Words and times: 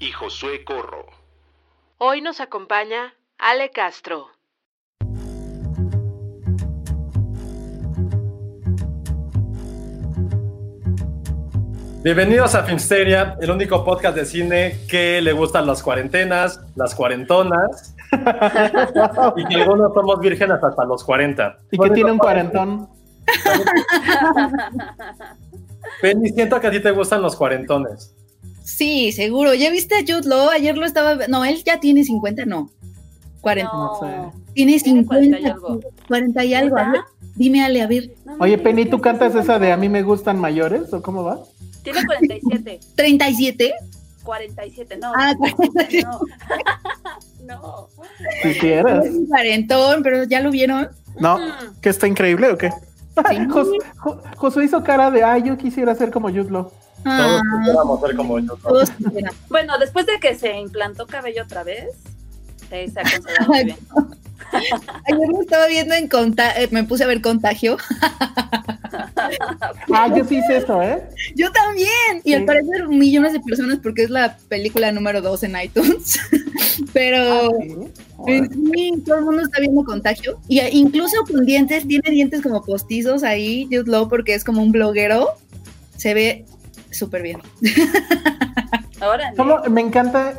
y 0.00 0.12
Josué 0.12 0.64
Corro. 0.64 1.06
Hoy 1.98 2.20
nos 2.20 2.40
acompaña 2.40 3.14
Ale 3.38 3.70
Castro. 3.70 4.28
Bienvenidos 12.04 12.54
a 12.54 12.62
Filmsteria, 12.62 13.36
el 13.40 13.50
único 13.50 13.84
podcast 13.84 14.16
de 14.16 14.24
cine 14.24 14.78
que 14.88 15.20
le 15.20 15.32
gustan 15.32 15.66
las 15.66 15.82
cuarentenas, 15.82 16.60
las 16.76 16.94
cuarentonas, 16.94 17.96
y 19.36 19.44
que 19.46 19.56
algunos 19.56 19.92
somos 19.92 20.20
vírgenes 20.20 20.62
hasta 20.62 20.84
los 20.84 21.02
40. 21.02 21.58
Y 21.72 21.78
que 21.78 21.90
tiene 21.90 22.12
un 22.12 22.18
cuarentón. 22.18 22.88
Penny, 26.00 26.28
siento 26.30 26.60
que 26.60 26.66
a 26.68 26.70
ti 26.70 26.80
te 26.80 26.92
gustan 26.92 27.20
los 27.20 27.34
cuarentones. 27.34 28.14
Sí, 28.68 29.12
seguro. 29.12 29.54
¿Ya 29.54 29.70
viste 29.70 29.94
a 29.94 30.00
Jude 30.00 30.28
Law? 30.28 30.50
Ayer 30.50 30.76
lo 30.76 30.84
estaba. 30.84 31.26
No, 31.28 31.44
él 31.44 31.62
ya 31.64 31.80
tiene 31.80 32.04
50, 32.04 32.44
no. 32.44 32.70
40. 33.40 33.72
No 33.72 34.32
Tiene 34.52 34.78
Tiene 34.78 35.02
50. 35.02 35.38
40 35.38 35.40
y 35.40 35.44
algo. 35.46 35.80
40 36.06 36.44
y 36.44 36.54
algo. 36.54 36.76
A 36.76 36.90
ver, 36.90 37.00
dime, 37.34 37.64
Ale, 37.64 37.80
a 37.82 37.86
ver. 37.86 38.10
Oye, 38.38 38.58
Penny, 38.58 38.84
¿tú 38.84 39.00
cantas 39.00 39.34
esa 39.34 39.58
de 39.58 39.72
A 39.72 39.76
mí 39.78 39.88
me 39.88 40.02
gustan 40.02 40.38
mayores 40.38 40.92
o 40.92 41.00
cómo 41.00 41.24
va? 41.24 41.40
Tiene 41.82 42.04
47. 42.04 42.80
¿37? 42.96 43.72
47, 44.22 44.98
no. 44.98 45.12
Ah, 45.16 45.34
47. 45.38 46.02
No. 46.02 46.20
no. 47.46 47.88
Quisieras. 48.42 49.06
Es 49.06 49.14
un 49.14 49.26
cuarentón, 49.26 50.02
pero 50.02 50.24
¿ya 50.24 50.40
lo 50.40 50.50
vieron? 50.50 50.88
No, 51.18 51.38
que 51.80 51.88
está 51.88 52.06
increíble 52.06 52.50
o 52.50 52.58
qué? 52.58 52.70
Jo- 53.48 54.20
Josué 54.36 54.66
hizo 54.66 54.84
cara 54.84 55.10
de, 55.10 55.24
ay, 55.24 55.42
yo 55.44 55.56
quisiera 55.56 55.94
ser 55.94 56.10
como 56.10 56.28
Jude 56.28 56.50
Law. 56.50 56.70
Todos 57.04 57.40
Ah, 57.40 57.42
quisiéramos 57.58 58.00
ser 58.00 58.16
como 58.16 58.36
quisieran. 58.98 59.32
Bueno, 59.48 59.78
después 59.78 60.06
de 60.06 60.18
que 60.20 60.34
se 60.34 60.56
implantó 60.58 61.06
cabello 61.06 61.42
otra 61.44 61.64
vez, 61.64 61.86
eh, 62.70 62.90
se 62.92 63.00
ha 63.00 63.02
considerado 63.02 63.46
muy 63.48 63.64
bien. 63.64 63.76
Ayer 64.52 65.28
lo 65.28 65.40
estaba 65.42 65.66
viendo 65.66 65.94
en 65.94 66.08
contagio. 66.08 66.68
Me 66.70 66.84
puse 66.84 67.04
a 67.04 67.06
ver 67.06 67.20
contagio. 67.20 67.76
Ah, 69.92 70.12
yo 70.14 70.24
sí 70.24 70.36
hice 70.38 70.58
eso, 70.58 70.82
¿eh? 70.82 71.02
Yo 71.36 71.50
también. 71.52 71.88
Y 72.24 72.30
Sí. 72.30 72.34
al 72.34 72.44
parecer 72.44 72.88
millones 72.88 73.32
de 73.32 73.40
personas 73.40 73.78
porque 73.82 74.02
es 74.04 74.10
la 74.10 74.36
película 74.48 74.90
número 74.92 75.20
2 75.20 75.42
en 75.44 75.56
iTunes. 75.62 76.18
Pero 76.92 77.50
Sí. 77.60 77.76
pues, 78.16 78.42
sí, 78.74 78.92
todo 79.04 79.18
el 79.18 79.24
mundo 79.24 79.42
está 79.42 79.60
viendo 79.60 79.84
contagio. 79.84 80.40
Y 80.48 80.60
eh, 80.60 80.70
incluso 80.72 81.16
con 81.30 81.44
dientes, 81.44 81.86
tiene 81.86 82.10
dientes 82.10 82.42
como 82.42 82.62
postizos 82.64 83.22
ahí, 83.22 83.64
Jude 83.70 83.90
Law, 83.90 84.08
porque 84.08 84.34
es 84.34 84.44
como 84.44 84.62
un 84.62 84.72
bloguero. 84.72 85.30
Se 85.96 86.14
ve 86.14 86.44
súper 86.90 87.22
bien. 87.22 87.40
Ahora, 89.00 89.32
Solo 89.36 89.62
me 89.70 89.80
encanta, 89.80 90.34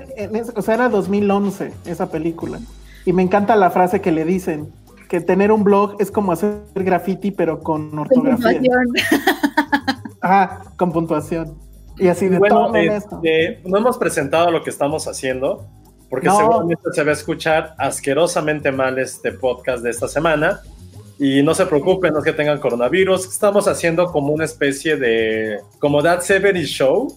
o 0.56 0.62
sea, 0.62 0.74
era 0.74 0.90
2011 0.90 1.72
esa 1.86 2.12
película. 2.12 2.60
Y 3.06 3.14
me 3.14 3.24
encanta 3.24 3.56
la 3.56 3.72
frase 3.72 4.02
que 4.02 4.12
le 4.12 4.26
dicen, 4.26 4.70
que 5.08 5.22
tener 5.22 5.52
un 5.52 5.64
blog 5.64 5.96
es 6.00 6.12
como 6.12 6.34
hacer 6.34 6.60
graffiti, 6.76 7.32
pero 7.32 7.62
con 7.62 7.90
Con 7.90 8.00
ortografía. 8.00 8.60
puntuación. 8.60 8.88
Ajá, 10.22 10.62
con 10.78 10.92
puntuación. 10.92 11.58
Y 11.98 12.08
así 12.08 12.28
de 12.28 12.38
Bueno, 12.38 12.74
esto. 12.76 13.16
este, 13.24 13.62
no 13.66 13.78
hemos 13.78 13.98
presentado 13.98 14.52
lo 14.52 14.62
que 14.64 14.70
estamos 14.70 15.08
haciendo, 15.08 15.66
porque 16.10 16.28
No. 16.28 16.38
seguramente 16.38 16.84
se 16.94 17.04
va 17.04 17.12
a 17.12 17.14
escuchar 17.14 17.76
asquerosamente 17.78 18.72
mal 18.72 19.00
este 19.00 19.32
podcast 19.32 19.84
de 19.84 19.90
esta 19.92 20.08
semana. 20.10 20.60
Y 21.20 21.44
no 21.44 21.54
se 21.54 21.66
preocupen, 21.66 22.14
no 22.14 22.20
es 22.20 22.26
que 22.26 22.32
tengan 22.34 22.60
coronavirus. 22.60 23.26
Estamos 23.28 23.68
haciendo 23.68 24.06
como 24.12 24.32
una 24.34 24.46
especie 24.46 24.96
de, 24.96 25.60
como 25.80 26.02
That 26.02 26.22
70 26.22 26.60
Show, 26.62 27.14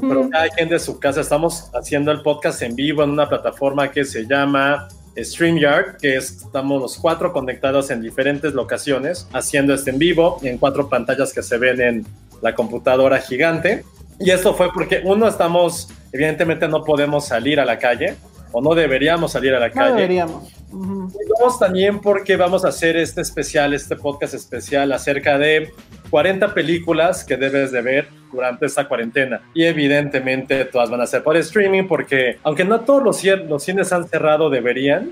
pero 0.00 0.30
cada 0.30 0.48
quien 0.50 0.68
de 0.68 0.78
su 0.78 1.00
casa. 1.00 1.20
Estamos 1.20 1.68
haciendo 1.74 2.12
el 2.12 2.22
podcast 2.22 2.62
en 2.62 2.76
vivo 2.76 3.02
en 3.02 3.10
una 3.10 3.28
plataforma 3.28 3.90
que 3.90 4.04
se 4.04 4.24
llama 4.24 4.86
StreamYard, 5.20 5.96
que 5.96 6.16
es- 6.16 6.42
estamos 6.42 6.80
los 6.80 6.96
cuatro 6.96 7.32
conectados 7.32 7.90
en 7.90 8.00
diferentes 8.00 8.54
locaciones, 8.54 9.26
haciendo 9.32 9.74
este 9.74 9.90
en 9.90 9.98
vivo 9.98 10.38
en 10.42 10.56
cuatro 10.56 10.88
pantallas 10.88 11.32
que 11.32 11.42
se 11.42 11.58
ven 11.58 11.80
en 11.80 12.06
la 12.42 12.54
computadora 12.54 13.18
gigante. 13.18 13.84
Y 14.20 14.30
esto 14.30 14.54
fue 14.54 14.68
porque 14.72 15.00
uno 15.04 15.26
estamos, 15.26 15.88
evidentemente 16.12 16.68
no 16.68 16.84
podemos 16.84 17.26
salir 17.26 17.58
a 17.58 17.64
la 17.64 17.78
calle, 17.80 18.14
o 18.52 18.60
no 18.62 18.74
deberíamos 18.76 19.32
salir 19.32 19.54
a 19.54 19.58
la 19.60 19.68
No 19.68 19.74
calle. 19.74 19.94
deberíamos. 19.96 20.52
Ujú. 20.72 21.10
Y 21.12 21.42
dos, 21.42 21.58
también 21.58 22.00
porque 22.00 22.36
vamos 22.36 22.64
a 22.64 22.68
hacer 22.68 22.96
este 22.96 23.20
especial, 23.20 23.74
este 23.74 23.96
podcast 23.96 24.34
especial 24.34 24.92
acerca 24.92 25.38
de 25.38 25.72
40 26.10 26.54
películas 26.54 27.24
que 27.24 27.36
debes 27.36 27.72
de 27.72 27.82
ver 27.82 28.08
durante 28.32 28.66
esta 28.66 28.86
cuarentena. 28.86 29.42
Y 29.54 29.64
evidentemente 29.64 30.64
todas 30.64 30.90
van 30.90 31.00
a 31.00 31.06
ser 31.06 31.22
por 31.22 31.36
streaming 31.36 31.86
porque 31.86 32.38
aunque 32.42 32.64
no 32.64 32.80
todos 32.80 33.02
los, 33.02 33.24
los 33.48 33.62
cines 33.62 33.92
han 33.92 34.08
cerrado, 34.08 34.50
deberían. 34.50 35.10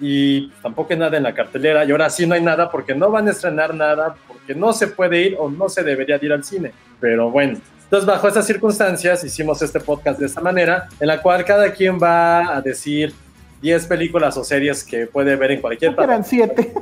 Y 0.00 0.50
tampoco 0.62 0.92
hay 0.92 0.98
nada 0.98 1.16
en 1.16 1.24
la 1.24 1.34
cartelera. 1.34 1.84
Y 1.84 1.90
ahora 1.90 2.08
sí 2.10 2.26
no 2.26 2.34
hay 2.34 2.42
nada 2.42 2.70
porque 2.70 2.94
no 2.94 3.10
van 3.10 3.26
a 3.28 3.32
estrenar 3.32 3.74
nada, 3.74 4.14
porque 4.28 4.54
no 4.54 4.72
se 4.72 4.86
puede 4.86 5.22
ir 5.22 5.36
o 5.38 5.50
no 5.50 5.68
se 5.68 5.82
debería 5.82 6.18
de 6.18 6.26
ir 6.26 6.32
al 6.32 6.44
cine. 6.44 6.72
Pero 7.00 7.30
bueno. 7.30 7.58
Entonces, 7.84 8.06
bajo 8.06 8.28
estas 8.28 8.46
circunstancias, 8.46 9.24
hicimos 9.24 9.62
este 9.62 9.80
podcast 9.80 10.20
de 10.20 10.26
esta 10.26 10.42
manera, 10.42 10.88
en 11.00 11.06
la 11.06 11.22
cual 11.22 11.42
cada 11.42 11.72
quien 11.72 11.98
va 11.98 12.54
a 12.54 12.60
decir 12.60 13.14
10 13.60 13.86
películas 13.86 14.36
o 14.36 14.44
series 14.44 14.84
que 14.84 15.06
puede 15.06 15.34
ver 15.36 15.52
en 15.52 15.60
cualquier 15.60 15.94
que 15.96 16.02
eran 16.04 16.24
siete. 16.24 16.72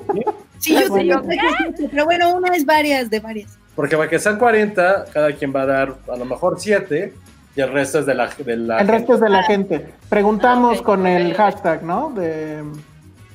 Sí, 0.58 0.74
yo 0.74 0.94
sé, 0.94 1.06
yo 1.06 1.22
sé, 1.22 1.88
pero 1.90 2.04
bueno, 2.06 2.34
una 2.34 2.54
es 2.56 2.64
varias, 2.64 3.10
de 3.10 3.20
varias. 3.20 3.58
Porque 3.74 3.96
para 3.96 4.08
que 4.08 4.18
sean 4.18 4.38
40, 4.38 5.04
cada 5.12 5.32
quien 5.32 5.54
va 5.54 5.62
a 5.62 5.66
dar 5.66 5.94
a 6.10 6.16
lo 6.16 6.24
mejor 6.24 6.56
7 6.58 7.12
y 7.54 7.60
el 7.60 7.72
resto 7.72 7.98
es 8.00 8.06
de 8.06 8.14
la, 8.14 8.28
de 8.38 8.56
la 8.56 8.78
El 8.80 8.88
resto 8.88 9.14
es 9.14 9.20
de 9.20 9.28
la 9.28 9.40
Ah. 9.40 9.44
gente. 9.44 9.86
Preguntamos 10.08 10.78
Ah, 10.80 10.84
con 10.84 11.06
el 11.06 11.34
hashtag, 11.34 11.82
¿no? 11.82 12.10
De, 12.10 12.62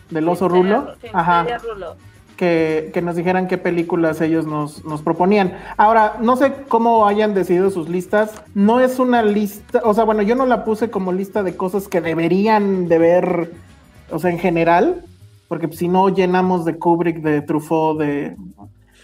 del 0.09 0.27
oso 0.27 0.47
rulo. 0.49 0.95
Sí, 1.01 1.07
Ajá. 1.13 1.43
Feria 1.43 1.57
Rulo. 1.59 1.95
Que, 2.41 2.89
que 2.91 3.03
nos 3.03 3.15
dijeran 3.15 3.47
qué 3.47 3.59
películas 3.59 4.19
ellos 4.19 4.47
nos, 4.47 4.83
nos 4.83 5.03
proponían. 5.03 5.59
Ahora, 5.77 6.15
no 6.21 6.35
sé 6.35 6.53
cómo 6.67 7.05
hayan 7.05 7.35
decidido 7.35 7.69
sus 7.69 7.87
listas. 7.87 8.33
No 8.55 8.79
es 8.79 8.97
una 8.97 9.21
lista, 9.21 9.81
o 9.83 9.93
sea, 9.93 10.05
bueno, 10.05 10.23
yo 10.23 10.33
no 10.35 10.47
la 10.47 10.63
puse 10.65 10.89
como 10.89 11.11
lista 11.11 11.43
de 11.43 11.55
cosas 11.55 11.87
que 11.87 12.01
deberían 12.01 12.87
de 12.87 12.97
ver, 12.97 13.51
o 14.09 14.17
sea, 14.17 14.31
en 14.31 14.39
general, 14.39 15.05
porque 15.49 15.71
si 15.71 15.87
no 15.87 16.09
llenamos 16.09 16.65
de 16.65 16.79
Kubrick, 16.79 17.21
de 17.21 17.43
Truffaut, 17.43 17.99
de... 17.99 18.35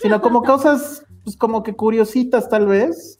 Sino 0.01 0.19
como 0.19 0.41
cosas, 0.41 1.05
pues 1.23 1.37
como 1.37 1.61
que 1.61 1.73
curiositas 1.75 2.49
tal 2.49 2.65
vez. 2.65 3.19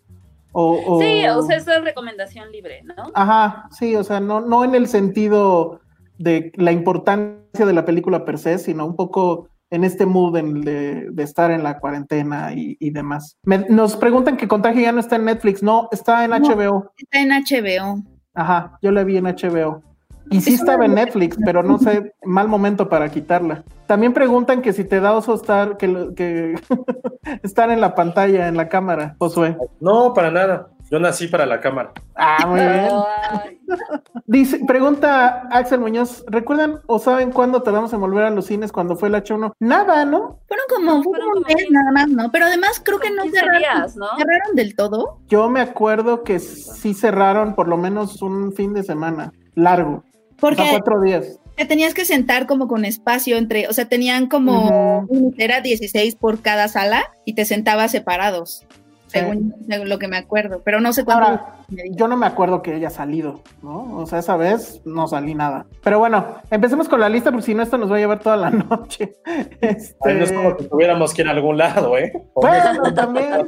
O, 0.51 0.79
o- 0.83 0.99
Sí, 0.99 1.27
o 1.27 1.43
sea, 1.43 1.57
es 1.57 1.67
recomendación 1.83 2.51
libre, 2.51 2.81
¿no? 2.85 2.95
Ajá, 3.13 3.69
sí, 3.69 3.95
o 3.95 4.03
sea, 4.03 4.19
no, 4.19 4.41
no 4.41 4.63
en 4.63 4.73
el 4.73 4.87
sentido 4.87 5.79
de 6.17 6.51
la 6.55 6.71
importancia 6.71 7.67
de 7.67 7.73
la 7.73 7.85
película 7.85 8.25
per 8.25 8.39
se, 8.39 8.57
sino 8.57 8.83
un 8.83 8.95
poco 8.95 9.49
en 9.69 9.83
este 9.83 10.05
mood 10.05 10.37
en- 10.37 10.61
de, 10.61 11.07
de 11.11 11.23
estar 11.23 11.51
en 11.51 11.63
la 11.63 11.79
cuarentena 11.79 12.53
y, 12.53 12.77
y 12.79 12.91
demás. 12.91 13.37
Me- 13.43 13.65
nos 13.69 13.95
preguntan 13.97 14.37
que 14.37 14.47
Contagio 14.47 14.81
ya 14.81 14.91
no 14.91 14.99
está 14.99 15.15
en 15.17 15.25
Netflix. 15.25 15.61
No, 15.63 15.89
está 15.91 16.23
en 16.23 16.31
No. 16.31 16.37
HBO. 16.39 16.91
Está 16.97 17.19
en 17.19 17.29
HBO. 17.31 18.03
Ajá, 18.33 18.77
yo 18.81 18.91
la 18.91 19.03
vi 19.03 19.17
en 19.17 19.25
HBO. 19.25 19.81
Y 20.29 20.41
sí 20.41 20.55
estaba 20.55 20.85
en 20.85 20.93
Netflix, 20.95 21.37
pero 21.45 21.63
no 21.63 21.79
sé, 21.79 22.13
mal 22.25 22.49
momento 22.49 22.89
para 22.89 23.09
quitarla. 23.09 23.63
También 23.85 24.11
preguntan 24.13 24.61
que 24.61 24.73
si 24.73 24.83
te 24.83 24.99
da 24.99 25.13
oso 25.13 25.33
estar, 25.35 25.77
que, 25.77 25.87
lo- 25.87 26.13
que 26.15 26.55
estar 27.43 27.69
en 27.71 27.79
la 27.81 27.95
pantalla, 27.95 28.47
en 28.49 28.57
la 28.57 28.67
cámara, 28.67 29.15
Josué. 29.19 29.57
No, 29.79 30.13
para 30.13 30.29
nada. 30.31 30.67
Yo 30.89 30.99
nací 30.99 31.27
para 31.27 31.45
la 31.45 31.59
cámara. 31.59 31.91
Ah, 32.15 32.45
muy 32.47 32.59
bien. 32.59 33.59
Dice, 34.25 34.59
pregunta 34.65 35.47
Axel 35.51 35.79
Muñoz, 35.79 36.23
¿recuerdan 36.27 36.79
o 36.87 36.99
saben 36.99 37.31
cuándo 37.31 37.61
tardamos 37.61 37.91
en 37.93 37.99
volver 37.99 38.23
a 38.25 38.29
los 38.29 38.45
cines 38.45 38.71
cuando 38.71 38.95
fue 38.95 39.09
el 39.09 39.15
H1? 39.15 39.53
Nada, 39.59 40.05
¿no? 40.05 40.39
Fueron 40.47 40.65
como, 40.69 41.03
fue 41.03 41.11
Fueron 41.13 41.29
como 41.33 41.39
un 41.47 41.53
mes 41.55 41.65
nada 41.69 41.91
más, 41.91 42.07
¿no? 42.09 42.31
Pero 42.31 42.45
además 42.45 42.81
creo 42.83 42.99
que 42.99 43.11
no 43.11 43.23
15 43.23 43.37
cerraron, 43.39 43.59
días, 43.59 43.95
¿no? 43.97 44.07
cerraron 44.17 44.55
del 44.55 44.75
todo. 44.75 45.19
Yo 45.27 45.49
me 45.49 45.59
acuerdo 45.61 46.23
que 46.23 46.39
sí 46.39 46.93
cerraron 46.93 47.53
por 47.55 47.67
lo 47.67 47.77
menos 47.77 48.21
un 48.21 48.53
fin 48.53 48.73
de 48.73 48.83
semana 48.83 49.33
largo. 49.55 50.03
Porque 50.39 50.61
O 50.61 50.65
sea, 50.65 50.73
cuatro 50.73 51.01
días. 51.01 51.39
te 51.55 51.65
tenías 51.65 51.93
que 51.95 52.05
sentar 52.05 52.45
como 52.47 52.67
con 52.67 52.85
espacio 52.85 53.37
entre, 53.37 53.67
o 53.67 53.73
sea, 53.73 53.89
tenían 53.89 54.27
como, 54.27 55.05
Ujú. 55.09 55.33
era 55.37 55.61
16 55.61 56.15
por 56.15 56.41
cada 56.41 56.67
sala 56.67 57.03
y 57.25 57.33
te 57.33 57.43
sentabas 57.43 57.91
separados, 57.91 58.65
según, 59.07 59.53
lo 59.85 59.99
que 59.99 60.07
me 60.07 60.17
acuerdo, 60.17 60.61
pero 60.63 60.79
no 60.79 60.93
sé 60.93 61.03
cuánto. 61.05 61.25
Ahora, 61.25 61.55
yo 61.91 62.07
no 62.07 62.15
me 62.17 62.25
acuerdo 62.27 62.61
que 62.61 62.73
haya 62.73 62.89
salido, 62.89 63.41
¿no? 63.61 63.97
O 63.97 64.05
sea, 64.05 64.19
esa 64.19 64.37
vez 64.37 64.81
no 64.85 65.07
salí 65.07 65.33
nada. 65.33 65.65
Pero 65.83 65.99
bueno, 65.99 66.37
empecemos 66.51 66.87
con 66.89 66.99
la 66.99 67.09
lista, 67.09 67.31
porque 67.31 67.45
si 67.45 67.55
no, 67.55 67.63
esto 67.63 67.77
nos 67.77 67.91
va 67.91 67.95
a 67.95 67.99
llevar 67.99 68.19
toda 68.19 68.37
la 68.37 68.49
noche. 68.69 69.13
Este, 69.61 69.95
Ay, 70.03 70.15
no 70.15 70.23
es 70.23 70.31
como 70.31 70.55
que 70.57 70.65
tuviéramos 70.65 71.13
que 71.13 71.21
ir 71.21 71.27
a 71.27 71.31
algún 71.31 71.57
lado, 71.57 71.97
¿eh? 71.97 72.11
Bueno, 72.35 72.93
también. 72.93 73.47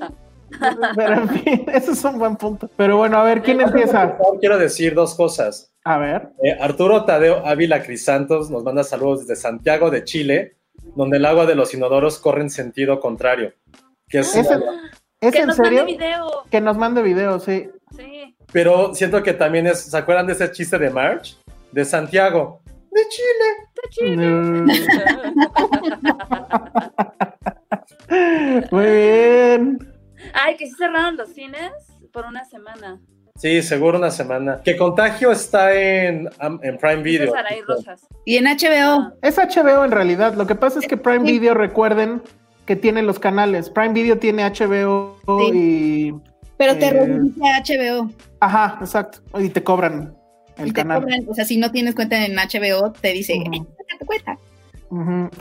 Pero 0.96 1.14
en 1.14 1.30
fin, 1.30 1.66
ese 1.74 1.92
es 1.92 2.04
un 2.04 2.18
buen 2.20 2.36
punto. 2.36 2.70
Pero 2.76 2.98
bueno, 2.98 3.18
a 3.18 3.24
ver, 3.24 3.42
¿quién 3.44 3.62
empieza? 3.62 4.18
Quiero 4.40 4.58
decir 4.58 4.96
dos 4.96 5.14
cosas. 5.16 5.72
A 5.84 5.98
ver. 5.98 6.30
Eh, 6.44 6.58
Arturo 6.60 7.06
Tadeo 7.06 7.46
Ávila 7.46 7.84
Crisantos 7.84 8.50
nos 8.50 8.64
manda 8.64 8.84
saludos 8.84 9.22
desde 9.28 9.36
Santiago 9.40 9.90
de 9.92 10.04
Chile, 10.04 10.58
donde 10.96 11.18
el 11.18 11.26
agua 11.26 11.46
de 11.46 11.56
los 11.56 11.74
inodoros 11.74 12.18
corre 12.20 12.42
en 12.42 12.50
sentido 12.50 13.00
contrario. 13.00 13.54
Que 14.08 14.20
es- 14.20 14.36
¿Es, 14.36 14.50
en- 14.50 14.64
¿es 15.22 15.32
que 15.34 15.40
en 15.40 15.48
nos 15.48 15.56
serio? 15.56 15.80
mande 15.86 15.94
video. 15.98 16.28
Que 16.50 16.62
nos 16.62 16.78
mande 16.78 17.02
video, 17.02 17.40
sí. 17.40 17.70
Sí. 17.96 18.36
Pero 18.52 18.94
siento 18.96 19.22
que 19.24 19.34
también 19.34 19.68
es, 19.68 19.82
¿se 19.82 19.98
acuerdan 19.98 20.28
de 20.28 20.34
ese 20.34 20.52
chiste 20.52 20.78
de 20.78 20.90
March? 20.90 21.38
De 21.72 21.86
Santiago, 21.86 22.62
de 22.92 23.02
Chile. 23.90 24.18
Mm. 24.18 24.66
Muy 28.72 28.86
bien. 28.86 29.80
Ay, 30.34 30.56
que 30.58 30.68
sí 30.68 30.74
cerraron 30.78 31.18
los 31.18 31.30
cines 31.30 31.72
por 32.12 32.26
una 32.26 32.46
semana. 32.46 33.00
Sí, 33.36 33.62
seguro 33.62 33.98
una 33.98 34.12
semana. 34.12 34.62
Que 34.64 34.76
Contagio 34.76 35.32
está 35.32 35.74
en, 35.74 36.30
en 36.62 36.78
Prime 36.78 37.04
Video. 37.04 37.34
Rosas. 37.66 38.06
Y 38.26 38.36
en 38.38 38.46
HBO, 38.46 39.02
Ah. 39.02 39.14
Es 39.22 39.38
HBO 39.38 39.86
en 39.86 39.92
realidad. 39.92 40.34
Lo 40.34 40.46
que 40.46 40.56
pasa 40.56 40.80
es 40.80 40.88
que 40.88 40.98
Prime. 40.98 41.24
Video, 41.24 41.54
recuerden 41.54 42.22
que 42.70 42.76
tiene 42.76 43.02
los 43.02 43.18
canales. 43.18 43.68
Prime 43.72 43.94
Video 43.94 44.20
tiene 44.20 44.44
HBO 44.46 45.18
y. 45.52 46.14
pero 46.56 46.78
te 46.78 46.86
Eh, 46.86 46.92
redirige 46.92 47.42
a 47.50 47.64
HBO. 47.64 48.12
Ajá, 48.42 48.78
exacto. 48.80 49.22
Y 49.40 49.50
te 49.50 49.64
cobran 49.64 50.14
el 50.58 50.68
y 50.68 50.72
te 50.72 50.82
canal. 50.84 51.02
cobran, 51.02 51.22
o 51.28 51.34
sea, 51.34 51.46
si 51.46 51.58
no 51.58 51.72
tienes 51.72 51.96
cuenta 51.96 52.24
en 52.24 52.36
HBO, 52.38 52.92
te 52.92 53.12
dice, 53.12 53.40
Ujú. 53.40 53.56
"Eh, 53.56 53.66
sácate 53.90 54.06
cuenta. 54.06 54.38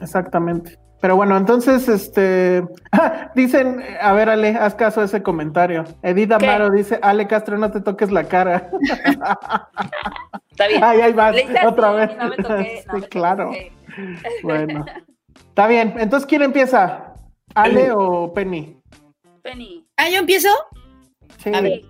Exactamente. 0.02 0.78
Pero 1.02 1.16
bueno, 1.16 1.36
entonces, 1.36 1.86
este, 1.90 2.64
dicen, 3.34 3.82
a 4.00 4.12
ver, 4.14 4.30
Ale, 4.30 4.56
haz 4.56 4.74
caso 4.74 5.02
a 5.02 5.04
ese 5.04 5.22
comentario. 5.22 5.84
Edith 6.02 6.32
Amaro 6.32 6.70
dice, 6.70 6.98
Ale 7.02 7.26
Castro, 7.26 7.58
no 7.58 7.70
te 7.70 7.82
toques 7.82 8.10
la 8.10 8.24
cara. 8.24 8.70
Está 10.50 10.66
bien. 10.66 10.82
Ay, 10.82 11.00
ahí 11.02 11.12
vas, 11.12 11.36
otra 11.66 11.90
vez. 11.92 12.10
no 12.16 12.28
me 12.30 12.36
toqué, 12.36 12.84
no 12.86 12.94
Sí, 12.94 13.00
me 13.02 13.08
claro. 13.08 13.44
toqué. 13.48 13.72
Bueno, 14.42 14.86
está 15.50 15.66
bien. 15.66 15.94
Entonces, 15.98 16.26
¿quién 16.26 16.40
empieza? 16.40 17.07
¿Ale 17.54 17.74
Penny. 17.74 17.90
o 17.94 18.32
Penny? 18.34 18.76
Penny. 19.42 19.86
Ah, 19.96 20.08
¿yo 20.10 20.18
empiezo? 20.18 20.48
Sí. 21.42 21.50
A 21.54 21.60
ver. 21.60 21.82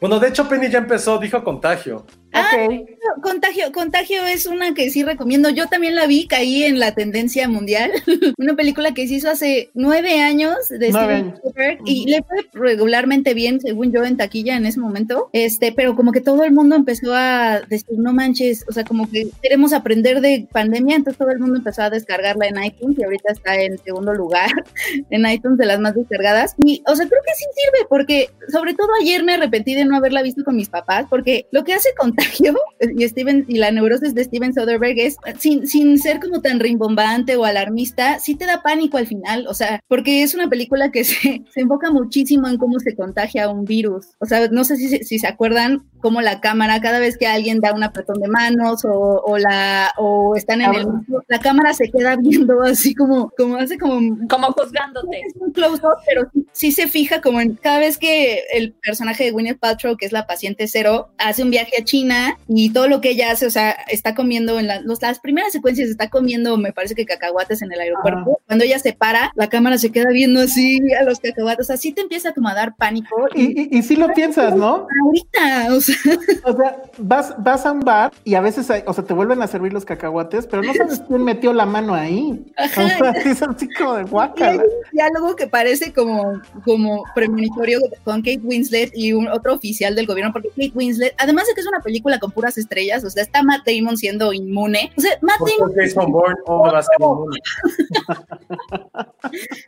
Bueno, 0.00 0.18
de 0.18 0.28
hecho, 0.28 0.48
Penny 0.48 0.70
ya 0.70 0.78
empezó, 0.78 1.18
dijo 1.18 1.42
Contagio. 1.44 2.06
Ok. 2.32 3.22
Contagio, 3.22 3.72
Contagio 3.72 4.24
es 4.24 4.46
una 4.46 4.72
que 4.72 4.90
sí 4.90 5.02
recomiendo. 5.02 5.50
Yo 5.50 5.66
también 5.66 5.96
la 5.96 6.06
vi, 6.06 6.28
caí 6.28 6.62
en 6.62 6.78
la 6.78 6.94
tendencia 6.94 7.48
mundial. 7.48 7.90
una 8.38 8.54
película 8.54 8.94
que 8.94 9.08
se 9.08 9.14
hizo 9.14 9.30
hace 9.30 9.70
nueve 9.74 10.20
años 10.20 10.68
de 10.68 10.90
Steven. 10.90 11.34
Spielberg 11.34 11.78
y 11.84 12.08
le 12.08 12.22
fue 12.22 12.46
regularmente 12.52 13.34
bien, 13.34 13.60
según 13.60 13.92
yo, 13.92 14.04
en 14.04 14.16
taquilla 14.16 14.56
en 14.56 14.66
ese 14.66 14.78
momento. 14.78 15.28
Este, 15.32 15.72
pero 15.72 15.96
como 15.96 16.12
que 16.12 16.20
todo 16.20 16.44
el 16.44 16.52
mundo 16.52 16.76
empezó 16.76 17.14
a 17.14 17.60
decir, 17.68 17.98
no 17.98 18.12
manches, 18.12 18.64
o 18.68 18.72
sea, 18.72 18.84
como 18.84 19.10
que 19.10 19.28
queremos 19.42 19.72
aprender 19.72 20.20
de 20.20 20.46
pandemia, 20.52 20.96
entonces 20.96 21.18
todo 21.18 21.30
el 21.30 21.40
mundo 21.40 21.58
empezó 21.58 21.82
a 21.82 21.90
descargarla 21.90 22.46
en 22.46 22.62
iTunes 22.62 22.98
y 22.98 23.02
ahorita 23.02 23.32
está 23.32 23.60
en 23.60 23.78
segundo 23.78 24.14
lugar 24.14 24.50
en 25.10 25.26
iTunes 25.26 25.58
de 25.58 25.66
las 25.66 25.80
más 25.80 25.94
descargadas. 25.94 26.54
Y, 26.58 26.82
o 26.86 26.94
sea, 26.94 27.08
creo 27.08 27.22
que 27.26 27.34
sí 27.34 27.44
sirve 27.56 27.86
porque, 27.88 28.30
sobre 28.52 28.74
todo 28.74 28.88
ayer 29.00 29.24
me 29.24 29.34
arrepentí 29.34 29.74
de 29.74 29.84
no 29.84 29.96
haberla 29.96 30.22
visto 30.22 30.44
con 30.44 30.54
mis 30.54 30.68
papás, 30.68 31.06
porque 31.10 31.46
lo 31.50 31.64
que 31.64 31.72
hace 31.72 31.88
Contagio 31.96 32.19
y 32.96 33.08
Steven 33.08 33.44
y 33.48 33.58
la 33.58 33.70
neurosis 33.70 34.14
de 34.14 34.24
Steven 34.24 34.52
Soderbergh 34.52 34.98
es, 34.98 35.16
sin, 35.38 35.66
sin 35.66 35.98
ser 35.98 36.20
como 36.20 36.40
tan 36.40 36.60
rimbombante 36.60 37.36
o 37.36 37.44
alarmista, 37.44 38.18
sí 38.18 38.34
te 38.34 38.46
da 38.46 38.62
pánico 38.62 38.98
al 38.98 39.06
final, 39.06 39.46
o 39.48 39.54
sea, 39.54 39.80
porque 39.88 40.22
es 40.22 40.34
una 40.34 40.48
película 40.48 40.90
que 40.90 41.04
se, 41.04 41.42
se 41.52 41.60
enfoca 41.60 41.90
muchísimo 41.90 42.48
en 42.48 42.58
cómo 42.58 42.78
se 42.78 42.94
contagia 42.94 43.48
un 43.48 43.64
virus. 43.64 44.08
O 44.18 44.26
sea, 44.26 44.48
no 44.48 44.64
sé 44.64 44.76
si, 44.76 44.88
si 45.04 45.18
se 45.18 45.26
acuerdan 45.26 45.84
cómo 46.00 46.20
la 46.20 46.40
cámara, 46.40 46.80
cada 46.80 46.98
vez 46.98 47.16
que 47.18 47.26
alguien 47.26 47.60
da 47.60 47.74
un 47.74 47.82
apretón 47.82 48.20
de 48.20 48.28
manos 48.28 48.84
o, 48.84 49.22
o 49.24 49.38
la, 49.38 49.92
o 49.98 50.34
están 50.34 50.62
en 50.62 50.74
el, 50.74 50.86
la 51.28 51.38
cámara 51.38 51.74
se 51.74 51.90
queda 51.90 52.16
viendo 52.16 52.62
así 52.62 52.94
como, 52.94 53.30
como 53.36 53.56
hace 53.56 53.78
como 53.78 54.16
Como 54.28 54.46
juzgándote. 54.52 55.20
es 55.26 55.34
un 55.40 55.52
close-up, 55.52 55.98
pero 56.06 56.28
sí, 56.32 56.46
sí 56.52 56.72
se 56.72 56.88
fija 56.88 57.20
como 57.20 57.40
en 57.40 57.54
cada 57.56 57.78
vez 57.78 57.98
que 57.98 58.40
el 58.52 58.72
personaje 58.72 59.24
de 59.24 59.30
Gwyneth 59.30 59.58
Paltrow, 59.58 59.96
que 59.96 60.06
es 60.06 60.12
la 60.12 60.26
paciente 60.26 60.66
cero, 60.66 61.10
hace 61.18 61.42
un 61.42 61.50
viaje 61.50 61.80
a 61.80 61.84
China 61.84 62.09
y 62.48 62.72
todo 62.72 62.88
lo 62.88 63.00
que 63.00 63.10
ella 63.10 63.30
hace, 63.30 63.46
o 63.46 63.50
sea, 63.50 63.72
está 63.88 64.14
comiendo 64.14 64.58
en 64.58 64.66
la- 64.66 64.80
los- 64.80 65.00
las 65.02 65.20
primeras 65.20 65.52
secuencias, 65.52 65.88
está 65.88 66.08
comiendo, 66.10 66.56
me 66.56 66.72
parece 66.72 66.94
que 66.94 67.04
cacahuates 67.06 67.62
en 67.62 67.72
el 67.72 67.80
aeropuerto. 67.80 68.40
Cuando 68.46 68.64
ella 68.64 68.78
se 68.78 68.92
para, 68.92 69.32
la 69.34 69.48
cámara 69.48 69.78
se 69.78 69.90
queda 69.90 70.10
viendo 70.10 70.40
así 70.40 70.80
a 70.94 71.02
los 71.04 71.20
cacahuates, 71.20 71.66
o 71.66 71.66
sea, 71.66 71.76
sí 71.76 71.92
te 71.92 72.00
empieza 72.02 72.32
como 72.32 72.48
a 72.48 72.54
dar 72.54 72.74
pánico. 72.76 73.14
Y, 73.34 73.62
y, 73.74 73.78
y 73.78 73.82
sí 73.82 73.96
lo 73.96 74.08
piensas, 74.12 74.54
¿no? 74.56 74.86
Ahorita, 75.04 75.74
o 75.74 75.80
sea, 75.80 75.94
O 76.44 76.56
sea, 76.56 76.76
vas, 76.98 77.34
vas 77.38 77.66
a 77.66 77.72
un 77.72 77.80
bar 77.80 78.12
y 78.24 78.34
a 78.34 78.40
veces, 78.40 78.70
hay- 78.70 78.82
o 78.86 78.92
sea, 78.92 79.04
te 79.04 79.14
vuelven 79.14 79.42
a 79.42 79.46
servir 79.46 79.72
los 79.72 79.84
cacahuates, 79.84 80.46
pero 80.46 80.62
no 80.62 80.74
sabes 80.74 81.02
quién 81.06 81.22
metió 81.24 81.52
la 81.52 81.66
mano 81.66 81.94
ahí. 81.94 82.44
Ajá. 82.56 82.84
O 82.84 82.88
sea, 82.88 83.10
es 83.12 83.42
así 83.42 83.68
como 83.74 83.94
de 83.94 84.04
un 84.04 84.10
diálogo 84.92 85.36
que 85.36 85.46
parece 85.46 85.92
como, 85.92 86.40
como 86.64 87.04
premonitorio 87.14 87.80
con 88.04 88.16
Kate 88.22 88.40
Winslet 88.42 88.90
y 88.94 89.12
un 89.12 89.28
otro 89.28 89.54
oficial 89.54 89.94
del 89.94 90.06
gobierno, 90.06 90.32
porque 90.32 90.48
Kate 90.50 90.72
Winslet, 90.74 91.14
además 91.18 91.46
de 91.46 91.54
que 91.54 91.60
es 91.60 91.66
una 91.66 91.80
película 91.80 91.99
con 92.20 92.30
puras 92.32 92.58
estrellas, 92.58 93.04
o 93.04 93.10
sea, 93.10 93.22
está 93.22 93.42
Matt 93.42 93.66
Damon 93.66 93.96
siendo 93.96 94.32
inmune. 94.32 94.92
O 94.96 95.00
sea, 95.00 95.12
Matt 95.22 95.38
¿Por 95.38 95.50
Damon, 95.50 95.74
qué 95.74 95.88
Jason 95.88 96.12
Bourne 96.12 96.36
no 96.46 96.64
me 96.64 96.72
va 96.72 96.78
a 96.78 96.82
ser 96.82 96.96
inmune? 97.00 97.38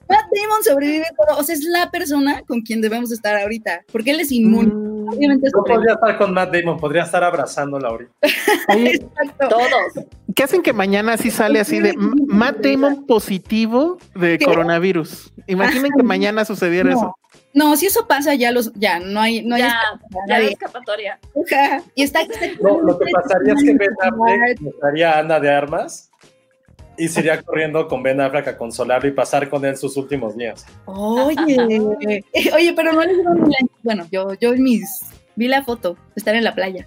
Matt 0.08 0.26
Damon 0.32 0.62
sobrevive 0.64 1.06
todo, 1.16 1.38
o 1.38 1.42
sea, 1.42 1.54
es 1.54 1.64
la 1.64 1.90
persona 1.90 2.42
con 2.46 2.62
quien 2.62 2.80
debemos 2.80 3.12
estar 3.12 3.36
ahorita, 3.36 3.84
porque 3.92 4.10
él 4.10 4.20
es 4.20 4.32
inmune. 4.32 4.72
Mm, 4.72 5.08
Obviamente 5.08 5.46
es 5.48 5.52
No 5.54 5.64
podría 5.64 5.94
estar 5.94 6.18
con 6.18 6.32
Matt 6.32 6.54
Damon, 6.54 6.78
podría 6.78 7.02
estar 7.02 7.22
abrazándola 7.24 7.88
ahorita. 7.88 8.12
Exacto. 8.68 9.48
Todos. 9.48 10.06
¿Qué 10.34 10.42
hacen 10.44 10.62
que 10.62 10.72
mañana 10.72 11.16
sí 11.18 11.30
sale 11.30 11.60
así 11.60 11.80
de 11.80 11.94
Matt 11.96 12.58
Damon 12.58 13.06
positivo 13.06 13.98
de 14.14 14.38
¿Qué? 14.38 14.44
coronavirus? 14.44 15.32
Imaginen 15.46 15.92
que 15.96 16.02
mañana 16.02 16.44
sucediera 16.44 16.90
No. 16.90 16.96
eso. 16.96 17.16
No, 17.54 17.76
si 17.76 17.86
eso 17.86 18.06
pasa, 18.06 18.34
ya 18.34 18.50
los, 18.50 18.72
ya, 18.74 18.98
no 18.98 19.20
hay, 19.20 19.42
no 19.44 19.56
hay 19.56 19.62
ya, 19.62 19.68
escapatoria, 19.68 20.38
ya 20.40 20.48
escapatoria. 20.48 21.18
Y 21.94 22.02
está, 22.02 22.22
está- 22.22 22.46
No, 22.62 22.80
lo 22.80 22.98
que 22.98 23.06
pasaría 23.12 23.52
es 23.54 23.62
que 23.62 23.74
Ben 23.74 23.90
Affleck 24.00 24.60
estaría 24.74 25.12
a 25.12 25.18
Ana 25.18 25.38
de 25.40 25.50
Armas 25.50 26.10
y 26.96 27.08
se 27.08 27.20
iría 27.20 27.42
corriendo 27.42 27.88
con 27.88 28.02
Ben 28.02 28.20
Affleck 28.20 28.48
a 28.48 28.56
consolarlo 28.56 29.08
y 29.08 29.12
pasar 29.12 29.48
con 29.50 29.64
él 29.64 29.76
sus 29.76 29.96
últimos 29.96 30.36
días. 30.36 30.64
Oye, 30.86 31.56
oye, 32.54 32.72
pero 32.74 32.92
no 32.92 33.02
les 33.02 33.16
digo 33.18 33.34
ni 33.34 33.50
la- 33.50 33.68
Bueno, 33.82 34.06
yo, 34.10 34.34
yo 34.34 34.52
mis 34.54 35.00
vi 35.36 35.48
la 35.48 35.62
foto, 35.62 35.96
estar 36.16 36.34
en 36.34 36.44
la 36.44 36.54
playa. 36.54 36.86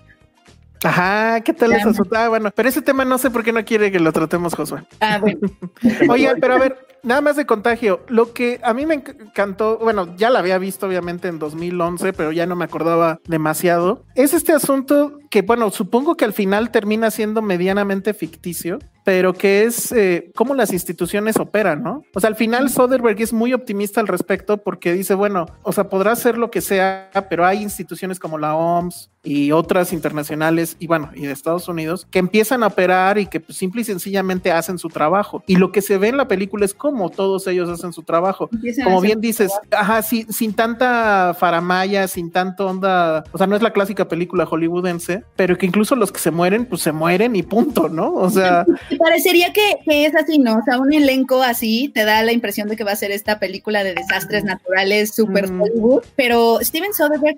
Ajá, 0.84 1.41
¿qué 1.41 1.51
tal 1.53 1.72
Ya, 1.72 1.77
eso? 1.77 2.03
Ah, 2.15 2.29
bueno, 2.29 2.51
pero 2.55 2.69
ese 2.69 2.81
tema 2.81 3.05
no 3.05 3.17
sé 3.17 3.31
por 3.31 3.43
qué 3.43 3.51
no 3.51 3.63
quiere 3.65 3.91
que 3.91 4.00
lo 4.00 4.12
tratemos, 4.13 4.53
Josué. 4.53 4.84
Ah, 5.00 5.17
bueno. 5.19 5.39
Oigan, 6.10 6.38
pero 6.39 6.53
a 6.55 6.60
ver, 6.60 6.77
nada 7.05 7.21
más 7.21 7.35
de 7.38 7.45
contagio. 7.45 8.01
Lo 8.09 8.33
que 8.33 8.59
a 8.63 8.74
mí 8.74 8.85
me 8.85 9.01
enc- 9.03 9.15
encantó, 9.21 9.77
bueno, 9.77 10.13
ya 10.17 10.29
la 10.29 10.39
había 10.39 10.57
visto 10.57 10.88
obviamente 10.88 11.27
en 11.27 11.39
2011, 11.39 12.12
pero 12.13 12.31
ya 12.31 12.45
no 12.45 12.55
me 12.55 12.65
acordaba 12.65 13.19
demasiado. 13.27 14.03
Es 14.15 14.33
este 14.33 14.51
asunto 14.51 15.19
que, 15.29 15.41
bueno, 15.41 15.69
supongo 15.71 16.15
que 16.15 16.25
al 16.25 16.33
final 16.33 16.71
termina 16.71 17.12
siendo 17.12 17.41
medianamente 17.41 18.13
ficticio, 18.13 18.79
pero 19.03 19.33
que 19.33 19.65
es 19.65 19.91
eh, 19.91 20.31
cómo 20.35 20.55
las 20.55 20.71
instituciones 20.74 21.38
operan, 21.38 21.83
¿no? 21.83 22.03
O 22.15 22.19
sea, 22.19 22.29
al 22.29 22.35
final 22.35 22.69
Soderbergh 22.69 23.21
es 23.21 23.33
muy 23.33 23.53
optimista 23.53 24.01
al 24.01 24.07
respecto 24.07 24.57
porque 24.57 24.93
dice, 24.93 25.13
bueno, 25.13 25.45
o 25.62 25.71
sea, 25.74 25.89
podrá 25.89 26.15
ser 26.15 26.38
lo 26.38 26.50
que 26.50 26.62
sea, 26.62 27.09
pero 27.29 27.45
hay 27.45 27.62
instituciones 27.62 28.19
como 28.19 28.38
la 28.38 28.55
OMS, 28.55 29.12
y 29.27 29.51
otras 29.51 29.91
internacionales 29.91 30.77
y 30.79 30.85
bueno, 30.85 31.09
y 31.15 31.21
de 31.25 31.31
Estados 31.31 31.67
Unidos, 31.67 32.07
que 32.12 32.19
empiezan 32.19 32.62
a 32.62 32.67
operar 32.67 33.17
y 33.17 33.25
que 33.25 33.39
pues, 33.39 33.57
simple 33.57 33.81
y 33.81 33.83
sencillamente 33.83 34.51
hacen 34.51 34.77
su 34.77 34.88
trabajo. 34.88 35.43
Y 35.47 35.55
lo 35.55 35.71
que 35.71 35.81
se 35.81 35.97
ve 35.97 36.09
en 36.09 36.17
la 36.17 36.27
película 36.27 36.63
es 36.63 36.75
cómo 36.75 36.95
todos 37.10 37.48
ellos 37.48 37.70
hacen 37.70 37.94
su 37.94 38.04
trabajo. 38.04 38.50
Empiezan 38.52 38.86
Como 38.86 39.02
bien 39.02 39.22
dices, 39.22 39.52
ajá, 39.72 40.02
sin, 40.02 40.32
sin 40.32 40.54
tanta 40.54 41.36
faramaya, 41.38 42.08
sin 42.08 42.32
tanto 42.32 42.68
onda, 42.68 43.24
o 43.32 43.38
sea, 43.38 43.48
no 43.48 43.56
es 43.56 43.62
la 43.62 43.72
clásica 43.72 44.08
película 44.08 44.46
hollywoodense, 44.46 45.24
pero 45.36 45.58
que 45.58 45.66
incluso 45.66 45.96
los 45.96 46.12
que 46.12 46.20
se 46.20 46.32
mueren, 46.32 46.66
pues 46.66 46.82
se 46.82 46.92
mueren 46.92 47.36
y 47.36 47.44
punto, 47.44 47.90
¿no? 47.90 48.14
O 48.14 48.30
sea, 48.30 48.66
Y 48.90 48.98
parecería 48.98 49.52
que, 49.54 49.78
que 49.86 50.06
es 50.06 50.16
así, 50.16 50.38
¿no? 50.38 50.58
O 50.58 50.62
sea, 50.64 50.80
un 50.80 50.94
elenco 50.94 51.42
así 51.42 51.92
te 51.94 52.04
da 52.04 52.22
la 52.24 52.32
impresión 52.32 52.68
de 52.68 52.75
que 52.75 52.84
va 52.84 52.92
a 52.92 52.96
ser 52.96 53.12
esta 53.12 53.40
película 53.40 53.84
de 53.84 53.94
desastres 53.94 54.44
naturales 54.44 55.14
super 55.14 55.46
Mm. 55.52 55.62
Hollywood, 55.62 56.04
pero 56.16 56.60
Steven 56.62 56.94
Soderbergh, 56.94 57.38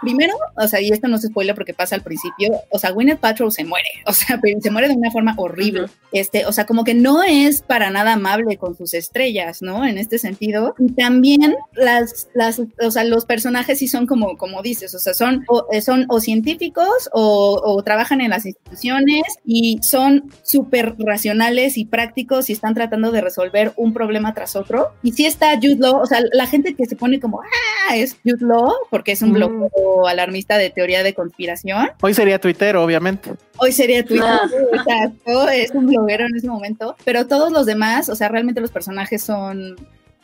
primero, 0.00 0.34
o 0.56 0.66
sea, 0.66 0.80
y 0.80 0.90
esto 0.90 1.08
no 1.08 1.18
se 1.18 1.28
spoiler 1.28 1.54
porque 1.54 1.74
pasa 1.74 1.94
al 1.94 2.02
principio, 2.02 2.52
o 2.70 2.78
sea, 2.78 2.90
Gwyneth 2.90 3.20
Paltrow 3.20 3.50
se 3.50 3.64
muere, 3.64 3.88
o 4.06 4.12
sea, 4.12 4.38
pero 4.40 4.60
se 4.60 4.70
muere 4.70 4.88
de 4.88 4.94
una 4.94 5.10
forma 5.10 5.34
horrible, 5.36 5.86
este, 6.12 6.46
o 6.46 6.52
sea, 6.52 6.66
como 6.66 6.84
que 6.84 6.94
no 6.94 7.22
es 7.22 7.62
para 7.62 7.90
nada 7.90 8.14
amable 8.14 8.56
con 8.56 8.76
sus 8.76 8.91
estrellas, 8.94 9.62
¿no? 9.62 9.84
En 9.86 9.98
este 9.98 10.18
sentido, 10.18 10.74
y 10.78 10.92
también 10.92 11.54
las, 11.74 12.28
las, 12.34 12.60
o 12.80 12.90
sea, 12.90 13.04
los 13.04 13.24
personajes 13.26 13.78
sí 13.78 13.88
son 13.88 14.06
como, 14.06 14.36
como 14.36 14.62
dices, 14.62 14.94
o 14.94 14.98
sea, 14.98 15.14
son 15.14 15.44
o, 15.48 15.66
eh, 15.72 15.80
son 15.82 16.06
o 16.08 16.20
científicos 16.20 17.08
o, 17.12 17.60
o 17.64 17.82
trabajan 17.82 18.20
en 18.20 18.30
las 18.30 18.46
instituciones 18.46 19.22
y 19.44 19.78
son 19.82 20.30
súper 20.42 20.94
racionales 20.98 21.76
y 21.78 21.84
prácticos 21.84 22.50
y 22.50 22.52
están 22.52 22.74
tratando 22.74 23.10
de 23.12 23.20
resolver 23.20 23.72
un 23.76 23.92
problema 23.92 24.34
tras 24.34 24.56
otro. 24.56 24.88
Y 25.02 25.12
sí 25.12 25.26
está 25.26 25.56
Jude 25.56 25.76
Law, 25.78 26.00
o 26.00 26.06
sea, 26.06 26.20
la 26.32 26.46
gente 26.46 26.74
que 26.74 26.86
se 26.86 26.96
pone 26.96 27.20
como, 27.20 27.40
ah, 27.88 27.96
es 27.96 28.16
Jude 28.24 28.44
Law, 28.46 28.72
porque 28.90 29.12
es 29.12 29.22
un 29.22 29.30
Mm. 29.30 29.34
bloguero 29.34 30.06
alarmista 30.08 30.58
de 30.58 30.70
teoría 30.70 31.02
de 31.02 31.14
conspiración. 31.14 31.88
hoy 32.02 32.14
sería 32.14 32.38
Twitter, 32.40 32.76
obviamente. 32.76 33.32
Hoy 33.58 33.72
sería 33.72 34.04
Twitter, 34.04 34.26
Ah. 34.28 34.48
exacto, 34.72 35.48
es 35.48 35.70
un 35.72 35.86
bloguero 35.86 36.26
en 36.26 36.34
ese 36.36 36.48
momento, 36.48 36.96
pero 37.04 37.26
todos 37.26 37.52
los 37.52 37.66
demás, 37.66 38.08
o 38.08 38.16
sea, 38.16 38.28
realmente 38.28 38.60
los 38.60 38.70
personajes 38.72 39.22
son 39.22 39.76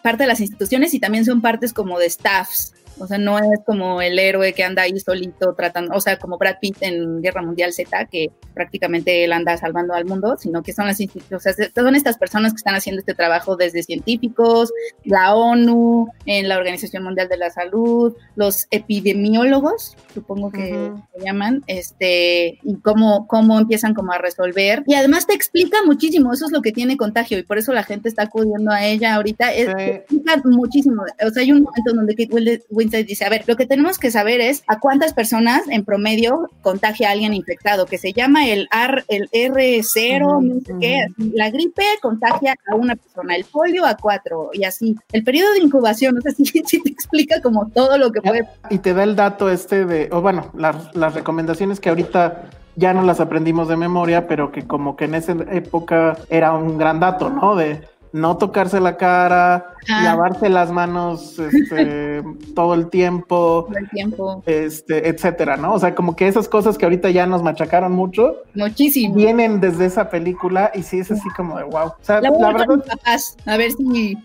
parte 0.03 0.25
de 0.25 0.29
las 0.29 0.41
instituciones 0.41 0.95
y 0.95 1.01
también 1.01 1.25
son 1.25 1.41
partes 1.41 1.73
como 1.73 1.99
de 1.99 2.09
staffs. 2.09 2.75
O 2.99 3.07
sea, 3.07 3.19
no 3.19 3.39
es 3.39 3.61
como 3.65 4.03
el 4.03 4.19
héroe 4.19 4.53
que 4.53 4.65
anda 4.65 4.83
ahí 4.83 4.99
solito 4.99 5.55
tratando, 5.55 5.95
o 5.95 6.01
sea, 6.01 6.19
como 6.19 6.39
Brad 6.39 6.57
Pitt 6.61 6.77
en 6.81 7.23
Guerra 7.23 7.43
Mundial 7.43 7.73
Z, 7.73 8.07
que 8.07 8.31
prácticamente 8.55 9.25
él 9.25 9.33
anda 9.33 9.57
salvando 9.57 9.95
al 9.95 10.05
mundo, 10.05 10.37
sino 10.39 10.63
que 10.63 10.73
son 10.73 10.87
las 10.87 11.01
instituciones, 11.01 11.47
o 11.47 11.53
sea, 11.53 11.71
son 11.75 11.95
estas 11.95 12.19
personas 12.19 12.53
que 12.53 12.57
están 12.57 12.75
haciendo 12.75 13.01
este 13.01 13.15
trabajo 13.15 13.57
desde 13.57 13.83
científicos, 13.83 14.73
la 15.05 15.35
ONU, 15.35 16.09
en 16.27 16.49
la 16.49 16.59
Organización 16.59 17.05
Mundial 17.05 17.29
de 17.29 17.37
la 17.37 17.51
Salud, 17.51 18.15
los 18.37 18.67
epidemiólogos, 18.71 19.97
supongo 20.13 20.51
que 20.51 20.93
se 21.15 21.25
llaman, 21.25 21.63
este, 21.67 22.59
y 22.63 22.77
cómo, 22.83 23.27
cómo 23.27 23.59
empiezan 23.59 23.95
como 23.95 24.13
a 24.13 24.19
resolver. 24.19 24.83
Y 24.87 24.95
además 24.95 25.27
te 25.27 25.35
explica 25.35 25.79
muchísimo, 25.85 26.33
eso 26.33 26.47
es 26.47 26.53
lo 26.53 26.63
que 26.63 26.73
tiene 26.73 26.97
contagio, 26.97 27.39
y 27.39 27.43
por 27.43 27.59
eso 27.59 27.73
la 27.73 27.85
gente 27.85 28.09
está 28.09 28.25
acudiendo 28.25 28.73
a 28.73 28.85
ella 28.85 29.15
ahorita, 29.15 29.53
es, 29.53 29.75
te 29.75 29.95
explica 29.97 30.41
muchísimo. 30.45 31.03
O 31.25 31.31
sea, 31.31 31.43
hay 31.43 31.53
un 31.53 31.63
momento 31.63 31.93
donde 31.95 32.15
Kate 32.15 32.65
Winslet 32.89 33.07
dice, 33.07 33.25
a 33.25 33.29
ver, 33.29 33.45
lo 33.47 33.57
que 33.57 33.67
tenemos 33.67 33.99
que 33.99 34.11
saber 34.11 34.41
es 34.41 34.63
a 34.67 34.79
cuántas 34.79 35.13
personas 35.13 35.63
en 35.69 35.85
promedio 35.85 36.51
contagia 36.63 37.09
a 37.09 37.13
alguien 37.13 37.35
infectado, 37.35 37.87
que 37.87 37.99
se 37.99 38.13
llama 38.13 38.49
el, 38.49 38.69
R, 38.73 39.05
el 39.09 39.29
R0, 39.31 40.43
no 40.43 40.61
sé 40.61 40.75
qué, 40.81 41.07
la 41.35 41.51
gripe 41.51 41.83
contagia 42.01 42.55
a 42.67 42.75
una 42.75 42.97
persona, 42.97 43.37
el 43.37 43.45
polio 43.45 43.85
a 43.87 43.97
cuatro, 43.97 44.51
y 44.53 44.65
así. 44.65 44.97
El 45.13 45.25
periodo 45.25 45.53
de 45.53 45.61
incubación, 45.61 46.17
o 46.19 46.21
sea, 46.21 46.33
sí, 46.33 46.45
sí 46.45 46.83
te 46.83 46.91
explica 46.91 47.41
como 47.43 47.69
todo 47.69 47.99
lo 47.99 48.11
que 48.11 48.23
puede 48.23 48.49
Y 48.71 48.79
te 48.79 48.95
da 48.95 49.05
el 49.05 49.17
dato 49.17 49.51
este 49.51 49.85
de, 49.85 50.09
o 50.13 50.21
bueno, 50.21 50.51
las, 50.55 50.95
las 50.95 51.15
recomendaciones 51.15 51.81
que 51.81 51.89
ahorita 51.89 52.51
ya 52.77 52.95
no 52.95 53.03
las 53.03 53.21
aprendimos 53.21 53.69
de 53.69 53.77
memoria, 53.77 54.29
pero 54.29 54.53
que 54.53 54.63
como 54.67 54.97
que 54.97 55.07
en 55.07 55.17
esa 55.17 55.33
época 55.51 56.17
era 56.31 56.53
un 56.53 56.79
gran 56.79 57.01
dato, 57.01 57.29
¿no? 57.29 57.57
De 57.57 57.83
no 58.13 58.37
tocarse 58.37 58.81
la 58.81 58.97
cara, 58.97 59.75
Ah. 59.91 60.03
lavarse 60.05 60.49
las 60.51 60.71
manos 60.71 61.39
este, 61.39 62.23
todo 62.55 62.75
el 62.75 62.89
tiempo, 62.91 63.65
todo 63.69 63.79
el 63.79 63.89
tiempo. 63.89 64.43
este, 64.45 65.09
etcétera, 65.09 65.57
¿no? 65.57 65.73
O 65.73 65.79
sea, 65.79 65.95
como 65.95 66.15
que 66.15 66.29
esas 66.29 66.47
cosas 66.49 66.77
que 66.77 66.85
ahorita 66.85 67.09
ya 67.11 67.27
nos 67.27 67.43
machacaron 67.43 67.93
mucho, 67.93 68.37
Muchísimo. 68.55 69.15
vienen 69.15 69.61
desde 69.61 69.87
esa 69.87 70.11
película 70.11 70.71
y 70.75 70.83
sí 70.83 70.99
es 70.99 71.11
así 71.11 71.29
como 71.37 71.57
de 71.59 71.65
wow. 71.65 71.87
O 71.89 71.95
sea, 72.03 72.21
La 72.21 72.31
verdad, 72.31 72.67
papás, 72.87 73.37
a 73.47 73.57
ver 73.57 73.71
si... 73.73 74.19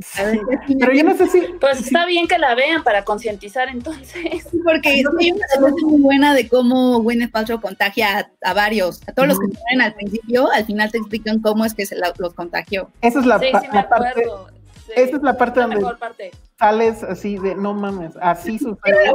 Sí. 0.00 0.76
pero 0.78 0.92
yo 0.92 1.04
no 1.04 1.16
sé 1.16 1.26
si, 1.28 1.40
Pues 1.60 1.80
está 1.80 2.06
bien 2.06 2.26
que 2.28 2.38
la 2.38 2.54
vean 2.54 2.82
para 2.82 3.04
concientizar 3.04 3.68
entonces. 3.68 4.46
Sí, 4.50 4.58
porque 4.64 4.88
hay 4.90 5.04
una 5.04 5.46
secuencia 5.48 5.86
muy 5.86 6.00
buena 6.00 6.34
de 6.34 6.48
cómo 6.48 7.00
Gwyneth 7.02 7.30
Paltrow 7.32 7.60
contagia 7.60 8.18
a, 8.18 8.30
a 8.50 8.54
varios, 8.54 9.00
a 9.08 9.12
todos 9.12 9.28
los 9.28 9.38
que 9.38 9.46
se 9.48 9.58
mueren 9.60 9.80
al 9.82 9.94
principio, 9.94 10.50
al 10.50 10.64
final 10.64 10.90
te 10.90 10.98
explican 10.98 11.40
cómo 11.40 11.64
es 11.64 11.74
que 11.74 11.86
se 11.86 11.96
la- 11.96 12.12
los 12.18 12.34
contagió. 12.34 12.90
esa 13.00 13.20
es 13.20 13.26
la, 13.26 13.38
Sí, 13.38 13.46
pa- 13.52 13.60
sí 13.60 13.68
me 13.68 13.74
la 13.74 13.88
parte, 13.88 14.08
acuerdo. 14.08 14.48
Sí. 14.86 14.92
esa 14.96 15.16
es 15.16 15.22
la 15.22 15.36
parte 15.36 15.60
La 15.60 15.66
donde 15.66 15.76
mejor 15.80 15.98
parte. 15.98 16.30
sales 16.58 17.02
así 17.02 17.36
de 17.38 17.54
no 17.54 17.74
mames, 17.74 18.12
así 18.20 18.58
sucede. 18.58 19.12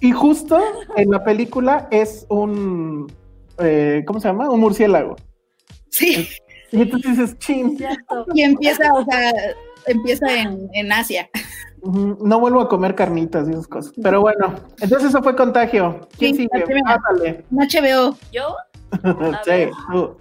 Y 0.00 0.12
justo 0.12 0.60
en 0.96 1.10
la 1.10 1.22
película 1.24 1.88
es 1.90 2.26
un, 2.28 3.10
eh, 3.58 4.02
¿cómo 4.06 4.20
se 4.20 4.28
llama? 4.28 4.50
Un 4.50 4.60
murciélago. 4.60 5.16
Sí, 5.90 6.28
Y 6.74 6.82
entonces 6.82 7.16
dices, 7.18 7.38
chin, 7.38 7.76
Cierto. 7.76 8.26
y 8.34 8.42
empieza, 8.42 8.92
o 8.94 9.04
sea, 9.04 9.32
empieza 9.86 10.26
en, 10.34 10.68
en 10.74 10.92
Asia. 10.92 11.28
no 11.82 12.40
vuelvo 12.40 12.60
a 12.62 12.68
comer 12.68 12.94
carnitas 12.94 13.46
y 13.48 13.52
esas 13.52 13.66
cosas. 13.68 13.92
Pero 14.02 14.20
bueno, 14.20 14.54
entonces 14.80 15.08
eso 15.10 15.22
fue 15.22 15.36
contagio. 15.36 16.08
¿Quién 16.18 16.34
Sí, 16.36 16.48
sigue? 16.52 16.82
HBO. 17.50 18.16
Yo, 18.32 18.56
sí, 19.44 19.50
ver. 19.50 19.70
tú. 19.92 20.16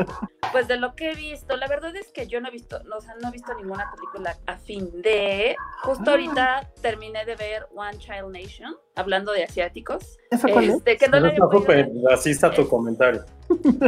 pues 0.51 0.67
de 0.67 0.77
lo 0.77 0.95
que 0.95 1.11
he 1.11 1.15
visto, 1.15 1.55
la 1.57 1.67
verdad 1.67 1.95
es 1.95 2.07
que 2.11 2.27
yo 2.27 2.39
no 2.41 2.47
he 2.47 2.51
visto, 2.51 2.81
no, 2.83 2.97
o 2.97 3.01
sea, 3.01 3.15
no 3.21 3.29
he 3.29 3.31
visto 3.31 3.53
ninguna 3.55 3.91
película 3.91 4.37
a 4.45 4.57
fin 4.57 4.89
de. 5.01 5.55
Justo 5.83 6.03
Ah. 6.07 6.11
ahorita 6.11 6.69
terminé 6.81 7.25
de 7.25 7.35
ver 7.35 7.67
One 7.75 7.97
Child 7.97 8.29
Nation, 8.31 8.75
hablando 8.95 9.31
de 9.31 9.43
asiáticos. 9.43 10.17
¿Esa 10.31 10.47
cuál 10.49 10.65
es? 10.65 10.75
Este, 10.75 10.97
que 10.97 11.07
no 11.07 11.19
la 11.19 11.35
súper 11.35 11.85
ver. 11.85 11.89
racista 12.09 12.51
tu 12.51 12.67
comentario. 12.67 13.23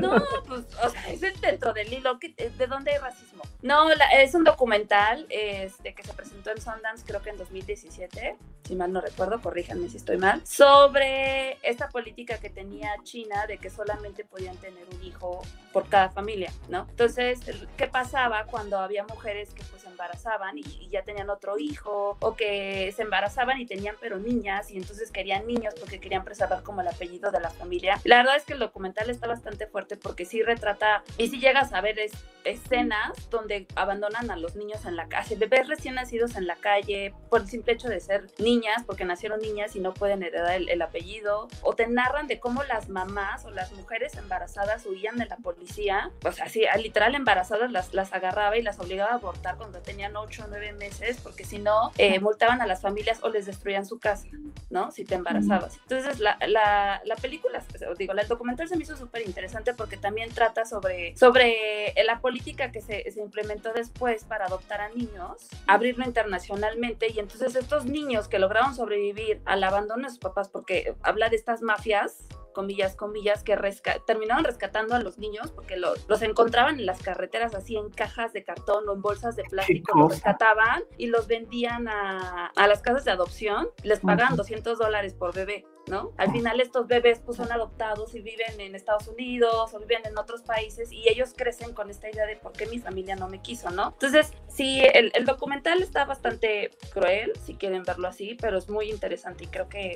No, 0.01 0.21
pues, 0.47 0.61
o 0.83 0.89
sea, 0.89 1.09
es 1.09 1.23
el 1.23 1.39
dentro 1.41 1.73
del 1.73 1.91
hilo. 1.91 2.19
que- 2.19 2.33
eh, 2.37 2.51
¿De 2.57 2.67
dónde 2.67 2.91
hay 2.91 2.97
racismo? 2.99 3.43
No, 3.61 3.89
la- 3.89 4.09
es 4.21 4.35
un 4.35 4.43
documental 4.43 5.25
este, 5.29 5.93
que 5.95 6.03
se 6.03 6.13
presentó 6.13 6.51
en 6.51 6.61
Sundance, 6.61 7.03
creo 7.05 7.21
que 7.21 7.29
en 7.31 7.37
2017, 7.37 8.37
si 8.65 8.75
mal 8.75 8.91
no 8.91 9.01
recuerdo, 9.01 9.39
corríjanme 9.41 9.87
si 9.89 9.97
estoy 9.97 10.17
mal, 10.17 10.41
sobre 10.45 11.57
esta 11.61 11.89
política 11.89 12.37
que 12.39 12.49
tenía 12.49 12.91
China 13.03 13.45
de 13.47 13.57
que 13.57 13.69
solamente 13.69 14.25
podían 14.25 14.57
tener 14.57 14.83
un 14.91 15.03
hijo 15.03 15.41
por 15.71 15.87
cada 15.89 16.09
familia, 16.09 16.51
¿no? 16.69 16.87
Entonces, 16.89 17.39
¿qué 17.77 17.87
pasaba 17.87 18.45
cuando 18.45 18.79
había 18.79 19.03
mujeres 19.05 19.49
que 19.53 19.63
pues 19.65 19.83
embarazaban 19.85 20.57
y, 20.57 20.61
y 20.79 20.89
ya 20.89 21.03
tenían 21.03 21.29
otro 21.29 21.57
hijo 21.57 22.17
o 22.19 22.35
que 22.35 22.91
se 22.95 23.01
embarazaban 23.03 23.59
y 23.59 23.65
tenían 23.65 23.95
pero 23.99 24.17
niñas 24.17 24.71
y 24.71 24.77
entonces 24.77 25.11
querían 25.11 25.45
niños 25.47 25.73
porque 25.79 25.99
querían 25.99 26.23
preservar 26.23 26.63
como 26.63 26.81
el 26.81 26.87
apellido 26.87 27.31
de 27.31 27.39
la 27.39 27.49
familia? 27.49 27.99
La 28.03 28.17
verdad 28.17 28.37
es 28.37 28.43
que 28.45 28.53
el 28.53 28.59
documental 28.59 29.09
está 29.09 29.27
bastante 29.27 29.67
fuerte 29.67 29.97
porque 29.97 30.25
sí 30.25 30.41
retrata 30.43 31.03
y 31.17 31.27
sí 31.27 31.39
llegas 31.39 31.73
a 31.73 31.81
ver 31.81 31.99
es- 31.99 32.13
escenas 32.45 33.29
donde 33.29 33.67
abandonan 33.75 34.29
a 34.31 34.37
los 34.37 34.55
niños 34.55 34.85
en 34.85 34.95
la 34.95 35.07
calle, 35.07 35.35
bebés 35.35 35.67
recién 35.67 35.95
nacidos 35.95 36.35
en 36.35 36.47
la 36.47 36.55
calle 36.55 37.13
por 37.29 37.41
el 37.41 37.47
simple 37.47 37.73
hecho 37.73 37.89
de 37.89 37.99
ser 37.99 38.27
niñas, 38.55 38.83
porque 38.85 39.05
nacieron 39.05 39.39
niñas 39.41 39.75
y 39.75 39.79
no 39.79 39.93
pueden 39.93 40.23
heredar 40.23 40.53
el, 40.55 40.69
el 40.69 40.81
apellido, 40.81 41.47
o 41.61 41.73
te 41.75 41.87
narran 41.87 42.27
de 42.27 42.39
cómo 42.39 42.63
las 42.63 42.89
mamás 42.89 43.45
o 43.45 43.51
las 43.51 43.71
mujeres 43.73 44.15
embarazadas 44.15 44.85
huían 44.85 45.17
de 45.17 45.25
la 45.25 45.37
policía, 45.37 46.11
o 46.23 46.31
sea, 46.31 46.47
sí, 46.49 46.65
a- 46.65 46.77
literal 46.77 47.15
embarazadas 47.15 47.71
las, 47.71 47.93
las 47.93 48.13
agarraba 48.13 48.57
y 48.57 48.61
las 48.61 48.79
obligaba 48.79 49.11
a 49.11 49.15
abortar 49.15 49.57
cuando 49.57 49.79
tenían 49.79 50.15
8 50.15 50.43
o 50.45 50.47
9 50.49 50.73
meses, 50.73 51.17
porque 51.21 51.43
si 51.43 51.59
no, 51.59 51.91
eh, 51.97 52.19
multaban 52.19 52.61
a 52.61 52.67
las 52.67 52.81
familias 52.81 53.19
o 53.23 53.29
les 53.29 53.45
destruían 53.45 53.85
su 53.85 53.99
casa, 53.99 54.27
¿no? 54.69 54.91
Si 54.91 55.03
te 55.05 55.15
embarazabas. 55.15 55.77
Entonces, 55.77 56.19
la, 56.19 56.37
la, 56.47 57.01
la 57.03 57.15
película, 57.15 57.63
digo, 57.97 58.13
el 58.13 58.27
documental 58.27 58.67
se 58.67 58.75
me 58.77 58.83
hizo 58.83 58.95
súper 58.97 59.25
interesante 59.25 59.73
porque 59.73 59.97
también 59.97 60.29
trata 60.33 60.65
sobre, 60.65 61.15
sobre 61.17 61.93
la 62.05 62.19
política 62.19 62.71
que 62.71 62.81
se, 62.81 63.09
se 63.11 63.21
implementó 63.21 63.73
después 63.73 64.23
para 64.23 64.45
adoptar 64.45 64.81
a 64.81 64.89
niños, 64.89 65.47
abrirlo 65.67 66.05
internacionalmente 66.05 67.11
y 67.11 67.19
entonces 67.19 67.55
estos 67.55 67.85
niños 67.85 68.27
que 68.27 68.39
lograron 68.45 68.75
sobrevivir 68.75 69.41
al 69.45 69.63
abandono 69.63 70.03
de 70.03 70.09
sus 70.09 70.19
papás, 70.19 70.49
porque 70.49 70.95
habla 71.01 71.29
de 71.29 71.35
estas 71.35 71.63
mafias 71.63 72.27
comillas, 72.55 72.95
comillas, 72.95 73.43
que 73.43 73.55
resca 73.55 73.99
terminaron 74.07 74.43
rescatando 74.43 74.95
a 74.95 74.99
los 74.99 75.19
niños 75.19 75.51
porque 75.51 75.77
lo- 75.77 75.93
los 76.07 76.21
encontraban 76.23 76.79
en 76.79 76.87
las 76.87 77.03
carreteras 77.03 77.53
así 77.53 77.75
en 77.75 77.91
cajas 77.91 78.33
de 78.33 78.43
cartón 78.43 78.89
o 78.89 78.93
en 78.93 79.01
bolsas 79.03 79.35
de 79.35 79.43
plástico, 79.43 79.95
los 79.99 80.09
rescataban 80.13 80.83
y 80.97 81.07
los 81.07 81.27
vendían 81.27 81.87
a, 81.87 82.47
a 82.55 82.67
las 82.67 82.81
casas 82.81 83.05
de 83.05 83.11
adopción, 83.11 83.67
les 83.83 83.99
pagaban 83.99 84.33
Ujú. 84.33 84.37
200 84.37 84.79
dólares 84.79 85.13
por 85.13 85.35
bebé. 85.35 85.65
¿No? 85.87 86.13
Al 86.17 86.31
final 86.31 86.59
estos 86.61 86.87
bebés 86.87 87.21
pues 87.23 87.37
son 87.37 87.51
adoptados 87.51 88.15
y 88.15 88.19
viven 88.21 88.59
en 88.59 88.73
Estados 88.73 89.07
Unidos 89.07 89.71
o 89.71 89.77
viven 89.79 90.01
en 90.05 90.17
otros 90.17 90.41
países 90.41 90.91
y 90.91 91.07
ellos 91.07 91.35
crecen 91.37 91.75
con 91.75 91.91
esta 91.91 92.09
idea 92.09 92.25
de 92.25 92.37
por 92.37 92.53
qué 92.53 92.65
mi 92.65 92.79
familia 92.79 93.15
no 93.15 93.29
me 93.29 93.39
quiso, 93.39 93.69
¿no? 93.69 93.89
Entonces, 93.89 94.33
sí, 94.47 94.81
el, 94.95 95.11
el 95.13 95.25
documental 95.25 95.83
está 95.83 96.03
bastante 96.05 96.71
cruel, 96.91 97.33
si 97.45 97.53
quieren 97.53 97.83
verlo 97.83 98.07
así, 98.07 98.35
pero 98.41 98.57
es 98.57 98.67
muy 98.67 98.89
interesante 98.89 99.43
y 99.43 99.47
creo 99.47 99.69
que, 99.69 99.93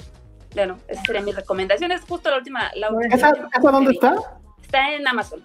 bueno, 0.53 0.77
esa 0.87 1.01
sería 1.03 1.21
mi 1.21 1.31
recomendación. 1.31 1.91
Es 1.91 2.01
justo 2.01 2.29
la 2.29 2.37
última. 2.37 2.69
La 2.75 2.89
última 2.91 3.15
¿Esa, 3.15 3.31
esa 3.57 3.71
dónde 3.71 3.91
está? 3.91 4.15
Está 4.61 4.93
en 4.93 5.07
Amazon. 5.07 5.41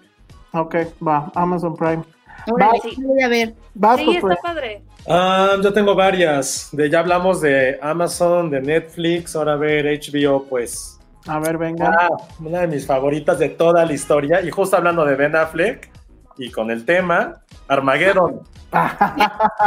Ok, 0.53 0.75
va, 1.05 1.31
Amazon 1.35 1.75
Prime. 1.75 2.03
Órale, 2.51 2.79
Sí. 2.81 2.95
voy 3.01 3.21
a 3.23 3.27
ver. 3.27 3.53
Vas, 3.73 3.97
Sí, 3.97 4.15
está 4.15 4.35
padre. 4.41 4.83
Ah, 5.07 5.55
yo 5.61 5.73
tengo 5.73 5.95
varias. 5.95 6.69
De, 6.71 6.89
ya 6.89 6.99
hablamos 6.99 7.41
de 7.41 7.79
Amazon, 7.81 8.49
de 8.49 8.61
Netflix, 8.61 9.35
ahora 9.35 9.53
a 9.53 9.57
ver 9.57 9.85
HBO, 9.85 10.43
pues. 10.45 10.99
A 11.27 11.39
ver, 11.39 11.57
venga. 11.57 11.89
Ah, 11.99 12.09
una 12.39 12.61
de 12.61 12.67
mis 12.67 12.85
favoritas 12.85 13.39
de 13.39 13.49
toda 13.49 13.83
la 13.85 13.93
historia. 13.93 14.41
Y 14.41 14.51
justo 14.51 14.77
hablando 14.77 15.03
de 15.05 15.15
Ben 15.15 15.35
Affleck 15.35 15.89
y 16.37 16.51
con 16.51 16.69
el 16.69 16.85
tema, 16.85 17.41
Armageddon. 17.67 18.41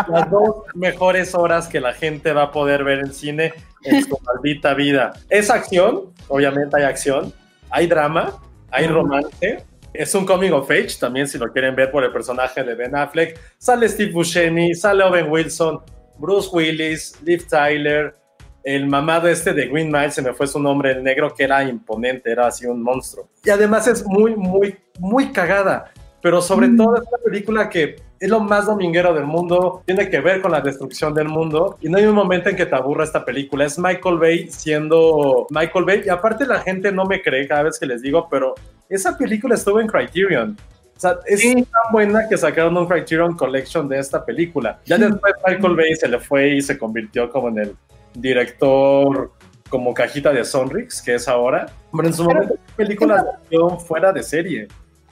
Las 0.08 0.30
dos 0.30 0.64
mejores 0.74 1.34
horas 1.34 1.68
que 1.68 1.80
la 1.80 1.92
gente 1.92 2.32
va 2.32 2.44
a 2.44 2.52
poder 2.52 2.84
ver 2.84 3.00
en 3.00 3.12
cine 3.12 3.54
en 3.84 4.04
su 4.04 4.18
maldita 4.24 4.74
vida. 4.74 5.12
Es 5.28 5.50
acción, 5.50 6.12
obviamente 6.28 6.76
hay 6.76 6.84
acción, 6.84 7.32
hay 7.70 7.86
drama, 7.86 8.32
hay 8.70 8.86
romance. 8.86 9.64
Es 9.94 10.14
un 10.14 10.26
coming 10.26 10.52
of 10.52 10.70
age 10.70 10.96
también, 11.00 11.26
si 11.26 11.38
lo 11.38 11.50
quieren 11.52 11.74
ver 11.74 11.90
por 11.90 12.04
el 12.04 12.12
personaje 12.12 12.62
de 12.62 12.74
Ben 12.74 12.94
Affleck. 12.94 13.38
Sale 13.58 13.88
Steve 13.88 14.12
Buscemi, 14.12 14.74
sale 14.74 15.02
Owen 15.02 15.30
Wilson, 15.30 15.80
Bruce 16.18 16.50
Willis, 16.52 17.18
Liv 17.24 17.46
Tyler, 17.48 18.14
el 18.62 18.86
mamado 18.86 19.28
este 19.28 19.54
de 19.54 19.66
Green 19.66 19.90
Mile, 19.90 20.10
se 20.10 20.20
me 20.20 20.34
fue 20.34 20.46
su 20.46 20.60
nombre, 20.60 20.92
el 20.92 21.02
negro 21.02 21.34
que 21.34 21.44
era 21.44 21.64
imponente, 21.64 22.30
era 22.30 22.48
así 22.48 22.66
un 22.66 22.82
monstruo. 22.82 23.30
Y 23.42 23.50
además 23.50 23.86
es 23.88 24.04
muy, 24.04 24.36
muy, 24.36 24.76
muy 24.98 25.32
cagada. 25.32 25.90
Pero 26.20 26.42
sobre 26.42 26.68
todo 26.70 26.96
es 26.96 27.02
una 27.02 27.18
película 27.24 27.70
que 27.70 27.96
es 28.20 28.28
lo 28.28 28.40
más 28.40 28.66
dominguero 28.66 29.14
del 29.14 29.24
mundo, 29.24 29.82
tiene 29.86 30.08
que 30.10 30.20
ver 30.20 30.40
con 30.40 30.50
la 30.52 30.60
destrucción 30.60 31.14
del 31.14 31.28
mundo 31.28 31.76
y 31.80 31.88
no 31.88 31.98
hay 31.98 32.04
un 32.06 32.14
momento 32.14 32.48
en 32.48 32.56
que 32.56 32.66
te 32.66 32.74
aburra 32.74 33.04
esta 33.04 33.24
película. 33.24 33.64
Es 33.64 33.78
Michael 33.78 34.18
Bay 34.18 34.48
siendo 34.50 35.46
Michael 35.50 35.84
Bay 35.84 36.02
y 36.04 36.08
aparte 36.08 36.44
la 36.46 36.60
gente 36.60 36.90
no 36.92 37.04
me 37.04 37.22
cree 37.22 37.46
cada 37.46 37.64
vez 37.64 37.78
que 37.78 37.86
les 37.86 38.02
digo, 38.02 38.26
pero 38.30 38.54
esa 38.88 39.16
película 39.16 39.54
estuvo 39.54 39.80
en 39.80 39.86
Criterion. 39.86 40.56
O 40.96 41.00
sea, 41.00 41.16
es 41.26 41.40
Sí. 41.40 41.54
tan 41.54 41.92
buena 41.92 42.28
que 42.28 42.36
sacaron 42.36 42.76
un 42.76 42.86
Criterion 42.88 43.36
Collection 43.36 43.88
de 43.88 44.00
esta 44.00 44.24
película. 44.24 44.80
Ya 44.84 44.98
después 44.98 45.32
Michael 45.46 45.76
Bay 45.76 45.94
se 45.94 46.08
le 46.08 46.18
fue 46.18 46.48
y 46.56 46.60
se 46.60 46.76
convirtió 46.76 47.30
como 47.30 47.48
en 47.50 47.58
el 47.58 47.76
director 48.14 49.30
como 49.68 49.92
cajita 49.92 50.32
de 50.32 50.44
Sonrix, 50.44 51.02
que 51.02 51.14
es 51.16 51.28
ahora. 51.28 51.66
Pero 51.92 52.08
en 52.08 52.14
su 52.14 52.26
Pero- 52.26 52.40
momento 52.40 53.06
de 53.06 53.20
acción 53.20 53.80
fuera 53.80 54.12
de 54.12 54.22
serie. 54.22 54.68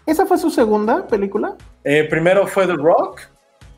¿Esa 0.07 0.25
fue 0.27 0.39
su 0.39 0.51
segunda 0.51 1.07
película? 1.07 1.57
Eh, 1.85 2.05
primero 2.09 2.47
fue 2.47 2.67
The 2.67 2.75
Rock. 2.75 3.21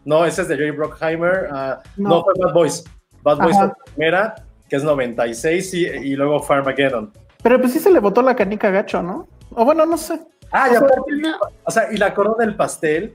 No, 0.04 0.25
ese 0.25 0.42
es 0.42 0.49
de 0.49 0.56
Jerry 0.56 0.70
Bruckheimer. 0.70 1.49
ah, 1.50 1.80
No. 1.97 2.08
no. 2.11 2.25
fue 2.25 2.35
Bad 2.38 2.52
Boys. 2.54 2.85
Bad 3.23 3.38
Boys 3.38 3.56
Ajá. 3.56 3.66
fue 3.68 3.68
la 3.68 3.85
primera, 3.94 4.35
que 4.68 4.76
es 4.76 4.85
96, 4.85 5.75
y, 5.75 5.87
y 5.87 6.16
luego 6.16 6.40
fue 6.40 6.56
Armageddon. 6.56 7.12
Pero 7.42 7.61
pues 7.61 7.73
sí 7.73 7.78
se 7.78 7.90
le 7.90 7.99
botó 8.00 8.23
la 8.23 8.37
canica 8.37 8.70
gacho, 8.70 9.02
¿no? 9.02 9.26
O 9.50 9.64
bueno, 9.64 9.87
no 9.87 9.97
sé. 9.97 10.20
Ah, 10.52 10.66
O 10.66 10.70
sea, 10.70 10.78
aparte, 10.78 11.02
o 11.64 11.70
sea, 11.70 11.92
y 11.92 11.97
la 11.97 12.14
corona 12.14 12.44
del 12.44 12.56
pastel 12.56 13.14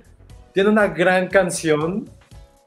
tiene 0.53 0.69
una 0.69 0.87
gran 0.87 1.27
canción, 1.27 2.09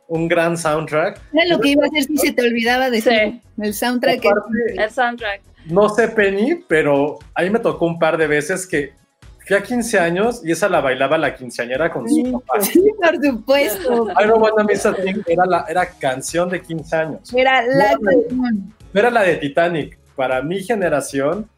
un 0.08 0.28
gran 0.28 0.56
soundtrack. 0.56 1.20
Era 1.32 1.46
lo 1.56 1.60
que 1.60 1.70
iba 1.70 1.84
a 1.84 1.86
hacer 1.86 2.04
si 2.04 2.16
se 2.18 2.32
te 2.32 2.42
olvidaba 2.42 2.90
de 2.90 3.00
Sí. 3.00 3.42
el 3.60 3.74
soundtrack. 3.74 4.18
Aparte, 4.26 4.48
El 4.76 4.90
soundtrack. 4.90 5.40
no 5.66 5.88
sé 5.88 6.08
Penny, 6.08 6.64
pero 6.68 7.18
a 7.34 7.42
mí 7.42 7.50
me 7.50 7.58
tocó 7.60 7.86
un 7.86 7.98
par 7.98 8.16
de 8.16 8.26
veces 8.26 8.66
que 8.66 8.92
fui 9.46 9.56
a 9.56 9.62
15 9.62 9.98
años 9.98 10.40
y 10.44 10.50
esa 10.52 10.68
la 10.68 10.80
bailaba 10.80 11.16
la 11.16 11.34
quinceañera 11.34 11.90
con 11.92 12.08
su 12.08 12.32
papá. 12.32 12.60
Sí, 12.62 12.82
por 13.00 13.24
supuesto. 13.24 14.08
I 14.20 14.26
don't 14.26 14.42
wanna 14.42 14.64
miss 14.64 14.84
a 14.84 14.92
thing 14.94 15.22
era, 15.26 15.46
la, 15.46 15.64
era 15.68 15.86
canción 15.86 16.48
de 16.48 16.60
15 16.60 16.96
años. 16.96 17.32
Era 17.34 17.62
la 17.66 17.92
No, 17.92 18.00
canción. 18.00 18.74
No 18.92 19.00
era 19.00 19.10
la 19.10 19.22
de 19.22 19.36
Titanic. 19.36 19.98
Para 20.16 20.42
mi 20.42 20.60
generación 20.62 21.48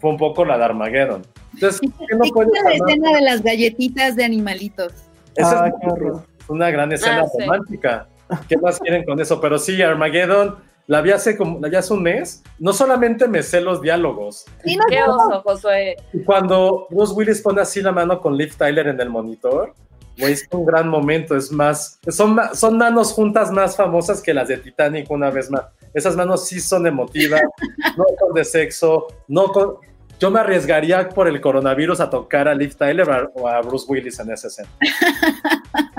fue 0.00 0.10
un 0.10 0.16
poco 0.16 0.44
la 0.44 0.58
de 0.58 0.64
Armageddon. 0.64 1.22
Entonces, 1.54 1.80
¿qué 1.80 2.16
no 2.16 2.24
puede 2.32 2.50
la 2.62 2.70
escena 2.72 3.12
de 3.12 3.20
las 3.22 3.42
galletitas 3.42 4.14
de 4.16 4.24
animalitos. 4.24 4.92
Esa 5.34 5.64
Ah, 5.64 5.68
es 5.68 5.74
qué 5.80 5.86
horror. 5.90 6.22
una 6.48 6.70
gran 6.70 6.92
escena 6.92 7.22
Ah, 7.22 7.28
sí. 7.28 7.42
romántica. 7.44 8.08
¿Qué 8.48 8.56
más 8.58 8.78
quieren 8.78 9.04
con 9.04 9.18
eso? 9.20 9.40
Pero 9.40 9.58
sí, 9.58 9.80
Armageddon, 9.80 10.56
la 10.88 11.00
vi 11.02 11.12
hace 11.12 11.36
como, 11.36 11.60
la 11.60 11.68
vi 11.68 11.76
hace 11.76 11.92
un 11.92 12.02
mes. 12.02 12.42
No 12.58 12.72
solamente 12.72 13.28
me 13.28 13.42
sé 13.44 13.60
los 13.60 13.80
diálogos. 13.80 14.46
Sí, 14.64 14.74
no, 14.76 14.82
Qué 14.88 15.02
oso, 15.04 15.40
Josué. 15.42 15.96
Y 16.12 16.24
cuando 16.24 16.88
Bruce 16.90 17.12
Willis 17.14 17.40
pone 17.40 17.60
así 17.60 17.80
la 17.80 17.92
mano 17.92 18.20
con 18.20 18.36
Liv 18.36 18.56
Tyler 18.56 18.88
en 18.88 19.00
el 19.00 19.08
monitor, 19.10 19.74
güey, 20.18 20.32
es 20.32 20.44
un 20.50 20.64
gran 20.66 20.88
momento. 20.88 21.36
Es 21.36 21.52
más, 21.52 22.00
son, 22.08 22.34
ma- 22.34 22.54
son 22.54 22.76
manos 22.76 23.12
juntas 23.12 23.52
más 23.52 23.76
famosas 23.76 24.20
que 24.20 24.34
las 24.34 24.48
de 24.48 24.56
Titanic 24.56 25.08
una 25.10 25.30
vez 25.30 25.50
más. 25.50 25.62
Esas 25.94 26.16
manos 26.16 26.46
sí 26.48 26.58
son 26.58 26.86
emotivas, 26.86 27.42
no 27.96 28.04
son 28.18 28.34
de 28.34 28.44
sexo, 28.44 29.06
no 29.28 29.48
con... 29.52 29.74
Yo 30.20 30.32
me 30.32 30.40
arriesgaría 30.40 31.08
por 31.10 31.28
el 31.28 31.40
coronavirus 31.40 32.00
a 32.00 32.10
tocar 32.10 32.48
a 32.48 32.54
Liv 32.54 32.74
Tyler 32.74 33.30
o 33.34 33.46
a 33.46 33.60
Bruce 33.60 33.86
Willis 33.88 34.18
en 34.18 34.32
esa 34.32 34.48
escena. 34.48 34.68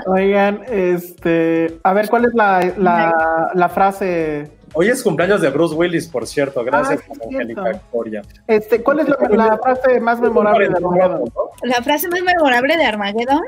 Oigan, 0.06 0.62
este, 0.68 1.78
a 1.82 1.92
ver, 1.94 2.08
¿cuál 2.10 2.26
es 2.26 2.34
la, 2.34 2.74
la, 2.76 3.50
la 3.54 3.68
frase? 3.70 4.50
Hoy 4.72 4.88
es 4.88 5.02
cumpleaños 5.02 5.40
de 5.40 5.50
Bruce 5.50 5.74
Willis, 5.74 6.06
por 6.06 6.26
cierto. 6.26 6.64
Gracias, 6.64 7.00
Ah, 7.08 7.24
Angélica. 7.24 7.62
Victoria. 7.72 8.22
Este, 8.46 8.82
¿cuál 8.82 9.00
es 9.00 9.08
la, 9.08 9.16
la 9.30 9.58
frase 9.62 10.00
más 10.00 10.20
memorable 10.20 10.68
de 10.68 10.74
Armageddon? 10.76 11.24
La 11.62 11.82
frase 11.82 12.08
más 12.08 12.22
memorable 12.22 12.76
de 12.76 12.84
Armageddon. 12.84 13.42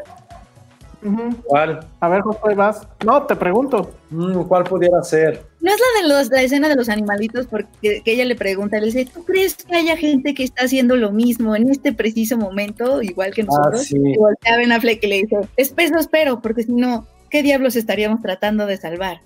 Ujú. 1.05 1.35
¿Cuál? 1.47 1.85
A 1.99 2.09
ver, 2.09 2.21
Josué, 2.21 2.55
vas. 2.55 2.87
No, 3.05 3.23
te 3.25 3.35
pregunto. 3.35 3.91
Mm, 4.11 4.43
¿Cuál 4.45 4.63
pudiera 4.65 5.03
ser? 5.03 5.43
No 5.61 5.73
es 5.73 5.81
la 5.81 6.03
de 6.03 6.09
los, 6.15 6.29
la 6.31 6.43
escena 6.43 6.69
de 6.69 6.77
los 6.77 6.89
animalitos, 6.89 7.47
porque 7.47 8.03
que 8.05 8.13
ella 8.13 8.25
le 8.25 8.37
pregunta, 8.37 8.79
le 8.79 8.87
dice, 8.87 9.09
¿tú 9.13 9.25
crees 9.25 9.57
que 9.57 9.75
haya 9.75 9.97
gente 9.97 10.33
que 10.35 10.45
está 10.45 10.65
haciendo 10.65 10.95
lo 10.95 11.11
mismo 11.11 11.57
en 11.57 11.69
este 11.71 11.93
preciso 11.93 12.37
momento, 12.37 13.03
igual 13.03 13.33
que 13.35 13.43
nosotros? 13.43 13.81
Ah, 13.81 13.85
sí. 13.85 13.97
Y 13.97 14.17
voltea 14.17 14.55
a 14.55 14.57
Ben 14.59 14.71
Affleck 14.71 15.03
y 15.03 15.07
le 15.09 15.17
dice, 15.23 15.37
espero, 15.57 15.99
espero, 15.99 16.41
porque 16.41 16.63
si 16.63 16.73
no, 16.73 17.05
¿qué 17.33 17.43
diablos 17.43 17.75
estaríamos 17.77 18.21
tratando 18.21 18.67
de 18.67 18.77
salvar? 18.77 19.23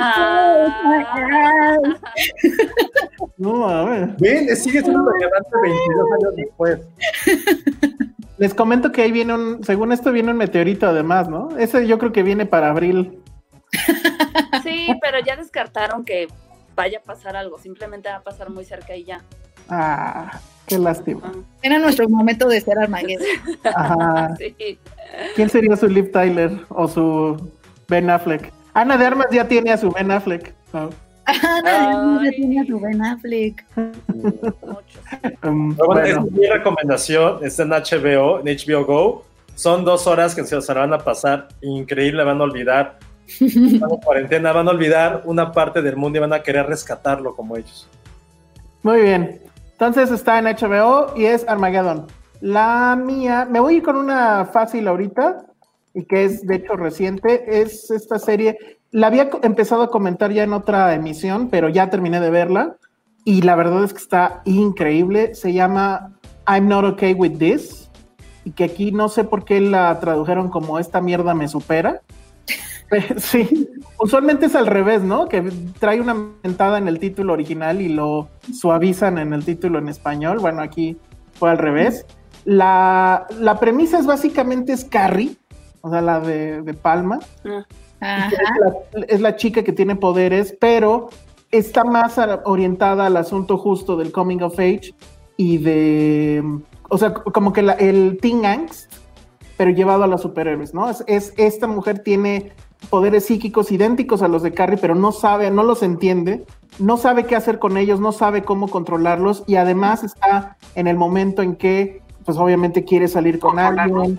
Ah. 0.00 1.76
No, 3.38 3.68
a 3.68 3.84
ver. 3.84 4.16
Ven, 4.18 4.56
sigue 4.56 4.82
siendo 4.82 5.08
relevante 5.10 5.50
22 5.62 6.06
años 6.18 6.36
después. 6.36 6.80
Les 8.36 8.52
comento 8.52 8.90
que 8.90 9.02
ahí 9.02 9.12
viene 9.12 9.32
un, 9.34 9.64
según 9.64 9.92
esto 9.92 10.10
viene 10.10 10.32
un 10.32 10.38
meteorito 10.38 10.88
además, 10.88 11.28
¿no? 11.28 11.56
Ese 11.56 11.86
yo 11.86 11.98
creo 11.98 12.12
que 12.12 12.24
viene 12.24 12.44
para 12.44 12.70
abril. 12.70 13.22
Sí, 14.62 14.88
pero 15.00 15.18
ya 15.24 15.36
descartaron 15.36 16.04
que 16.04 16.28
vaya 16.74 16.98
a 16.98 17.02
pasar 17.02 17.34
algo. 17.34 17.58
Simplemente 17.58 18.10
va 18.10 18.16
a 18.16 18.22
pasar 18.22 18.50
muy 18.50 18.64
cerca 18.64 18.94
y 18.94 19.04
ya. 19.04 19.22
Ah, 19.68 20.38
qué 20.66 20.78
lástima. 20.78 21.32
Era 21.62 21.78
nuestro 21.78 22.08
momento 22.08 22.48
de 22.48 22.60
ser 22.60 22.78
Armageddon. 22.78 23.26
Ajá. 23.74 24.34
Sí. 24.36 24.78
¿Quién 25.34 25.48
sería 25.50 25.76
su 25.76 25.88
Liv 25.88 26.10
Tyler 26.12 26.52
o 26.68 26.88
su 26.88 27.50
Ben 27.88 28.08
Affleck? 28.10 28.52
Ana 28.74 28.96
de 28.96 29.06
Armas 29.06 29.26
ya 29.30 29.46
tiene 29.48 29.72
a 29.72 29.76
su 29.76 29.90
Ben 29.90 30.10
Affleck. 30.10 30.54
¿no? 30.72 30.90
Ah, 31.26 31.60
nadie 31.62 32.30
Ay. 32.34 32.40
tenía 32.40 32.64
su 32.64 32.80
Ben 32.80 33.02
Affleck. 33.04 33.64
Um, 35.42 35.74
Pero 35.74 35.86
bueno, 35.86 36.02
bueno, 36.02 36.02
es 36.26 36.32
mi 36.32 36.46
recomendación, 36.46 37.44
está 37.44 37.62
en 37.64 37.70
HBO, 37.70 38.40
en 38.40 38.56
HBO 38.56 38.84
Go. 38.84 39.24
Son 39.54 39.84
dos 39.84 40.06
horas 40.06 40.34
que 40.34 40.44
se 40.44 40.56
van 40.72 40.92
a 40.94 40.98
pasar 40.98 41.48
increíble, 41.60 42.24
van 42.24 42.40
a 42.40 42.44
olvidar. 42.44 42.98
En 43.40 43.78
cuarentena, 44.02 44.52
van 44.52 44.66
a 44.68 44.70
olvidar 44.72 45.22
una 45.24 45.52
parte 45.52 45.82
del 45.82 45.96
mundo 45.96 46.18
y 46.18 46.20
van 46.20 46.32
a 46.32 46.42
querer 46.42 46.66
rescatarlo 46.66 47.36
como 47.36 47.56
ellos. 47.56 47.88
muy 48.82 49.02
bien. 49.02 49.40
Entonces 49.80 50.10
está 50.10 50.38
en 50.38 50.44
HBO 50.44 51.16
y 51.16 51.24
es 51.24 51.48
Armageddon. 51.48 52.06
La 52.42 52.94
mía, 53.02 53.48
me 53.50 53.60
voy 53.60 53.80
con 53.80 53.96
una 53.96 54.44
fácil 54.44 54.86
ahorita 54.86 55.46
y 55.94 56.04
que 56.04 56.26
es 56.26 56.46
de 56.46 56.56
hecho 56.56 56.76
reciente, 56.76 57.62
es 57.62 57.90
esta 57.90 58.18
serie. 58.18 58.58
La 58.90 59.06
había 59.06 59.30
empezado 59.42 59.80
a 59.80 59.90
comentar 59.90 60.32
ya 60.32 60.42
en 60.42 60.52
otra 60.52 60.94
emisión, 60.94 61.48
pero 61.48 61.70
ya 61.70 61.88
terminé 61.88 62.20
de 62.20 62.28
verla 62.28 62.76
y 63.24 63.40
la 63.40 63.56
verdad 63.56 63.82
es 63.82 63.94
que 63.94 64.00
está 64.00 64.42
increíble. 64.44 65.34
Se 65.34 65.54
llama 65.54 66.12
I'm 66.46 66.68
Not 66.68 66.84
Okay 66.84 67.14
With 67.14 67.38
This 67.38 67.88
y 68.44 68.50
que 68.50 68.64
aquí 68.64 68.92
no 68.92 69.08
sé 69.08 69.24
por 69.24 69.46
qué 69.46 69.62
la 69.62 69.98
tradujeron 69.98 70.50
como 70.50 70.78
esta 70.78 71.00
mierda 71.00 71.32
me 71.32 71.48
supera. 71.48 72.02
Sí, 73.18 73.68
usualmente 73.98 74.46
es 74.46 74.54
al 74.56 74.66
revés, 74.66 75.02
¿no? 75.02 75.28
Que 75.28 75.42
trae 75.78 76.00
una 76.00 76.14
mentada 76.42 76.78
en 76.78 76.88
el 76.88 76.98
título 76.98 77.32
original 77.32 77.80
y 77.80 77.88
lo 77.88 78.28
suavizan 78.52 79.18
en 79.18 79.32
el 79.32 79.44
título 79.44 79.78
en 79.78 79.88
español. 79.88 80.38
Bueno, 80.40 80.60
aquí 80.62 80.96
fue 81.34 81.50
al 81.50 81.58
revés. 81.58 82.06
La, 82.44 83.26
la 83.38 83.60
premisa 83.60 83.98
es 83.98 84.06
básicamente 84.06 84.72
es 84.72 84.84
Carrie, 84.84 85.36
o 85.82 85.90
sea, 85.90 86.00
la 86.00 86.20
de, 86.20 86.62
de 86.62 86.74
Palma. 86.74 87.20
Ajá. 88.00 88.28
Es 88.28 88.38
la, 88.92 89.04
es 89.06 89.20
la 89.20 89.36
chica 89.36 89.62
que 89.62 89.72
tiene 89.72 89.94
poderes, 89.94 90.56
pero 90.58 91.10
está 91.50 91.84
más 91.84 92.16
orientada 92.44 93.06
al 93.06 93.16
asunto 93.18 93.58
justo 93.58 93.96
del 93.96 94.10
coming 94.10 94.38
of 94.40 94.58
age 94.58 94.94
y 95.36 95.58
de, 95.58 96.42
o 96.88 96.96
sea, 96.96 97.12
como 97.12 97.52
que 97.52 97.60
la- 97.62 97.74
el 97.74 98.18
teen 98.22 98.46
angst, 98.46 98.90
pero 99.58 99.70
llevado 99.70 100.04
a 100.04 100.06
los 100.06 100.22
superhéroes, 100.22 100.72
¿no? 100.72 100.88
Es, 100.88 101.04
es- 101.06 101.34
esta 101.36 101.66
mujer 101.66 101.98
tiene 101.98 102.52
poderes 102.88 103.26
psíquicos 103.26 103.70
idénticos 103.70 104.22
a 104.22 104.28
los 104.28 104.42
de 104.42 104.52
Carrie, 104.52 104.78
pero 104.78 104.94
no 104.94 105.12
sabe, 105.12 105.50
no 105.50 105.62
los 105.62 105.82
entiende, 105.82 106.44
no 106.78 106.96
sabe 106.96 107.24
qué 107.24 107.36
hacer 107.36 107.58
con 107.58 107.76
ellos, 107.76 108.00
no 108.00 108.12
sabe 108.12 108.42
cómo 108.42 108.68
controlarlos 108.68 109.44
y 109.46 109.56
además 109.56 110.02
está 110.02 110.56
en 110.74 110.86
el 110.86 110.96
momento 110.96 111.42
en 111.42 111.56
que, 111.56 112.02
pues 112.24 112.38
obviamente 112.38 112.84
quiere 112.84 113.08
salir 113.08 113.38
con 113.38 113.58
alguien, 113.58 114.18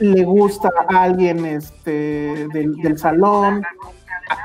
le 0.00 0.24
gusta 0.24 0.70
a 0.88 1.02
alguien 1.02 1.44
este, 1.44 2.48
del, 2.48 2.76
del 2.76 2.98
salón, 2.98 3.62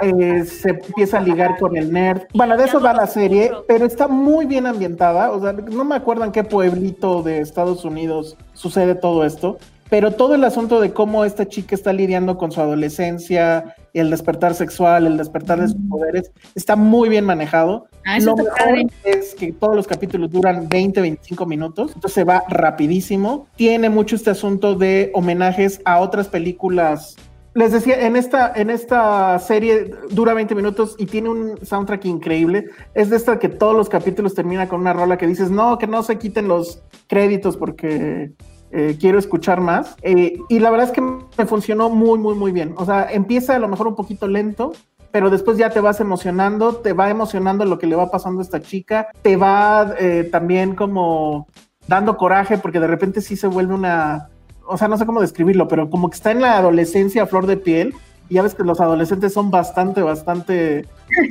eh, 0.02 0.46
se 0.46 0.70
empieza 0.70 1.18
a 1.18 1.22
ligar 1.22 1.58
con 1.58 1.78
el 1.78 1.92
nerd. 1.92 2.24
Bueno, 2.34 2.58
de 2.58 2.66
eso 2.66 2.82
va 2.82 2.94
la 2.94 3.08
serie, 3.08 3.52
pero 3.68 3.86
está 3.86 4.08
muy 4.08 4.46
bien 4.46 4.66
ambientada. 4.66 5.32
O 5.32 5.40
sea, 5.40 5.54
no 5.54 5.86
me 5.86 5.96
acuerdo 5.96 6.24
en 6.26 6.32
qué 6.32 6.44
pueblito 6.44 7.22
de 7.24 7.40
Estados 7.40 7.86
Unidos 7.86 8.36
sucede 8.54 8.96
todo 8.96 9.24
esto, 9.24 9.58
pero 9.90 10.12
todo 10.12 10.36
el 10.36 10.44
asunto 10.44 10.80
de 10.82 10.94
cómo 10.94 11.26
esta 11.26 11.48
chica 11.48 11.76
está 11.76 11.94
lidiando 11.94 12.38
con 12.38 12.52
su 12.52 12.60
adolescencia, 12.60 13.76
el 13.94 14.10
despertar 14.10 14.56
sexual, 14.56 15.06
el 15.06 15.18
despertar 15.18 15.62
de 15.62 15.68
sus 15.68 15.78
poderes, 15.90 16.32
está 16.56 16.76
muy 16.76 17.08
bien 17.08 17.26
manejado. 17.26 17.88
Ah, 18.06 18.20
Lo 18.20 18.36
mejor 18.36 18.54
padre. 18.58 18.88
es 19.04 19.36
que 19.36 19.54
todos 19.54 19.76
los 19.76 19.88
capítulos 19.88 20.32
duran 20.32 20.68
20, 20.68 21.02
25 21.02 21.46
minutos, 21.46 21.92
entonces 21.94 22.14
se 22.14 22.24
va 22.24 22.44
rapidísimo. 22.50 23.48
Tiene 23.56 23.90
mucho 23.90 24.16
este 24.16 24.32
asunto 24.32 24.76
de 24.76 25.12
homenajes 25.14 25.82
a 25.86 26.00
otras 26.00 26.28
películas. 26.28 27.16
Les 27.54 27.72
decía, 27.72 28.06
en 28.06 28.18
esta, 28.18 28.52
en 28.54 28.70
esta 28.70 29.40
serie 29.40 29.92
dura 30.12 30.34
20 30.34 30.56
minutos 30.56 30.96
y 31.00 31.06
tiene 31.06 31.30
un 31.30 31.66
soundtrack 31.66 32.04
increíble. 32.06 32.66
Es 32.94 33.10
de 33.10 33.16
esta 33.16 33.40
que 33.40 33.48
todos 33.48 33.76
los 33.78 33.88
capítulos 33.88 34.34
termina 34.34 34.68
con 34.68 34.82
una 34.82 34.92
rola 34.92 35.18
que 35.18 35.26
dices, 35.26 35.52
no, 35.52 35.78
que 35.78 35.88
no 35.88 36.04
se 36.04 36.18
quiten 36.18 36.50
los 36.50 36.82
créditos 37.08 37.56
porque 37.56 38.34
eh, 38.72 38.98
quiero 39.00 39.20
escuchar 39.20 39.62
más. 39.62 39.96
Eh, 40.02 40.38
y 40.50 40.60
la 40.60 40.70
verdad 40.70 40.88
es 40.88 40.92
que 40.94 41.02
me 41.02 41.46
funcionó 41.46 41.90
muy, 41.90 42.18
muy, 42.20 42.36
muy 42.36 42.52
bien. 42.52 42.74
O 42.78 42.86
sea, 42.86 43.08
empieza 43.12 43.56
a 43.56 43.60
lo 43.60 43.68
mejor 43.68 43.88
un 43.88 43.96
poquito 43.96 44.28
lento, 44.28 44.74
pero 45.12 45.30
después 45.30 45.58
ya 45.58 45.70
te 45.70 45.80
vas 45.80 46.00
emocionando, 46.02 46.76
te 46.78 46.94
va 46.94 47.10
emocionando 47.10 47.64
lo 47.66 47.80
que 47.80 47.88
le 47.88 47.96
va 47.96 48.12
pasando 48.12 48.42
a 48.42 48.44
esta 48.44 48.62
chica, 48.62 49.08
te 49.22 49.38
va 49.38 49.94
eh, 50.00 50.28
también 50.32 50.76
como 50.76 51.48
dando 51.88 52.18
coraje 52.18 52.58
porque 52.58 52.80
de 52.80 52.88
repente 52.88 53.22
sí 53.22 53.36
se 53.38 53.48
vuelve 53.48 53.74
una, 53.76 54.30
o 54.68 54.78
sea, 54.78 54.88
no 54.88 54.98
sé 54.98 55.06
cómo 55.06 55.22
describirlo, 55.22 55.68
pero 55.68 55.90
como 55.90 56.10
que 56.10 56.16
está 56.16 56.32
en 56.32 56.42
la 56.42 56.58
adolescencia 56.58 57.24
a 57.24 57.28
flor 57.28 57.48
de 57.48 57.58
piel. 57.58 57.94
Y 58.28 58.34
ya 58.36 58.42
ves 58.42 58.56
que 58.56 58.64
los 58.64 58.82
adolescentes 58.82 59.34
son 59.34 59.52
bastante, 59.52 60.02
bastante... 60.02 60.86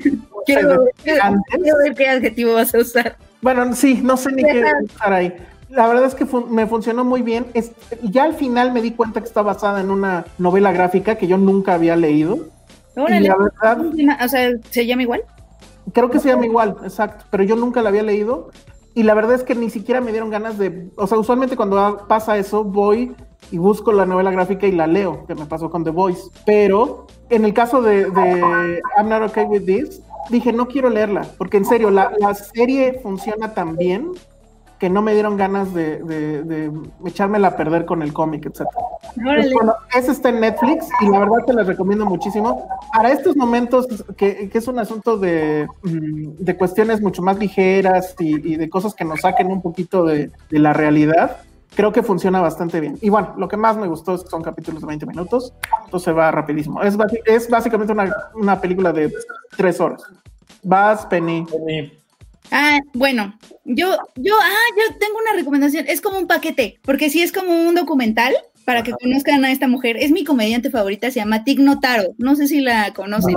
Quiero, 0.47 0.85
quiero- 1.03 1.23
quiero 1.51 1.79
ver 1.79 1.95
qué 1.95 2.07
adjetivo 2.07 2.53
vas 2.55 2.75
a 2.75 2.79
usar. 2.79 3.17
Bueno, 3.41 3.73
sí, 3.75 4.01
no 4.03 4.17
sé 4.19 4.31
ni 4.31 4.43
qué 4.43 4.63
usar 4.85 5.13
ahí. 5.15 5.35
La 5.75 5.87
verdad 5.89 6.05
es 6.05 6.15
que 6.15 6.25
fun- 6.27 6.51
me 6.53 6.67
funcionó 6.67 7.05
muy 7.05 7.23
bien. 7.23 7.47
Es- 7.55 7.73
ya 8.03 8.25
al 8.25 8.35
final 8.35 8.73
me 8.73 8.81
di 8.81 8.93
cuenta 8.93 9.21
que 9.21 9.27
está 9.27 9.43
basada 9.43 9.81
en 9.81 9.91
una 9.91 10.25
novela 10.39 10.73
gráfica 10.73 11.17
que 11.17 11.27
yo 11.27 11.37
nunca 11.39 11.75
había 11.75 11.97
leído. 11.97 12.39
Órale. 12.97 13.25
Y 13.25 13.29
la 13.29 13.37
verdad, 13.37 13.81
O 14.25 14.29
sea, 14.29 14.51
¿se 14.71 14.87
llama 14.87 15.03
igual? 15.03 15.23
creo 15.93 16.11
que 16.11 16.19
se 16.19 16.29
llama 16.29 16.47
igual, 16.47 16.77
exacto, 16.83 17.25
pero 17.31 17.45
yo 17.45 17.57
nunca 17.57 17.83
la 17.83 17.91
había 17.91 18.03
leído. 18.03 18.51
Y 18.95 19.03
la 19.03 19.13
verdad 19.15 19.35
es 19.35 19.43
que 19.43 19.55
ni 19.55 19.69
siquiera 19.71 20.01
me 20.01 20.13
dieron 20.13 20.31
ganas 20.31 20.57
de. 20.57 20.89
O 20.97 21.07
sea, 21.07 21.19
usualmente 21.19 21.57
cuando 21.57 22.05
pasa 22.09 22.39
eso, 22.39 22.63
voy 22.65 23.13
y 23.51 23.59
busco 23.59 23.93
la 23.93 24.07
novela 24.07 24.31
gráfica 24.31 24.67
y 24.69 24.73
la 24.73 24.87
leo, 24.87 25.27
que 25.27 25.35
me 25.35 25.45
pasó 25.47 25.69
con 25.71 25.83
The 25.85 25.91
Voice. 25.91 26.23
Pero 26.47 27.07
en 27.29 27.45
el 27.45 27.53
caso 27.53 27.83
de, 27.83 28.09
de 28.11 28.81
I'm 28.97 29.09
Not 29.09 29.29
Okay 29.31 29.45
With 29.45 29.65
This, 29.67 30.01
dije, 30.31 30.53
no 30.53 30.69
quiero 30.69 30.89
leerla, 30.89 31.27
porque 31.37 31.57
en 31.59 31.65
serio, 31.65 31.91
la, 31.91 32.13
la 32.19 32.33
serie 32.35 33.01
funciona 33.03 33.53
tan 33.53 33.77
bien 33.77 34.13
que 34.85 34.91
no 34.91 35.01
me 35.01 35.15
dieron 35.15 35.39
ganas 35.39 35.73
de, 35.73 35.97
de, 36.03 36.43
de 36.43 36.71
echármela 37.07 37.49
a 37.49 37.57
perder 37.57 37.87
con 37.87 38.03
el 38.03 38.13
cómic, 38.13 38.45
etc. 38.45 38.67
Bueno, 39.17 39.77
ese 39.97 40.13
está 40.13 40.29
en 40.29 40.41
Netflix 40.41 40.87
y 41.01 41.09
la 41.09 41.21
verdad 41.21 41.39
te 41.47 41.55
les 41.55 41.67
recomiendo 41.67 42.05
muchísimo. 42.05 42.69
Para 42.93 43.11
estos 43.11 43.35
momentos, 43.35 43.87
que, 44.19 44.51
que 44.51 44.59
es 44.59 44.69
un 44.69 44.79
asunto 44.79 45.17
de, 45.17 45.67
mm, 45.85 46.33
de 46.39 46.57
cuestiones 46.59 47.01
mucho 47.01 47.23
más 47.23 47.39
ligeras 47.39 48.15
y, 48.19 48.53
y 48.53 48.57
de 48.57 48.69
cosas 48.69 48.93
que 48.93 49.07
nos 49.07 49.23
saquen 49.23 49.51
un 49.51 49.63
poquito 49.63 50.05
de, 50.05 50.31
de 50.51 50.59
la 50.59 50.75
realidad, 50.75 51.39
creo 51.75 51.91
que 51.91 52.03
funciona 52.03 52.43
bastante 52.43 52.79
bien. 52.79 52.99
Y 53.01 53.09
bueno, 53.09 53.33
lo 53.39 53.49
que 53.49 53.57
más 53.57 53.79
me 53.79 53.87
gustó 53.87 54.17
es 54.17 54.23
que 54.23 54.29
son 54.29 54.43
capítulos 54.43 54.83
de 54.83 54.87
20 54.87 55.07
minutos, 55.07 55.55
entonces 55.87 56.15
va 56.15 56.31
rapidísimo. 56.31 56.83
Es, 56.83 56.95
es 57.25 57.49
básicamente 57.49 57.95
una, 57.95 58.15
una 58.35 58.61
película 58.61 58.93
de 58.93 59.11
tres 59.57 59.81
horas. 59.81 60.03
Vas, 60.63 61.07
Penny. 61.07 61.47
Ah, 62.51 62.79
bueno, 62.93 63.39
yo, 63.65 63.97
yo, 64.17 64.35
ah, 64.41 64.67
yo 64.77 64.97
tengo 64.99 65.19
una 65.19 65.37
recomendación. 65.37 65.87
Es 65.89 66.01
como 66.01 66.19
un 66.19 66.27
paquete, 66.27 66.79
porque 66.83 67.11
sí 67.11 67.23
es 67.23 67.33
como 67.33 67.69
un 67.69 67.75
documental 67.75 68.35
para 68.65 68.83
que 68.83 68.93
conozcan 68.93 69.45
a 69.45 69.53
esta 69.53 69.69
mujer. 69.69 69.97
Es 69.99 70.11
mi 70.11 70.25
comediante 70.25 70.71
favorita, 70.71 71.11
se 71.11 71.21
llama 71.21 71.45
Tig 71.45 71.61
Notaro. 71.61 72.15
No 72.19 72.35
sé 72.37 72.49
si 72.49 72.61
la 72.61 72.93
conocen. 72.95 73.35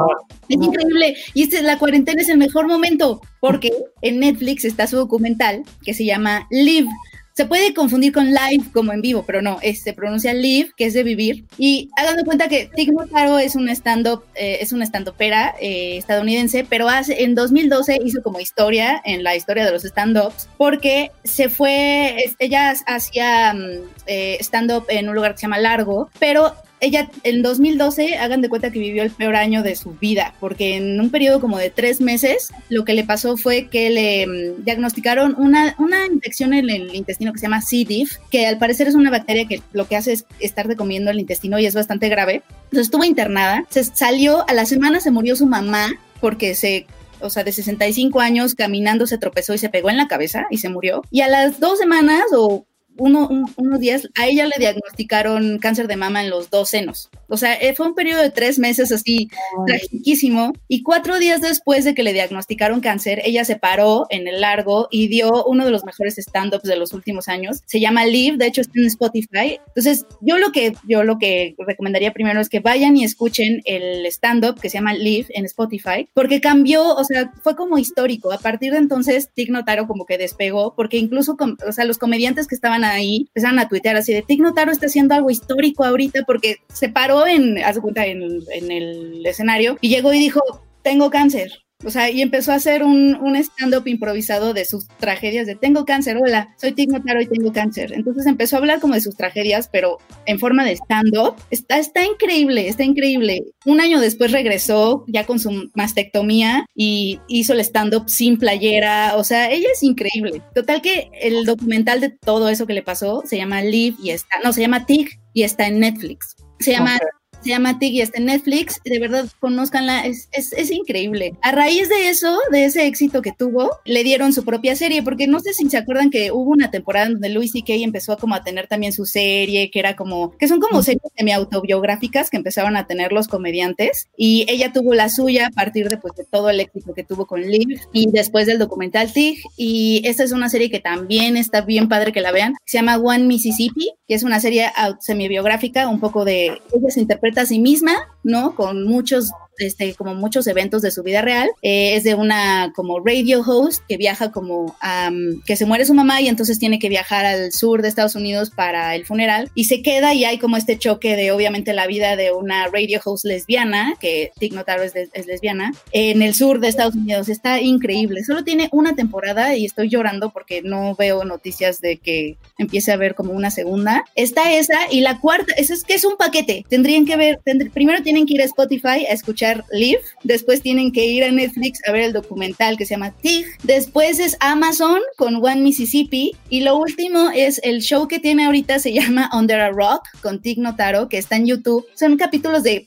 Es 0.49 0.55
increíble. 0.55 1.15
Y 1.33 1.43
este, 1.43 1.61
la 1.61 1.77
cuarentena 1.77 2.21
es 2.21 2.29
el 2.29 2.37
mejor 2.37 2.67
momento, 2.67 3.21
porque 3.39 3.71
en 4.01 4.19
Netflix 4.19 4.65
está 4.65 4.87
su 4.87 4.97
documental 4.97 5.63
que 5.83 5.93
se 5.93 6.05
llama 6.05 6.47
Live. 6.49 6.89
Se 7.37 7.45
puede 7.45 7.71
confundir 7.75 8.13
con 8.13 8.25
live 8.33 8.63
como 8.73 8.91
en 8.93 9.01
vivo, 9.01 9.23
pero 9.23 9.43
no, 9.43 9.59
es- 9.61 9.83
se 9.83 9.93
pronuncia 9.93 10.33
live, 10.33 10.71
que 10.75 10.85
es 10.85 10.95
de 10.95 11.03
vivir. 11.03 11.43
Y 11.59 11.91
hagan 11.95 12.25
cuenta 12.25 12.47
que 12.47 12.67
Tig 12.75 12.91
Notaro 12.91 13.37
es 13.37 13.53
un 13.55 13.69
stand-up, 13.69 14.23
eh, 14.33 14.57
es 14.59 14.73
una 14.73 14.85
stand-upera 14.87 15.53
eh, 15.61 15.97
estadounidense, 15.97 16.65
pero 16.67 16.89
hace, 16.89 17.23
en 17.23 17.35
2012 17.35 17.99
hizo 18.03 18.23
como 18.23 18.39
historia 18.39 18.99
en 19.05 19.23
la 19.23 19.35
historia 19.35 19.65
de 19.67 19.71
los 19.71 19.85
stand-ups, 19.85 20.49
porque 20.57 21.11
se 21.23 21.47
fue, 21.47 22.15
es- 22.25 22.35
ella 22.39 22.73
hacía 22.87 23.53
mm, 23.53 23.67
eh, 24.07 24.37
stand-up 24.41 24.85
en 24.89 25.07
un 25.07 25.13
lugar 25.13 25.33
que 25.33 25.37
se 25.37 25.41
llama 25.43 25.59
Largo, 25.59 26.09
pero 26.17 26.55
ella 26.79 27.09
en 27.23 27.41
2012, 27.41 28.17
hagan 28.17 28.41
de 28.41 28.49
cuenta 28.49 28.71
que 28.71 28.79
vivió 28.79 29.03
el 29.03 29.11
peor 29.11 29.35
año 29.35 29.63
de 29.63 29.75
su 29.75 29.91
vida, 29.91 30.35
porque 30.39 30.75
en 30.75 30.99
un 30.99 31.09
periodo 31.09 31.41
como 31.41 31.57
de 31.57 31.69
tres 31.69 32.01
meses, 32.01 32.51
lo 32.69 32.85
que 32.85 32.93
le 32.93 33.03
pasó 33.03 33.37
fue 33.37 33.67
que 33.67 33.89
le 33.89 34.27
mm, 34.27 34.63
diagnosticaron 34.63 35.35
una, 35.37 35.75
una 35.79 36.05
infección 36.05 36.53
en 36.53 36.69
el 36.69 36.95
intestino 36.95 37.33
que 37.33 37.39
se 37.39 37.45
llama 37.45 37.61
C. 37.61 37.85
diff, 37.87 38.17
que 38.29 38.45
al 38.45 38.57
parecer 38.57 38.87
es 38.87 38.95
una 38.95 39.09
bacteria 39.09 39.47
que 39.47 39.61
lo 39.73 39.87
que 39.87 39.95
hace 39.95 40.13
es 40.13 40.25
estar 40.39 40.73
comiendo 40.75 41.11
el 41.11 41.19
intestino 41.19 41.59
y 41.59 41.65
es 41.65 41.73
bastante 41.73 42.09
grave. 42.09 42.43
Entonces 42.65 42.87
estuvo 42.87 43.03
internada, 43.03 43.65
se 43.69 43.83
salió, 43.83 44.47
a 44.47 44.53
la 44.53 44.65
semana 44.65 44.99
se 44.99 45.11
murió 45.11 45.35
su 45.35 45.45
mamá 45.45 45.89
porque 46.19 46.55
se 46.55 46.85
o 47.19 47.31
sea, 47.31 47.43
de 47.43 47.51
65 47.51 48.19
años, 48.19 48.53
caminando 48.53 49.07
se 49.07 49.17
tropezó 49.17 49.55
y 49.55 49.57
se 49.57 49.69
pegó 49.69 49.89
en 49.89 49.97
la 49.97 50.07
cabeza 50.07 50.45
y 50.51 50.57
se 50.57 50.69
murió. 50.69 51.01
Y 51.09 51.21
a 51.21 51.27
las 51.27 51.59
dos 51.59 51.79
semanas 51.79 52.25
o 52.31 52.66
uno, 52.97 53.27
un- 53.27 53.51
unos 53.55 53.79
días, 53.79 54.07
a 54.15 54.27
ella 54.27 54.45
le 54.45 54.55
diagnosticaron 54.57 55.59
cáncer 55.59 55.87
de 55.87 55.95
mama 55.97 56.23
en 56.23 56.29
los 56.29 56.49
dos 56.49 56.69
senos. 56.69 57.09
O 57.29 57.37
sea, 57.37 57.53
eh, 57.55 57.73
fue 57.75 57.87
un 57.87 57.95
periodo 57.95 58.21
de 58.21 58.29
tres 58.29 58.57
meses 58.59 58.91
así 58.91 59.29
tragiquísimo. 59.65 60.53
Y 60.67 60.83
cuatro 60.83 61.19
días 61.19 61.41
después 61.41 61.85
de 61.85 61.93
que 61.93 62.03
le 62.03 62.13
diagnosticaron 62.13 62.79
cáncer, 62.81 63.21
ella 63.25 63.45
se 63.45 63.57
paró 63.57 64.05
en 64.09 64.27
el 64.27 64.41
largo 64.41 64.87
y 64.91 65.07
dio 65.07 65.43
uno 65.45 65.65
de 65.65 65.71
los 65.71 65.83
mejores 65.85 66.17
stand-ups 66.17 66.63
de 66.63 66.75
los 66.77 66.93
últimos 66.93 67.27
años. 67.27 67.61
Se 67.65 67.79
llama 67.79 68.05
Live, 68.05 68.37
de 68.37 68.47
hecho 68.47 68.61
está 68.61 68.79
en 68.79 68.85
Spotify. 68.87 69.59
Entonces, 69.67 70.05
yo 70.21 70.37
lo 70.37 70.51
que, 70.51 70.73
yo 70.87 71.03
lo 71.03 71.17
que 71.17 71.55
recomendaría 71.59 72.13
primero 72.13 72.39
es 72.39 72.49
que 72.49 72.59
vayan 72.59 72.97
y 72.97 73.03
escuchen 73.03 73.61
el 73.65 74.05
stand-up 74.07 74.59
que 74.59 74.69
se 74.69 74.77
llama 74.77 74.93
Live 74.93 75.27
en 75.29 75.45
Spotify, 75.45 76.07
porque 76.13 76.41
cambió, 76.41 76.95
o 76.95 77.03
sea, 77.03 77.31
fue 77.43 77.55
como 77.55 77.77
histórico. 77.77 78.31
A 78.31 78.37
partir 78.39 78.71
de 78.71 78.77
entonces, 78.79 79.29
Tig 79.33 79.51
Notaro 79.51 79.87
como 79.87 80.05
que 80.05 80.17
despegó, 80.17 80.73
porque 80.75 80.97
incluso, 80.97 81.37
o 81.67 81.71
sea, 81.71 81.85
los 81.85 81.97
comediantes 81.97 82.47
que 82.47 82.55
estaban 82.55 82.83
ahí 82.91 83.27
empezaron 83.27 83.59
a 83.59 83.67
tuitear 83.67 83.95
así 83.95 84.13
de 84.13 84.21
Tig 84.21 84.41
Notaro 84.41 84.71
está 84.71 84.87
haciendo 84.87 85.15
algo 85.15 85.29
histórico 85.29 85.83
ahorita 85.83 86.23
porque 86.25 86.57
se 86.73 86.89
paró 86.89 87.27
en, 87.27 87.57
haz 87.63 87.75
de 87.75 87.81
cuenta, 87.81 88.05
en, 88.05 88.41
en 88.51 88.71
el 88.71 89.25
escenario 89.25 89.77
y 89.81 89.89
llegó 89.89 90.13
y 90.13 90.19
dijo, 90.19 90.41
tengo 90.81 91.09
cáncer. 91.09 91.66
O 91.85 91.91
sea, 91.91 92.09
y 92.09 92.21
empezó 92.21 92.51
a 92.51 92.55
hacer 92.55 92.83
un, 92.83 93.15
un 93.15 93.35
stand-up 93.35 93.87
improvisado 93.87 94.53
de 94.53 94.65
sus 94.65 94.87
tragedias 94.99 95.45
de 95.45 95.55
tengo 95.55 95.85
cáncer, 95.85 96.17
hola, 96.17 96.55
soy 96.59 96.71
Tig 96.71 96.89
Notaro 96.91 97.21
y 97.21 97.27
tengo 97.27 97.53
cáncer. 97.53 97.93
Entonces 97.93 98.25
empezó 98.25 98.55
a 98.55 98.59
hablar 98.59 98.79
como 98.79 98.95
de 98.95 99.01
sus 99.01 99.15
tragedias, 99.15 99.69
pero 99.71 99.99
en 100.25 100.39
forma 100.39 100.65
de 100.65 100.75
stand-up. 100.75 101.35
Está, 101.51 101.77
está 101.77 102.03
increíble, 102.03 102.67
está 102.67 102.83
increíble. 102.83 103.43
Un 103.65 103.79
año 103.79 103.99
después 103.99 104.31
regresó 104.31 105.05
ya 105.07 105.25
con 105.25 105.39
su 105.39 105.69
mastectomía 105.75 106.65
y 106.75 107.19
hizo 107.27 107.53
el 107.53 107.59
stand-up 107.59 108.09
sin 108.09 108.37
playera. 108.37 109.15
O 109.15 109.23
sea, 109.23 109.51
ella 109.51 109.67
es 109.71 109.83
increíble. 109.83 110.41
Total 110.55 110.81
que 110.81 111.11
el 111.21 111.45
documental 111.45 112.01
de 112.01 112.09
todo 112.09 112.49
eso 112.49 112.65
que 112.65 112.73
le 112.73 112.81
pasó 112.81 113.21
se 113.25 113.37
llama 113.37 113.61
Live 113.61 113.97
y 114.01 114.09
está, 114.09 114.39
no, 114.43 114.51
se 114.51 114.61
llama 114.61 114.85
Tig 114.87 115.19
y 115.33 115.43
está 115.43 115.67
en 115.67 115.79
Netflix. 115.79 116.35
Se 116.59 116.71
llama, 116.71 116.97
Se 117.47 117.53
llama 117.53 117.79
Tig 117.79 117.93
y 117.93 118.01
está 118.01 118.17
en 118.17 118.25
Netflix. 118.25 118.81
De 118.83 118.99
verdad, 118.99 119.25
conózcanla, 119.39 120.05
es, 120.05 120.27
es, 120.33 120.51
es 120.51 120.69
increíble. 120.69 121.35
A 121.41 121.53
raíz 121.53 121.87
de 121.87 122.09
eso, 122.09 122.37
de 122.51 122.65
ese 122.65 122.85
éxito 122.85 123.21
que 123.21 123.31
tuvo, 123.31 123.69
le 123.85 124.03
dieron 124.03 124.33
su 124.33 124.43
propia 124.43 124.75
serie, 124.75 125.01
porque 125.01 125.27
no 125.27 125.39
sé 125.39 125.53
si 125.53 125.69
se 125.69 125.77
acuerdan 125.77 126.09
que 126.09 126.33
hubo 126.33 126.51
una 126.51 126.71
temporada 126.71 127.07
donde 127.07 127.29
Louis 127.29 127.53
C.K. 127.53 127.75
empezó 127.75 128.11
a 128.11 128.17
como 128.17 128.35
a 128.35 128.43
tener 128.43 128.67
también 128.67 128.91
su 128.91 129.05
serie, 129.05 129.71
que 129.71 129.79
era 129.79 129.95
como, 129.95 130.35
que 130.37 130.49
son 130.49 130.59
como 130.59 130.83
series 130.83 131.09
semi-autobiográficas 131.15 132.29
que 132.29 132.35
empezaban 132.35 132.75
a 132.75 132.85
tener 132.85 133.13
los 133.13 133.29
comediantes, 133.29 134.09
y 134.17 134.45
ella 134.49 134.73
tuvo 134.73 134.93
la 134.93 135.07
suya 135.07 135.47
a 135.47 135.51
partir 135.51 135.87
de, 135.87 135.95
pues, 135.95 136.15
de 136.17 136.25
todo 136.25 136.49
el 136.49 136.59
éxito 136.59 136.93
que 136.93 137.05
tuvo 137.05 137.27
con 137.27 137.41
Liv, 137.43 137.79
y 137.93 138.11
después 138.11 138.45
del 138.45 138.59
documental 138.59 139.13
Tig, 139.13 139.39
y 139.55 140.01
esta 140.03 140.25
es 140.25 140.33
una 140.33 140.49
serie 140.49 140.69
que 140.69 140.81
también 140.81 141.37
está 141.37 141.61
bien 141.61 141.87
padre 141.87 142.11
que 142.11 142.19
la 142.19 142.33
vean, 142.33 142.55
se 142.65 142.77
llama 142.79 142.97
One 142.97 143.23
Mississippi, 143.23 143.93
que 144.05 144.15
es 144.15 144.23
una 144.23 144.41
serie 144.41 144.69
semi-biográfica, 144.99 145.87
un 145.87 146.01
poco 146.01 146.25
de, 146.25 146.47
ella 146.47 146.89
se 146.89 146.99
interpreta 146.99 147.36
a 147.37 147.45
sí 147.45 147.59
misma, 147.59 147.93
¿no? 148.23 148.55
Con 148.55 148.85
muchos 148.85 149.31
este, 149.59 149.93
como 149.95 150.15
muchos 150.15 150.47
eventos 150.47 150.81
de 150.81 150.91
su 150.91 151.03
vida 151.03 151.21
real. 151.21 151.49
Eh, 151.61 151.95
es 151.95 152.03
de 152.03 152.15
una 152.15 152.71
como 152.75 152.99
radio 152.99 153.41
host 153.41 153.83
que 153.87 153.97
viaja 153.97 154.31
como 154.31 154.75
a, 154.81 155.09
mm, 155.11 155.41
que 155.45 155.55
se 155.55 155.65
muere 155.65 155.85
su 155.85 155.93
mamá 155.93 156.21
y 156.21 156.27
entonces 156.27 156.59
tiene 156.59 156.79
que 156.79 156.89
viajar 156.89 157.25
al 157.25 157.51
sur 157.51 157.81
de 157.81 157.87
Estados 157.87 158.15
Unidos 158.15 158.49
para 158.49 158.95
el 158.95 159.05
funeral 159.05 159.49
y 159.55 159.65
se 159.65 159.81
queda 159.81 160.13
y 160.13 160.25
hay 160.25 160.37
como 160.37 160.57
este 160.57 160.77
choque 160.77 161.15
de 161.15 161.31
obviamente 161.31 161.73
la 161.73 161.87
vida 161.87 162.15
de 162.15 162.31
una 162.31 162.67
radio 162.67 162.99
host 163.03 163.25
lesbiana, 163.25 163.95
que 163.99 164.31
Tig 164.39 164.53
Notaro 164.53 164.83
es, 164.83 164.93
es 164.95 165.25
lesbiana, 165.25 165.71
en 165.91 166.21
el 166.21 166.33
sur 166.33 166.59
de 166.59 166.67
Estados 166.67 166.95
Unidos. 166.95 167.29
Está 167.29 167.61
increíble. 167.61 168.23
Solo 168.23 168.43
tiene 168.43 168.69
una 168.71 168.95
temporada 168.95 169.55
y 169.55 169.65
estoy 169.65 169.89
llorando 169.89 170.31
porque 170.31 170.61
no 170.61 170.95
veo 170.95 171.23
noticias 171.25 171.81
de 171.81 171.97
que 171.97 172.37
empiece 172.57 172.91
a 172.91 172.95
haber 172.95 173.15
como 173.15 173.31
una 173.31 173.51
segunda. 173.51 174.03
Está 174.15 174.53
esa 174.53 174.77
y 174.91 175.01
la 175.01 175.19
cuarta, 175.19 175.53
eso 175.57 175.73
es 175.73 175.83
que 175.83 175.93
es 175.93 176.03
un 176.03 176.17
paquete. 176.17 176.65
Tendrían 176.69 177.05
que 177.05 177.15
ver, 177.15 177.39
tendr- 177.45 177.71
primero 177.71 178.03
tienen 178.03 178.25
que 178.25 178.33
ir 178.33 178.41
a 178.41 178.45
Spotify 178.45 179.05
a 179.09 179.13
escuchar 179.13 179.46
Live, 179.71 180.01
después 180.23 180.61
tienen 180.61 180.91
que 180.91 181.05
ir 181.05 181.23
a 181.23 181.31
Netflix 181.31 181.79
a 181.87 181.91
ver 181.91 182.03
el 182.03 182.13
documental 182.13 182.77
que 182.77 182.85
se 182.85 182.95
llama 182.95 183.11
Tig, 183.11 183.45
después 183.63 184.19
es 184.19 184.37
Amazon 184.39 184.99
con 185.17 185.35
One 185.35 185.61
Mississippi 185.61 186.35
y 186.49 186.61
lo 186.61 186.77
último 186.77 187.29
es 187.33 187.59
el 187.63 187.81
show 187.81 188.07
que 188.07 188.19
tiene 188.19 188.45
ahorita 188.45 188.79
se 188.79 188.93
llama 188.93 189.29
Under 189.33 189.59
a 189.59 189.69
Rock 189.69 190.03
con 190.21 190.41
Tig 190.41 190.59
Notaro 190.59 191.09
que 191.09 191.17
está 191.17 191.35
en 191.35 191.45
YouTube. 191.45 191.85
Son 191.95 192.17
capítulos 192.17 192.63
de 192.63 192.85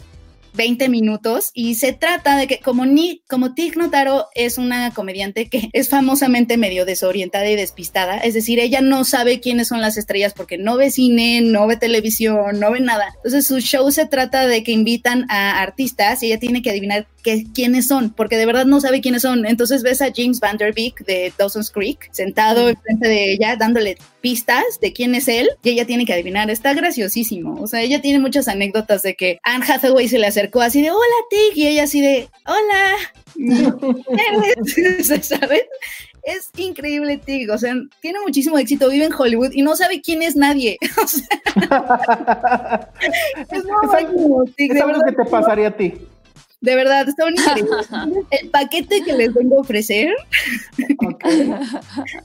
20 0.55 0.89
minutos 0.89 1.51
y 1.55 1.75
se 1.75 1.93
trata 1.93 2.37
de 2.37 2.47
que 2.47 2.59
como 2.59 2.87
ni 2.87 3.23
como 3.29 3.55
Tig 3.55 3.77
Notaro 3.77 4.27
es 4.35 4.59
una 4.59 4.93
comediante 4.93 5.49
que 5.49 5.71
es 5.73 5.89
famosamente 5.89 6.57
medio 6.57 6.85
desorientada 6.85 7.49
y 7.49 7.57
despistada, 7.57 8.19
es 8.19 8.35
decir, 8.35 8.59
ella 8.59 8.81
no 8.81 9.05
sabe 9.05 9.41
quiénes 9.41 9.69
son 9.69 9.81
las 9.81 9.97
estrellas 9.97 10.33
porque 10.35 10.59
no 10.59 10.77
ve 10.77 10.91
cine, 10.91 11.41
no 11.41 11.67
ve 11.67 11.77
televisión, 11.77 12.61
no 12.61 12.71
ve 12.71 12.81
nada. 12.81 13.13
Entonces 13.17 13.47
su 13.47 13.61
show 13.61 13.91
se 13.91 14.07
trata 14.07 14.47
de 14.47 14.63
que 14.63 14.73
invitan 14.73 15.27
a 15.29 15.61
artistas 15.61 16.23
y 16.23 16.27
ella 16.27 16.39
tiene 16.39 16.63
que 16.63 16.71
adivinar 16.71 17.07
qué, 17.23 17.45
quiénes 17.55 17.87
son, 17.89 18.11
porque 18.11 18.37
de 18.37 18.47
verdad 18.47 18.67
no 18.67 18.81
sabe 18.81 19.01
quiénes 19.01 19.23
son. 19.23 19.47
Entonces 19.47 19.83
ves 19.83 20.03
a 20.03 20.11
James 20.15 20.41
Van 20.41 20.57
Der 20.57 20.73
Beek 20.73 21.05
de 21.05 21.33
Dawson's 21.37 21.71
Creek 21.71 22.09
sentado 22.13 22.69
enfrente 22.69 23.09
de 23.09 23.33
ella 23.33 23.57
dándole 23.57 23.97
pistas 24.21 24.65
de 24.81 24.93
quién 24.93 25.15
es 25.15 25.29
él 25.29 25.49
y 25.63 25.71
ella 25.71 25.87
tiene 25.87 26.05
que 26.05 26.13
adivinar. 26.13 26.51
Está 26.51 26.75
graciosísimo. 26.75 27.61
O 27.61 27.67
sea, 27.67 27.81
ella 27.83 28.01
tiene 28.01 28.19
muchas 28.19 28.49
anécdotas 28.49 29.03
de 29.03 29.15
que 29.15 29.39
Anne 29.43 29.65
Hathaway 29.67 30.09
se 30.09 30.19
le 30.19 30.27
acercó 30.27 30.61
así 30.61 30.83
de 30.83 30.91
hola 30.91 31.01
Tig 31.31 31.57
y 31.57 31.67
ella 31.67 31.85
así 31.85 32.01
de 32.01 32.29
hola. 32.47 32.97
¿Sabes? 35.23 35.65
Es 36.23 36.51
increíble 36.57 37.19
Tig, 37.19 37.51
o 37.51 37.59
sea, 37.59 37.75
tiene 38.01 38.21
muchísimo 38.21 38.59
éxito, 38.59 38.91
vive 38.91 39.07
en 39.07 39.15
Hollywood 39.15 39.53
y 39.53 39.63
no 39.63 39.75
sabe 39.75 40.03
quién 40.03 40.23
es 40.23 40.37
nadie. 40.37 40.77
O 41.03 41.07
sea, 41.07 42.91
es 43.51 43.65
bueno, 43.65 44.45
Tig, 44.57 44.73
Es 44.73 44.83
algo 44.83 45.01
que 45.05 45.13
te 45.13 45.25
pasaría 45.25 45.69
a 45.69 45.77
ti. 45.77 45.95
De 46.61 46.75
verdad, 46.77 47.09
está 47.09 47.29
increíbles. 47.29 47.89
El 48.43 48.51
paquete 48.51 49.03
que 49.03 49.15
les 49.15 49.33
vengo 49.33 49.57
a 49.59 49.61
ofrecer 49.61 50.13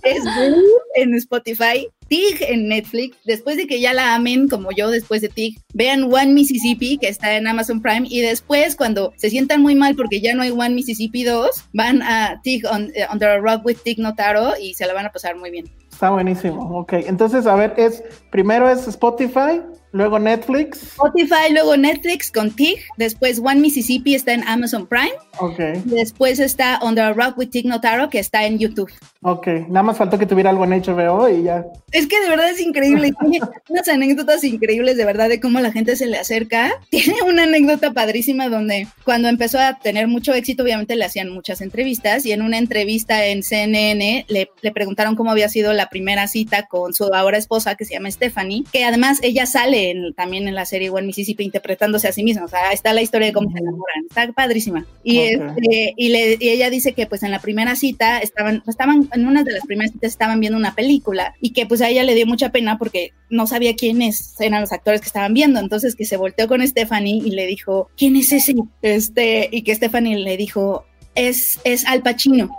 es 0.03 0.23
Blue 0.23 0.63
en 0.95 1.13
Spotify, 1.15 1.87
Tig 2.07 2.37
en 2.41 2.67
Netflix. 2.67 3.17
Después 3.25 3.57
de 3.57 3.67
que 3.67 3.79
ya 3.79 3.93
la 3.93 4.13
amen 4.15 4.47
como 4.47 4.71
yo 4.71 4.89
después 4.89 5.21
de 5.21 5.29
Tig, 5.29 5.57
vean 5.73 6.03
One 6.03 6.33
Mississippi 6.33 6.97
que 6.97 7.07
está 7.07 7.35
en 7.35 7.47
Amazon 7.47 7.81
Prime 7.81 8.07
y 8.09 8.21
después 8.21 8.75
cuando 8.75 9.13
se 9.17 9.29
sientan 9.29 9.61
muy 9.61 9.75
mal 9.75 9.95
porque 9.95 10.19
ya 10.21 10.33
no 10.35 10.41
hay 10.43 10.51
One 10.51 10.71
Mississippi 10.71 11.23
2, 11.23 11.49
van 11.73 12.01
a 12.01 12.41
Tig 12.43 12.65
on- 12.69 12.91
eh, 12.95 13.05
Under 13.11 13.29
a 13.29 13.37
Rock 13.39 13.65
with 13.65 13.77
Tig 13.83 13.99
Notaro 13.99 14.53
y 14.61 14.73
se 14.73 14.85
la 14.85 14.93
van 14.93 15.05
a 15.05 15.11
pasar 15.11 15.35
muy 15.37 15.49
bien. 15.51 15.69
Está 15.91 16.09
buenísimo. 16.09 16.77
Ok, 16.79 16.91
entonces, 16.93 17.47
a 17.47 17.55
ver, 17.55 17.73
es 17.77 18.03
primero 18.29 18.69
es 18.69 18.85
Spotify, 18.85 19.61
luego 19.95 20.19
Netflix. 20.19 20.83
Spotify, 20.83 21.51
luego 21.51 21.77
Netflix 21.77 22.29
con 22.29 22.51
Tig, 22.51 22.79
después 22.97 23.39
One 23.39 23.61
Mississippi 23.61 24.13
está 24.13 24.33
en 24.33 24.45
Amazon 24.47 24.85
Prime, 24.85 25.13
Ok, 25.39 25.57
después 25.85 26.39
está 26.39 26.79
Under 26.81 27.05
a 27.05 27.13
Rock 27.13 27.37
with 27.37 27.49
Tig 27.49 27.65
Notaro 27.65 28.09
que 28.09 28.19
está 28.19 28.45
en 28.45 28.59
YouTube. 28.59 28.91
ok. 29.21 29.47
Nada 29.69 29.83
más 29.83 29.97
faltó 29.97 30.17
que 30.19 30.25
tuviera 30.25 30.49
algo 30.49 30.65
en 30.65 30.71
HBO 30.81 31.29
y 31.29 31.43
ya. 31.43 31.65
Es 31.91 32.07
que 32.07 32.19
de 32.21 32.29
verdad 32.29 32.49
es 32.49 32.59
increíble. 32.59 33.13
Tiene 33.21 33.39
unas 33.69 33.87
anécdotas 33.87 34.43
increíbles 34.43 34.97
de 34.97 35.05
verdad 35.05 35.29
de 35.29 35.39
cómo 35.39 35.59
la 35.59 35.71
gente 35.71 35.95
se 35.95 36.07
le 36.07 36.17
acerca. 36.17 36.71
Tiene 36.89 37.21
una 37.25 37.43
anécdota 37.43 37.91
padrísima 37.91 38.49
donde 38.49 38.87
cuando 39.05 39.29
empezó 39.29 39.59
a 39.59 39.79
tener 39.79 40.07
mucho 40.07 40.33
éxito, 40.33 40.63
obviamente 40.63 40.95
le 40.95 41.05
hacían 41.05 41.29
muchas 41.29 41.61
entrevistas 41.61 42.25
y 42.25 42.33
en 42.33 42.41
una 42.41 42.57
entrevista 42.57 43.25
en 43.25 43.43
CNN 43.43 44.25
le, 44.27 44.49
le 44.61 44.71
preguntaron 44.71 45.15
cómo 45.15 45.31
había 45.31 45.49
sido 45.49 45.73
la 45.73 45.89
primera 45.89 46.27
cita 46.27 46.67
con 46.67 46.93
su 46.93 47.05
ahora 47.13 47.37
esposa 47.37 47.75
que 47.75 47.85
se 47.85 47.93
llama 47.93 48.11
Stephanie, 48.11 48.63
que 48.71 48.83
además 48.83 49.19
ella 49.21 49.45
sale 49.45 49.84
en- 49.91 50.13
también 50.13 50.47
en 50.47 50.55
la 50.55 50.65
serie 50.65 50.89
One 50.89 51.07
Mississippi 51.07 51.43
interpretándose 51.43 52.07
a 52.07 52.11
sí 52.11 52.23
misma. 52.23 52.45
O 52.45 52.47
sea, 52.47 52.71
está 52.71 52.93
la 52.93 53.01
historia 53.01 53.27
de 53.27 53.33
cómo 53.33 53.51
se 53.51 53.59
enamoran. 53.59 54.05
Está 54.09 54.31
padrísima. 54.33 54.85
Y, 55.03 55.35
Ok. 55.35 55.43
este, 55.57 55.93
y, 55.97 56.09
le- 56.09 56.37
y 56.39 56.49
ella 56.49 56.69
dice 56.69 56.93
que 56.93 57.05
pues 57.07 57.23
en 57.23 57.31
la 57.31 57.39
primera 57.39 57.75
cita 57.75 58.19
estaban, 58.19 58.63
estaban, 58.67 59.07
en 59.13 59.27
una 59.27 59.43
de 59.43 59.51
las 59.53 59.65
primeras 59.65 59.91
citas 59.91 60.11
estaban 60.11 60.39
viendo 60.39 60.57
una 60.57 60.75
película 60.75 61.33
y 61.41 61.51
que 61.51 61.65
pues 61.65 61.81
a 61.81 61.89
ella 61.89 62.03
le 62.03 62.15
dio 62.15 62.25
mucha 62.25 62.51
pena 62.51 62.77
porque 62.77 63.11
no 63.29 63.47
sabía 63.47 63.75
quiénes 63.75 64.35
eran 64.39 64.61
los 64.61 64.71
actores 64.71 65.01
que 65.01 65.07
estaban 65.07 65.33
viendo. 65.33 65.59
Entonces 65.59 65.95
que 65.95 66.05
se 66.05 66.17
volteó 66.17 66.47
con 66.47 66.65
Stephanie 66.67 67.21
y 67.25 67.31
le 67.31 67.47
dijo, 67.47 67.89
¿quién 67.97 68.15
es 68.15 68.31
ese? 68.31 68.55
Este, 68.81 69.49
y 69.51 69.61
que 69.63 69.75
Stephanie 69.75 70.17
le 70.19 70.37
dijo, 70.37 70.85
es, 71.15 71.59
es 71.63 71.85
Al 71.85 72.01
Pacino. 72.01 72.49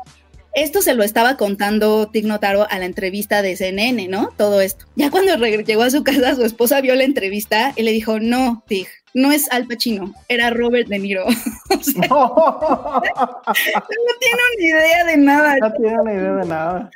Esto 0.57 0.81
se 0.81 0.95
lo 0.95 1.05
estaba 1.05 1.37
contando 1.37 2.09
Tig 2.09 2.25
Notaro 2.25 2.67
a 2.71 2.79
la 2.79 2.87
entrevista 2.87 3.43
de 3.43 3.57
CNN, 3.57 4.09
¿no? 4.09 4.31
Todo 4.39 4.63
esto. 4.63 4.87
Ya 4.95 5.11
cuando 5.11 5.37
llegó 5.37 5.83
a 5.83 5.91
su 5.91 6.03
casa, 6.03 6.35
su 6.35 6.47
esposa 6.47 6.81
vio 6.81 6.95
la 6.95 7.05
entrevista 7.05 7.75
y 7.77 7.83
le 7.83 7.93
dijo, 7.93 8.21
no, 8.21 8.65
Tig, 8.67 8.89
no 9.17 9.33
es 9.33 9.51
Al 9.51 9.67
Pacino, 9.67 10.13
era 10.29 10.51
Robert 10.51 10.89
De 10.89 10.99
Niro. 10.99 11.25
O 11.69 11.83
sea, 11.83 12.07
no 12.09 13.03
tiene 14.21 14.41
una 14.57 14.65
idea 14.65 15.05
de 15.05 15.17
nada. 15.17 15.57
No 15.59 15.73
tiene 15.75 16.01
una 16.01 16.13
idea 16.13 16.33
de 16.33 16.47
nada. 16.47 16.91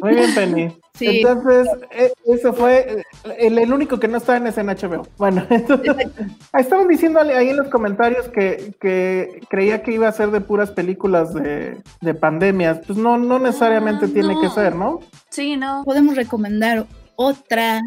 Muy 0.00 0.14
bien, 0.14 0.34
Penny. 0.34 0.76
Sí. 0.94 1.20
Entonces, 1.20 1.68
e- 1.90 2.12
eso 2.26 2.52
fue 2.52 3.04
el, 3.38 3.58
el 3.58 3.72
único 3.72 3.98
que 4.00 4.08
no 4.08 4.16
está 4.18 4.36
en 4.36 4.46
ese 4.46 4.60
en 4.62 4.68
HBO. 4.68 5.06
Bueno, 5.16 5.46
entonces, 5.50 6.08
estaban 6.58 6.88
diciendo 6.88 7.20
ahí 7.20 7.50
en 7.50 7.56
los 7.56 7.68
comentarios 7.68 8.28
que, 8.28 8.74
que 8.80 9.40
creía 9.48 9.82
que 9.82 9.92
iba 9.92 10.08
a 10.08 10.12
ser 10.12 10.30
de 10.30 10.40
puras 10.40 10.70
películas 10.70 11.32
de, 11.34 11.80
de 12.00 12.14
pandemias. 12.14 12.80
Pues 12.86 12.98
no, 12.98 13.16
no 13.18 13.38
necesariamente 13.38 14.06
Ah, 14.06 14.10
tiene 14.12 14.34
no. 14.34 14.40
que 14.40 14.48
ser, 14.50 14.74
¿no? 14.74 15.00
Sí, 15.30 15.56
no. 15.56 15.82
Podemos 15.84 16.16
recomendar 16.16 16.86
otra. 17.16 17.80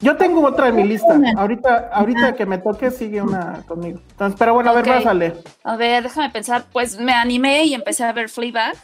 Yo 0.00 0.16
tengo 0.16 0.42
otra 0.46 0.68
en 0.68 0.76
mi 0.76 0.84
lista. 0.84 1.14
Una. 1.14 1.32
Ahorita, 1.36 1.90
ahorita 1.92 2.34
que 2.34 2.46
me 2.46 2.58
toque, 2.58 2.90
sigue 2.90 3.20
una 3.20 3.62
conmigo. 3.66 4.00
Entonces, 4.12 4.38
pero 4.38 4.54
bueno, 4.54 4.70
a 4.70 4.74
ver, 4.74 4.88
Ok. 4.88 4.94
pásale. 4.96 5.34
A 5.62 5.76
ver, 5.76 6.02
déjame 6.02 6.30
pensar. 6.30 6.64
Pues 6.72 6.98
me 6.98 7.12
animé 7.12 7.64
y 7.64 7.74
empecé 7.74 8.04
a 8.04 8.12
ver 8.12 8.28
Fleabag. 8.30 8.74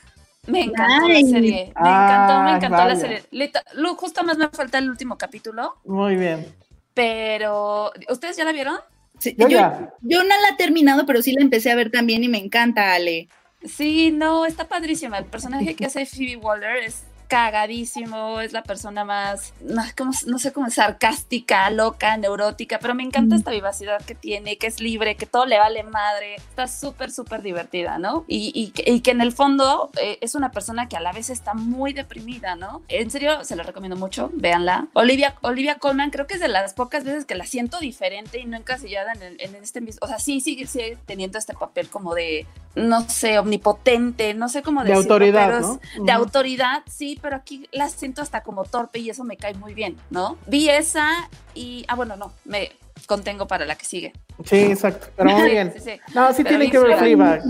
Me 0.47 0.63
encantó 0.65 1.09
la 1.09 1.21
serie. 1.23 1.67
Me 1.67 1.73
Ah, 1.75 2.07
encantó, 2.07 2.43
me 2.45 2.51
encantó 2.57 2.77
vaya. 2.77 2.89
la 2.95 2.97
serie. 2.97 3.23
Lita- 3.31 3.65
Lu, 3.75 3.95
justo 3.97 4.23
más 4.25 4.37
me 4.39 4.49
falta 4.49 4.79
el 4.79 4.89
último 4.91 5.17
capítulo, 5.19 5.77
Muy 5.85 6.17
bien. 6.17 6.47
pero 6.95 7.91
¿ustedes 8.11 8.37
ya 8.37 8.45
la 8.45 8.53
vieron? 8.53 8.77
Sí, 9.19 9.35
Yo 9.39 9.49
yo 9.49 10.23
no 10.23 10.29
la 10.29 10.49
he 10.53 10.57
terminado, 10.59 11.07
pero 11.07 11.23
sí 11.23 11.33
la 11.33 11.41
empecé 11.43 11.71
a 11.71 11.75
ver 11.75 11.91
también 11.91 12.23
y 12.23 12.29
me 12.29 12.39
encanta, 12.39 12.93
Ale. 12.95 13.29
Sí, 13.65 14.11
no, 14.13 14.45
está 14.45 14.69
padrísima. 14.69 15.19
El 15.19 15.25
personaje 15.25 15.75
que 15.75 15.87
hace 15.87 16.05
Phoebe 16.07 16.37
Waller 16.37 16.77
es 16.85 17.03
cagadísimo, 17.27 18.41
es 18.41 18.53
la 18.53 18.62
persona 18.62 19.05
más, 19.05 19.53
no, 19.61 19.83
como- 19.97 20.12
no 20.27 20.39
sé 20.39 20.53
cómo, 20.53 20.71
sarcástica, 20.71 21.71
loca, 21.71 22.17
neurótica, 22.17 22.79
pero 22.79 22.95
me 22.95 23.03
encanta 23.03 23.37
esta 23.37 23.51
vivacidad 23.51 24.03
que 24.05 24.15
tiene, 24.15 24.57
que 24.59 24.67
es 24.67 24.81
libre, 24.81 25.17
que 25.17 25.27
todo 25.27 25.47
le 25.47 25.59
vale 25.59 25.83
madre, 25.83 26.37
está 26.37 26.67
súper, 26.69 27.11
súper 27.11 27.43
divertida, 27.43 27.99
¿no? 27.99 28.25
Y, 28.29 28.53
y 28.55 28.71
que- 28.71 28.91
y 28.91 29.01
que 29.01 29.11
en 29.11 29.21
el 29.21 29.33
fondo 29.33 29.91
eh, 30.01 30.19
es 30.21 30.35
una 30.35 30.51
persona 30.51 30.89
que 30.89 30.97
a 30.97 31.01
la 31.01 31.12
vez 31.12 31.31
está 31.31 31.55
muy 31.55 31.93
deprimida, 31.93 32.57
¿no? 32.57 32.83
En 32.89 33.11
serio, 33.11 33.45
se 33.45 33.57
la 33.57 33.62
recomiendo 33.62 33.97
mucho, 33.97 34.31
véanla. 34.35 34.89
Olivia, 34.93 35.35
Olivia 35.43 35.77
Colman 35.77 36.11
creo 36.11 36.27
que 36.27 36.35
es 36.35 36.41
de 36.41 36.49
las 36.49 36.75
pocas 36.75 37.05
veces 37.05 37.25
que 37.25 37.35
la 37.35 37.47
siento 37.47 37.79
diferente 37.79 38.39
y 38.39 38.45
no 38.47 38.57
encasillada 38.57 39.12
en, 39.12 39.23
el- 39.23 39.41
en 39.41 39.55
este 39.57 39.81
mismo, 39.81 40.01
o 40.03 40.09
sea, 40.09 40.19
sí, 40.19 40.41
sigue, 40.41 40.67
sigue 40.67 40.99
teniendo 41.07 41.39
este 41.39 41.55
papel 41.55 41.89
como 41.89 42.15
de, 42.15 42.47
no 42.75 43.09
sé, 43.09 43.39
omnipotente, 43.39 44.35
no 44.35 44.49
sé 44.49 44.62
cómo 44.62 44.83
De 44.83 44.91
decirlo, 44.91 45.15
autoridad, 45.15 45.47
pero 45.47 45.59
es- 45.59 45.67
¿no? 45.99 46.05
De 46.05 46.12
autoridad, 46.12 46.83
sí, 46.87 47.16
pero 47.21 47.37
aquí 47.37 47.67
la 47.73 47.89
siento 47.89 48.23
hasta 48.23 48.43
como 48.43 48.65
torpe 48.65 48.99
y 48.99 49.11
eso 49.11 49.25
me 49.25 49.37
cae 49.37 49.55
muy 49.55 49.75
bien, 49.75 49.97
¿no? 50.11 50.37
Vi 50.47 50.69
esa 50.69 51.29
y, 51.55 51.85
ah, 51.89 51.95
bueno, 51.95 52.17
no, 52.17 52.33
me, 52.45 52.71
contengo 53.07 53.47
para 53.47 53.65
la 53.67 53.77
que 53.77 53.85
sigue. 53.85 54.13
Sí, 54.45 54.57
exacto. 54.57 55.09
Pero 55.17 55.31
muy 55.31 55.51
bien. 55.51 55.73
sí, 55.75 55.81
sí. 55.85 56.01
No, 56.15 56.29
sí 56.33 56.43
Pero 56.43 56.49
tiene 56.59 56.71
que 56.71 56.79
ver 56.79 56.99
Fleabag. 56.99 57.43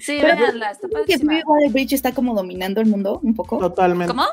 Sí, 0.00 0.18
Pero 0.20 0.36
véanla, 0.36 0.70
está 0.70 0.88
¿creen 0.88 1.04
que 1.06 1.12
padrísima. 1.14 1.32
Phoebe 1.32 1.44
Waller-Bridge 1.46 1.92
está 1.94 2.12
como 2.12 2.34
dominando 2.34 2.80
el 2.80 2.86
mundo 2.88 3.20
un 3.22 3.34
poco. 3.34 3.58
Totalmente. 3.58 4.08
¿Cómo? 4.14 4.24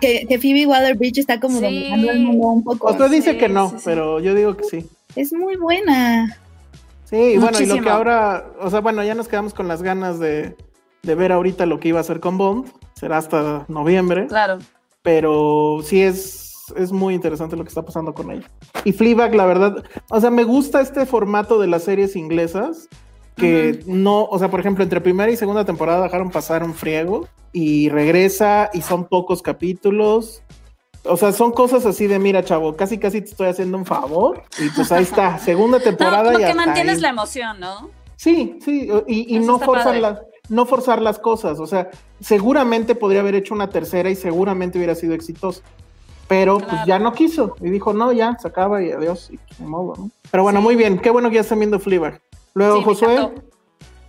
Que, 0.00 0.26
que 0.28 0.38
Phoebe 0.38 0.66
Waller-Bridge 0.66 1.18
está 1.18 1.40
como 1.40 1.58
Sí. 1.58 1.64
dominando 1.64 2.10
el 2.12 2.20
mundo 2.20 2.46
un 2.48 2.64
poco. 2.64 2.90
Usted 2.90 3.10
dice 3.10 3.36
que 3.38 3.48
no, 3.48 3.70
sí, 3.70 3.76
sí. 3.78 3.82
pero 3.84 4.20
yo 4.20 4.34
digo 4.34 4.56
que 4.56 4.64
sí. 4.64 4.88
Es 5.16 5.32
muy 5.32 5.56
buena. 5.56 6.38
Sí, 7.04 7.16
y 7.16 7.38
bueno, 7.38 7.58
y 7.58 7.66
lo 7.66 7.74
Muchísimo. 7.74 7.82
que 7.82 7.90
ahora, 7.90 8.46
o 8.60 8.70
sea, 8.70 8.80
bueno, 8.80 9.02
ya 9.02 9.14
nos 9.16 9.26
quedamos 9.26 9.52
con 9.54 9.66
las 9.66 9.82
ganas 9.82 10.20
de, 10.20 10.56
de 11.02 11.14
ver 11.16 11.32
ahorita 11.32 11.66
lo 11.66 11.80
que 11.80 11.88
iba 11.88 11.98
a 11.98 12.02
hacer 12.02 12.20
con 12.20 12.38
Bond. 12.38 12.70
Será 13.00 13.16
hasta 13.18 13.64
noviembre, 13.68 14.26
Claro. 14.26 14.58
pero 15.02 15.78
sí 15.82 16.02
es, 16.02 16.54
es 16.76 16.92
muy 16.92 17.14
interesante 17.14 17.56
lo 17.56 17.64
que 17.64 17.68
está 17.68 17.82
pasando 17.84 18.12
con 18.12 18.30
ella. 18.30 18.46
Y 18.84 18.92
Fleabag, 18.92 19.34
la 19.34 19.46
verdad, 19.46 19.82
o 20.10 20.20
sea, 20.20 20.30
me 20.30 20.44
gusta 20.44 20.80
este 20.82 21.06
formato 21.06 21.58
de 21.58 21.66
las 21.66 21.84
series 21.84 22.14
inglesas 22.14 22.88
que 23.36 23.80
no, 23.86 24.24
o 24.24 24.38
sea, 24.38 24.50
por 24.50 24.60
ejemplo, 24.60 24.84
entre 24.84 25.00
primera 25.00 25.30
y 25.32 25.36
segunda 25.36 25.64
temporada 25.64 26.02
dejaron 26.02 26.30
pasar 26.30 26.62
un 26.62 26.74
friego 26.74 27.26
y 27.52 27.88
regresa 27.88 28.68
y 28.74 28.82
son 28.82 29.06
pocos 29.06 29.40
capítulos. 29.40 30.42
O 31.04 31.16
sea, 31.16 31.32
son 31.32 31.52
cosas 31.52 31.86
así 31.86 32.06
de, 32.06 32.18
mira, 32.18 32.44
chavo, 32.44 32.76
casi 32.76 32.98
casi 32.98 33.22
te 33.22 33.30
estoy 33.30 33.46
haciendo 33.48 33.78
un 33.78 33.86
favor. 33.86 34.42
Y 34.58 34.68
pues 34.68 34.92
ahí 34.92 35.04
está, 35.04 35.38
segunda 35.38 35.78
No, 35.82 35.84
temporada 35.84 36.24
como 36.24 36.38
y 36.38 36.42
que 36.42 36.50
hasta 36.50 36.66
mantienes 36.66 36.96
ahí. 36.96 37.00
la 37.00 37.08
emoción, 37.08 37.58
¿no? 37.60 37.88
Sí, 38.16 38.58
sí, 38.62 38.90
y, 39.06 39.36
y 39.36 39.38
no 39.38 39.58
padre. 39.58 40.02
las, 40.02 40.18
no 40.50 40.66
forzar 40.66 41.00
las 41.00 41.18
cosas. 41.18 41.58
O 41.58 41.66
sea, 41.66 41.88
seguramente 42.20 42.94
podría 42.94 43.20
haber 43.20 43.34
hecho 43.36 43.54
una 43.54 43.70
tercera 43.70 44.10
y 44.10 44.16
seguramente 44.16 44.76
hubiera 44.76 44.94
sido 44.94 45.14
exitoso. 45.14 45.62
Pero 46.28 46.58
pues 46.58 46.84
ya 46.86 46.98
no 46.98 47.12
quiso. 47.12 47.56
Y 47.60 47.70
dijo, 47.70 47.92
no, 47.92 48.12
ya, 48.12 48.36
se 48.38 48.46
acaba 48.46 48.82
y 48.82 48.92
adiós. 48.92 49.30
Y 49.32 49.38
ni 49.58 49.66
modo, 49.66 49.94
¿no? 49.96 50.10
Pero 50.30 50.42
bueno, 50.44 50.60
muy 50.60 50.76
bien. 50.76 50.98
Qué 50.98 51.10
bueno 51.10 51.28
que 51.30 51.36
ya 51.36 51.40
están 51.40 51.58
viendo 51.58 51.80
Fleabag. 51.80 52.20
Luego, 52.54 52.76
Sí, 52.78 52.84
Josué. 52.84 53.30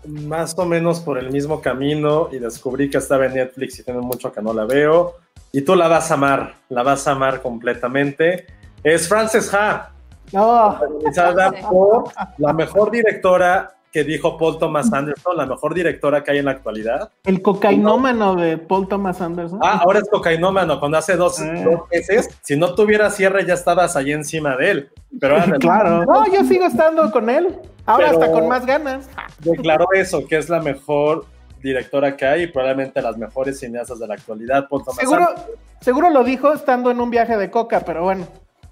más 0.06 0.54
o 0.60 0.66
menos 0.66 1.00
por 1.00 1.18
el 1.18 1.32
mismo 1.32 1.62
camino 1.62 2.28
y 2.32 2.38
descubrí 2.40 2.90
que 2.90 2.98
estaba 2.98 3.26
en 3.26 3.34
Netflix 3.36 3.80
y 3.80 3.84
tiene 3.84 4.02
mucho 4.02 4.32
que 4.32 4.42
no 4.42 4.54
la 4.54 4.66
veo. 4.66 5.16
Y 5.52 5.62
tú 5.62 5.76
la 5.76 5.88
vas 5.88 6.12
a 6.12 6.14
amar, 6.14 6.56
la 6.70 6.84
vas 6.84 7.08
a 7.08 7.12
amar 7.12 7.42
completamente. 7.42 8.46
Es 8.84 9.08
Frances 9.08 9.52
Ha, 9.54 9.92
No, 10.32 10.78
protagonizada 10.80 11.50
Sí. 11.56 11.58
por 11.70 12.04
la 12.38 12.54
mejor 12.54 12.92
directora 12.92 13.76
que 13.92 14.04
dijo 14.04 14.38
Paul 14.38 14.58
Thomas 14.58 14.92
Anderson, 14.94 15.36
la 15.36 15.46
mejor 15.46 15.74
directora 15.74 16.24
que 16.24 16.32
hay 16.32 16.38
en 16.40 16.46
la 16.46 16.52
actualidad. 16.52 17.12
el 17.26 17.42
cocainómano 17.42 18.36
de 18.36 18.58
Paul 18.58 18.88
Thomas 18.88 19.20
Anderson. 19.22 19.60
Ah, 19.62 19.82
ahora 19.84 20.00
es 20.00 20.10
cocainómano, 20.10 20.80
cuando 20.80 20.98
hace 20.98 21.16
dos, 21.18 21.40
Ah. 21.42 21.54
dos 21.64 21.82
meses, 21.92 22.30
si 22.42 22.56
no 22.56 22.74
tuviera 22.74 23.10
cierre 23.10 23.46
ya 23.46 23.54
estabas 23.54 23.96
ahí 23.96 24.12
encima 24.14 24.56
de 24.56 24.72
él. 24.72 24.90
Pero 25.20 25.36
ahora 25.40 25.58
claro. 25.58 26.06
No, 26.06 26.26
yo 26.32 26.44
sigo 26.46 26.66
estando 26.66 27.12
con 27.12 27.30
él. 27.30 27.58
Ahora 27.86 28.08
Pero- 28.12 28.22
hasta 28.22 28.32
con 28.32 28.48
más 28.48 28.66
ganas. 28.66 29.10
declaró 29.40 29.88
eso, 29.94 30.26
que 30.28 30.38
es 30.38 30.48
la 30.50 30.62
mejor 30.62 31.26
directora 31.62 32.16
que 32.16 32.26
hay 32.26 32.44
y 32.44 32.48
probablemente 32.48 33.02
las 33.02 33.18
mejores 33.18 33.60
cineastas 33.60 34.00
de 34.00 34.08
la 34.08 34.14
actualidad. 34.16 34.68
Paul 34.70 34.84
Thomas 34.84 34.98
Seguro, 35.00 35.28
Anderson. 35.30 35.52
seguro 35.82 36.10
lo 36.10 36.24
dijo 36.24 36.54
estando 36.54 36.90
en 36.92 37.00
un 37.02 37.10
viaje 37.10 37.38
de 37.38 37.52
coca, 37.52 37.82
pero 37.86 38.04
bueno. 38.04 38.26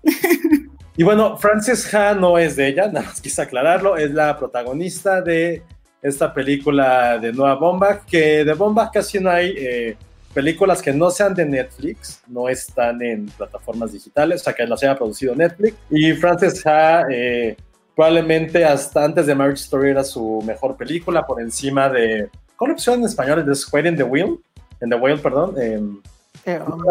Y 0.95 1.03
bueno, 1.03 1.37
Frances 1.37 1.93
Ha 1.93 2.13
no 2.13 2.37
es 2.37 2.55
de 2.55 2.67
ella, 2.67 2.87
nada 2.91 3.05
más 3.05 3.21
quise 3.21 3.41
aclararlo, 3.41 3.97
es 3.97 4.11
la 4.11 4.37
protagonista 4.37 5.21
de 5.21 5.63
esta 6.01 6.33
película 6.33 7.17
de 7.17 7.33
Nueva 7.33 7.55
Bomba, 7.55 8.01
que 8.05 8.43
de 8.45 8.53
Bomba 8.53 8.89
casi 8.91 9.19
no 9.19 9.29
hay 9.29 9.53
eh, 9.57 9.97
películas 10.33 10.81
que 10.81 10.93
no 10.93 11.09
sean 11.09 11.33
de 11.33 11.45
Netflix, 11.45 12.21
no 12.27 12.47
están 12.47 13.01
en 13.01 13.25
plataformas 13.27 13.91
digitales, 13.91 14.41
o 14.41 14.43
sea 14.45 14.53
que 14.53 14.65
las 14.65 14.81
haya 14.83 14.97
producido 14.97 15.35
Netflix. 15.35 15.75
Y 15.89 16.13
Frances 16.13 16.65
Ha 16.65 17.03
eh, 17.09 17.57
probablemente 17.95 18.63
hasta 18.63 19.03
antes 19.03 19.25
de 19.25 19.35
Marriage 19.35 19.63
Story 19.63 19.89
era 19.89 20.03
su 20.03 20.41
mejor 20.45 20.77
película, 20.77 21.25
por 21.25 21.41
encima 21.41 21.89
de... 21.89 22.29
¿Cómo 22.55 22.69
lo 22.69 22.75
pusieron 22.75 23.01
en 23.01 23.07
español? 23.07 23.45
¿De 23.45 23.55
Square 23.55 23.89
in 23.89 23.97
the 23.97 24.03
Wheel? 24.03 24.39
En 24.79 24.89
The 24.89 24.95
Wheel, 24.95 25.19
perdón. 25.19 25.55
em, 25.61 26.01
Eh, 26.45 26.59
um. 26.59 26.81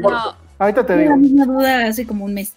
No, 0.00 0.34
ahorita 0.58 0.86
te 0.86 0.96
digo. 0.96 1.10
la 1.10 1.16
misma 1.16 1.44
duda 1.44 1.86
hace 1.86 2.06
como 2.06 2.24
un 2.24 2.34
mes. 2.34 2.52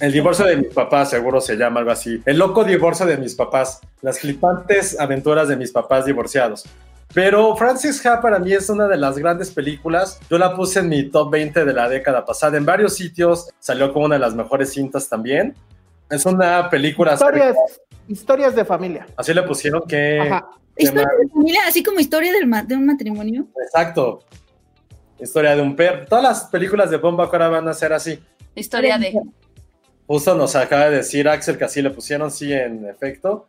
El 0.00 0.12
divorcio 0.12 0.46
de 0.46 0.56
mis 0.56 0.72
papás, 0.72 1.10
seguro 1.10 1.40
se 1.40 1.56
llama 1.56 1.80
algo 1.80 1.90
así. 1.92 2.22
El 2.24 2.38
loco 2.38 2.64
divorcio 2.64 3.04
de 3.06 3.18
mis 3.18 3.34
papás. 3.34 3.80
Las 4.00 4.18
flipantes 4.20 4.98
aventuras 4.98 5.48
de 5.48 5.56
mis 5.56 5.72
papás 5.72 6.06
divorciados. 6.06 6.64
Pero 7.12 7.54
Francis 7.56 8.04
Ha 8.06 8.20
para 8.20 8.38
mí 8.38 8.52
es 8.52 8.70
una 8.70 8.86
de 8.86 8.96
las 8.96 9.18
grandes 9.18 9.50
películas. 9.50 10.18
Yo 10.30 10.38
la 10.38 10.54
puse 10.54 10.78
en 10.80 10.88
mi 10.88 11.10
top 11.10 11.30
20 11.32 11.64
de 11.64 11.72
la 11.72 11.88
década 11.88 12.24
pasada. 12.24 12.56
En 12.56 12.64
varios 12.64 12.94
sitios 12.94 13.48
salió 13.58 13.92
como 13.92 14.06
una 14.06 14.14
de 14.14 14.20
las 14.20 14.34
mejores 14.34 14.72
cintas 14.72 15.08
también. 15.08 15.54
Es 16.08 16.24
una 16.24 16.70
película... 16.70 17.14
Historias, 17.14 17.56
historias 18.08 18.54
de 18.54 18.64
familia. 18.64 19.06
Así 19.16 19.34
le 19.34 19.42
pusieron 19.42 19.82
que... 19.86 20.20
Ajá. 20.20 20.48
que 20.76 20.84
Historia 20.84 21.08
de 21.20 21.28
familia, 21.28 21.60
así 21.68 21.82
como 21.82 22.00
historia 22.00 22.32
del 22.32 22.46
ma- 22.46 22.62
de 22.62 22.74
un 22.76 22.86
matrimonio. 22.86 23.46
Exacto. 23.66 24.20
Historia 25.20 25.54
de 25.56 25.62
un 25.62 25.76
perro. 25.76 26.06
Todas 26.06 26.24
las 26.24 26.44
películas 26.44 26.90
de 26.90 26.96
Bomba 26.96 27.24
ahora 27.24 27.48
van 27.48 27.68
a 27.68 27.74
ser 27.74 27.92
así. 27.92 28.18
historia 28.54 28.96
de. 28.96 29.12
Justo 30.10 30.34
nos 30.34 30.56
acaba 30.56 30.90
de 30.90 30.96
decir 30.96 31.28
Axel 31.28 31.56
que 31.56 31.62
así 31.62 31.80
le 31.80 31.90
pusieron, 31.90 32.32
sí, 32.32 32.52
en 32.52 32.84
efecto. 32.84 33.46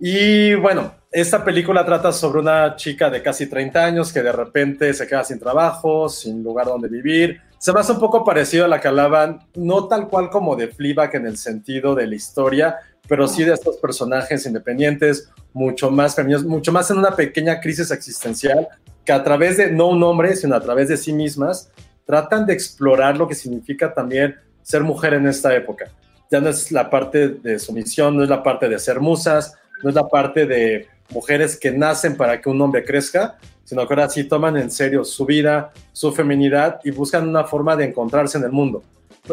Y 0.00 0.54
bueno, 0.56 0.92
esta 1.12 1.44
película 1.44 1.86
trata 1.86 2.10
sobre 2.10 2.40
una 2.40 2.74
chica 2.74 3.08
de 3.08 3.22
casi 3.22 3.46
30 3.46 3.84
años 3.84 4.12
que 4.12 4.20
de 4.20 4.32
repente 4.32 4.92
se 4.92 5.06
queda 5.06 5.22
sin 5.22 5.38
trabajo, 5.38 6.08
sin 6.08 6.42
lugar 6.42 6.66
donde 6.66 6.88
vivir. 6.88 7.40
Se 7.58 7.70
hace 7.70 7.92
un 7.92 8.00
poco 8.00 8.24
parecido 8.24 8.64
a 8.64 8.68
la 8.68 8.80
que 8.80 8.88
hablaban, 8.88 9.38
no 9.54 9.86
tal 9.86 10.08
cual 10.08 10.30
como 10.30 10.56
de 10.56 10.66
Fleabag 10.66 11.14
en 11.14 11.26
el 11.26 11.36
sentido 11.36 11.94
de 11.94 12.08
la 12.08 12.16
historia, 12.16 12.78
pero 13.06 13.28
sí 13.28 13.44
de 13.44 13.54
estos 13.54 13.76
personajes 13.76 14.44
independientes, 14.46 15.30
mucho 15.52 15.92
más 15.92 16.16
femeninos, 16.16 16.44
mucho 16.44 16.72
más 16.72 16.90
en 16.90 16.98
una 16.98 17.14
pequeña 17.14 17.60
crisis 17.60 17.92
existencial 17.92 18.66
que 19.04 19.12
a 19.12 19.22
través 19.22 19.58
de, 19.58 19.70
no 19.70 19.86
un 19.86 20.02
hombre, 20.02 20.34
sino 20.34 20.56
a 20.56 20.60
través 20.60 20.88
de 20.88 20.96
sí 20.96 21.12
mismas, 21.12 21.70
tratan 22.04 22.46
de 22.46 22.54
explorar 22.54 23.16
lo 23.16 23.28
que 23.28 23.36
significa 23.36 23.94
también 23.94 24.34
ser 24.60 24.82
mujer 24.82 25.14
en 25.14 25.28
esta 25.28 25.54
época. 25.54 25.86
Ya 26.30 26.40
no 26.40 26.48
es 26.48 26.70
la 26.70 26.88
parte 26.88 27.28
de 27.28 27.58
sumisión, 27.58 28.16
no 28.16 28.22
es 28.22 28.28
la 28.28 28.42
parte 28.42 28.68
de 28.68 28.78
ser 28.78 29.00
musas, 29.00 29.54
no 29.82 29.88
es 29.88 29.94
la 29.94 30.08
parte 30.08 30.46
de 30.46 30.86
mujeres 31.10 31.56
que 31.56 31.72
nacen 31.72 32.16
para 32.16 32.40
que 32.40 32.48
un 32.48 32.60
hombre 32.60 32.84
crezca, 32.84 33.36
sino 33.64 33.86
que 33.86 33.94
ahora 33.94 34.08
sí 34.08 34.24
toman 34.24 34.56
en 34.56 34.70
serio 34.70 35.04
su 35.04 35.26
vida, 35.26 35.72
su 35.92 36.12
feminidad 36.12 36.80
y 36.84 36.90
buscan 36.90 37.28
una 37.28 37.44
forma 37.44 37.76
de 37.76 37.86
encontrarse 37.86 38.38
en 38.38 38.44
el 38.44 38.52
mundo. 38.52 38.82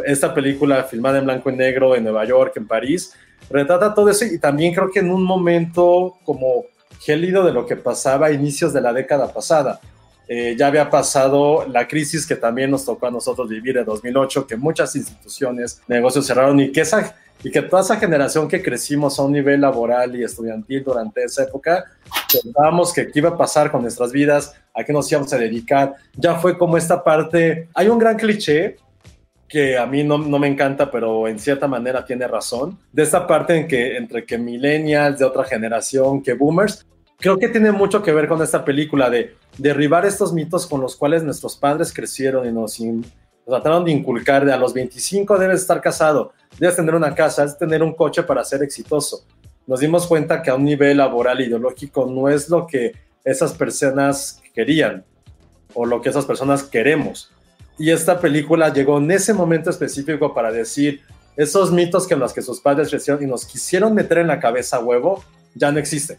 Esta 0.05 0.33
película 0.33 0.83
filmada 0.83 1.19
en 1.19 1.25
blanco 1.25 1.49
y 1.49 1.55
negro 1.55 1.95
en 1.95 2.03
Nueva 2.03 2.25
York, 2.25 2.53
en 2.57 2.67
París, 2.67 3.13
retrata 3.49 3.93
todo 3.93 4.09
eso 4.09 4.25
y 4.25 4.39
también 4.39 4.73
creo 4.73 4.91
que 4.91 4.99
en 4.99 5.11
un 5.11 5.23
momento 5.23 6.17
como 6.23 6.65
gélido 6.99 7.45
de 7.45 7.53
lo 7.53 7.65
que 7.65 7.75
pasaba 7.75 8.27
a 8.27 8.31
inicios 8.31 8.73
de 8.73 8.81
la 8.81 8.93
década 8.93 9.31
pasada. 9.31 9.79
Eh, 10.27 10.55
ya 10.57 10.67
había 10.67 10.89
pasado 10.89 11.65
la 11.67 11.87
crisis 11.87 12.27
que 12.27 12.35
también 12.35 12.69
nos 12.69 12.83
tocó 12.83 13.07
a 13.07 13.11
nosotros 13.11 13.47
vivir 13.47 13.77
en 13.77 13.85
2008, 13.85 14.45
que 14.45 14.57
muchas 14.57 14.95
instituciones, 14.95 15.81
negocios 15.87 16.27
cerraron 16.27 16.59
y 16.59 16.71
que, 16.71 16.81
esa, 16.81 17.15
y 17.41 17.49
que 17.49 17.61
toda 17.61 17.81
esa 17.81 17.95
generación 17.95 18.47
que 18.47 18.61
crecimos 18.61 19.17
a 19.19 19.23
un 19.23 19.31
nivel 19.31 19.61
laboral 19.61 20.15
y 20.15 20.23
estudiantil 20.23 20.83
durante 20.83 21.23
esa 21.23 21.43
época, 21.43 21.85
pensábamos 22.31 22.91
que 22.91 23.09
qué 23.09 23.19
iba 23.19 23.29
a 23.29 23.37
pasar 23.37 23.71
con 23.71 23.81
nuestras 23.81 24.11
vidas, 24.11 24.53
a 24.73 24.83
qué 24.83 24.91
nos 24.91 25.09
íbamos 25.09 25.31
a 25.31 25.37
dedicar. 25.37 25.95
Ya 26.15 26.35
fue 26.35 26.57
como 26.57 26.75
esta 26.75 27.03
parte, 27.03 27.69
hay 27.73 27.87
un 27.87 27.97
gran 27.97 28.17
cliché 28.17 28.75
que 29.47 29.77
a 29.77 29.85
mí 29.85 30.03
no, 30.03 30.17
no, 30.17 30.39
me 30.39 30.47
encanta, 30.47 30.91
pero 30.91 31.25
en 31.27 31.39
cierta 31.39 31.69
manera 31.69 32.03
tiene 32.03 32.27
razón, 32.27 32.77
de 32.91 33.03
esta 33.03 33.25
parte 33.25 33.55
en 33.55 33.65
que 33.65 33.95
entre 33.95 34.25
que 34.25 34.37
millennials 34.37 35.19
de 35.19 35.25
otra 35.25 35.45
generación, 35.45 36.21
que 36.21 36.33
boomers, 36.33 36.85
creo 37.17 37.37
que 37.37 37.49
tiene 37.49 37.71
mucho 37.71 38.03
que 38.03 38.13
ver 38.13 38.27
con 38.27 38.41
esta 38.41 38.63
película 38.63 39.09
de 39.09 39.35
derribar 39.57 40.05
estos 40.05 40.33
mitos 40.33 40.67
con 40.67 40.81
los 40.81 40.95
cuales 40.95 41.23
nuestros 41.23 41.57
padres 41.57 41.91
crecieron 41.91 42.47
y 42.47 42.51
nos, 42.51 42.79
in, 42.79 43.05
trataron 43.45 43.83
de 43.83 43.91
inculcar 43.91 44.45
de 44.45 44.53
a 44.53 44.57
los 44.57 44.73
25 44.73 45.37
debes 45.37 45.61
estar 45.61 45.81
casado, 45.81 46.33
debes 46.59 46.75
tener 46.75 46.95
una 46.95 47.15
casa, 47.15 47.41
debes 47.41 47.57
tener 47.57 47.83
un 47.83 47.93
coche 47.93 48.23
para 48.23 48.43
ser 48.43 48.61
exitoso. 48.63 49.25
Nos 49.65 49.79
dimos 49.79 50.07
cuenta 50.07 50.41
que 50.41 50.49
a 50.49 50.55
un 50.55 50.63
nivel 50.63 50.97
laboral 50.97 51.41
ideológico 51.41 52.05
no 52.05 52.29
es 52.29 52.49
lo 52.49 52.67
que 52.67 52.93
esas 53.23 53.53
personas 53.53 54.41
querían 54.53 55.03
o 55.73 55.85
lo 55.85 56.01
que 56.01 56.09
esas 56.09 56.25
personas 56.25 56.63
queremos. 56.63 57.31
Y 57.77 57.91
esta 57.91 58.19
película 58.19 58.71
llegó 58.71 58.97
en 58.97 59.11
ese 59.11 59.33
momento 59.33 59.69
específico 59.69 60.33
para 60.33 60.51
decir 60.51 61.01
esos 61.35 61.71
mitos 61.71 62.07
que 62.07 62.13
en 62.13 62.21
los 62.21 62.33
que 62.33 62.41
sus 62.41 62.61
padres 62.61 62.89
crecieron 62.89 63.21
y 63.21 63.27
nos 63.27 63.45
quisieron 63.45 63.93
meter 63.93 64.19
en 64.19 64.27
la 64.27 64.39
cabeza 64.39 64.79
huevo 64.79 65.23
ya 65.53 65.71
no 65.71 65.79
existen 65.79 66.17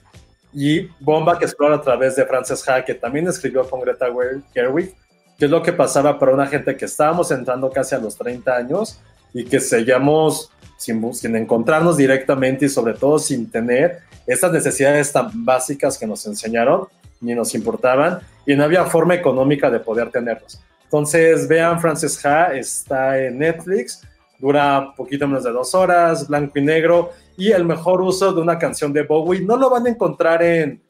y 0.52 0.88
Bomba 1.00 1.38
que 1.38 1.44
explora 1.44 1.76
a 1.76 1.82
través 1.82 2.16
de 2.16 2.24
Frances 2.24 2.66
Ha, 2.68 2.84
que 2.84 2.94
también 2.94 3.28
escribió 3.28 3.68
con 3.68 3.80
Greta 3.80 4.06
Gerwig, 4.54 4.94
que 5.38 5.44
es 5.44 5.50
lo 5.50 5.62
que 5.62 5.72
pasaba 5.72 6.18
para 6.18 6.32
una 6.32 6.46
gente 6.46 6.76
que 6.76 6.84
estábamos 6.84 7.30
entrando 7.30 7.70
casi 7.70 7.94
a 7.94 7.98
los 7.98 8.16
30 8.16 8.56
años 8.56 9.00
y 9.32 9.44
que 9.44 9.61
seguíamos 9.61 10.50
sin, 10.78 11.37
encontrarnos 11.37 11.96
directamente 11.96 12.66
y 12.66 12.68
sobre 12.68 12.94
todo 12.94 13.18
sin 13.18 13.50
tener 13.50 14.00
estas 14.27 14.52
necesidades 14.52 15.12
tan 15.12 15.44
básicas 15.44 15.98
que 15.98 16.06
nos 16.06 16.27
enseñaron 16.27 16.87
ni 17.20 17.35
nos 17.35 17.54
importaban 17.54 18.20
y 18.46 18.54
no 18.54 18.64
había 18.64 18.85
forma 18.85 19.14
económica 19.14 19.70
de 19.70 19.81
poder 19.81 20.10
tenerlos. 20.10 20.60
Entonces 20.85 21.46
vean 21.46 21.81
Frances 21.81 22.25
Ha, 22.25 22.54
está 22.54 23.18
en 23.20 23.38
Netflix, 23.38 24.02
dura 24.38 24.92
poquito 24.96 25.26
menos 25.26 25.44
de 25.44 25.52
dos 25.52 25.74
horas, 25.74 26.28
blanco 26.28 26.58
y 26.58 26.62
negro, 26.62 27.10
y 27.36 27.52
el 27.52 27.64
mejor 27.64 28.00
uso 28.02 28.32
de 28.32 28.40
una 28.40 28.58
canción 28.58 28.92
de 28.92 29.02
Bowie 29.02 29.40
no 29.40 29.56
lo 29.56 29.70
van 29.70 29.86
a 29.86 29.90
encontrar 29.90 30.42
en 30.42 30.80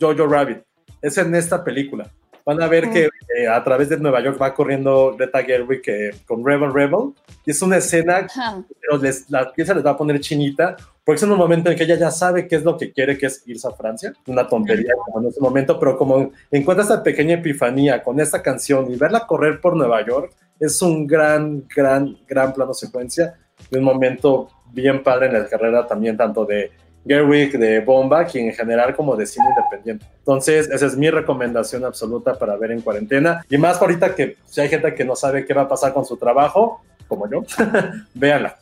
Jojo 0.00 0.26
Rabbit, 0.26 0.58
es 1.02 1.18
en 1.18 1.34
esta 1.34 1.62
película. 1.62 2.10
Van 2.44 2.62
a 2.62 2.66
ver 2.66 2.90
que 2.90 3.10
eh, 3.36 3.46
a 3.46 3.62
través 3.62 3.90
de 3.90 3.98
Nueva 3.98 4.22
York 4.22 4.40
va 4.40 4.54
corriendo 4.54 5.14
Greta 5.16 5.42
Gerwig 5.42 5.82
eh, 5.86 6.10
con 6.26 6.44
Rebel 6.44 6.72
Rebel, 6.72 7.12
y 7.44 7.50
es 7.50 7.60
una 7.60 7.76
escena, 7.76 8.26
pero 8.80 9.02
les, 9.02 9.28
la 9.28 9.52
pieza 9.52 9.74
les 9.74 9.84
va 9.84 9.90
a 9.90 9.96
poner 9.96 10.18
chinita, 10.20 10.76
porque 11.08 11.24
es 11.24 11.30
un 11.30 11.38
momento 11.38 11.70
en 11.70 11.76
que 11.78 11.84
ella 11.84 11.94
ya 11.94 12.10
sabe 12.10 12.46
qué 12.46 12.56
es 12.56 12.64
lo 12.64 12.76
que 12.76 12.92
quiere, 12.92 13.16
que 13.16 13.24
es 13.24 13.42
irse 13.46 13.66
a 13.66 13.70
Francia. 13.70 14.12
Una 14.26 14.46
tontería 14.46 14.92
como 15.06 15.22
en 15.22 15.30
ese 15.30 15.40
momento, 15.40 15.80
pero 15.80 15.96
como 15.96 16.32
encuentra 16.50 16.82
esta 16.82 17.02
pequeña 17.02 17.36
epifanía 17.36 18.02
con 18.02 18.20
esta 18.20 18.42
canción 18.42 18.92
y 18.92 18.96
verla 18.96 19.26
correr 19.26 19.58
por 19.58 19.74
Nueva 19.74 20.04
York, 20.04 20.34
es 20.60 20.82
un 20.82 21.06
gran, 21.06 21.66
gran, 21.74 22.14
gran 22.28 22.52
plano 22.52 22.74
secuencia 22.74 23.36
de 23.70 23.78
un 23.78 23.86
momento 23.86 24.50
bien 24.70 25.02
padre 25.02 25.28
en 25.28 25.32
la 25.32 25.46
carrera 25.46 25.86
también, 25.86 26.14
tanto 26.18 26.44
de 26.44 26.72
Gerwig, 27.06 27.58
de 27.58 27.80
Bomba, 27.80 28.26
y 28.30 28.40
en 28.40 28.52
general 28.52 28.94
como 28.94 29.16
de 29.16 29.24
cine 29.24 29.46
independiente. 29.48 30.04
Entonces, 30.18 30.68
esa 30.68 30.84
es 30.84 30.94
mi 30.94 31.08
recomendación 31.08 31.86
absoluta 31.86 32.34
para 32.34 32.54
ver 32.56 32.72
en 32.72 32.82
cuarentena. 32.82 33.46
Y 33.48 33.56
más 33.56 33.80
ahorita 33.80 34.14
que 34.14 34.36
si 34.44 34.60
hay 34.60 34.68
gente 34.68 34.94
que 34.94 35.06
no 35.06 35.16
sabe 35.16 35.46
qué 35.46 35.54
va 35.54 35.62
a 35.62 35.68
pasar 35.68 35.94
con 35.94 36.04
su 36.04 36.18
trabajo, 36.18 36.82
como 37.06 37.30
yo, 37.30 37.44
véanla. 38.12 38.58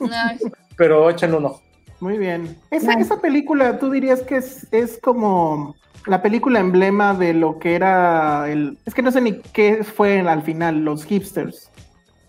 Pero 0.76 1.10
échenle 1.10 1.38
un 1.38 1.46
ojo. 1.46 1.65
Muy 2.00 2.18
bien. 2.18 2.56
Esa, 2.70 2.92
esa 2.94 3.20
película, 3.20 3.78
tú 3.78 3.90
dirías 3.90 4.22
que 4.22 4.36
es, 4.36 4.66
es 4.72 4.98
como 5.02 5.74
la 6.06 6.22
película 6.22 6.60
emblema 6.60 7.14
de 7.14 7.32
lo 7.34 7.58
que 7.58 7.74
era 7.74 8.50
el... 8.50 8.78
Es 8.84 8.94
que 8.94 9.02
no 9.02 9.10
sé 9.10 9.20
ni 9.20 9.40
qué 9.40 9.82
fue 9.82 10.20
al 10.20 10.42
final, 10.42 10.84
los 10.84 11.04
hipsters. 11.04 11.70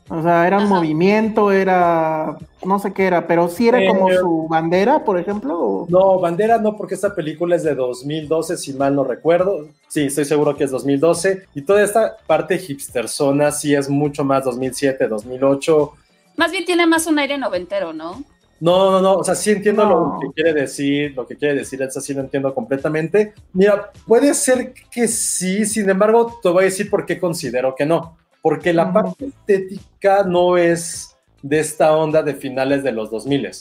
O 0.09 0.24
sea, 0.24 0.47
era 0.47 0.59
un 0.59 0.70
movimiento, 0.70 1.51
era... 1.51 2.38
No 2.65 2.80
sé 2.80 2.93
qué 2.93 3.07
era, 3.07 3.28
pero 3.28 3.49
sí 3.49 3.68
era 3.68 3.86
como 3.86 4.09
Eh, 4.09 4.18
su 4.18 4.47
bandera, 4.49 5.03
por 5.03 5.20
ejemplo. 5.20 5.59
o- 5.59 5.86
No, 5.89 6.18
Bandera 6.20 6.57
no, 6.59 6.78
porque 6.78 6.95
esta 6.95 7.13
película 7.13 7.57
es 7.57 7.63
de 7.63 7.76
2012, 7.76 8.55
si 8.55 8.72
mal 8.74 8.95
no 8.95 9.03
recuerdo. 9.03 9.68
Sí, 9.89 10.05
estoy 10.05 10.24
seguro 10.24 10.55
que 10.55 10.63
es 10.63 10.72
2012. 10.72 11.43
Y 11.53 11.61
toda 11.61 11.84
esta 11.84 12.15
parte 12.26 12.57
hipster 12.57 13.09
zona 13.09 13.51
sí 13.51 13.76
es 13.76 13.89
mucho 13.89 14.24
más 14.24 14.45
2007, 14.45 15.07
2008. 15.09 15.91
Más 16.38 16.51
bien 16.51 16.63
tiene 16.65 16.86
más 16.88 17.05
un 17.05 17.20
aire 17.20 17.38
noventero, 17.38 17.91
¿no? 17.91 18.24
No, 18.60 18.91
no, 18.91 19.01
no, 19.01 19.14
o 19.18 19.24
sea, 19.24 19.36
sí 19.36 19.51
entiendo 19.51 19.86
No. 19.86 19.89
lo 19.89 20.20
que 20.20 20.34
quiere 20.34 20.53
decir, 20.62 21.14
lo 21.16 21.28
que 21.28 21.36
quiere 21.36 21.55
decir 21.55 21.82
Elsa, 21.82 22.01
sí 22.01 22.14
lo 22.14 22.22
entiendo 22.22 22.53
completamente. 22.53 23.34
Mira, 23.53 23.91
puede 24.08 24.34
ser 24.34 24.74
que 24.91 25.08
sí, 25.08 25.66
sin 25.66 25.89
embargo, 25.89 26.39
te 26.41 26.49
voy 26.49 26.64
a 26.64 26.66
decir 26.66 26.89
por 26.89 27.05
qué 27.05 27.20
considero 27.20 27.76
que 27.76 27.86
no. 27.86 28.18
Porque 28.41 28.74
la 28.74 28.86
Ujú. 28.86 28.93
parte 28.93 29.26
estética 29.26 30.24
no 30.24 30.58
es 30.58 31.16
de 31.41 31.60
esta 31.60 31.95
onda 31.95 32.24
de 32.24 32.34
finales 32.34 32.84
de 32.84 32.91
los 32.91 33.12
2000 33.12 33.51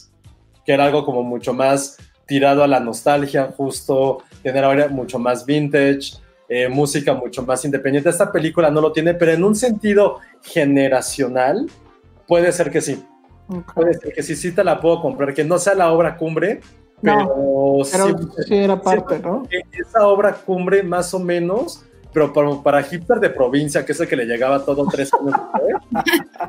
que 0.64 0.72
era 0.72 0.84
algo 0.86 1.04
como 1.04 1.22
mucho 1.22 1.52
más 1.52 1.96
tirado 2.26 2.64
a 2.64 2.66
la 2.66 2.80
nostalgia, 2.80 3.52
justo 3.56 4.18
tener 4.42 4.64
ahora 4.64 4.88
mucho 4.88 5.16
más 5.18 5.46
vintage, 5.46 6.14
eh, 6.48 6.68
música 6.68 7.14
mucho 7.14 7.42
más 7.44 7.64
independiente. 7.64 8.10
Esta 8.10 8.32
película 8.32 8.68
no 8.70 8.80
lo 8.80 8.90
tiene, 8.92 9.14
pero 9.14 9.30
en 9.32 9.44
un 9.44 9.54
sentido 9.54 10.18
generacional, 10.42 11.66
puede 12.26 12.50
ser 12.52 12.70
que 12.70 12.80
sí. 12.80 13.04
Puede 13.74 13.94
ser 13.94 14.12
que 14.12 14.22
sí, 14.22 14.34
sí 14.36 14.52
te 14.52 14.64
la 14.64 14.80
puedo 14.80 15.00
comprar, 15.00 15.32
que 15.34 15.44
no 15.44 15.58
sea 15.58 15.74
la 15.74 15.92
obra 15.92 16.16
cumbre, 16.16 16.60
pero, 17.02 17.78
Pero 17.92 18.18
sí, 18.18 18.26
sí 18.48 18.54
era 18.56 18.80
parte, 18.80 19.18
¿no? 19.18 19.42
esa 19.72 20.06
obra 20.06 20.32
cumbre 20.34 20.82
más 20.82 21.12
o 21.14 21.18
menos, 21.18 21.84
pero 22.12 22.32
para, 22.32 22.62
para 22.62 22.82
hipster 22.82 23.20
de 23.20 23.28
provincia, 23.30 23.84
que 23.84 23.92
es 23.92 24.00
el 24.00 24.08
que 24.08 24.16
le 24.16 24.24
llegaba 24.24 24.64
todo 24.64 24.86
tres 24.90 25.10
años 25.12 25.34
después, 25.52 25.76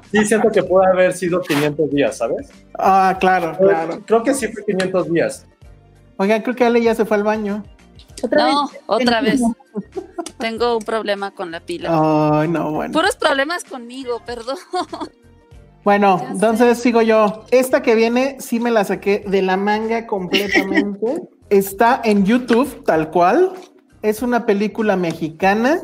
sí 0.11 0.25
siento 0.25 0.49
que 0.49 0.63
puede 0.63 0.87
haber 0.87 1.13
sido 1.13 1.41
500 1.41 1.89
días, 1.91 2.17
¿sabes? 2.17 2.49
Ah, 2.79 3.17
claro, 3.19 3.57
claro. 3.57 3.99
Creo 4.05 4.23
que 4.23 4.33
sí 4.33 4.47
fue 4.47 4.63
500 4.65 5.11
días. 5.11 5.45
Oigan, 6.17 6.41
creo 6.41 6.55
que 6.55 6.63
Ale 6.65 6.81
ya 6.81 6.95
se 6.95 7.05
fue 7.05 7.17
al 7.17 7.23
baño. 7.23 7.63
Otra 8.23 8.47
No, 8.47 8.67
vez. 8.69 8.81
otra 8.87 9.21
vez. 9.21 9.41
Tengo 10.39 10.77
un 10.77 10.83
problema 10.83 11.31
con 11.31 11.51
la 11.51 11.59
pila. 11.59 11.89
Ay, 12.39 12.47
no, 12.47 12.71
bueno. 12.71 12.91
Puros 12.93 13.15
problemas 13.15 13.63
conmigo, 13.63 14.21
perdón. 14.25 14.57
Bueno, 15.87 16.21
entonces 16.29 16.79
sigo 16.79 17.01
yo. 17.01 17.45
Esta 17.49 17.81
que 17.81 17.95
viene 17.95 18.35
sí 18.41 18.59
me 18.59 18.71
la 18.71 18.83
saqué 18.83 19.23
de 19.25 19.41
la 19.41 19.55
manga 19.55 20.05
completamente. 20.05 21.21
Está 21.49 22.01
en 22.03 22.25
YouTube, 22.25 22.83
tal 22.83 23.09
cual. 23.09 23.53
Es 24.01 24.21
una 24.21 24.45
película 24.45 24.97
mexicana 24.97 25.79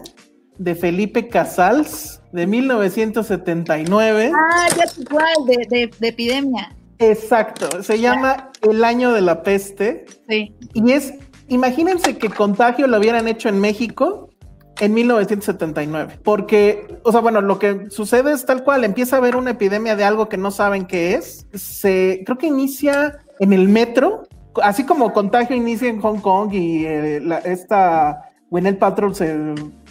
de 0.58 0.76
Felipe 0.76 1.30
Casals 1.30 2.22
de 2.34 2.45
1979. 2.45 4.34
Ah, 4.36 4.68
ya 4.76 4.84
cuál, 5.10 5.45
de, 5.47 5.68
de, 5.70 5.89
de 5.97 6.08
epidemia. 6.10 6.76
Exacto, 6.99 7.82
se 7.82 7.97
llama 7.97 8.51
El 8.62 8.84
año 8.84 9.14
de 9.14 9.22
la 9.22 9.41
peste. 9.41 10.04
Sí. 10.28 10.54
Y 10.74 10.91
es, 10.91 11.14
imagínense 11.47 12.18
que 12.18 12.28
Contagio 12.28 12.88
lo 12.88 12.97
hubieran 12.97 13.30
hecho 13.30 13.47
en 13.47 13.62
México 13.62 14.33
en 14.80 14.93
1979. 14.93 16.19
Porque, 16.24 16.88
o 17.03 17.11
sea, 17.11 17.21
bueno, 17.21 17.41
lo 17.41 17.59
que 17.59 17.89
sucede 17.89 18.32
es 18.34 18.45
tal 18.45 18.63
cual, 18.63 18.84
empieza 18.84 19.15
a 19.15 19.19
haber 19.19 19.36
una 19.36 19.51
epidemia 19.51 19.95
de 19.95 20.03
algo 20.03 20.30
que 20.30 20.38
no 20.38 20.51
saben 20.51 20.86
qué 20.86 21.15
es. 21.15 21.45
Se, 21.53 22.21
creo 22.26 22.38
que 22.38 22.47
inicia 22.47 23.19
en 23.39 23.53
el 23.53 23.67
metro, 23.69 24.24
así 24.61 24.84
como 24.86 25.13
Contagio 25.13 25.55
inicia 25.55 25.89
en 25.89 26.01
Hong 26.01 26.19
Kong 26.19 26.53
y 26.53 26.86
eh, 26.86 27.19
la- 27.21 27.39
esta 27.39 28.30
Gwyneth 28.49 28.78
Paltrow 28.80 29.13
se, 29.13 29.36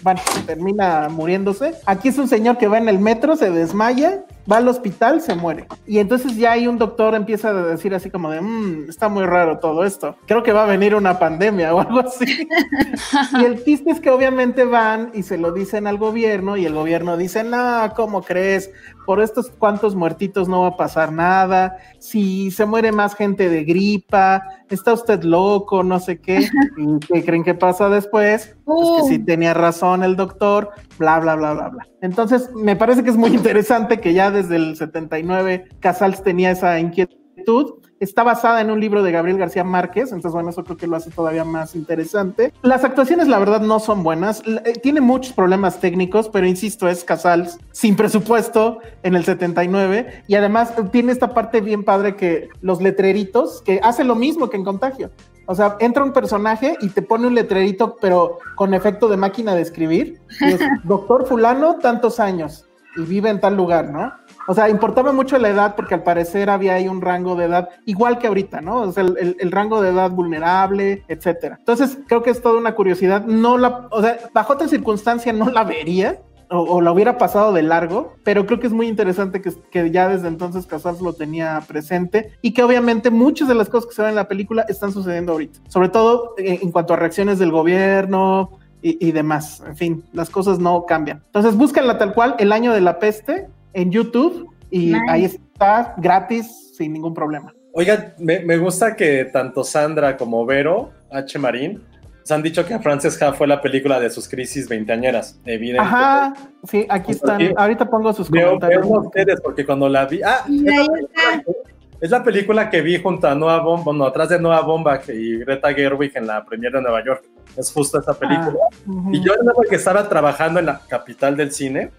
bueno, 0.03 0.21
termina 0.47 1.09
muriéndose. 1.09 1.75
Aquí 1.87 2.09
es 2.09 2.19
un 2.19 2.29
señor 2.29 2.59
que 2.59 2.69
va 2.69 2.79
en 2.79 2.89
el 2.89 2.99
metro, 2.99 3.37
se 3.37 3.51
desmaya, 3.51 4.25
va 4.51 4.57
al 4.57 4.69
hospital, 4.69 5.21
se 5.21 5.35
muere. 5.35 5.67
Y 5.87 5.99
entonces 5.99 6.37
ya 6.37 6.53
hay 6.53 6.67
un 6.67 6.79
doctor 6.79 7.15
empieza 7.15 7.51
a 7.51 7.53
decir 7.53 7.95
así 7.95 8.11
como 8.11 8.31
de, 8.31 8.41
"Mm, 8.41 8.89
está 8.89 9.09
muy 9.09 9.25
raro 9.25 9.59
todo 9.59 9.85
esto. 9.85 10.17
Creo 10.27 10.43
que 10.43 10.53
va 10.53 10.65
a 10.65 10.67
venir 10.67 10.95
una 10.95 11.19
pandemia 11.19 11.75
o 11.75 11.81
algo 11.81 12.01
así. 12.01 12.25
y 13.41 13.45
el 13.45 13.63
chiste 13.65 13.91
es 13.91 14.01
que 14.01 14.11
obviamente 14.11 14.65
van 14.65 15.11
y 15.15 15.23
se 15.23 15.39
lo 15.39 15.53
dicen 15.53 15.87
al 15.87 15.99
gobierno 15.99 16.57
y 16.57 16.67
el 16.67 16.75
gobierno 16.75 17.17
dice, 17.17 17.45
no, 17.45 17.93
¿cómo 17.95 18.23
crees? 18.23 18.71
Por 19.07 19.21
estos 19.21 19.51
cuantos 19.51 19.95
muertitos 19.95 20.49
no 20.49 20.63
va 20.63 20.69
a 20.69 20.77
pasar 20.77 21.13
nada. 21.13 21.77
Si 21.99 22.51
se 22.51 22.67
muere 22.67 22.93
más 22.93 23.15
gente 23.15 23.49
de 23.49 23.65
gripa, 23.65 24.43
está 24.71 24.93
usted 24.93 25.23
loco, 25.23 25.83
no 25.83 26.01
sé 26.01 26.21
qué. 26.21 26.39
¿Y 26.79 26.99
qué 27.01 27.25
creen 27.25 27.45
que 27.45 27.55
pasa 27.55 27.89
después? 27.89 28.57
Pues 28.65 28.89
que 29.03 29.09
sí 29.09 29.19
tenía 29.19 29.55
razón 29.55 29.92
el 30.03 30.17
doctor, 30.17 30.71
bla, 30.99 31.21
bla, 31.21 31.35
bla, 31.37 31.55
bla, 31.55 31.69
bla. 31.69 31.87
Entonces, 32.01 32.51
me 32.55 32.77
parece 32.77 33.05
que 33.05 33.11
es 33.11 33.17
muy 33.17 33.31
interesante 33.35 34.01
que 34.01 34.15
ya 34.15 34.31
desde 34.31 34.57
el 34.57 34.77
79 34.77 35.69
Casals 35.81 36.23
tenía 36.23 36.51
esa 36.51 36.79
inquietud. 36.79 37.75
Está 38.01 38.25
basada 38.25 38.61
en 38.61 38.71
un 38.71 38.81
libro 38.81 39.05
de 39.05 39.13
Gabriel 39.13 39.39
García 39.39 39.63
Márquez, 39.63 40.11
entonces 40.11 40.33
bueno, 40.33 40.51
eso 40.51 40.65
creo 40.65 40.77
que 40.77 40.89
lo 40.89 40.97
hace 40.97 41.11
todavía 41.13 41.45
más 41.45 41.77
interesante. 41.77 42.53
Las 42.63 42.83
actuaciones, 42.83 43.29
la 43.29 43.39
verdad, 43.39 43.61
no 43.61 43.79
son 43.79 44.03
buenas. 44.03 44.43
Eh, 44.45 44.73
Tiene 44.83 45.01
muchos 45.01 45.33
problemas 45.33 45.79
técnicos, 45.79 46.29
pero 46.29 46.47
insisto, 46.47 46.89
es 46.89 47.05
Casals 47.05 47.61
sin 47.71 47.95
presupuesto 47.95 48.81
en 49.05 49.15
el 49.15 49.25
79 49.25 50.25
y 50.27 50.35
además 50.35 50.75
tiene 50.91 51.13
esta 51.13 51.33
parte 51.33 51.61
bien 51.61 51.85
padre 51.85 52.17
que 52.17 52.49
los 52.61 52.83
letreritos, 52.83 53.63
que 53.63 53.79
hace 53.85 54.03
lo 54.03 54.17
mismo 54.17 54.51
que 54.51 54.57
en 54.57 54.65
Contagio. 54.65 55.13
O 55.47 55.55
sea, 55.55 55.77
entra 55.81 56.05
un 56.05 56.13
personaje 56.13 56.77
y 56.81 56.89
te 56.89 57.03
pone 57.03 57.27
un 57.27 57.35
letrerito, 57.35 57.97
pero 58.01 58.39
con 58.55 58.75
efecto 58.75 59.09
de 59.09 59.17
máquina 59.17 59.55
de 59.55 59.63
escribir. 59.63 60.21
Y 60.41 60.45
es, 60.53 60.61
Doctor 60.85 61.27
fulano, 61.27 61.77
tantos 61.79 62.21
años, 62.21 62.67
y 62.97 63.03
vive 63.03 63.31
en 63.31 63.41
tal 63.41 63.57
lugar, 63.57 63.91
¿no? 63.91 64.13
O 64.49 64.55
sea, 64.55 64.69
importaba 64.69 65.13
mucho 65.13 65.39
la 65.39 65.49
edad 65.49 65.75
porque 65.77 65.95
al 65.95 66.03
parecer 66.03 66.51
había 66.51 66.75
ahí 66.75 66.89
un 66.89 67.01
rango 67.01 67.37
de 67.37 67.45
edad 67.47 67.69
igual 67.87 68.19
que 68.19 68.27
ahorita, 68.27 68.61
¿no? 68.61 68.83
O 68.83 68.93
sea, 68.93 69.05
el, 69.05 69.17
el- 69.19 69.37
el 69.39 69.51
rango 69.53 69.81
de 69.81 69.91
edad 69.91 70.11
vulnerable, 70.11 71.05
etcétera. 71.09 71.57
Entonces, 71.59 71.99
creo 72.09 72.23
que 72.23 72.31
es 72.31 72.43
toda 72.43 72.59
una 72.59 72.75
curiosidad. 72.75 73.25
No 73.25 73.57
la, 73.57 73.87
o 73.91 74.03
sea, 74.03 74.19
bajo 74.35 74.53
otra 74.55 74.69
circunstancia 74.69 75.33
no 75.33 75.49
la 75.51 75.65
vería, 75.65 76.21
o, 76.53 76.61
o 76.61 76.81
la 76.81 76.93
hubiera 76.93 77.19
pasado 77.19 77.53
de 77.53 77.63
largo, 77.63 78.15
pero 78.23 78.47
creo 78.47 78.61
que 78.61 78.67
es 78.69 78.73
muy 78.73 78.87
interesante 78.87 79.41
que, 79.41 79.53
que 79.71 79.91
ya 79.91 80.09
desde 80.09 80.29
entonces 80.29 80.67
Casals 80.67 81.01
lo 81.01 81.15
tenía 81.15 81.61
presente 81.67 82.33
y 82.43 82.53
que 82.53 82.63
obviamente 82.63 83.11
muchas 83.11 83.49
de 83.49 83.55
las 83.55 83.69
cosas 83.69 83.89
que 83.89 83.95
se 83.97 84.03
ven 84.03 84.11
en 84.11 84.17
la 84.17 84.29
película 84.29 84.65
están 84.69 84.93
sucediendo 84.93 85.33
ahorita, 85.33 85.59
sobre 85.69 85.89
todo 85.89 86.35
en, 86.37 86.59
en 86.63 86.71
cuanto 86.71 86.95
a 86.95 86.97
reacciones 86.97 87.39
del 87.39 87.51
gobierno 87.51 88.51
y, 88.83 89.09
y 89.09 89.13
demás. 89.13 89.63
En 89.67 89.77
fin, 89.77 90.05
las 90.13 90.29
cosas 90.31 90.59
no 90.59 90.85
cambian. 90.87 91.23
Entonces, 91.27 91.57
búsquenla 91.57 91.99
tal 91.99 92.15
cual, 92.15 92.37
El 92.39 92.53
Año 92.53 92.73
de 92.73 92.81
la 92.81 92.99
Peste, 92.99 93.49
en 93.73 93.91
YouTube 93.91 94.49
y 94.71 94.93
Nice. 94.93 95.01
ahí 95.09 95.25
está 95.25 95.95
gratis 95.97 96.75
sin 96.77 96.93
ningún 96.93 97.15
problema. 97.15 97.55
Oigan, 97.75 98.15
me, 98.19 98.41
me 98.41 98.59
gusta 98.59 98.95
que 98.95 99.25
tanto 99.27 99.65
Sandra 99.65 100.17
como 100.17 100.45
Vero 100.45 100.91
H. 101.11 101.39
Marín 101.39 101.83
se 102.25 102.35
han 102.35 102.43
dicho 102.43 102.65
que 102.65 102.79
Frances 102.79 103.21
Ha 103.23 103.33
fue 103.33 103.47
la 103.47 103.61
película 103.61 103.99
de 104.01 104.11
sus 104.11 104.29
crisis 104.29 104.69
veinteañeras, 104.69 105.41
evidentemente. 105.45 105.97
Ajá, 105.97 106.35
sí, 106.65 106.87
aquí 106.89 107.13
están. 107.13 107.37
Aquí. 107.37 107.53
Ahorita 107.57 107.85
pongo 107.89 108.13
sus 108.13 108.31
Veo, 108.31 108.47
comentarios. 108.47 108.83
veo 108.83 108.97
a 108.97 109.01
ustedes 109.01 109.41
porque 109.41 109.65
cuando 109.67 109.89
la 109.89 110.07
vi. 110.07 110.23
Ah, 110.23 110.45
es 110.47 110.63
la, 110.63 110.73
está. 110.73 110.93
película 110.93 111.43
que, 111.45 111.53
es 112.01 112.11
la 112.11 112.25
película 112.25 112.71
que 112.71 112.81
vi 112.83 113.01
junto 113.01 113.29
a 113.29 113.35
Noah 113.35 113.61
Bomba, 113.61 113.85
bueno, 113.85 114.07
atrás 114.07 114.29
de 114.29 114.41
Noah 114.41 114.61
Bomba 114.63 115.01
y 115.09 115.39
Greta 115.39 115.73
Gerwig 115.73 116.13
en 116.17 116.27
la 116.27 116.45
premiere 116.45 116.79
de 116.79 116.83
Nueva 116.83 117.05
York. 117.05 117.25
Es 117.57 117.71
justo 117.73 117.99
esa 118.01 118.15
película. 118.15 118.57
Ah, 118.63 118.77
ujú. 118.87 119.15
Y 119.15 119.25
yo 119.25 119.33
recuerdo 119.35 119.69
que 119.69 119.77
estaba 119.77 120.09
trabajando 120.09 120.61
en 120.61 120.67
la 120.67 120.81
capital 120.89 121.37
del 121.37 121.53
cine 121.53 121.91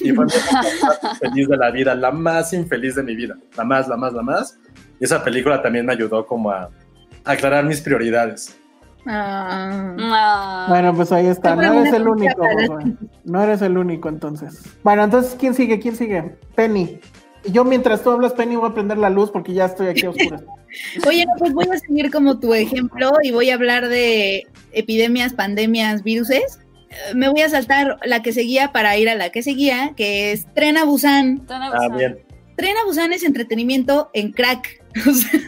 Y 0.00 0.10
fue 0.12 0.26
época 0.26 0.62
más 1.02 1.18
feliz 1.18 1.48
de 1.48 1.56
la 1.56 1.70
vida, 1.70 1.94
la 1.94 2.10
más 2.10 2.52
infeliz 2.52 2.94
de 2.96 3.02
mi 3.02 3.14
vida. 3.14 3.36
La 3.56 3.64
más, 3.64 3.88
la 3.88 3.96
más, 3.96 4.12
la 4.12 4.22
más. 4.22 4.58
Y 5.00 5.04
esa 5.04 5.22
película 5.24 5.62
también 5.62 5.86
me 5.86 5.92
ayudó 5.92 6.26
como 6.26 6.50
a 6.50 6.70
aclarar 7.24 7.64
mis 7.64 7.80
prioridades. 7.80 8.59
Ah. 9.06 9.96
Ah. 9.98 10.66
Bueno, 10.68 10.94
pues 10.94 11.12
ahí 11.12 11.26
está. 11.26 11.56
No 11.56 11.80
eres 11.80 11.92
el 11.94 12.06
único. 12.08 12.42
No 13.24 13.42
eres 13.42 13.62
el 13.62 13.78
único, 13.78 14.08
entonces. 14.08 14.62
Bueno, 14.82 15.04
entonces, 15.04 15.36
¿quién 15.38 15.54
sigue? 15.54 15.80
¿Quién 15.80 15.96
sigue? 15.96 16.36
Penny. 16.54 17.00
Y 17.44 17.52
yo, 17.52 17.64
mientras 17.64 18.02
tú 18.02 18.10
hablas, 18.10 18.34
Penny, 18.34 18.56
voy 18.56 18.70
a 18.70 18.74
prender 18.74 18.98
la 18.98 19.08
luz 19.10 19.30
porque 19.30 19.54
ya 19.54 19.66
estoy 19.66 19.88
aquí 19.88 20.04
a 20.06 20.10
oscuras. 20.10 20.42
Oye, 21.06 21.24
no, 21.26 21.32
pues 21.38 21.52
voy 21.52 21.66
a 21.72 21.78
seguir 21.78 22.10
como 22.10 22.38
tu 22.38 22.54
ejemplo 22.54 23.12
y 23.22 23.30
voy 23.30 23.50
a 23.50 23.54
hablar 23.54 23.88
de 23.88 24.46
epidemias, 24.72 25.32
pandemias, 25.32 26.02
viruses. 26.02 26.60
Eh, 26.90 27.14
Me 27.14 27.28
voy 27.28 27.40
a 27.40 27.48
saltar 27.48 27.98
la 28.04 28.22
que 28.22 28.32
seguía 28.32 28.72
para 28.72 28.96
ir 28.96 29.08
a 29.08 29.14
la 29.14 29.30
que 29.30 29.42
seguía, 29.42 29.94
que 29.96 30.32
es 30.32 30.46
Tren 30.54 30.76
a 30.76 30.84
Busan. 30.84 31.46
Ah, 31.48 31.88
bien. 31.96 32.18
Tren 32.56 32.76
a 32.76 32.84
Busan 32.84 33.12
es 33.12 33.24
entretenimiento 33.24 34.10
en 34.12 34.32
crack. 34.32 34.78
O 35.08 35.14
sea, 35.14 35.40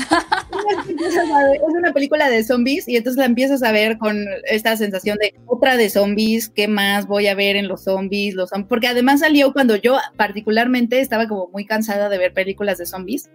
es 0.00 1.74
una 1.74 1.92
película 1.92 2.28
de 2.28 2.44
zombies 2.44 2.88
y 2.88 2.96
entonces 2.96 3.18
la 3.18 3.26
empiezas 3.26 3.62
a 3.62 3.72
ver 3.72 3.98
con 3.98 4.16
esta 4.48 4.76
sensación 4.76 5.18
de 5.18 5.34
otra 5.46 5.76
de 5.76 5.90
zombies, 5.90 6.48
¿qué 6.48 6.68
más 6.68 7.06
voy 7.06 7.26
a 7.26 7.34
ver 7.34 7.56
en 7.56 7.68
los 7.68 7.84
zombies? 7.84 8.34
Los 8.34 8.50
zom- 8.50 8.66
Porque 8.66 8.88
además 8.88 9.20
salió 9.20 9.52
cuando 9.52 9.76
yo 9.76 9.98
particularmente 10.16 11.00
estaba 11.00 11.28
como 11.28 11.48
muy 11.48 11.66
cansada 11.66 12.08
de 12.08 12.18
ver 12.18 12.32
películas 12.32 12.78
de 12.78 12.86
zombies. 12.86 13.30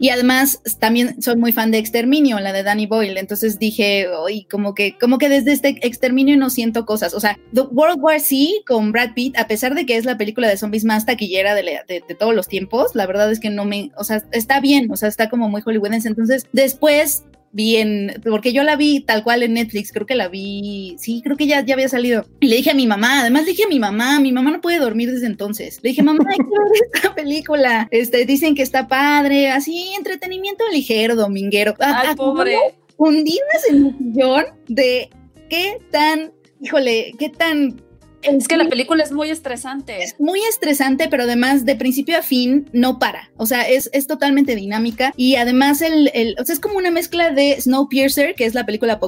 Y 0.00 0.08
además 0.08 0.60
también 0.78 1.20
soy 1.22 1.36
muy 1.36 1.52
fan 1.52 1.70
de 1.70 1.76
Exterminio, 1.78 2.40
la 2.40 2.54
de 2.54 2.62
Danny 2.62 2.86
Boyle. 2.86 3.18
Entonces 3.18 3.58
dije, 3.58 4.08
oye, 4.08 4.46
como 4.50 4.74
que, 4.74 4.96
como 4.98 5.18
que 5.18 5.28
desde 5.28 5.52
este 5.52 5.76
Exterminio 5.86 6.36
no 6.38 6.48
siento 6.48 6.86
cosas. 6.86 7.12
O 7.12 7.20
sea, 7.20 7.38
The 7.54 7.60
World 7.60 7.98
War 8.00 8.18
C 8.18 8.48
con 8.66 8.92
Brad 8.92 9.12
Pitt, 9.14 9.38
a 9.38 9.46
pesar 9.46 9.74
de 9.74 9.84
que 9.84 9.96
es 9.98 10.06
la 10.06 10.16
película 10.16 10.48
de 10.48 10.56
zombies 10.56 10.84
más 10.86 11.04
taquillera 11.04 11.54
de, 11.54 11.62
de- 11.62 12.02
de 12.08 12.14
todos 12.14 12.34
los 12.34 12.48
tiempos, 12.48 12.94
la 12.94 13.06
verdad 13.06 13.30
es 13.30 13.40
que 13.40 13.50
no 13.50 13.66
me, 13.66 13.90
o 13.94 14.02
sea, 14.04 14.24
está 14.32 14.58
bien, 14.60 14.90
o 14.90 14.96
sea, 14.96 15.08
está 15.10 15.28
como 15.28 15.50
muy 15.50 15.60
hollywoodense. 15.60 16.08
Entonces, 16.08 16.46
después 16.52 17.24
vi 17.52 17.76
en, 17.76 18.20
porque 18.24 18.52
yo 18.52 18.62
la 18.62 18.76
vi 18.76 19.00
tal 19.00 19.24
cual 19.24 19.42
en 19.42 19.54
Netflix, 19.54 19.92
creo 19.92 20.06
que 20.06 20.14
la 20.14 20.28
vi, 20.28 20.96
sí, 20.98 21.20
creo 21.22 21.36
que 21.36 21.46
ya, 21.46 21.64
ya 21.64 21.74
había 21.74 21.88
salido. 21.88 22.26
Y 22.40 22.48
le 22.48 22.56
dije 22.56 22.70
a 22.70 22.74
mi 22.74 22.86
mamá, 22.86 23.20
además 23.20 23.44
le 23.44 23.50
dije 23.50 23.64
a 23.64 23.68
mi 23.68 23.80
mamá, 23.80 24.20
mi 24.20 24.32
mamá 24.32 24.50
no 24.50 24.60
puede 24.60 24.78
dormir 24.78 25.10
desde 25.10 25.26
entonces. 25.26 25.80
Le 25.82 25.90
dije, 25.90 26.02
mamá, 26.02 26.24
hay 26.28 26.36
que 26.36 26.44
ver 26.44 26.82
esta 26.94 27.14
película. 27.14 27.88
Este, 27.90 28.24
dicen 28.24 28.54
que 28.54 28.62
está 28.62 28.88
padre, 28.88 29.50
así, 29.50 29.92
entretenimiento 29.96 30.64
ligero, 30.72 31.16
dominguero. 31.16 31.74
Ay, 31.80 32.14
pobre. 32.14 32.56
hundidas 32.96 33.68
en 33.68 33.86
el 33.86 33.98
sillón 33.98 34.44
de 34.68 35.10
qué 35.48 35.78
tan, 35.90 36.32
híjole, 36.60 37.14
qué 37.18 37.28
tan... 37.28 37.82
Es 38.22 38.48
que 38.48 38.56
la 38.56 38.68
película 38.68 39.02
es 39.02 39.12
muy 39.12 39.30
estresante. 39.30 40.02
Es 40.02 40.14
muy 40.18 40.40
estresante, 40.48 41.08
pero 41.08 41.22
además 41.22 41.64
de 41.64 41.74
principio 41.76 42.18
a 42.18 42.22
fin 42.22 42.68
no 42.72 42.98
para. 42.98 43.30
O 43.36 43.46
sea, 43.46 43.68
es, 43.68 43.88
es 43.92 44.06
totalmente 44.06 44.54
dinámica 44.56 45.12
y 45.16 45.36
además 45.36 45.80
el, 45.82 46.10
el- 46.14 46.36
o 46.38 46.44
sea, 46.44 46.52
es 46.52 46.60
como 46.60 46.76
una 46.76 46.90
mezcla 46.90 47.30
de 47.30 47.60
Snowpiercer, 47.60 48.34
que 48.34 48.44
es 48.44 48.54
la 48.54 48.66
película 48.66 48.98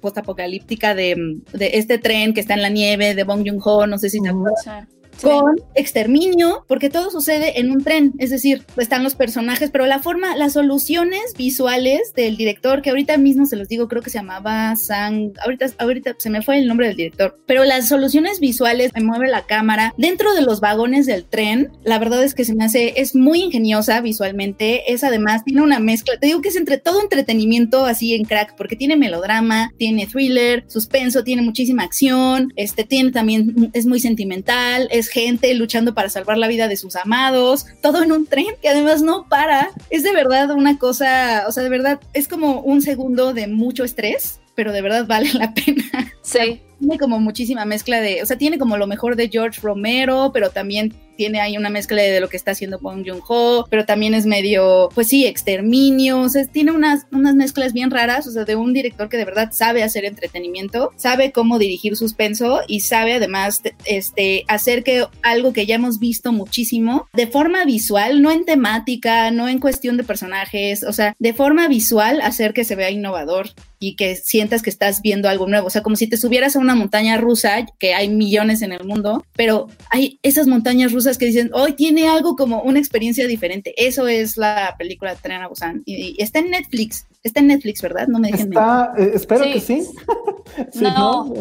postapocalíptica 0.00 0.94
de, 0.94 1.16
de 1.52 1.70
este 1.74 1.98
tren 1.98 2.34
que 2.34 2.40
está 2.40 2.54
en 2.54 2.62
la 2.62 2.68
nieve, 2.68 3.14
de 3.14 3.24
Bong 3.24 3.44
Joon-ho, 3.46 3.86
no 3.86 3.98
sé 3.98 4.10
si 4.10 4.20
te 4.20 4.28
acuerdas 4.30 4.86
Con 5.22 5.56
exterminio, 5.74 6.64
porque 6.68 6.90
todo 6.90 7.10
sucede 7.10 7.58
en 7.58 7.70
un 7.70 7.82
tren, 7.82 8.12
es 8.18 8.30
decir, 8.30 8.64
están 8.76 9.02
los 9.02 9.14
personajes, 9.14 9.70
pero 9.70 9.86
la 9.86 9.98
forma, 9.98 10.36
las 10.36 10.52
soluciones 10.52 11.34
visuales 11.36 12.12
del 12.14 12.36
director, 12.36 12.82
que 12.82 12.90
ahorita 12.90 13.16
mismo 13.16 13.46
se 13.46 13.56
los 13.56 13.68
digo, 13.68 13.88
creo 13.88 14.02
que 14.02 14.10
se 14.10 14.18
llamaba 14.18 14.74
Sang, 14.76 15.32
ahorita, 15.44 15.66
ahorita 15.78 16.16
se 16.18 16.30
me 16.30 16.42
fue 16.42 16.58
el 16.58 16.66
nombre 16.66 16.88
del 16.88 16.96
director, 16.96 17.38
pero 17.46 17.64
las 17.64 17.88
soluciones 17.88 18.40
visuales, 18.40 18.92
me 18.94 19.02
mueve 19.02 19.28
la 19.28 19.46
cámara 19.46 19.94
dentro 19.96 20.34
de 20.34 20.42
los 20.42 20.60
vagones 20.60 21.06
del 21.06 21.24
tren, 21.24 21.70
la 21.84 21.98
verdad 21.98 22.22
es 22.22 22.34
que 22.34 22.44
se 22.44 22.54
me 22.54 22.64
hace, 22.64 23.00
es 23.00 23.14
muy 23.14 23.42
ingeniosa 23.42 24.00
visualmente, 24.00 24.92
es 24.92 25.04
además, 25.04 25.44
tiene 25.44 25.62
una 25.62 25.78
mezcla, 25.78 26.18
te 26.18 26.26
digo 26.26 26.40
que 26.40 26.48
es 26.48 26.56
entre 26.56 26.78
todo 26.78 27.00
entretenimiento 27.00 27.84
así 27.84 28.14
en 28.14 28.24
crack, 28.24 28.54
porque 28.56 28.76
tiene 28.76 28.96
melodrama, 28.96 29.72
tiene 29.78 30.06
thriller, 30.06 30.64
suspenso, 30.68 31.24
tiene 31.24 31.42
muchísima 31.42 31.82
acción, 31.82 32.52
este 32.56 32.84
tiene 32.84 33.12
también, 33.12 33.70
es 33.72 33.86
muy 33.86 34.00
sentimental, 34.00 34.88
es 34.90 35.05
gente 35.08 35.52
luchando 35.54 35.94
para 35.94 36.08
salvar 36.08 36.38
la 36.38 36.48
vida 36.48 36.68
de 36.68 36.76
sus 36.76 36.96
amados, 36.96 37.66
todo 37.82 38.02
en 38.02 38.12
un 38.12 38.26
tren 38.26 38.46
que 38.60 38.68
además 38.68 39.02
no 39.02 39.28
para. 39.28 39.70
Es 39.90 40.02
de 40.02 40.12
verdad 40.12 40.50
una 40.50 40.78
cosa, 40.78 41.44
o 41.48 41.52
sea, 41.52 41.62
de 41.62 41.68
verdad 41.68 42.00
es 42.12 42.28
como 42.28 42.60
un 42.60 42.82
segundo 42.82 43.32
de 43.32 43.46
mucho 43.46 43.84
estrés, 43.84 44.40
pero 44.54 44.72
de 44.72 44.82
verdad 44.82 45.06
vale 45.06 45.32
la 45.34 45.54
pena. 45.54 45.84
Sí. 46.26 46.60
Tiene 46.78 46.98
como 46.98 47.18
muchísima 47.20 47.64
mezcla 47.64 48.02
de, 48.02 48.22
o 48.22 48.26
sea, 48.26 48.36
tiene 48.36 48.58
como 48.58 48.76
lo 48.76 48.86
mejor 48.86 49.16
de 49.16 49.30
George 49.30 49.60
Romero, 49.62 50.30
pero 50.34 50.50
también 50.50 50.92
tiene 51.16 51.40
ahí 51.40 51.56
una 51.56 51.70
mezcla 51.70 52.02
de 52.02 52.20
lo 52.20 52.28
que 52.28 52.36
está 52.36 52.50
haciendo 52.50 52.78
Bong 52.78 53.02
Joon-ho, 53.06 53.66
pero 53.70 53.86
también 53.86 54.12
es 54.12 54.26
medio, 54.26 54.90
pues 54.94 55.08
sí, 55.08 55.24
exterminio, 55.24 56.20
o 56.20 56.28
sea, 56.28 56.44
tiene 56.44 56.72
unas, 56.72 57.06
unas 57.10 57.34
mezclas 57.34 57.72
bien 57.72 57.90
raras, 57.90 58.26
o 58.26 58.30
sea, 58.30 58.44
de 58.44 58.56
un 58.56 58.74
director 58.74 59.08
que 59.08 59.16
de 59.16 59.24
verdad 59.24 59.48
sabe 59.52 59.82
hacer 59.82 60.04
entretenimiento, 60.04 60.90
sabe 60.96 61.32
cómo 61.32 61.58
dirigir 61.58 61.96
suspenso 61.96 62.60
y 62.68 62.80
sabe 62.80 63.14
además 63.14 63.62
te- 63.62 63.74
este, 63.86 64.44
hacer 64.46 64.84
que 64.84 65.06
algo 65.22 65.54
que 65.54 65.64
ya 65.64 65.76
hemos 65.76 65.98
visto 65.98 66.32
muchísimo, 66.32 67.08
de 67.14 67.26
forma 67.26 67.64
visual, 67.64 68.20
no 68.20 68.30
en 68.30 68.44
temática, 68.44 69.30
no 69.30 69.48
en 69.48 69.60
cuestión 69.60 69.96
de 69.96 70.04
personajes, 70.04 70.82
o 70.84 70.92
sea, 70.92 71.14
de 71.18 71.32
forma 71.32 71.66
visual, 71.68 72.20
hacer 72.20 72.52
que 72.52 72.64
se 72.64 72.76
vea 72.76 72.90
innovador 72.90 73.48
y 73.78 73.96
que 73.96 74.16
sientas 74.16 74.60
que 74.60 74.70
estás 74.70 75.00
viendo 75.00 75.30
algo 75.30 75.46
nuevo, 75.46 75.68
o 75.68 75.70
sea, 75.70 75.82
como 75.82 75.96
si 75.96 76.06
te 76.06 76.15
subieras 76.16 76.56
a 76.56 76.58
una 76.58 76.74
montaña 76.74 77.16
rusa, 77.16 77.66
que 77.78 77.94
hay 77.94 78.08
millones 78.08 78.62
en 78.62 78.72
el 78.72 78.84
mundo, 78.84 79.24
pero 79.36 79.68
hay 79.90 80.18
esas 80.22 80.46
montañas 80.46 80.92
rusas 80.92 81.18
que 81.18 81.26
dicen, 81.26 81.50
hoy 81.54 81.72
tiene 81.74 82.08
algo 82.08 82.36
como 82.36 82.62
una 82.62 82.78
experiencia 82.78 83.26
diferente. 83.26 83.74
Eso 83.76 84.06
es 84.08 84.36
la 84.36 84.74
película 84.78 85.14
Tren 85.16 85.42
a 85.42 85.48
Busan. 85.48 85.82
Y, 85.84 86.14
y 86.18 86.22
está 86.22 86.38
en 86.40 86.50
Netflix. 86.50 87.06
Está 87.22 87.40
en 87.40 87.48
Netflix, 87.48 87.82
¿verdad? 87.82 88.06
No 88.08 88.18
me 88.18 88.30
dejen. 88.30 88.48
Está, 88.48 88.92
eh, 88.96 89.10
espero 89.14 89.44
Sí. 89.44 89.52
que 89.52 89.60
sí. 89.60 89.86
Sí, 90.72 90.80
No. 90.80 91.32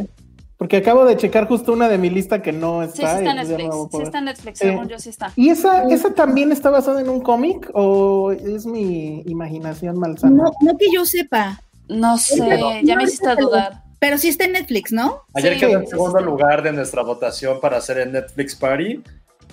Porque 0.57 0.78
acabo 0.78 1.03
de 1.03 1.17
checar 1.17 1.47
justo 1.49 1.73
una 1.73 1.89
de 1.89 1.97
mi 1.97 2.09
lista 2.09 2.41
que 2.41 2.53
no 2.53 2.82
Sí, 2.86 2.91
sí 2.95 3.03
está. 3.03 3.17
está 3.17 3.19
en 3.19 3.26
no 3.26 3.43
Netflix. 3.43 3.76
Sí 3.91 4.01
está 4.03 4.17
en 4.19 4.26
Netflix, 4.26 4.57
según 4.59 4.88
yo 4.88 4.99
sí 4.99 5.09
está. 5.09 5.32
¿Y 5.36 5.49
esa, 5.49 5.84
esa 5.89 6.13
también 6.13 6.51
está 6.53 6.69
basada 6.69 7.01
en 7.01 7.09
un 7.09 7.19
cómic 7.19 7.69
o 7.73 8.32
es 8.32 8.65
mi 8.65 9.21
imaginación 9.26 9.99
malsana? 9.99 10.34
No, 10.43 10.51
no 10.61 10.78
que 10.78 10.86
yo 10.93 11.05
sepa, 11.05 11.61
No 11.89 12.17
sé, 12.17 12.38
ya 12.38 12.57
no, 12.57 12.95
me 12.95 13.03
hiciste 13.03 13.36
te 13.36 13.41
dudar. 13.41 13.84
Pero 14.00 14.18
sí 14.18 14.30
está 14.30 14.46
en 14.46 14.54
Netflix, 14.54 14.91
¿no? 14.91 15.24
Ayer 15.34 15.54
Sí, 15.56 15.60
quedó 15.62 15.80
en 15.80 15.88
segundo 15.88 16.20
sí. 16.20 16.26
lugar 16.26 16.62
de 16.64 16.72
nuestra 16.74 17.02
votación 17.04 17.60
para 17.62 17.78
hacer 17.78 17.98
el 18.00 18.12
Netflix 18.12 18.56
Party. 18.56 19.02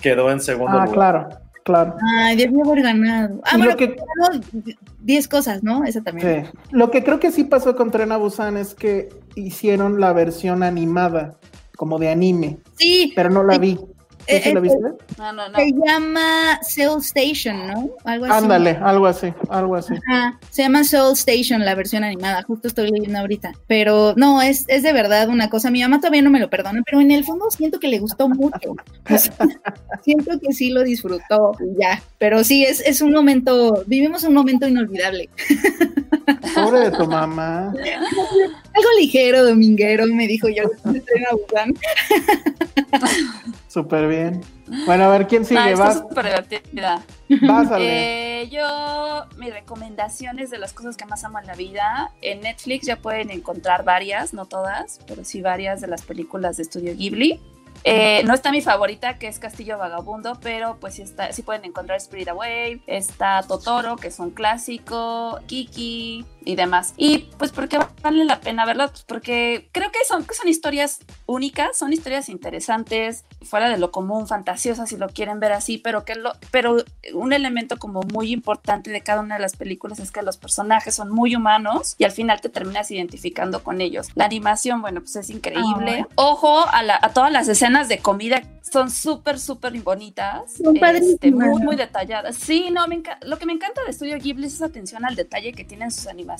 Quedó 0.01 0.29
en 0.31 0.39
segundo 0.41 0.71
Ah, 0.77 0.85
lugar. 0.85 0.91
claro, 0.93 1.29
claro. 1.63 1.95
Ay, 2.17 2.35
debió 2.35 2.63
haber 2.65 2.83
ganado. 2.83 3.39
Ah, 3.45 3.57
bueno, 3.57 3.75
que- 3.77 3.95
ganó 3.95 4.41
10 4.99 5.27
cosas, 5.27 5.63
¿no? 5.63 5.85
Esa 5.85 6.01
también. 6.01 6.45
Sí. 6.45 6.51
Lo 6.71 6.91
que 6.91 7.03
creo 7.03 7.19
que 7.19 7.31
sí 7.31 7.43
pasó 7.43 7.75
con 7.75 7.91
Tren 7.91 8.11
a 8.11 8.17
Busan 8.17 8.57
es 8.57 8.73
que 8.75 9.09
hicieron 9.35 9.99
la 9.99 10.13
versión 10.13 10.63
animada, 10.63 11.35
como 11.77 11.99
de 11.99 12.09
anime, 12.09 12.57
Sí, 12.77 13.11
pero 13.15 13.29
no 13.29 13.43
la 13.43 13.53
Sí. 13.55 13.59
vi. 13.59 13.79
¿Tú 14.27 14.33
Eh, 14.33 14.41
la 14.53 14.59
eh, 14.59 14.61
viste? 14.61 14.79
No, 15.17 15.33
no, 15.33 15.49
no. 15.49 15.55
se 15.57 15.71
llama 15.85 16.59
Soul 16.63 17.01
Station, 17.01 17.67
¿no? 17.67 17.89
Algo 18.05 18.25
así. 18.25 18.33
Ándale, 18.33 18.79
algo 18.81 19.05
así, 19.05 19.33
algo 19.49 19.75
así. 19.75 19.93
Ajá, 20.09 20.39
se 20.49 20.63
llama 20.63 20.83
Soul 20.83 21.13
Station, 21.13 21.65
la 21.65 21.75
versión 21.75 22.03
animada, 22.03 22.41
justo 22.43 22.67
estoy 22.67 22.89
leyendo 22.91 23.19
ahorita. 23.19 23.53
Pero 23.67 24.13
no, 24.15 24.41
es, 24.41 24.65
es 24.67 24.83
de 24.83 24.93
verdad 24.93 25.29
una 25.29 25.49
cosa. 25.49 25.69
Mi 25.71 25.81
mamá 25.81 25.99
todavía 25.99 26.21
no 26.21 26.29
me 26.29 26.39
lo 26.39 26.49
perdona, 26.49 26.81
pero 26.85 27.01
en 27.01 27.11
el 27.11 27.23
fondo 27.25 27.49
siento 27.51 27.79
que 27.79 27.87
le 27.87 27.99
gustó 27.99 28.29
mucho. 28.29 28.75
O 29.13 29.17
sea, 29.17 29.35
siento 30.03 30.39
que 30.39 30.53
sí 30.53 30.69
lo 30.71 30.81
disfrutó 30.83 31.55
y 31.59 31.79
ya. 31.79 32.01
Pero 32.17 32.43
sí, 32.43 32.63
es, 32.65 32.79
es 32.81 33.01
un 33.01 33.11
momento, 33.11 33.83
vivimos 33.85 34.23
un 34.23 34.33
momento 34.33 34.67
inolvidable. 34.67 35.29
Pobre 36.55 36.79
de 36.79 36.91
tu 36.91 37.05
mamá. 37.05 37.73
Algo 38.75 38.89
ligero, 38.99 39.43
dominguero, 39.45 40.05
me 40.07 40.27
dijo 40.27 40.47
yo. 40.49 40.63
me 40.85 40.97
estoy 40.97 41.23
abusando. 41.29 41.79
Súper 43.67 44.07
bien. 44.07 44.41
Bueno, 44.85 45.05
a 45.05 45.09
ver, 45.09 45.27
¿quién 45.27 45.41
No, 45.43 45.47
sigue? 45.47 45.71
está 45.71 45.83
Vas, 45.85 45.97
súper 45.99 46.25
divertida. 46.25 47.03
pásale. 47.47 48.41
Eh, 48.43 48.49
yo, 48.49 49.25
mis 49.37 49.51
recomendaciones 49.53 50.49
de 50.49 50.57
las 50.57 50.73
cosas 50.73 50.95
que 50.97 51.05
más 51.05 51.23
amo 51.23 51.39
en 51.39 51.47
la 51.47 51.55
vida, 51.55 52.11
en 52.21 52.41
Netflix 52.41 52.85
ya 52.85 52.97
pueden 52.97 53.29
encontrar 53.31 53.83
varias, 53.83 54.33
no 54.33 54.45
todas, 54.45 54.99
pero 55.07 55.23
sí 55.23 55.41
varias 55.41 55.81
de 55.81 55.87
las 55.87 56.03
películas 56.03 56.57
de 56.57 56.63
Estudio 56.63 56.95
Ghibli. 56.95 57.39
Eh, 57.85 58.23
no 58.25 58.33
está 58.33 58.51
mi 58.51 58.61
favorita, 58.61 59.17
que 59.17 59.27
es 59.27 59.39
Castillo 59.39 59.77
Vagabundo, 59.77 60.39
pero 60.41 60.77
pues 60.79 60.93
sí, 60.93 61.01
está, 61.01 61.33
sí 61.33 61.41
pueden 61.41 61.65
encontrar 61.65 61.97
Spirit 61.97 62.29
Away, 62.29 62.81
está 62.87 63.43
Totoro, 63.45 63.97
que 63.97 64.07
es 64.07 64.19
un 64.19 64.29
clásico, 64.31 65.39
Kiki, 65.47 66.23
y 66.45 66.55
demás. 66.55 66.93
Y 66.97 67.29
pues 67.37 67.51
porque 67.51 67.79
vale 68.01 68.25
la 68.25 68.39
pena 68.39 68.65
verlo, 68.65 68.87
pues 68.89 69.03
porque 69.03 69.69
creo 69.71 69.91
que 69.91 69.99
son, 70.07 70.25
que 70.25 70.33
son 70.33 70.47
historias 70.47 70.99
únicas, 71.25 71.77
son 71.77 71.93
historias 71.93 72.29
interesantes, 72.29 73.25
fuera 73.41 73.69
de 73.69 73.77
lo 73.77 73.91
común, 73.91 74.27
fantasiosas 74.27 74.89
si 74.89 74.97
lo 74.97 75.07
quieren 75.09 75.39
ver 75.39 75.51
así, 75.51 75.77
pero 75.77 76.05
que 76.05 76.15
lo, 76.15 76.33
pero 76.51 76.77
un 77.13 77.33
elemento 77.33 77.77
como 77.77 78.01
muy 78.01 78.31
importante 78.31 78.91
de 78.91 79.01
cada 79.01 79.21
una 79.21 79.35
de 79.35 79.41
las 79.41 79.55
películas 79.55 79.99
es 79.99 80.11
que 80.11 80.21
los 80.21 80.37
personajes 80.37 80.95
son 80.95 81.11
muy 81.11 81.35
humanos 81.35 81.95
y 81.97 82.03
al 82.03 82.11
final 82.11 82.41
te 82.41 82.49
terminas 82.49 82.91
identificando 82.91 83.63
con 83.63 83.81
ellos. 83.81 84.07
La 84.15 84.25
animación, 84.25 84.81
bueno, 84.81 85.01
pues 85.01 85.15
es 85.15 85.29
increíble. 85.29 86.05
Ojo 86.15 86.65
a, 86.67 86.83
la, 86.83 86.99
a 87.01 87.09
todas 87.13 87.31
las 87.31 87.47
escenas 87.47 87.87
de 87.87 87.99
comida, 87.99 88.41
son 88.61 88.89
súper, 88.89 89.39
súper 89.39 89.73
bonitas. 89.81 90.53
Son 90.53 90.75
este, 90.77 91.31
muy, 91.31 91.61
muy 91.61 91.75
detalladas. 91.75 92.35
Sí, 92.35 92.69
no, 92.71 92.87
me 92.87 93.01
lo 93.21 93.37
que 93.37 93.45
me 93.45 93.53
encanta 93.53 93.83
de 93.83 93.91
Estudio 93.91 94.17
Ghibli 94.17 94.47
es 94.47 94.53
esa 94.53 94.65
atención 94.65 95.05
al 95.05 95.15
detalle 95.15 95.53
que 95.53 95.63
tienen 95.63 95.91
sus 95.91 96.07
animaciones. 96.07 96.32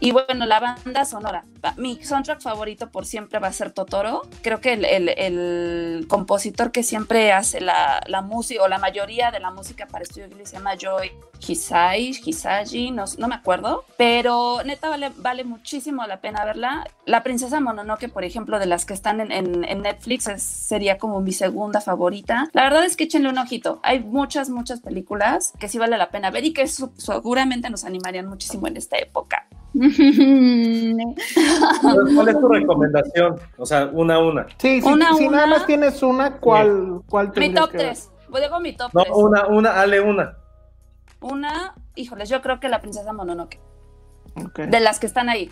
Y 0.00 0.12
bueno, 0.12 0.46
la 0.46 0.60
banda 0.60 1.04
sonora. 1.04 1.44
Mi 1.76 2.02
soundtrack 2.02 2.40
favorito 2.40 2.90
por 2.90 3.06
siempre 3.06 3.38
va 3.38 3.48
a 3.48 3.52
ser 3.52 3.70
Totoro. 3.72 4.22
Creo 4.42 4.60
que 4.60 4.74
el, 4.74 4.84
el- 4.84 6.06
compositor 6.08 6.70
que 6.72 6.82
siempre 6.82 7.32
hace 7.32 7.60
la, 7.60 8.00
la 8.06 8.20
música, 8.22 8.62
o 8.62 8.68
la 8.68 8.78
mayoría 8.78 9.30
de 9.30 9.40
la 9.40 9.50
música 9.50 9.86
para 9.86 10.02
Estudio 10.04 10.28
Ghibli 10.28 10.46
se 10.46 10.56
llama 10.56 10.74
Joy 10.76 11.10
Hisai, 11.46 12.10
Hisaji, 12.24 12.90
no, 12.90 13.04
no 13.18 13.28
me 13.28 13.34
acuerdo. 13.34 13.84
Pero 13.96 14.62
neta 14.64 14.88
vale, 14.88 15.10
vale 15.16 15.44
muchísimo 15.44 16.06
la 16.06 16.20
pena 16.20 16.44
verla. 16.44 16.86
La 17.06 17.22
Princesa 17.22 17.60
Mononoke, 17.60 18.08
por 18.08 18.24
ejemplo, 18.24 18.58
de 18.58 18.66
las 18.66 18.84
que 18.86 18.94
están 18.94 19.20
en, 19.20 19.30
en- 19.32 19.64
en 19.64 19.82
Netflix, 19.82 20.26
es- 20.28 20.42
sería 20.42 20.98
como 20.98 21.20
mi 21.20 21.32
segunda 21.32 21.80
favorita. 21.80 22.48
La 22.52 22.62
verdad 22.64 22.84
es 22.84 22.96
que 22.96 23.04
échenle 23.04 23.28
un 23.28 23.38
ojito. 23.38 23.80
Hay 23.82 24.00
muchas, 24.00 24.48
muchas 24.50 24.80
películas 24.80 25.52
que 25.58 25.68
sí 25.68 25.78
vale 25.78 25.96
la 25.98 26.10
pena 26.10 26.30
ver 26.30 26.44
y 26.44 26.52
que 26.52 26.66
su- 26.66 26.92
seguramente 26.96 27.68
nos 27.70 27.84
animarían 27.84 28.26
muchísimo 28.26 28.66
en 28.66 28.76
esta 28.76 28.96
época. 28.98 29.46
¿Cuál 32.14 32.28
es 32.28 32.40
tu 32.40 32.48
recomendación? 32.48 33.36
O 33.58 33.66
sea, 33.66 33.86
una 33.92 34.14
a 34.16 34.18
una. 34.20 34.46
Sí, 34.58 34.80
sí, 34.80 34.88
Una, 34.88 35.14
si 35.14 35.28
nada 35.28 35.46
más 35.46 35.66
tienes 35.66 36.02
una, 36.02 36.38
¿cuál, 36.38 37.00
cuál 37.08 37.32
Mi 37.36 37.52
top 37.52 37.70
que 37.70 37.76
ver? 37.78 37.86
3. 37.88 38.10
Digo 38.42 38.60
mi 38.60 38.72
top 38.76 38.90
No, 38.94 39.02
3. 39.02 39.14
una, 39.16 39.46
una, 39.48 39.80
Ale, 39.80 40.00
una. 40.00 40.36
Una, 41.24 41.74
híjoles, 41.94 42.28
yo 42.28 42.42
creo 42.42 42.60
que 42.60 42.68
la 42.68 42.82
Princesa 42.82 43.14
Mononoke. 43.14 43.58
Ok. 44.36 44.58
De 44.60 44.78
las 44.80 45.00
que 45.00 45.06
están 45.06 45.30
ahí. 45.30 45.50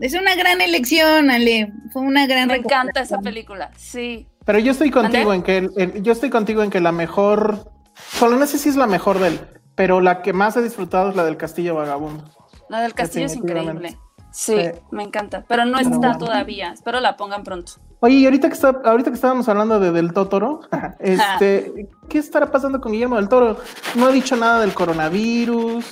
Es 0.00 0.12
una 0.12 0.34
gran 0.34 0.60
elección, 0.60 1.30
Ale. 1.30 1.72
Fue 1.94 2.02
una 2.02 2.26
gran 2.26 2.48
Me 2.48 2.56
encanta 2.56 3.00
esa 3.00 3.18
película. 3.20 3.70
Sí. 3.76 4.28
Pero 4.44 4.58
yo 4.58 4.72
estoy 4.72 4.90
contigo 4.90 5.32
en 5.32 5.42
que 5.42 5.56
el- 5.58 6.02
yo 6.02 6.12
estoy 6.12 6.28
contigo 6.28 6.62
en 6.62 6.68
que 6.70 6.80
la 6.80 6.92
mejor, 6.92 7.72
solo 7.96 8.36
no 8.36 8.46
sé 8.46 8.58
si 8.58 8.68
es 8.68 8.76
la 8.76 8.86
mejor 8.86 9.18
de 9.18 9.28
él, 9.28 9.40
pero 9.74 10.00
la 10.02 10.20
que 10.20 10.34
más 10.34 10.56
he 10.58 10.62
disfrutado 10.62 11.08
es 11.08 11.16
la 11.16 11.24
del 11.24 11.38
Castillo 11.38 11.74
Vagabundo. 11.74 12.24
La 12.68 12.82
del 12.82 12.92
castillo 12.92 13.26
es 13.26 13.34
increíble. 13.36 13.98
Sí, 14.30 14.56
Sí. 14.56 14.70
me 14.90 15.04
encanta. 15.04 15.44
Pero 15.48 15.64
no 15.64 15.78
Pero 15.78 15.88
está 15.88 15.96
bueno. 16.08 16.18
todavía. 16.18 16.72
Espero 16.72 17.00
la 17.00 17.16
pongan 17.16 17.44
pronto. 17.44 17.72
Oye, 18.00 18.14
y 18.16 18.24
ahorita 18.26 18.48
que 18.48 18.54
está, 18.54 18.80
ahorita 18.84 19.10
que 19.10 19.16
estábamos 19.16 19.48
hablando 19.48 19.80
de 19.80 19.90
del 19.90 20.12
Totoro, 20.12 20.60
este, 21.00 21.88
¿qué 22.08 22.18
estará 22.18 22.50
pasando 22.50 22.80
con 22.80 22.92
Guillermo 22.92 23.16
del 23.16 23.28
Toro? 23.28 23.56
No 23.96 24.06
ha 24.06 24.12
dicho 24.12 24.36
nada 24.36 24.60
del 24.60 24.72
coronavirus, 24.74 25.84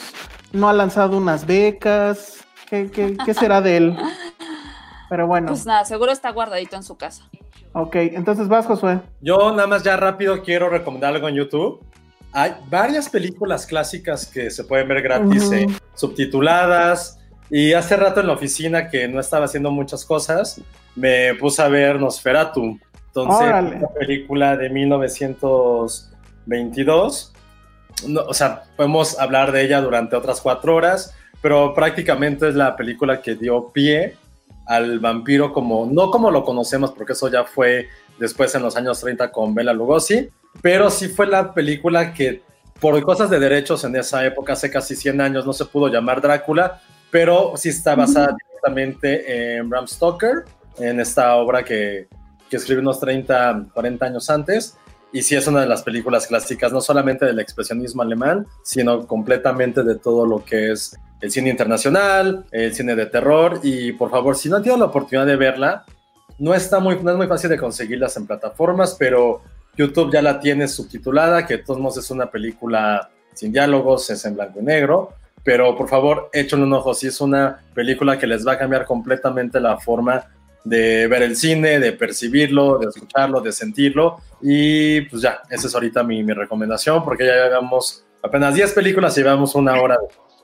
no 0.53 0.69
ha 0.69 0.73
lanzado 0.73 1.17
unas 1.17 1.47
becas, 1.47 2.45
¿qué, 2.71 2.91
qué, 2.91 3.17
qué 3.25 3.35
será 3.35 3.61
de 3.61 3.77
él? 3.77 3.97
Pero 5.09 5.27
bueno, 5.27 5.49
Pues 5.49 5.67
nada, 5.67 5.85
seguro 5.85 6.13
está 6.13 6.31
guardadito 6.31 6.77
en 6.77 6.83
su 6.83 6.97
casa. 6.97 7.29
ok, 7.73 7.95
entonces 7.97 8.49
vas, 8.49 8.67
Josué. 8.67 9.01
Yo 9.21 9.53
nada 9.53 9.67
más 9.69 9.83
ya 9.83 9.97
rápido 9.97 10.43
quiero 10.43 10.69
recomendar 10.69 11.15
algo 11.15 11.29
en 11.29 11.37
YouTube. 11.37 11.85
Hay 12.33 12.55
varias 12.69 13.09
películas 13.09 13.67
clásicas 13.67 14.27
que 14.27 14.51
se 14.51 14.63
pueden 14.65 14.87
ver 14.89 15.03
gratis, 15.03 15.45
Ujú. 15.45 15.55
eh, 15.55 15.67
subtituladas. 15.95 17.19
Y 17.51 17.73
hace 17.73 17.97
rato 17.97 18.21
en 18.21 18.27
la 18.27 18.33
oficina 18.33 18.89
que 18.89 19.07
no 19.09 19.21
estaba 19.21 19.45
haciendo 19.45 19.71
muchas 19.71 20.05
cosas, 20.05 20.61
me 20.95 21.35
puse 21.35 21.63
a 21.63 21.69
ver 21.69 22.01
Nosferatu. 22.01 22.81
Entonces, 23.07 23.47
Órale. 23.47 23.77
una 23.77 23.87
película 23.89 24.57
de 24.57 24.71
1922. 24.71 27.33
No, 28.09 28.23
o 28.23 28.35
sea, 28.35 28.65
podemos 28.77 29.17
hablar 29.19 29.53
de 29.53 29.65
ella 29.65 29.81
durante 29.81 30.17
otras 30.17 30.41
cuatro 30.41 30.75
horas, 30.75 31.15
pero 31.41 31.73
prácticamente 31.75 32.49
es 32.49 32.57
la 32.57 32.75
película 32.77 33.23
que 33.23 33.37
dio 33.37 33.71
pie 33.73 34.17
al 34.67 34.99
vampiro 34.99 35.53
como, 35.53 35.89
no 35.91 36.11
como 36.11 36.31
lo 36.31 36.45
conocemos, 36.45 36.93
porque 36.93 37.13
eso 37.13 37.29
ya 37.29 37.45
fue 37.45 37.89
después 38.19 38.55
en 38.55 38.63
los 38.63 38.77
años 38.77 39.01
30 39.01 39.31
con 39.31 39.55
Bela 39.55 39.73
Lugosi, 39.73 40.29
pero 40.61 40.91
sí 40.91 41.09
fue 41.09 41.27
la 41.27 41.55
película 41.55 42.13
que 42.13 42.43
por 42.81 43.01
cosas 43.03 43.31
de 43.31 43.39
derechos 43.39 43.85
en 43.85 43.97
esa 43.97 44.25
época, 44.27 44.53
hace 44.53 44.71
casi 44.71 44.97
100 44.97 45.21
años, 45.21 45.47
no 45.47 45.53
se 45.53 45.65
pudo 45.65 45.89
llamar 45.89 46.21
Drácula, 46.21 46.83
pero 47.11 47.53
sí 47.57 47.69
está 47.69 47.95
basada 47.95 48.37
directamente 48.37 49.57
en 49.57 49.69
Bram 49.69 49.87
Stoker, 49.87 50.45
en 50.79 51.01
esta 51.01 51.37
obra 51.37 51.65
que, 51.65 52.09
que 52.51 52.57
escribió 52.57 52.83
unos 52.83 53.01
30, 53.01 53.67
40 53.73 54.07
años 54.07 54.31
antes, 54.31 54.77
y 55.13 55.23
sí 55.23 55.35
es 55.35 55.47
una 55.47 55.61
de 55.61 55.67
las 55.67 55.83
películas 55.83 56.27
clásicas, 56.27 56.73
no 56.73 56.81
solamente 56.81 57.25
del 57.25 57.39
expresionismo 57.39 58.03
alemán, 58.03 58.47
sino 58.63 59.07
completamente 59.07 59.83
de 59.83 59.95
todo 59.97 60.27
lo 60.27 60.45
que 60.45 60.73
es 60.73 60.99
el 61.21 61.31
cine 61.31 61.51
internacional, 61.51 62.45
el 62.51 62.75
cine 62.75 62.95
de 62.95 63.07
terror, 63.07 63.61
y 63.63 63.93
por 63.93 64.11
favor, 64.11 64.37
si 64.37 64.49
no 64.49 64.57
han 64.57 64.63
tenido 64.63 64.79
la 64.79 64.87
oportunidad 64.87 65.27
de 65.27 65.37
verla, 65.37 65.85
no, 66.39 66.55
está 66.55 66.81
muy, 66.81 67.03
no 67.03 67.11
es 67.11 67.17
muy 67.17 67.27
fácil 67.27 67.49
de 67.49 67.57
conseguirlas 67.57 68.17
en 68.17 68.27
plataformas, 68.27 68.95
pero 68.99 69.43
YouTube 69.77 70.13
ya 70.13 70.21
la 70.21 70.39
tiene 70.39 70.69
subtitulada, 70.69 71.47
que 71.47 71.59
de 71.59 71.63
todos 71.63 71.81
modos 71.81 71.99
es 71.99 72.11
una 72.11 72.31
película 72.31 73.11
sin 73.33 73.53
diálogos, 73.53 74.11
es 74.11 74.25
en 74.25 74.35
blanco 74.35 74.61
y 74.61 74.65
negro, 74.65 75.15
pero 75.47 75.77
por 75.77 75.89
favor, 75.89 76.29
échenle 76.33 76.67
un 76.67 76.73
ojo, 76.73 76.93
si 76.93 77.07
es 77.07 77.21
una 77.21 77.61
película 77.73 78.19
que 78.19 78.27
les 78.27 78.45
va 78.45 78.55
a 78.55 78.59
cambiar 78.59 78.85
completamente 78.85 79.61
la 79.61 79.79
forma 79.79 80.25
de 80.65 81.07
ver 81.07 81.23
el 81.23 81.37
cine, 81.37 81.79
de 81.79 81.93
percibirlo, 81.93 82.79
de 82.79 82.89
escucharlo, 82.89 83.41
de 83.41 83.53
sentirlo, 83.53 84.19
y 84.43 85.03
pues 85.03 85.23
ya, 85.23 85.43
esa 85.49 85.69
es 85.69 85.75
ahorita 85.77 86.03
mi, 86.03 86.25
mi 86.25 86.33
recomendación, 86.33 87.05
porque 87.05 87.25
ya 87.25 87.45
llevamos 87.45 88.05
apenas 88.25 88.57
10 88.57 88.73
películas 88.73 89.17
y 89.17 89.21
llevamos 89.21 89.55
una 89.55 89.81
hora 89.81 89.97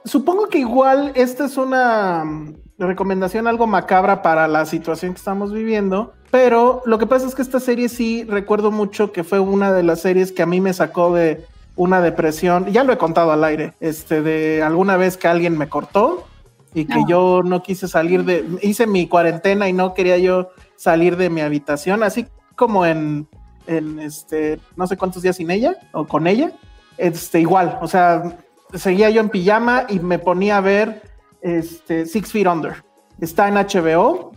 Supongo 0.05 0.49
que 0.49 0.59
igual 0.59 1.13
esta 1.15 1.47
es 1.47 1.57
una 1.57 2.25
mm, 2.25 2.57
recomendación 2.79 3.47
algo 3.47 3.67
macabra 3.67 4.23
para 4.23 4.49
la 4.49 4.67
situación 4.67 5.15
que 5.15 5.19
estamos 5.19 5.53
viviendo, 5.53 6.13
pero 6.31 6.83
lo 6.87 6.99
que 6.99 7.07
pasa 7.07 7.27
es 7.27 7.35
que 7.35 7.43
esta 7.43 7.61
serie 7.61 7.89
sí 7.89 8.25
recuerdo 8.25 8.71
mucho 8.71 9.13
que 9.13 9.23
fue 9.25 9.39
una 9.39 9.73
de 9.73 9.83
las 9.83 10.01
series 10.01 10.33
que 10.33 10.43
a 10.43 10.47
mí 10.47 10.61
me 10.61 10.73
sacó 10.73 11.13
de 11.13 11.45
una 11.77 12.01
depresión, 12.01 12.67
ya 12.67 12.85
lo 12.85 12.93
he 12.93 12.99
contado 12.99 13.33
al 13.33 13.45
aire, 13.45 13.75
este 13.81 14.23
de 14.23 14.63
alguna 14.63 14.97
vez 14.97 15.17
que 15.17 15.29
alguien 15.29 15.57
me 15.57 15.69
cortó 15.69 16.27
y 16.75 16.87
que 16.87 17.03
yo 17.07 17.43
no 17.45 17.63
quise 17.63 17.89
salir 17.89 18.25
de, 18.25 18.47
hice 18.63 18.87
mi 18.87 19.07
cuarentena 19.07 19.69
y 19.69 19.73
no 19.73 19.95
quería 19.95 20.19
yo 20.19 20.51
salir 20.77 21.17
de 21.17 21.31
mi 21.31 21.41
habitación, 21.41 22.03
así 22.03 22.27
como 22.57 22.87
en, 22.87 23.29
en 23.67 23.99
este, 24.01 24.59
no 24.77 24.87
sé 24.87 24.97
cuántos 24.97 25.23
días 25.23 25.37
sin 25.37 25.51
ella 25.51 25.77
o 25.93 26.07
con 26.07 26.27
ella, 26.27 26.53
este 26.99 27.41
igual, 27.41 27.79
o 27.81 27.89
sea, 27.89 28.39
seguía 28.75 29.11
yo 29.11 29.21
en 29.21 29.29
pijama 29.29 29.87
y 29.89 29.99
me 29.99 30.19
ponía 30.19 30.59
a 30.59 30.61
ver 30.61 31.03
este, 31.43 32.07
Six 32.07 32.33
Feet 32.33 32.47
Under. 32.47 32.85
Está 33.21 33.49
en 33.49 33.55
HBO. 33.55 34.33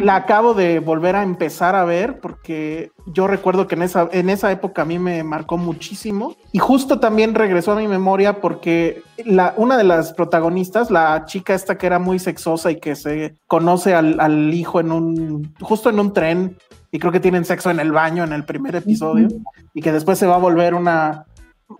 La 0.00 0.16
acabo 0.16 0.54
de 0.54 0.78
volver 0.78 1.16
a 1.16 1.22
empezar 1.22 1.74
a 1.74 1.84
ver 1.84 2.20
porque 2.20 2.92
yo 3.06 3.26
recuerdo 3.26 3.66
que 3.66 3.74
en 3.74 3.82
esa, 3.82 4.08
en 4.12 4.30
esa 4.30 4.52
época 4.52 4.82
a 4.82 4.84
mí 4.84 4.98
me 4.98 5.24
marcó 5.24 5.56
muchísimo. 5.56 6.36
Y 6.52 6.58
justo 6.58 7.00
también 7.00 7.34
regresó 7.34 7.72
a 7.72 7.76
mi 7.76 7.88
memoria 7.88 8.40
porque 8.40 9.02
la, 9.24 9.54
una 9.56 9.76
de 9.76 9.84
las 9.84 10.12
protagonistas, 10.12 10.90
la 10.90 11.24
chica 11.26 11.54
esta 11.54 11.76
que 11.76 11.86
era 11.86 11.98
muy 11.98 12.18
sexosa 12.18 12.70
y 12.70 12.78
que 12.78 12.94
se 12.94 13.34
conoce 13.46 13.94
al, 13.94 14.20
al 14.20 14.54
hijo 14.54 14.78
en 14.78 14.92
un, 14.92 15.54
justo 15.60 15.90
en 15.90 15.98
un 15.98 16.12
tren, 16.12 16.56
y 16.92 17.00
creo 17.00 17.10
que 17.10 17.18
tienen 17.18 17.44
sexo 17.44 17.70
en 17.70 17.80
el 17.80 17.90
baño 17.90 18.22
en 18.22 18.32
el 18.32 18.44
primer 18.44 18.76
episodio, 18.76 19.26
y 19.74 19.82
que 19.82 19.90
después 19.90 20.16
se 20.16 20.26
va 20.26 20.36
a 20.36 20.38
volver 20.38 20.74
una, 20.74 21.26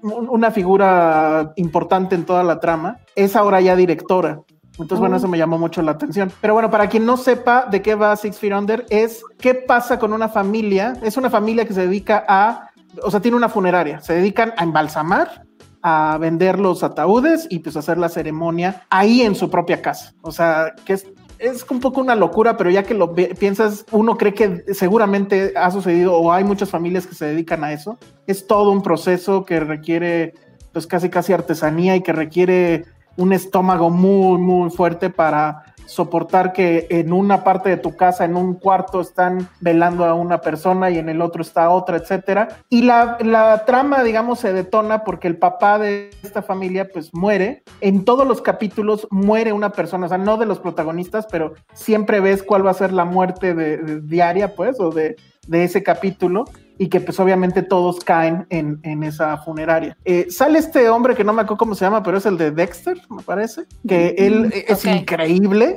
una 0.03 0.51
figura 0.51 1.53
importante 1.55 2.17
en 2.17 2.25
toda 2.25 2.43
la 2.43 2.59
trama, 2.59 2.99
es 3.15 3.37
ahora 3.37 3.61
ya 3.61 3.77
directora. 3.77 4.41
Entonces, 4.79 4.99
bueno, 4.99 5.17
eso 5.17 5.29
me 5.29 5.39
llamó 5.39 5.59
mucho 5.59 5.83
la 5.83 5.93
atención. 5.93 6.33
Pero 6.41 6.55
bueno, 6.55 6.71
para 6.71 6.89
quien 6.89 7.07
no 7.07 7.17
sepa 7.17 7.67
de 7.71 7.81
qué 7.81 7.95
va 7.95 8.17
Six 8.17 8.39
Feet 8.39 8.53
Under, 8.53 8.85
es 8.91 9.23
qué 9.39 9.55
pasa 9.55 9.99
con 9.99 10.13
una 10.13 10.29
familia. 10.29 10.95
Es 11.03 11.17
una 11.17 11.31
familia 11.31 11.65
que 11.65 11.75
se 11.75 11.83
dedica 11.83 12.25
a, 12.29 12.71
o 13.03 13.11
sea, 13.11 13.21
tiene 13.21 13.37
una 13.37 13.49
funeraria. 13.49 14.01
Se 14.01 14.15
dedican 14.15 14.53
a 14.57 14.65
embalsamar, 14.65 15.45
a 15.83 16.19
vender 16.19 16.59
los 16.59 16.83
ataúdes 16.83 17.47
y 17.51 17.61
pues 17.61 17.77
hacer 17.77 17.99
la 17.99 18.09
ceremonia 18.09 18.83
ahí 18.91 19.23
en 19.23 19.37
su 19.37 19.49
propia 19.49 19.81
casa. 19.81 20.13
O 20.23 20.33
sea, 20.33 20.75
que 20.85 20.95
es, 20.95 21.07
es 21.39 21.65
un 21.71 21.79
poco 21.79 22.01
una 22.01 22.17
locura, 22.17 22.57
pero 22.57 22.71
ya 22.71 22.83
que 22.83 22.95
lo 22.95 23.15
piensas, 23.15 23.85
uno 23.93 24.17
cree 24.17 24.35
que 24.35 24.65
seguramente 24.73 25.53
ha 25.57 25.71
sucedido 25.71 26.15
o 26.17 26.33
hay 26.33 26.43
muchas 26.43 26.71
familias 26.71 27.07
que 27.07 27.15
se 27.15 27.27
dedican 27.27 27.63
a 27.63 27.73
eso. 27.73 27.99
Es 28.27 28.47
todo 28.47 28.73
un 28.73 28.83
proceso 28.83 29.45
que 29.45 29.61
requiere 29.61 30.35
pues 30.73 30.89
casi 30.89 31.09
casi 31.09 31.33
artesanía 31.33 31.95
y 31.95 32.03
que 32.03 32.13
requiere 32.13 32.85
un 33.17 33.33
estómago 33.33 33.91
muy 33.91 34.39
muy 34.39 34.71
fuerte 34.71 35.11
para 35.11 35.75
soportar 35.87 36.53
que 36.53 36.87
en 36.91 37.13
una 37.13 37.45
parte 37.45 37.69
de 37.69 37.77
tu 37.77 37.97
casa, 37.97 38.25
en 38.25 38.37
un 38.37 38.55
cuarto, 38.55 39.01
están 39.01 39.49
velando 39.61 40.05
a 40.05 40.15
una 40.15 40.41
persona 40.41 40.91
y 40.91 40.99
en 40.99 41.09
el 41.09 41.21
otro 41.21 41.43
está 41.43 41.71
otra, 41.71 41.97
etcétera. 41.97 42.49
Y 42.69 42.83
la, 42.83 43.19
la 43.21 43.65
trama, 43.65 44.03
digamos, 44.03 44.41
se 44.41 44.53
detona 44.53 45.05
porque 45.05 45.29
el 45.29 45.37
papá 45.37 45.79
de 45.79 46.11
esta 46.23 46.43
familia, 46.43 46.89
pues 46.93 47.11
muere. 47.13 47.63
En 47.81 48.05
todos 48.05 48.27
los 48.27 48.41
capítulos 48.41 49.07
muere 49.11 49.53
una 49.53 49.71
persona, 49.71 50.07
o 50.07 50.09
sea, 50.09 50.19
no 50.19 50.37
de 50.37 50.47
los 50.47 50.59
protagonistas, 50.59 51.27
pero 51.31 51.55
siempre 51.73 52.21
ves 52.21 52.43
cuál 52.43 52.67
va 52.67 52.71
a 52.71 52.75
ser 52.75 52.93
la 52.93 53.05
muerte 53.05 53.55
de, 53.55 54.01
diaria, 54.01 54.55
pues, 54.55 54.81
o 54.81 54.91
de, 54.91 55.17
de 55.47 55.65
ese 55.65 55.83
capítulo 55.83 56.45
y 56.79 56.89
que 56.89 57.01
pues 57.01 57.21
obviamente 57.21 57.63
todos 57.63 58.01
caen 58.05 58.47
en, 58.51 58.81
en 58.83 59.03
esa 59.03 59.37
funeraria. 59.39 59.97
Eh, 60.05 60.27
sale 60.31 60.59
este 60.59 60.89
hombre 60.89 61.15
que 61.15 61.25
no 61.25 61.33
me 61.33 61.43
acuerdo 61.43 61.59
cómo 61.59 61.75
se 61.75 61.85
llama, 61.85 62.03
pero 62.03 62.19
es 62.19 62.27
el 62.27 62.37
de 62.37 62.51
Dexter, 62.51 63.01
me 63.11 63.23
parece, 63.23 63.65
que 63.87 64.15
él 64.19 64.53
es 64.67 64.85
ok. 64.85 64.93
increíble. 64.93 65.77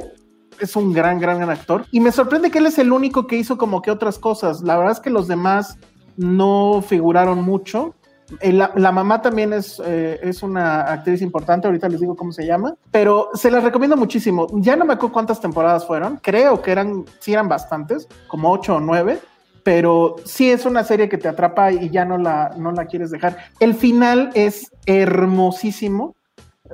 Es 0.60 0.76
un 0.76 0.91
gran, 0.91 1.20
gran, 1.20 1.38
gran 1.38 1.52
actor. 1.52 1.86
Y 1.91 2.00
me 2.00 2.12
sorprende 2.12 2.50
que 2.50 2.58
él 2.58 2.66
es 2.66 2.80
el 2.80 2.91
único 2.91 3.28
que 3.28 3.36
hizo 3.36 3.60
como 3.60 3.84
que 3.84 3.91
otras 3.91 4.18
cosas. 4.18 4.62
La 4.62 4.76
verdad 4.76 4.93
es 4.93 5.00
que 5.00 5.12
los 5.12 5.28
demás 5.28 5.78
no 6.16 6.82
figuraron 6.82 7.43
mucho. 7.43 7.93
Eh, 8.41 8.52
La, 8.52 8.72
la 8.76 8.91
mamá 8.91 9.22
también 9.22 9.54
es, 9.54 9.80
eh, 9.86 10.20
es 10.24 10.41
una 10.41 10.82
actriz 10.82 11.22
importante, 11.22 11.68
ahorita 11.68 11.88
les 11.88 12.02
digo 12.02 12.16
cómo 12.16 12.32
se 12.32 12.45
llama, 12.45 12.74
pero 12.89 13.30
se 13.36 13.52
las 13.52 13.64
recomiendo 13.64 13.95
muchísimo. 13.95 14.48
Ya 14.54 14.76
no 14.76 14.84
me 14.84 14.93
acuerdo 14.95 15.14
cuántas 15.14 15.39
temporadas 15.39 15.86
fueron, 15.86 16.18
creo 16.24 16.60
que 16.62 16.72
eran, 16.72 17.06
sí 17.20 17.34
eran 17.34 17.48
bastantes, 17.48 18.08
como 18.28 18.52
ocho 18.52 18.78
o 18.78 18.80
nueve, 18.80 19.20
pero 19.68 20.15
sí 20.24 20.49
es 20.49 20.65
una 20.65 20.86
serie 20.86 21.09
que 21.09 21.18
te 21.18 21.28
atrapa 21.28 21.74
y 21.74 21.89
ya 21.89 22.05
no 22.05 22.18
la, 22.18 22.55
no 22.57 22.72
la 22.72 22.86
quieres 22.86 23.11
dejar. 23.11 23.36
El 23.59 23.76
final 23.76 24.30
es 24.34 24.72
hermosísimo. 24.86 26.15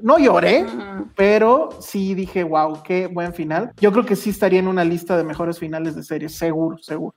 No 0.03 0.19
lloré, 0.19 0.67
pero 1.15 1.69
sí 1.79 2.13
dije, 2.13 2.43
wow, 2.43 2.83
qué 2.83 3.07
buen 3.07 3.33
final. 3.33 3.71
Yo 3.81 3.91
creo 3.91 4.05
que 4.05 4.15
sí 4.15 4.29
estaría 4.29 4.59
en 4.59 4.67
una 4.67 4.83
lista 4.83 5.17
de 5.17 5.23
mejores 5.23 5.57
finales 5.57 5.95
de 5.95 6.03
series, 6.03 6.35
seguro, 6.35 6.77
seguro. 6.77 7.15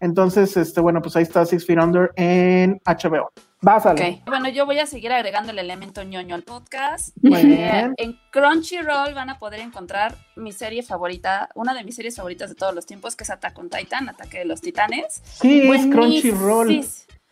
Entonces, 0.00 0.56
este, 0.56 0.80
bueno, 0.80 1.02
pues 1.02 1.14
ahí 1.14 1.24
está 1.24 1.44
Six 1.44 1.66
Feet 1.66 1.78
Under 1.78 2.10
en 2.16 2.80
HBO. 2.86 3.30
Vas 3.60 3.84
a 3.86 3.92
Ok. 3.92 4.00
Bueno, 4.26 4.48
yo 4.48 4.66
voy 4.66 4.78
a 4.78 4.86
seguir 4.86 5.12
agregando 5.12 5.50
el 5.50 5.58
elemento 5.58 6.04
ñoño 6.04 6.34
al 6.36 6.42
podcast. 6.44 7.16
Muy 7.22 7.40
Eh, 7.40 7.44
bien. 7.44 7.94
en 7.96 8.18
Crunchyroll 8.30 9.14
van 9.14 9.30
a 9.30 9.38
poder 9.40 9.60
encontrar 9.60 10.14
mi 10.36 10.52
serie 10.52 10.82
favorita, 10.84 11.48
una 11.56 11.74
de 11.74 11.82
mis 11.82 11.96
series 11.96 12.14
favoritas 12.16 12.48
de 12.50 12.54
todos 12.54 12.72
los 12.74 12.86
tiempos, 12.86 13.16
que 13.16 13.24
es 13.24 13.30
Attack 13.30 13.58
on 13.58 13.68
Titan, 13.68 14.08
Ataque 14.08 14.38
de 14.38 14.44
los 14.44 14.60
Titanes. 14.60 15.20
Sí, 15.24 15.62
es 15.62 15.66
Buenísimo. 15.66 15.92
Crunchyroll. 15.96 16.66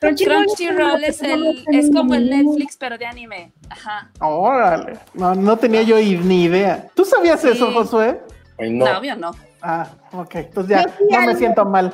Crunchyroll 0.00 0.44
Crunchyroll 0.46 1.04
es, 1.04 1.22
el, 1.22 1.64
es 1.72 1.90
como 1.90 2.14
el 2.14 2.28
Netflix, 2.28 2.76
pero 2.76 2.98
de 2.98 3.06
anime. 3.06 3.52
Ajá. 3.70 4.10
Órale. 4.20 4.98
No, 5.14 5.34
no 5.34 5.56
tenía 5.56 5.82
yo 5.82 5.96
ni 5.96 6.42
idea. 6.44 6.88
¿Tú 6.94 7.04
sabías 7.04 7.40
Sí. 7.40 7.48
eso, 7.52 7.72
Josué? 7.72 8.20
Ay, 8.58 8.70
No, 8.72 8.84
no. 8.84 8.98
obvio 8.98 9.16
no. 9.16 9.30
Ah, 9.62 9.86
ok. 10.12 10.34
Entonces 10.34 10.76
ya 10.76 10.82
Yo 10.86 10.92
sí, 10.98 11.04
no 11.12 11.20
me 11.22 11.36
siento 11.36 11.64
mal. 11.64 11.92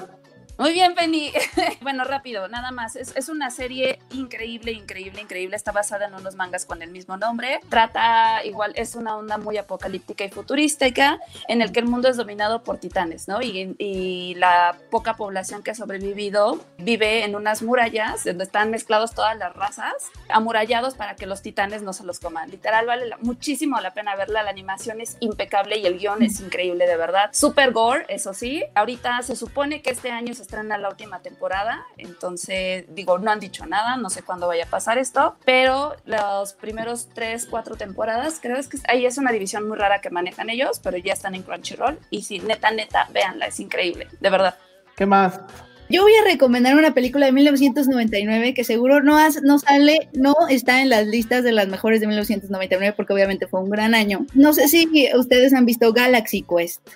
Muy 0.62 0.74
bien, 0.74 0.94
Penny. 0.94 1.32
bueno, 1.80 2.04
rápido, 2.04 2.46
nada 2.46 2.70
más. 2.70 2.94
Es, 2.94 3.16
es 3.16 3.28
una 3.28 3.50
serie 3.50 3.98
increíble, 4.12 4.70
increíble, 4.70 5.20
increíble. 5.20 5.56
Está 5.56 5.72
basada 5.72 6.06
en 6.06 6.14
unos 6.14 6.36
mangas 6.36 6.64
con 6.66 6.82
el 6.82 6.90
mismo 6.92 7.16
nombre. 7.16 7.58
Trata, 7.68 8.44
igual, 8.44 8.72
es 8.76 8.94
una 8.94 9.16
onda 9.16 9.38
muy 9.38 9.58
apocalíptica 9.58 10.22
y 10.24 10.30
futurística 10.30 11.18
en 11.48 11.62
el 11.62 11.72
que 11.72 11.80
el 11.80 11.86
mundo 11.86 12.08
es 12.08 12.16
dominado 12.16 12.62
por 12.62 12.78
titanes, 12.78 13.26
¿no? 13.26 13.42
Y, 13.42 13.74
y 13.80 14.36
la 14.36 14.76
poca 14.92 15.14
población 15.14 15.64
que 15.64 15.72
ha 15.72 15.74
sobrevivido 15.74 16.64
vive 16.78 17.24
en 17.24 17.34
unas 17.34 17.62
murallas 17.62 18.22
donde 18.22 18.44
están 18.44 18.70
mezclados 18.70 19.14
todas 19.16 19.36
las 19.36 19.52
razas, 19.56 19.92
amurallados 20.28 20.94
para 20.94 21.16
que 21.16 21.26
los 21.26 21.42
titanes 21.42 21.82
no 21.82 21.92
se 21.92 22.04
los 22.04 22.20
coman. 22.20 22.52
Literal, 22.52 22.86
vale 22.86 23.06
la- 23.06 23.16
muchísimo 23.18 23.80
la 23.80 23.94
pena 23.94 24.14
verla. 24.14 24.44
La 24.44 24.50
animación 24.50 25.00
es 25.00 25.16
impecable 25.18 25.78
y 25.78 25.86
el 25.86 25.98
guion 25.98 26.22
es 26.22 26.38
increíble, 26.38 26.86
de 26.86 26.96
verdad. 26.96 27.30
Super 27.32 27.72
gore, 27.72 28.04
eso 28.08 28.32
sí. 28.32 28.62
Ahorita 28.76 29.22
se 29.22 29.34
supone 29.34 29.82
que 29.82 29.90
este 29.90 30.12
año 30.12 30.32
se 30.34 30.51
estrena 30.52 30.76
la 30.76 30.90
última 30.90 31.20
temporada, 31.20 31.82
entonces 31.96 32.84
digo, 32.94 33.18
no 33.18 33.30
han 33.30 33.40
dicho 33.40 33.64
nada, 33.64 33.96
no 33.96 34.10
sé 34.10 34.22
cuándo 34.22 34.46
vaya 34.48 34.64
a 34.64 34.66
pasar 34.66 34.98
esto, 34.98 35.34
pero 35.46 35.96
los 36.04 36.52
primeros 36.52 37.08
tres, 37.14 37.46
cuatro 37.48 37.74
temporadas, 37.76 38.38
creo 38.40 38.58
es 38.58 38.68
que 38.68 38.76
ahí 38.88 39.06
es 39.06 39.16
una 39.16 39.32
división 39.32 39.66
muy 39.66 39.78
rara 39.78 40.02
que 40.02 40.10
manejan 40.10 40.50
ellos, 40.50 40.78
pero 40.82 40.98
ya 40.98 41.14
están 41.14 41.34
en 41.34 41.42
Crunchyroll 41.42 41.98
y 42.10 42.22
sí, 42.22 42.38
neta, 42.40 42.70
neta, 42.70 43.08
véanla, 43.14 43.46
es 43.46 43.60
increíble, 43.60 44.08
de 44.20 44.28
verdad. 44.30 44.54
¿Qué 44.94 45.06
más? 45.06 45.40
Yo 45.88 46.02
voy 46.02 46.12
a 46.20 46.24
recomendar 46.24 46.74
una 46.76 46.92
película 46.92 47.24
de 47.26 47.32
1999 47.32 48.52
que 48.52 48.64
seguro 48.64 49.02
no, 49.02 49.16
has- 49.16 49.40
no 49.42 49.58
sale, 49.58 50.10
no 50.12 50.34
está 50.50 50.82
en 50.82 50.90
las 50.90 51.06
listas 51.06 51.44
de 51.44 51.52
las 51.52 51.68
mejores 51.68 52.00
de 52.02 52.06
1999 52.08 52.92
porque 52.94 53.14
obviamente 53.14 53.46
fue 53.46 53.60
un 53.60 53.70
gran 53.70 53.94
año. 53.94 54.26
No 54.34 54.52
sé 54.52 54.68
si 54.68 55.08
ustedes 55.14 55.54
han 55.54 55.64
visto 55.64 55.92
Galaxy 55.94 56.42
Quest. 56.42 56.86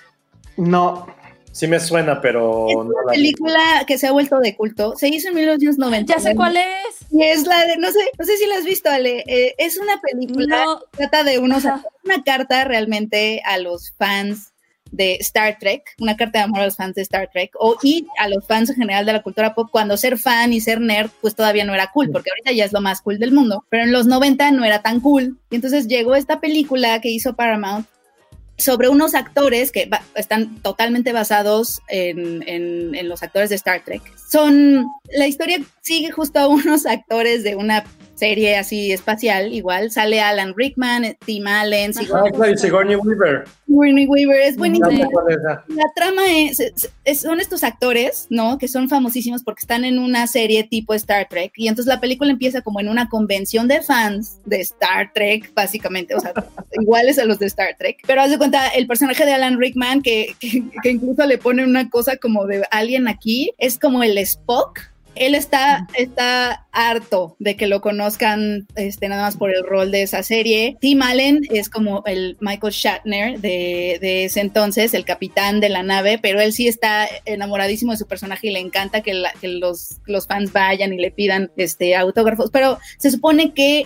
No. 0.57 1.07
Sí 1.57 1.67
me 1.67 1.79
suena, 1.79 2.21
pero 2.21 2.67
Es 2.69 2.75
no 2.75 2.81
una 2.81 3.11
vi. 3.11 3.17
película 3.17 3.83
que 3.87 3.97
se 3.97 4.05
ha 4.05 4.11
vuelto 4.11 4.39
de 4.39 4.55
culto. 4.55 4.93
Se 4.95 5.07
hizo 5.07 5.29
en 5.29 5.35
1999. 5.35 6.05
Ya 6.07 6.19
sé 6.29 6.35
cuál 6.35 6.55
es. 6.55 6.65
Y 7.11 7.23
es 7.23 7.47
la 7.47 7.65
de, 7.65 7.77
no 7.77 7.91
sé, 7.91 7.99
no 8.19 8.25
sé 8.25 8.37
si 8.37 8.45
la 8.45 8.55
has 8.57 8.63
visto, 8.63 8.89
Ale. 8.91 9.23
Eh, 9.25 9.55
es 9.57 9.77
una 9.77 9.99
película 9.99 10.63
No. 10.65 10.79
que 10.91 10.97
trata 10.97 11.23
de 11.23 11.39
unos, 11.39 11.65
Ajá. 11.65 11.83
una 12.03 12.21
carta 12.23 12.63
realmente 12.63 13.41
a 13.43 13.57
los 13.57 13.91
fans 13.97 14.53
de 14.91 15.15
Star 15.15 15.57
Trek, 15.59 15.95
una 15.99 16.15
carta 16.15 16.39
de 16.39 16.43
amor 16.45 16.59
a 16.61 16.65
los 16.65 16.75
fans 16.77 16.93
de 16.95 17.01
Star 17.01 17.27
Trek, 17.33 17.51
o 17.59 17.75
y 17.81 18.05
a 18.19 18.29
los 18.29 18.45
fans 18.45 18.69
en 18.69 18.75
general 18.77 19.05
de 19.05 19.13
la 19.13 19.21
cultura 19.23 19.53
pop, 19.55 19.67
cuando 19.71 19.97
ser 19.97 20.17
fan 20.19 20.53
y 20.53 20.61
ser 20.61 20.79
nerd, 20.79 21.09
pues 21.21 21.35
todavía 21.35 21.65
no 21.65 21.73
era 21.73 21.91
cool, 21.91 22.09
porque 22.11 22.29
ahorita 22.29 22.51
ya 22.53 22.63
es 22.65 22.71
lo 22.71 22.79
más 22.81 23.01
cool 23.01 23.17
del 23.19 23.33
mundo, 23.33 23.65
pero 23.69 23.83
en 23.83 23.91
los 23.91 24.05
90 24.05 24.51
no 24.51 24.63
era 24.63 24.81
tan 24.83 25.01
cool. 25.01 25.37
Y 25.49 25.55
entonces 25.55 25.87
llegó 25.87 26.15
esta 26.15 26.39
película 26.39 27.01
que 27.01 27.09
hizo 27.09 27.35
Paramount 27.35 27.85
sobre 28.57 28.89
unos 28.89 29.13
actores 29.13 29.71
que 29.71 29.89
están 30.15 30.55
totalmente 30.61 31.13
basados 31.13 31.81
en, 31.89 32.43
en- 32.47 32.95
en 32.95 33.07
los 33.09 33.21
actores 33.23 33.49
de 33.49 33.55
Star 33.55 33.83
Trek. 33.85 34.01
Son, 34.29 34.85
la 35.15 35.27
historia 35.27 35.59
sigue 35.81 36.11
justo 36.11 36.39
a 36.39 36.47
unos 36.49 36.85
actores 36.85 37.43
de 37.43 37.55
una 37.55 37.83
serie 38.17 38.57
así 38.57 38.91
espacial, 38.91 39.53
igual 39.53 39.91
sale 39.91 40.19
Alan 40.21 40.53
Rickman, 40.55 41.15
Tim 41.25 41.47
Allen, 41.47 41.91
Ah, 41.95 41.99
Sigourney 42.01 42.31
claro, 42.31 42.51
y 42.51 42.57
Sigourney 42.57 42.95
Weaver. 42.95 43.43
Weaver, 43.67 44.41
es 44.41 44.57
buenísimo. 44.57 44.89
La 45.67 45.85
trama 45.95 46.23
es, 46.35 46.61
son 47.19 47.39
estos 47.39 47.63
actores, 47.63 48.27
¿no? 48.29 48.57
Que 48.57 48.67
son 48.67 48.89
famosísimos 48.89 49.43
porque 49.43 49.61
están 49.61 49.85
en 49.85 49.99
una 49.99 50.25
serie 50.27 50.63
tipo 50.63 50.93
Star 50.93 51.27
Trek. 51.29 51.51
Y 51.55 51.67
entonces 51.67 51.93
la 51.93 52.01
película 52.01 52.31
empieza 52.31 52.61
como 52.61 52.79
en 52.79 52.89
una 52.89 53.07
convención 53.09 53.67
de 53.67 53.81
fans 53.81 54.39
de 54.45 54.61
Star 54.61 55.11
Trek, 55.13 55.53
básicamente, 55.53 56.15
o 56.15 56.19
sea, 56.19 56.33
iguales 56.81 57.19
a 57.19 57.25
los 57.25 57.39
de 57.39 57.45
Star 57.47 57.75
Trek. 57.77 57.99
Pero 58.07 58.21
haz 58.21 58.31
de 58.31 58.37
cuenta, 58.37 58.67
el 58.69 58.87
personaje 58.87 59.25
de 59.25 59.33
Alan 59.33 59.59
Rickman, 59.59 60.01
que, 60.01 60.35
que, 60.39 60.63
que 60.81 60.89
incluso 60.89 61.25
le 61.25 61.37
pone 61.37 61.63
una 61.63 61.89
cosa 61.89 62.17
como 62.17 62.45
de 62.45 62.63
alguien 62.71 63.07
aquí, 63.07 63.51
es 63.57 63.77
como 63.77 64.03
el 64.03 64.17
Spock. 64.17 64.79
Él 65.19 65.35
está, 65.35 65.87
está 65.97 66.65
harto 66.71 67.35
de 67.39 67.55
que 67.55 67.67
lo 67.67 67.81
conozcan 67.81 68.67
este, 68.75 69.09
nada 69.09 69.23
más 69.23 69.37
por 69.37 69.49
el 69.55 69.63
rol 69.63 69.91
de 69.91 70.01
esa 70.03 70.23
serie. 70.23 70.77
Tim 70.81 71.01
Allen 71.01 71.41
es 71.49 71.69
como 71.69 72.03
el 72.05 72.37
Michael 72.39 72.73
Shatner 72.73 73.39
de, 73.39 73.97
de 74.01 74.25
ese 74.25 74.41
entonces, 74.41 74.93
el 74.93 75.05
capitán 75.05 75.59
de 75.59 75.69
la 75.69 75.83
nave, 75.83 76.19
pero 76.21 76.39
él 76.41 76.53
sí 76.53 76.67
está 76.67 77.07
enamoradísimo 77.25 77.91
de 77.91 77.97
su 77.97 78.07
personaje 78.07 78.47
y 78.47 78.51
le 78.51 78.59
encanta 78.59 79.01
que, 79.01 79.13
la- 79.13 79.33
que 79.41 79.47
los, 79.47 79.97
los 80.05 80.27
fans 80.27 80.51
vayan 80.53 80.93
y 80.93 80.97
le 80.97 81.11
pidan 81.11 81.51
este, 81.57 81.95
autógrafos. 81.95 82.49
Pero 82.51 82.79
se 82.97 83.11
supone 83.11 83.53
que 83.53 83.85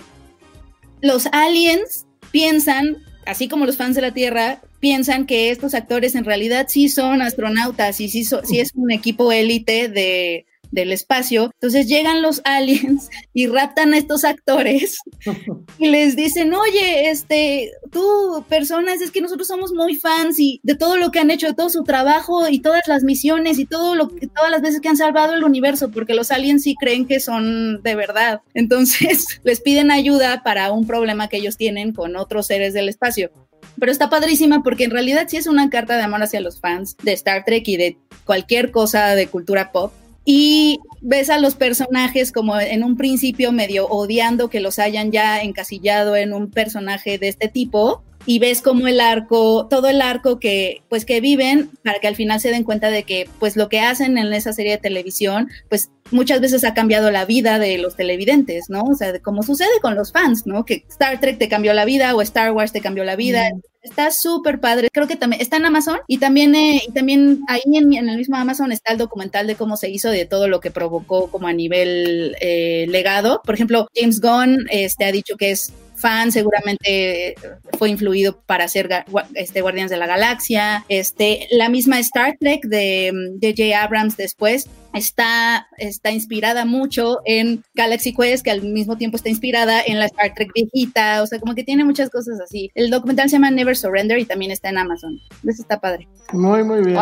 los 1.00 1.26
aliens 1.32 2.06
piensan, 2.30 2.96
así 3.26 3.48
como 3.48 3.66
los 3.66 3.76
fans 3.76 3.96
de 3.96 4.02
la 4.02 4.12
Tierra, 4.14 4.60
piensan 4.80 5.26
que 5.26 5.50
estos 5.50 5.74
actores 5.74 6.14
en 6.16 6.24
realidad 6.24 6.66
sí 6.68 6.88
son 6.88 7.22
astronautas 7.22 8.00
y 8.00 8.08
sí, 8.08 8.24
so- 8.24 8.42
sí 8.44 8.58
es 8.60 8.72
un 8.74 8.90
equipo 8.90 9.30
élite 9.32 9.88
de 9.88 10.46
del 10.72 10.90
espacio. 10.90 11.50
Entonces 11.54 11.86
llegan 11.86 12.22
los 12.22 12.40
aliens 12.44 13.08
y 13.32 13.46
raptan 13.46 13.94
a 13.94 13.98
estos 13.98 14.24
actores 14.24 14.98
y 15.78 15.88
les 15.88 16.16
dicen, 16.16 16.52
oye, 16.52 17.10
este, 17.10 17.70
tú, 17.92 18.44
personas, 18.48 19.00
es 19.00 19.12
que 19.12 19.20
nosotros 19.20 19.46
somos 19.46 19.72
muy 19.72 19.96
fans 19.96 20.40
y 20.40 20.60
de 20.64 20.74
todo 20.74 20.96
lo 20.96 21.12
que 21.12 21.20
han 21.20 21.30
hecho, 21.30 21.46
de 21.46 21.54
todo 21.54 21.70
su 21.70 21.84
trabajo 21.84 22.48
y 22.48 22.60
todas 22.60 22.82
las 22.88 23.04
misiones 23.04 23.58
y 23.58 23.66
todo 23.66 23.94
lo 23.94 24.08
que, 24.08 24.26
todas 24.26 24.50
las 24.50 24.62
veces 24.62 24.80
que 24.80 24.88
han 24.88 24.96
salvado 24.96 25.34
el 25.34 25.44
universo, 25.44 25.90
porque 25.90 26.14
los 26.14 26.32
aliens 26.32 26.64
sí 26.64 26.74
creen 26.80 27.06
que 27.06 27.20
son 27.20 27.82
de 27.82 27.94
verdad. 27.94 28.40
Entonces 28.54 29.40
les 29.44 29.60
piden 29.60 29.90
ayuda 29.90 30.42
para 30.42 30.72
un 30.72 30.86
problema 30.86 31.28
que 31.28 31.36
ellos 31.36 31.56
tienen 31.56 31.92
con 31.92 32.16
otros 32.16 32.46
seres 32.46 32.74
del 32.74 32.88
espacio. 32.88 33.30
Pero 33.78 33.92
está 33.92 34.10
padrísima 34.10 34.62
porque 34.62 34.84
en 34.84 34.90
realidad 34.90 35.26
sí 35.28 35.36
es 35.36 35.46
una 35.46 35.70
carta 35.70 35.96
de 35.96 36.02
amor 36.02 36.22
hacia 36.22 36.40
los 36.40 36.60
fans 36.60 36.96
de 37.02 37.12
Star 37.12 37.44
Trek 37.44 37.66
y 37.68 37.76
de 37.76 37.98
cualquier 38.24 38.70
cosa 38.70 39.14
de 39.14 39.26
cultura 39.28 39.72
pop. 39.72 39.92
Y 40.24 40.80
ves 41.00 41.30
a 41.30 41.38
los 41.38 41.56
personajes 41.56 42.30
como 42.30 42.58
en 42.58 42.84
un 42.84 42.96
principio 42.96 43.50
medio 43.50 43.88
odiando 43.88 44.48
que 44.48 44.60
los 44.60 44.78
hayan 44.78 45.10
ya 45.10 45.42
encasillado 45.42 46.14
en 46.14 46.32
un 46.32 46.50
personaje 46.50 47.18
de 47.18 47.28
este 47.28 47.48
tipo, 47.48 48.02
y 48.26 48.38
ves 48.38 48.62
como 48.62 48.86
el 48.86 49.00
arco, 49.00 49.66
todo 49.68 49.88
el 49.88 50.00
arco 50.00 50.38
que 50.38 50.82
pues 50.88 51.04
que 51.04 51.20
viven 51.20 51.70
para 51.82 51.98
que 51.98 52.08
al 52.08 52.16
final 52.16 52.40
se 52.40 52.50
den 52.50 52.64
cuenta 52.64 52.90
de 52.90 53.02
que 53.02 53.28
pues 53.38 53.56
lo 53.56 53.68
que 53.68 53.80
hacen 53.80 54.18
en 54.18 54.32
esa 54.32 54.52
serie 54.52 54.72
de 54.72 54.78
televisión 54.78 55.48
pues 55.68 55.90
muchas 56.12 56.40
veces 56.40 56.64
ha 56.64 56.74
cambiado 56.74 57.10
la 57.10 57.24
vida 57.24 57.58
de 57.58 57.78
los 57.78 57.96
televidentes, 57.96 58.68
¿no? 58.68 58.82
O 58.82 58.94
sea, 58.94 59.18
como 59.20 59.42
sucede 59.42 59.80
con 59.80 59.94
los 59.94 60.12
fans, 60.12 60.46
¿no? 60.46 60.64
Que 60.64 60.84
Star 60.88 61.18
Trek 61.20 61.38
te 61.38 61.48
cambió 61.48 61.72
la 61.72 61.84
vida 61.84 62.14
o 62.14 62.22
Star 62.22 62.52
Wars 62.52 62.72
te 62.72 62.80
cambió 62.80 63.04
la 63.04 63.16
vida. 63.16 63.50
Está 63.82 64.12
súper 64.12 64.60
padre. 64.60 64.88
Creo 64.92 65.08
que 65.08 65.16
también 65.16 65.42
está 65.42 65.56
en 65.56 65.64
Amazon 65.64 65.98
y 66.06 66.18
también, 66.18 66.54
eh, 66.54 66.82
y 66.86 66.92
también 66.92 67.40
ahí 67.48 67.62
en, 67.64 67.92
en, 67.92 68.08
el 68.08 68.16
mismo 68.16 68.36
Amazon 68.36 68.70
está 68.70 68.92
el 68.92 68.98
documental 68.98 69.46
de 69.46 69.56
cómo 69.56 69.76
se 69.76 69.90
hizo, 69.90 70.10
de 70.10 70.24
todo 70.24 70.46
lo 70.46 70.60
que 70.60 70.70
provocó 70.70 71.30
como 71.30 71.48
a 71.48 71.52
nivel 71.52 72.36
eh, 72.40 72.86
legado. 72.88 73.40
Por 73.44 73.54
ejemplo, 73.54 73.88
James 73.94 74.20
Gunn 74.20 74.66
este, 74.70 75.04
ha 75.04 75.12
dicho 75.12 75.36
que 75.36 75.50
es 75.50 75.72
fan, 76.02 76.32
seguramente 76.32 77.34
fue 77.78 77.88
influido 77.88 78.42
para 78.44 78.64
hacer 78.64 78.88
este, 79.34 79.62
Guardianes 79.62 79.90
de 79.90 79.96
la 79.96 80.06
Galaxia. 80.06 80.84
Este, 80.88 81.46
la 81.50 81.68
misma 81.68 81.98
Star 82.00 82.36
Trek 82.38 82.64
de 82.66 83.12
J.J. 83.40 83.82
Abrams 83.82 84.16
después 84.16 84.68
está, 84.92 85.68
está 85.78 86.10
inspirada 86.10 86.64
mucho 86.64 87.20
en 87.24 87.62
Galaxy 87.74 88.14
Quest, 88.14 88.44
que 88.44 88.50
al 88.50 88.62
mismo 88.62 88.98
tiempo 88.98 89.16
está 89.16 89.28
inspirada 89.28 89.80
en 89.86 89.98
la 89.98 90.06
Star 90.06 90.34
Trek 90.34 90.50
viejita, 90.54 91.22
o 91.22 91.26
sea, 91.26 91.38
como 91.38 91.54
que 91.54 91.64
tiene 91.64 91.84
muchas 91.84 92.10
cosas 92.10 92.40
así. 92.40 92.70
El 92.74 92.90
documental 92.90 93.30
se 93.30 93.36
llama 93.36 93.50
Never 93.50 93.76
Surrender 93.76 94.18
y 94.18 94.24
también 94.24 94.50
está 94.50 94.68
en 94.68 94.78
Amazon. 94.78 95.18
Eso 95.46 95.62
está 95.62 95.80
padre. 95.80 96.08
Muy, 96.32 96.64
muy 96.64 96.82
bien. 96.82 96.98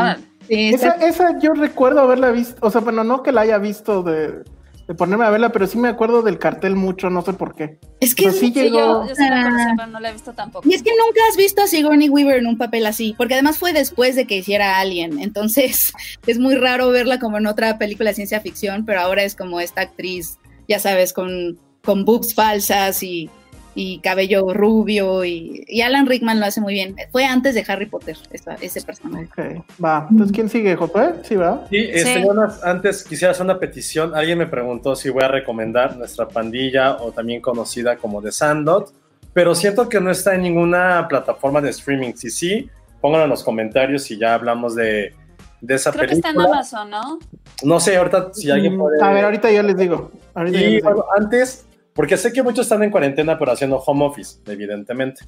esa, 0.48 0.90
esa 0.96 1.38
yo 1.40 1.54
recuerdo 1.54 2.00
haberla 2.00 2.30
visto, 2.30 2.56
o 2.60 2.70
sea, 2.70 2.80
bueno, 2.82 3.02
no 3.02 3.22
que 3.22 3.32
la 3.32 3.40
haya 3.40 3.58
visto 3.58 4.02
de 4.02 4.44
de 4.90 4.96
ponerme 4.96 5.24
a 5.24 5.30
verla, 5.30 5.52
pero 5.52 5.68
sí 5.68 5.78
me 5.78 5.86
acuerdo 5.86 6.22
del 6.22 6.40
cartel 6.40 6.74
mucho, 6.74 7.10
no 7.10 7.22
sé 7.22 7.32
por 7.32 7.54
qué. 7.54 7.78
Es 8.00 8.12
que 8.12 8.32
sí 8.32 8.50
llegó. 8.50 9.06
Yo, 9.06 9.14
sí 9.14 9.22
la 9.22 9.74
pero 9.76 9.86
no 9.86 10.00
la 10.00 10.10
he 10.10 10.12
visto 10.12 10.32
tampoco. 10.32 10.68
Y 10.68 10.74
es 10.74 10.82
que 10.82 10.90
nunca 10.90 11.20
has 11.30 11.36
visto 11.36 11.62
a 11.62 11.68
Sigourney 11.68 12.08
Weaver 12.08 12.38
en 12.38 12.48
un 12.48 12.58
papel 12.58 12.84
así, 12.86 13.14
porque 13.16 13.34
además 13.34 13.56
fue 13.56 13.72
después 13.72 14.16
de 14.16 14.26
que 14.26 14.38
hiciera 14.38 14.80
Alien, 14.80 15.20
entonces 15.20 15.92
es 16.26 16.40
muy 16.40 16.56
raro 16.56 16.90
verla 16.90 17.20
como 17.20 17.38
en 17.38 17.46
otra 17.46 17.78
película 17.78 18.10
de 18.10 18.16
ciencia 18.16 18.40
ficción, 18.40 18.84
pero 18.84 18.98
ahora 18.98 19.22
es 19.22 19.36
como 19.36 19.60
esta 19.60 19.82
actriz, 19.82 20.40
ya 20.66 20.80
sabes, 20.80 21.12
con, 21.12 21.60
con 21.84 22.04
boobs 22.04 22.34
falsas 22.34 23.04
y 23.04 23.30
y 23.74 24.00
cabello 24.00 24.52
rubio 24.52 25.24
y, 25.24 25.64
Alan 25.82 26.06
Rickman 26.06 26.40
lo 26.40 26.46
hace 26.46 26.60
muy 26.60 26.74
bien. 26.74 26.96
Fue 27.12 27.24
antes 27.24 27.54
de 27.54 27.64
Harry 27.68 27.86
Potter 27.86 28.16
ese 28.60 28.82
personaje. 28.82 29.24
Ok, 29.26 29.64
va. 29.82 30.06
Entonces, 30.10 30.34
¿quién 30.34 30.48
sigue, 30.48 30.76
Josué? 30.76 31.14
Sí, 31.22 31.36
va. 31.36 31.66
Sí, 31.70 31.88
este, 31.90 32.24
antes 32.64 33.04
quisiera 33.04 33.32
hacer 33.32 33.44
una 33.44 33.58
petición. 33.58 34.14
Alguien 34.14 34.38
me 34.38 34.46
preguntó 34.46 34.96
si 34.96 35.10
voy 35.10 35.24
a 35.24 35.28
recomendar 35.28 35.96
nuestra 35.96 36.28
pandilla 36.28 36.96
o 36.96 37.12
también 37.12 37.40
conocida 37.40 37.96
como 37.96 38.20
The 38.20 38.32
Sandot, 38.32 38.92
pero 39.32 39.54
siento 39.54 39.88
que 39.88 40.00
no 40.00 40.10
está 40.10 40.34
en 40.34 40.42
ninguna 40.42 41.06
plataforma 41.08 41.60
de 41.60 41.70
streaming. 41.70 42.14
Si 42.14 42.30
sí, 42.30 42.70
pónganlo 43.00 43.24
en 43.24 43.30
los 43.30 43.44
comentarios 43.44 44.10
y 44.10 44.18
ya 44.18 44.34
hablamos 44.34 44.74
de, 44.74 45.14
de 45.60 45.74
esa 45.74 45.92
Creo 45.92 46.08
película. 46.08 46.32
que 46.32 46.38
está 46.38 46.42
en 46.42 46.52
Amazon, 46.52 46.90
¿no? 46.90 47.18
No 47.62 47.80
sé, 47.80 47.96
ahorita 47.96 48.30
si 48.32 48.50
alguien 48.50 48.76
mm, 48.76 48.78
puede... 48.80 49.02
A 49.02 49.12
ver, 49.12 49.24
ahorita 49.24 49.50
yo 49.52 49.62
les 49.62 49.76
digo. 49.76 50.10
Ahorita 50.34 50.58
y, 50.58 50.62
les 50.62 50.82
digo. 50.82 51.06
antes 51.16 51.66
porque 51.94 52.16
sé 52.16 52.32
que 52.32 52.42
muchos 52.42 52.66
están 52.66 52.82
en 52.82 52.90
cuarentena, 52.90 53.38
pero 53.38 53.52
haciendo 53.52 53.78
home 53.78 54.04
office, 54.04 54.40
evidentemente. 54.46 55.22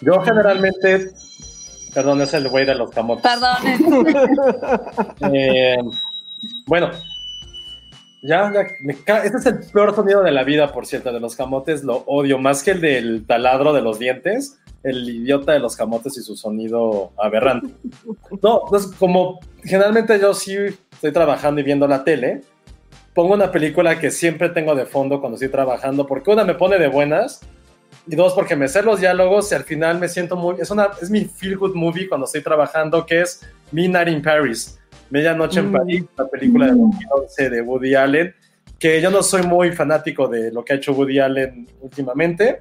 Yo 0.00 0.20
generalmente. 0.22 1.10
Perdón, 1.94 2.20
es 2.20 2.34
el 2.34 2.48
güey 2.48 2.66
de 2.66 2.74
los 2.74 2.90
camotes. 2.90 3.22
Perdón. 3.22 4.06
eh, 5.32 5.76
bueno, 6.66 6.90
ya, 8.22 8.52
ya 8.52 9.18
este 9.18 9.38
es 9.38 9.46
el 9.46 9.60
peor 9.72 9.94
sonido 9.94 10.22
de 10.22 10.32
la 10.32 10.44
vida, 10.44 10.72
por 10.72 10.86
cierto, 10.86 11.12
de 11.12 11.20
los 11.20 11.36
camotes. 11.36 11.84
Lo 11.84 11.98
odio 12.06 12.38
más 12.38 12.62
que 12.62 12.72
el 12.72 12.80
del 12.80 13.26
taladro 13.26 13.72
de 13.72 13.82
los 13.82 13.98
dientes. 13.98 14.58
El 14.82 15.08
idiota 15.08 15.52
de 15.52 15.58
los 15.58 15.76
camotes 15.76 16.16
y 16.16 16.22
su 16.22 16.36
sonido 16.36 17.12
aberrante. 17.18 17.68
No, 18.42 18.62
pues 18.68 18.86
como 18.98 19.40
generalmente 19.64 20.18
yo 20.20 20.32
sí 20.32 20.56
estoy 20.92 21.12
trabajando 21.12 21.60
y 21.60 21.64
viendo 21.64 21.88
la 21.88 22.04
tele 22.04 22.42
pongo 23.16 23.32
una 23.32 23.50
película 23.50 23.98
que 23.98 24.10
siempre 24.10 24.50
tengo 24.50 24.74
de 24.74 24.84
fondo 24.84 25.20
cuando 25.20 25.36
estoy 25.36 25.48
trabajando, 25.48 26.06
porque 26.06 26.30
una 26.30 26.44
me 26.44 26.54
pone 26.54 26.78
de 26.78 26.86
buenas 26.86 27.40
y 28.06 28.14
dos 28.14 28.34
porque 28.34 28.54
me 28.54 28.68
sé 28.68 28.82
los 28.82 29.00
diálogos 29.00 29.50
y 29.50 29.54
al 29.54 29.64
final 29.64 29.98
me 29.98 30.06
siento 30.06 30.36
muy 30.36 30.56
es 30.60 30.70
una 30.70 30.90
es 31.00 31.10
mi 31.10 31.24
feel 31.24 31.56
good 31.56 31.74
movie 31.74 32.08
cuando 32.08 32.26
estoy 32.26 32.42
trabajando 32.42 33.06
que 33.06 33.22
es 33.22 33.40
Midnight 33.72 34.08
in 34.08 34.20
Paris, 34.20 34.78
Medianoche 35.08 35.60
en 35.60 35.70
mm. 35.70 35.72
París, 35.72 36.04
la 36.14 36.28
película 36.28 36.66
de 36.66 36.72
2011 36.72 37.50
de 37.50 37.62
Woody 37.62 37.94
Allen, 37.94 38.34
que 38.78 39.00
yo 39.00 39.10
no 39.10 39.22
soy 39.22 39.42
muy 39.44 39.72
fanático 39.72 40.28
de 40.28 40.52
lo 40.52 40.62
que 40.62 40.74
ha 40.74 40.76
hecho 40.76 40.92
Woody 40.92 41.18
Allen 41.18 41.66
últimamente, 41.80 42.60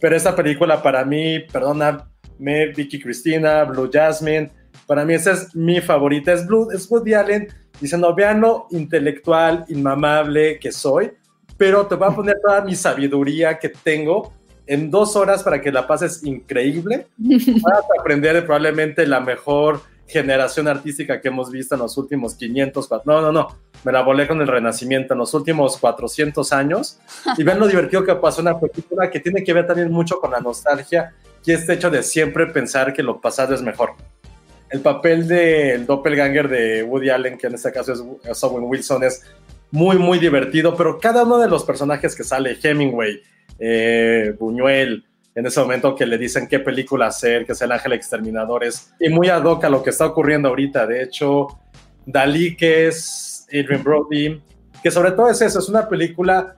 pero 0.00 0.14
esta 0.14 0.36
película 0.36 0.80
para 0.80 1.04
mí, 1.04 1.40
perdona, 1.40 2.08
me 2.38 2.68
Vicky 2.68 3.00
Cristina, 3.00 3.64
Blue 3.64 3.90
Jasmine, 3.92 4.48
para 4.86 5.04
mí 5.04 5.14
esa 5.14 5.32
es 5.32 5.56
mi 5.56 5.80
favorita, 5.80 6.32
es 6.32 6.46
Blue, 6.46 6.70
es 6.70 6.88
Woody 6.88 7.14
Allen 7.14 7.48
diciendo, 7.80 8.14
vean 8.14 8.40
lo 8.40 8.66
intelectual, 8.70 9.64
inmamable 9.68 10.58
que 10.58 10.72
soy, 10.72 11.12
pero 11.56 11.86
te 11.86 11.94
voy 11.94 12.08
a 12.08 12.14
poner 12.14 12.36
toda 12.44 12.60
mi 12.62 12.74
sabiduría 12.74 13.58
que 13.58 13.68
tengo 13.68 14.32
en 14.66 14.90
dos 14.90 15.16
horas 15.16 15.42
para 15.42 15.60
que 15.60 15.72
la 15.72 15.86
pases 15.86 16.22
increíble. 16.24 17.06
Vas 17.18 17.84
a 17.84 18.00
aprender 18.00 18.44
probablemente 18.44 19.06
la 19.06 19.20
mejor 19.20 19.80
generación 20.06 20.68
artística 20.68 21.20
que 21.20 21.28
hemos 21.28 21.50
visto 21.50 21.74
en 21.74 21.82
los 21.82 21.96
últimos 21.98 22.34
500, 22.34 22.88
no, 23.04 23.20
no, 23.20 23.30
no, 23.30 23.48
me 23.84 23.92
la 23.92 24.02
volé 24.02 24.26
con 24.26 24.40
el 24.40 24.48
Renacimiento 24.48 25.12
en 25.12 25.18
los 25.18 25.34
últimos 25.34 25.76
400 25.76 26.50
años. 26.52 26.98
Y 27.36 27.42
ven 27.42 27.58
lo 27.58 27.66
divertido 27.68 28.04
que 28.04 28.14
pasó 28.14 28.40
una 28.40 28.58
película 28.58 29.10
que 29.10 29.20
tiene 29.20 29.44
que 29.44 29.52
ver 29.52 29.66
también 29.66 29.92
mucho 29.92 30.18
con 30.18 30.30
la 30.30 30.40
nostalgia 30.40 31.12
y 31.44 31.52
este 31.52 31.72
hecho 31.72 31.90
de 31.90 32.02
siempre 32.02 32.46
pensar 32.46 32.92
que 32.92 33.02
lo 33.02 33.20
pasado 33.22 33.54
es 33.54 33.62
mejor 33.62 33.94
el 34.70 34.80
papel 34.80 35.26
del 35.26 35.86
doppelganger 35.86 36.48
de 36.48 36.82
Woody 36.82 37.10
Allen, 37.10 37.38
que 37.38 37.46
en 37.46 37.54
este 37.54 37.72
caso 37.72 38.20
es 38.24 38.44
Owen 38.44 38.64
Wilson, 38.64 39.04
es 39.04 39.22
muy, 39.70 39.98
muy 39.98 40.18
divertido, 40.18 40.76
pero 40.76 40.98
cada 40.98 41.24
uno 41.24 41.38
de 41.38 41.48
los 41.48 41.64
personajes 41.64 42.14
que 42.14 42.24
sale, 42.24 42.56
Hemingway, 42.62 43.20
eh, 43.58 44.34
Buñuel, 44.38 45.04
en 45.34 45.46
ese 45.46 45.60
momento 45.60 45.94
que 45.94 46.06
le 46.06 46.18
dicen 46.18 46.48
qué 46.48 46.58
película 46.58 47.06
hacer, 47.06 47.46
que 47.46 47.52
es 47.52 47.62
el 47.62 47.70
ángel 47.70 47.92
exterminador, 47.92 48.64
es 48.64 48.92
y 48.98 49.08
muy 49.08 49.28
ad 49.28 49.44
hoc 49.44 49.64
a 49.64 49.70
lo 49.70 49.82
que 49.82 49.90
está 49.90 50.06
ocurriendo 50.06 50.48
ahorita. 50.48 50.86
De 50.86 51.02
hecho, 51.02 51.46
Dalí, 52.04 52.56
que 52.56 52.88
es 52.88 53.46
Adrian 53.48 53.84
Brody, 53.84 54.42
que 54.82 54.90
sobre 54.90 55.12
todo 55.12 55.30
es 55.30 55.40
eso, 55.40 55.58
es 55.58 55.68
una 55.68 55.88
película 55.88 56.56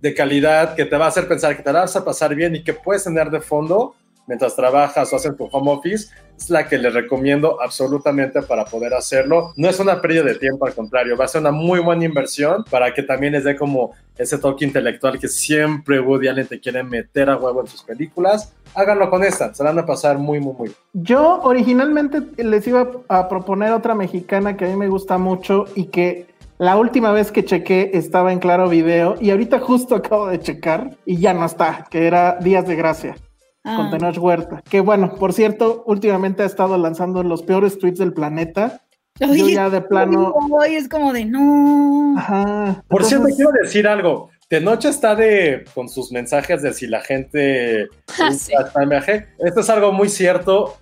de 0.00 0.14
calidad 0.14 0.74
que 0.74 0.84
te 0.84 0.96
va 0.96 1.06
a 1.06 1.08
hacer 1.08 1.28
pensar 1.28 1.56
que 1.56 1.62
te 1.62 1.72
vas 1.72 1.94
a 1.96 2.04
pasar 2.04 2.34
bien 2.34 2.56
y 2.56 2.62
que 2.62 2.72
puedes 2.72 3.04
tener 3.04 3.30
de 3.30 3.40
fondo 3.40 3.94
mientras 4.30 4.54
trabajas 4.54 5.12
o 5.12 5.16
haces 5.16 5.36
tu 5.36 5.48
home 5.50 5.72
office, 5.72 6.08
es 6.38 6.50
la 6.50 6.68
que 6.68 6.78
les 6.78 6.94
recomiendo 6.94 7.60
absolutamente 7.60 8.40
para 8.42 8.64
poder 8.64 8.94
hacerlo. 8.94 9.52
No 9.56 9.68
es 9.68 9.80
una 9.80 10.00
pérdida 10.00 10.22
de 10.22 10.36
tiempo, 10.36 10.66
al 10.66 10.72
contrario, 10.72 11.16
va 11.16 11.24
a 11.24 11.28
ser 11.28 11.40
una 11.40 11.50
muy 11.50 11.80
buena 11.80 12.04
inversión 12.04 12.64
para 12.70 12.94
que 12.94 13.02
también 13.02 13.32
les 13.32 13.42
dé 13.42 13.56
como 13.56 13.90
ese 14.16 14.38
toque 14.38 14.64
intelectual 14.64 15.18
que 15.18 15.26
siempre 15.26 15.98
Woody 15.98 16.28
Allen 16.28 16.46
te 16.46 16.60
quiere 16.60 16.84
meter 16.84 17.28
a 17.28 17.36
huevo 17.36 17.60
en 17.60 17.66
sus 17.66 17.82
películas. 17.82 18.54
Háganlo 18.72 19.10
con 19.10 19.24
esta, 19.24 19.52
se 19.52 19.64
van 19.64 19.76
a 19.80 19.84
pasar 19.84 20.16
muy, 20.16 20.38
muy, 20.38 20.54
muy. 20.54 20.72
Yo 20.92 21.40
originalmente 21.42 22.22
les 22.40 22.64
iba 22.68 22.88
a 23.08 23.28
proponer 23.28 23.72
otra 23.72 23.96
mexicana 23.96 24.56
que 24.56 24.66
a 24.66 24.68
mí 24.68 24.76
me 24.76 24.86
gusta 24.86 25.18
mucho 25.18 25.64
y 25.74 25.86
que 25.86 26.26
la 26.58 26.76
última 26.76 27.10
vez 27.10 27.32
que 27.32 27.44
chequé 27.44 27.90
estaba 27.94 28.32
en 28.32 28.38
Claro 28.38 28.68
Video 28.68 29.16
y 29.20 29.32
ahorita 29.32 29.58
justo 29.58 29.96
acabo 29.96 30.28
de 30.28 30.38
checar 30.38 30.96
y 31.04 31.16
ya 31.16 31.34
no 31.34 31.46
está, 31.46 31.88
que 31.90 32.06
era 32.06 32.36
Días 32.40 32.68
de 32.68 32.76
Gracia 32.76 33.16
con 33.62 33.86
ah. 33.86 33.90
Tenoch 33.90 34.18
Huerta. 34.18 34.62
Que 34.68 34.80
bueno, 34.80 35.14
por 35.14 35.32
cierto, 35.32 35.82
últimamente 35.86 36.42
ha 36.42 36.46
estado 36.46 36.78
lanzando 36.78 37.22
los 37.22 37.42
peores 37.42 37.78
tweets 37.78 37.98
del 37.98 38.12
planeta. 38.12 38.82
Yo 39.18 39.48
ya 39.48 39.68
de 39.68 39.82
plano. 39.82 40.32
Hoy 40.50 40.76
es 40.76 40.88
como 40.88 41.12
de 41.12 41.26
no. 41.26 42.14
Ajá. 42.16 42.82
Por 42.88 43.04
cierto, 43.04 43.26
quiero 43.34 43.50
decir 43.62 43.86
algo. 43.86 44.30
Tenoch 44.48 44.84
está 44.84 45.14
de 45.14 45.64
con 45.74 45.88
sus 45.88 46.10
mensajes 46.10 46.62
de 46.62 46.72
si 46.72 46.86
la 46.86 47.00
gente 47.00 47.88
ah, 48.18 48.30
Esto 48.30 49.60
es 49.60 49.70
algo 49.70 49.92
muy 49.92 50.08
cierto. 50.08 50.76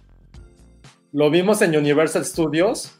Lo 1.12 1.30
vimos 1.30 1.62
en 1.62 1.76
Universal 1.76 2.24
Studios. 2.24 2.94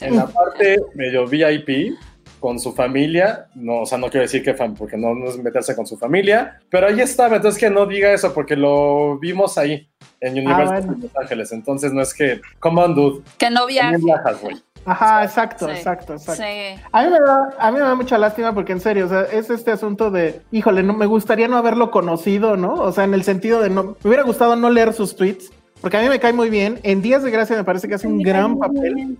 En 0.00 0.16
la 0.16 0.26
parte 0.26 0.80
medio 0.94 1.26
VIP 1.26 1.94
con 2.40 2.58
su 2.58 2.72
familia, 2.72 3.46
no, 3.54 3.82
o 3.82 3.86
sea, 3.86 3.98
no 3.98 4.08
quiero 4.08 4.22
decir 4.22 4.42
que 4.42 4.54
fan, 4.54 4.74
porque 4.74 4.96
no, 4.96 5.12
es 5.28 5.38
meterse 5.38 5.76
con 5.76 5.86
su 5.86 5.96
familia, 5.96 6.58
pero 6.70 6.88
ahí 6.88 7.00
estaba, 7.00 7.36
entonces 7.36 7.60
que 7.60 7.70
no 7.70 7.86
diga 7.86 8.12
eso, 8.12 8.32
porque 8.34 8.56
lo 8.56 9.18
vimos 9.18 9.58
ahí, 9.58 9.88
en 10.20 10.38
ah, 10.38 10.40
Universal 10.40 11.00
de 11.00 11.06
Los 11.06 11.16
Ángeles, 11.16 11.52
entonces 11.52 11.92
no 11.92 12.02
es 12.02 12.14
que, 12.14 12.40
come 12.58 12.82
on, 12.82 12.94
dude. 12.94 13.22
Que 13.38 13.50
no 13.50 13.66
viaje. 13.66 13.96
Ajá, 14.86 15.24
exacto, 15.24 15.68
exacto, 15.68 16.14
exacto. 16.14 16.42
A, 16.92 17.02
mí 17.02 17.10
me 17.10 17.20
da, 17.20 17.54
a 17.58 17.70
mí 17.70 17.78
me 17.78 17.84
da 17.84 17.94
mucha 17.94 18.16
lástima 18.16 18.54
porque 18.54 18.72
en 18.72 18.80
serio, 18.80 19.06
o 19.06 19.08
sea, 19.08 19.22
es 19.22 19.50
este 19.50 19.70
asunto 19.70 20.10
de, 20.10 20.40
híjole, 20.52 20.82
no 20.82 20.94
me 20.94 21.06
gustaría 21.06 21.48
no 21.48 21.58
haberlo 21.58 21.90
conocido, 21.90 22.56
¿no? 22.56 22.74
O 22.74 22.90
sea, 22.90 23.04
en 23.04 23.14
el 23.14 23.22
sentido 23.22 23.60
de 23.60 23.68
no, 23.68 23.82
me 23.84 23.94
hubiera 24.04 24.22
gustado 24.22 24.56
no 24.56 24.70
leer 24.70 24.94
sus 24.94 25.16
tweets, 25.16 25.52
porque 25.80 25.96
a 25.96 26.02
mí 26.02 26.08
me 26.08 26.18
cae 26.20 26.32
muy 26.32 26.50
bien. 26.50 26.78
En 26.82 27.02
Días 27.02 27.22
de 27.22 27.30
Gracia 27.30 27.56
me 27.56 27.64
parece 27.64 27.88
que 27.88 27.94
hace 27.94 28.06
un 28.06 28.22
gran 28.22 28.58
papel. 28.58 29.16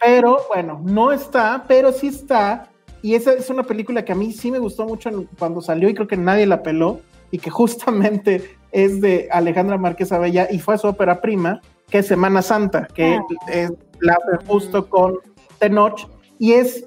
Pero 0.00 0.38
bueno, 0.48 0.80
no 0.84 1.12
está, 1.12 1.64
pero 1.68 1.92
sí 1.92 2.08
está. 2.08 2.68
Y 3.02 3.14
esa 3.14 3.32
es 3.32 3.50
una 3.50 3.64
película 3.64 4.04
que 4.04 4.12
a 4.12 4.14
mí 4.14 4.32
sí 4.32 4.50
me 4.50 4.58
gustó 4.58 4.86
mucho 4.86 5.10
cuando 5.38 5.60
salió 5.60 5.88
y 5.88 5.94
creo 5.94 6.06
que 6.08 6.16
nadie 6.16 6.46
la 6.46 6.62
peló. 6.62 7.00
Y 7.30 7.38
que 7.38 7.50
justamente 7.50 8.56
es 8.72 9.00
de 9.00 9.28
Alejandra 9.30 9.76
Márquez 9.78 10.12
Abella 10.12 10.48
y 10.50 10.58
fue 10.58 10.74
a 10.74 10.78
su 10.78 10.86
ópera 10.86 11.20
prima, 11.20 11.60
que 11.90 11.98
es 11.98 12.06
Semana 12.06 12.42
Santa, 12.42 12.86
que 12.94 13.16
Ah. 13.16 13.22
es 13.48 13.72
la 14.00 14.14
hace 14.14 14.46
justo 14.46 14.88
con 14.88 15.18
Tenoch, 15.58 16.08
y 16.38 16.52
es 16.52 16.86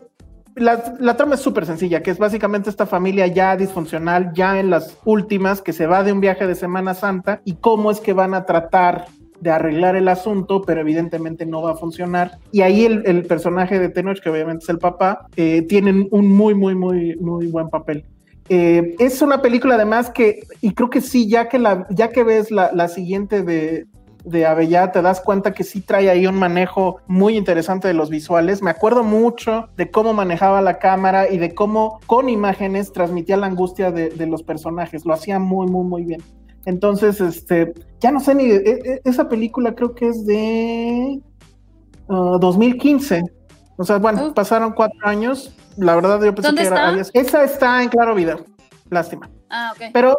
la, 0.56 1.18
trama 1.18 1.36
es 1.36 1.42
súper 1.42 1.66
sencilla, 1.66 2.02
que 2.02 2.12
es 2.12 2.18
básicamente 2.18 2.70
esta 2.70 2.86
familia 2.86 3.28
ya 3.28 3.58
disfuncional, 3.58 4.32
ya 4.34 4.60
en 4.60 4.70
las 4.70 4.98
últimas, 5.06 5.62
que 5.62 5.74
se 5.74 5.86
va 5.86 6.04
de 6.04 6.14
un 6.14 6.22
viaje 6.22 6.48
de 6.48 6.56
Semana 6.56 6.94
Santa 6.94 7.42
y 7.44 7.56
cómo 7.56 7.92
es 7.92 8.00
que 8.00 8.14
van 8.14 8.34
a 8.34 8.46
tratar 8.46 9.06
de 9.42 9.52
arreglar 9.52 9.98
el 9.98 10.08
asunto, 10.08 10.62
pero 10.62 10.80
evidentemente 10.80 11.46
no 11.46 11.62
va 11.62 11.72
a 11.72 11.76
funcionar. 11.76 12.40
Y 12.52 12.62
ahí 12.62 12.86
el, 12.86 13.26
personaje 13.26 13.80
de 13.80 13.90
Tenoch, 13.90 14.20
que 14.20 14.30
obviamente 14.30 14.64
es 14.64 14.70
el 14.70 14.80
papá, 14.80 15.28
eh, 15.36 15.62
tiene 15.64 16.08
un 16.10 16.30
muy, 16.30 16.56
muy, 16.56 16.74
muy, 16.74 17.16
muy 17.18 17.48
buen 17.48 17.70
papel. 17.70 18.06
Eh, 18.48 18.96
es 19.00 19.22
una 19.22 19.42
película 19.42 19.76
además 19.76 20.10
que, 20.10 20.44
y 20.62 20.74
creo 20.74 20.90
que 20.90 21.02
sí, 21.02 21.28
ya 21.28 21.50
que, 21.50 21.60
la, 21.60 21.86
ya 21.90 22.10
que 22.10 22.24
ves 22.24 22.50
la 22.50 22.88
siguiente 22.88 23.44
de, 23.44 23.88
de 24.26 24.46
Avellá, 24.46 24.92
te 24.92 25.02
das 25.02 25.22
cuenta 25.22 25.54
que 25.54 25.64
sí 25.64 25.82
trae 25.82 26.10
ahí 26.10 26.26
un 26.28 26.36
manejo 26.36 26.98
muy 27.08 27.38
interesante 27.38 27.88
de 27.88 27.94
los 27.94 28.10
visuales. 28.10 28.62
Me 28.62 28.72
acuerdo 28.72 29.04
mucho 29.04 29.70
de 29.78 29.92
cómo 29.92 30.14
manejaba 30.14 30.62
la 30.62 30.80
cámara 30.80 31.30
y 31.32 31.38
de 31.38 31.54
cómo 31.56 32.00
con 32.08 32.28
imágenes 32.30 32.92
transmitía 32.92 33.38
la 33.38 33.48
angustia 33.48 33.92
de, 33.92 34.10
de 34.10 34.26
los 34.28 34.44
personajes. 34.44 35.06
Lo 35.06 35.14
hacía 35.14 35.40
muy, 35.40 35.68
muy, 35.68 35.86
muy 35.86 36.04
bien. 36.06 36.22
Entonces, 36.66 37.22
este, 37.22 37.74
ya 38.00 38.12
no 38.12 38.20
sé 38.20 38.34
ni, 38.36 38.46
e- 38.46 38.56
e- 38.66 39.02
esa 39.06 39.30
película 39.30 39.76
creo 39.76 39.94
que 39.94 40.08
es 40.08 40.26
de 40.26 41.20
uh, 42.08 42.40
2015. 42.40 43.24
O 43.78 43.84
sea, 43.84 43.98
bueno, 44.00 44.28
Uh. 44.30 44.34
pasaron 44.34 44.72
cuatro 44.74 45.00
años. 45.08 45.56
La 45.78 45.96
verdad, 45.96 46.22
yo 46.24 46.34
pensé 46.34 46.48
¿Dónde 46.48 46.62
que 46.64 46.68
era. 46.70 47.00
está? 47.00 47.20
Esa 47.20 47.44
está 47.44 47.84
en 47.84 47.90
Claro 47.90 48.16
Video. 48.16 48.40
Lástima. 48.90 49.30
Ah. 49.56 49.74
Pero 49.94 50.18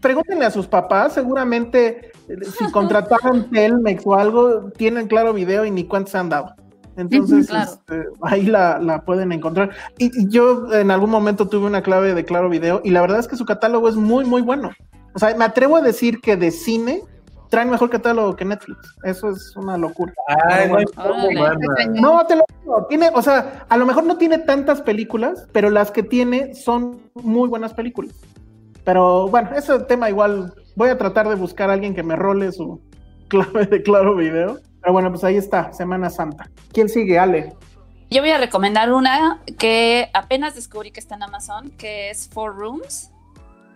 pregúntenle 0.00 0.46
a 0.46 0.50
sus 0.50 0.66
papás, 0.66 1.12
seguramente 1.12 2.12
eh, 2.28 2.36
si 2.58 2.64
contrataron 2.72 3.50
Telmex 3.50 4.06
o 4.06 4.14
algo, 4.14 4.70
tienen 4.70 5.06
claro 5.06 5.34
video 5.34 5.64
y 5.64 5.70
ni 5.70 5.84
cuántos 5.84 6.12
se 6.12 6.18
han 6.18 6.30
dado. 6.30 6.54
Entonces, 6.96 7.46
Claro. 7.50 7.70
este, 7.70 8.04
ahí 8.22 8.46
la, 8.46 8.78
la 8.78 9.02
pueden 9.02 9.32
encontrar. 9.32 9.70
Y, 9.98 10.06
y 10.18 10.28
yo 10.28 10.72
en 10.72 10.90
algún 10.90 11.10
momento 11.10 11.48
tuve 11.48 11.66
una 11.66 11.82
clave 11.82 12.14
de 12.14 12.24
Claro 12.24 12.48
Video 12.48 12.80
y 12.84 12.90
la 12.90 13.02
verdad 13.02 13.18
es 13.18 13.28
que 13.28 13.36
su 13.36 13.44
catálogo 13.44 13.88
es 13.88 13.96
muy, 13.96 14.24
muy 14.24 14.42
bueno. 14.42 14.70
O 15.14 15.18
sea, 15.18 15.34
me 15.36 15.44
atrevo 15.44 15.76
a 15.76 15.82
decir 15.82 16.20
que 16.20 16.36
de 16.36 16.50
cine 16.50 17.02
traen 17.50 17.68
mejor 17.68 17.90
catálogo 17.90 18.36
que 18.36 18.44
Netflix. 18.44 18.78
Eso 19.02 19.30
es 19.30 19.54
una 19.56 19.76
locura. 19.76 20.14
Ay, 20.48 20.70
no. 20.96 22.00
No, 22.00 22.26
te 22.26 22.36
lo 22.36 22.42
digo. 22.60 22.86
Tiene, 22.88 23.10
o 23.12 23.20
sea, 23.20 23.66
a 23.68 23.76
lo 23.76 23.84
mejor 23.86 24.04
no 24.04 24.16
tiene 24.16 24.38
tantas 24.38 24.80
películas, 24.80 25.46
pero 25.52 25.68
las 25.68 25.90
que 25.90 26.02
tiene 26.04 26.54
son 26.54 27.00
muy 27.14 27.48
buenas 27.48 27.74
películas. 27.74 28.14
Pero 28.84 29.28
bueno, 29.28 29.50
ese 29.56 29.78
tema 29.80 30.08
igual 30.08 30.54
voy 30.76 30.88
a 30.88 30.98
tratar 30.98 31.28
de 31.28 31.34
buscar 31.34 31.70
a 31.70 31.74
alguien 31.74 31.94
que 31.94 32.02
me 32.02 32.16
role 32.16 32.50
su 32.52 32.80
clave 33.28 33.66
de 33.66 33.82
claro 33.82 34.16
video. 34.16 34.58
Pero 34.80 34.92
bueno, 34.92 35.10
pues 35.10 35.24
ahí 35.24 35.36
está, 35.36 35.72
Semana 35.72 36.10
Santa. 36.10 36.50
¿Quién 36.72 36.88
sigue, 36.88 37.18
Ale? 37.18 37.52
Yo 38.10 38.22
voy 38.22 38.30
a 38.30 38.38
recomendar 38.38 38.92
una 38.92 39.40
que 39.58 40.10
apenas 40.14 40.54
descubrí 40.54 40.90
que 40.90 41.00
está 41.00 41.14
en 41.14 41.22
Amazon, 41.22 41.70
que 41.78 42.10
es 42.10 42.28
Four 42.28 42.56
Rooms. 42.56 43.10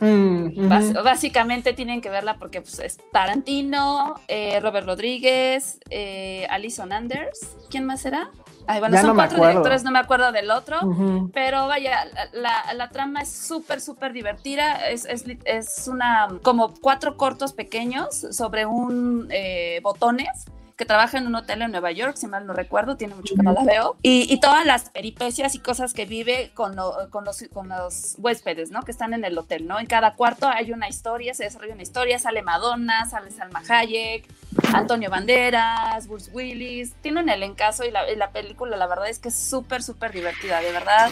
Mm, 0.01 0.69
Básicamente 1.05 1.73
tienen 1.73 2.01
que 2.01 2.11
verla 2.11 2.37
porque 2.39 2.61
pues, 2.61 2.79
es 2.81 2.99
Tarantino, 3.13 4.17
eh, 4.27 4.59
Robert 4.61 4.87
Rodríguez, 4.87 5.79
eh, 5.89 6.47
Alison 6.51 6.93
Anders. 6.93 7.57
¿Quién 7.71 7.85
más 7.85 8.01
será? 8.01 8.31
Ay, 8.67 8.81
bueno, 8.81 8.95
Ya 8.95 9.01
son 9.03 9.11
no 9.11 9.15
cuatro 9.17 9.37
acuerdo. 9.37 9.51
directores, 9.53 9.85
no 9.85 9.91
me 9.91 9.99
acuerdo 9.99 10.33
del 10.33 10.51
otro. 10.51 10.79
Ujú. 10.87 11.31
Pero 11.35 11.67
vaya, 11.69 12.05
la, 12.33 12.41
la- 12.65 12.75
la 12.75 12.89
trama 12.91 13.21
es 13.23 13.31
súper, 13.31 13.81
súper 13.81 14.13
divertida. 14.13 14.89
Es, 14.89 15.05
es, 15.05 15.25
es 15.45 15.87
una, 15.89 16.29
como 16.43 16.73
cuatro 16.81 17.17
cortos 17.17 17.53
pequeños 17.53 18.15
sobre 18.31 18.65
un 18.67 19.29
eh, 19.31 19.81
botones 19.83 20.47
que 20.77 20.85
trabaja 20.85 21.19
en 21.19 21.27
un 21.29 21.35
hotel 21.37 21.63
en 21.63 21.71
Nueva 21.71 21.93
York, 21.93 22.17
si 22.17 22.27
mal 22.27 22.47
no 22.47 22.53
recuerdo, 22.53 22.97
tiene 22.97 23.15
mucho 23.15 23.37
que 23.37 23.43
no 23.45 23.53
la 23.53 23.63
veo. 23.63 23.97
Y, 24.03 24.27
y 24.33 24.41
todas 24.41 24.67
las 24.67 24.91
peripecias 24.91 25.55
y 25.55 25.61
cosas 25.61 25.95
que 25.95 26.05
vive 26.05 26.51
con, 26.55 26.75
lo- 26.75 27.09
con, 27.11 27.25
los, 27.25 27.45
con 27.53 27.69
los 27.69 28.17
huéspedes, 28.19 28.71
¿no? 28.73 28.83
Que 28.83 28.91
están 28.91 29.15
en 29.15 29.25
el 29.25 29.39
hotel, 29.39 29.67
¿no? 29.69 29.79
En 29.79 29.87
cada 29.87 30.15
cuarto 30.15 30.49
hay 30.49 30.73
una 30.73 30.89
historia, 30.89 31.33
se 31.33 31.45
desarrolla 31.45 31.75
una 31.75 31.83
historia, 31.85 32.19
sale 32.19 32.43
Madonna, 32.43 33.07
sale 33.07 33.31
Salma 33.31 33.63
Hayek, 33.69 34.27
Antonio 34.73 35.11
Banderas, 35.11 36.09
Bruce 36.09 36.31
Willis, 36.33 36.95
tiene 37.03 37.21
un 37.21 37.29
elencazo 37.29 37.85
y 37.85 37.91
la, 37.93 38.11
y 38.11 38.17
la 38.17 38.31
película 38.31 38.77
la 38.77 38.87
verdad 38.89 39.09
es 39.09 39.21
que 39.21 39.29
es 39.29 39.37
súper, 39.39 39.83
súper 39.83 40.11
divertida, 40.13 40.61
de 40.61 40.73
verdad 40.73 41.09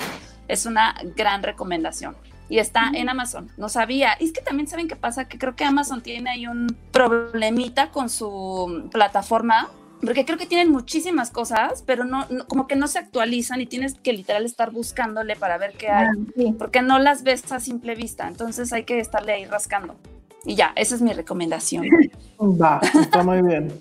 es 0.48 0.66
una 0.66 0.94
gran 1.16 1.42
recomendación. 1.44 2.16
Y 2.53 2.59
está 2.59 2.90
en 2.92 3.09
Amazon, 3.09 3.48
no 3.57 3.70
sabía. 3.70 4.11
Y 4.20 4.24
es 4.26 4.32
que 4.32 4.42
también 4.42 4.68
saben 4.68 4.86
qué 4.86 4.94
pasa, 4.94 5.26
que 5.26 5.38
creo 5.38 5.57
que 5.57 5.64
Amazon 5.64 6.03
tiene 6.03 6.28
ahí 6.28 6.46
un 6.46 6.66
problemita 6.92 7.90
con 7.90 8.11
su 8.11 8.88
plataforma, 8.92 9.70
porque 10.03 10.26
creo 10.26 10.36
que 10.36 10.44
tienen 10.44 10.70
muchísimas 10.70 11.30
cosas, 11.30 11.82
pero 11.86 12.05
no, 12.05 12.26
no- 12.28 12.46
como 12.46 12.66
que 12.66 12.76
no 12.76 12.88
se 12.88 12.98
actualizan 12.98 13.62
y 13.62 13.66
tienes 13.66 13.94
que 13.94 14.12
literal 14.12 14.44
estar 14.44 14.70
buscándole 14.70 15.34
para 15.34 15.57
ver 15.57 15.72
qué 15.78 15.88
hay, 15.88 16.09
Ah, 16.09 16.12
sí. 16.36 16.55
porque 16.59 16.82
no 16.82 16.98
las 16.98 17.22
ves 17.22 17.50
a 17.53 17.59
simple 17.59 17.94
vista, 17.94 18.28
entonces 18.28 18.70
hay 18.74 18.84
que 18.84 18.98
estarle 18.98 19.32
ahí 19.32 19.46
rascando. 19.46 19.96
Y 20.44 20.55
ya, 20.55 20.72
esa 20.76 20.94
es 20.96 21.00
mi 21.00 21.14
recomendación. 21.14 21.86
Va, 22.38 22.80
está 23.00 23.22
muy 23.22 23.40
bien. 23.40 23.72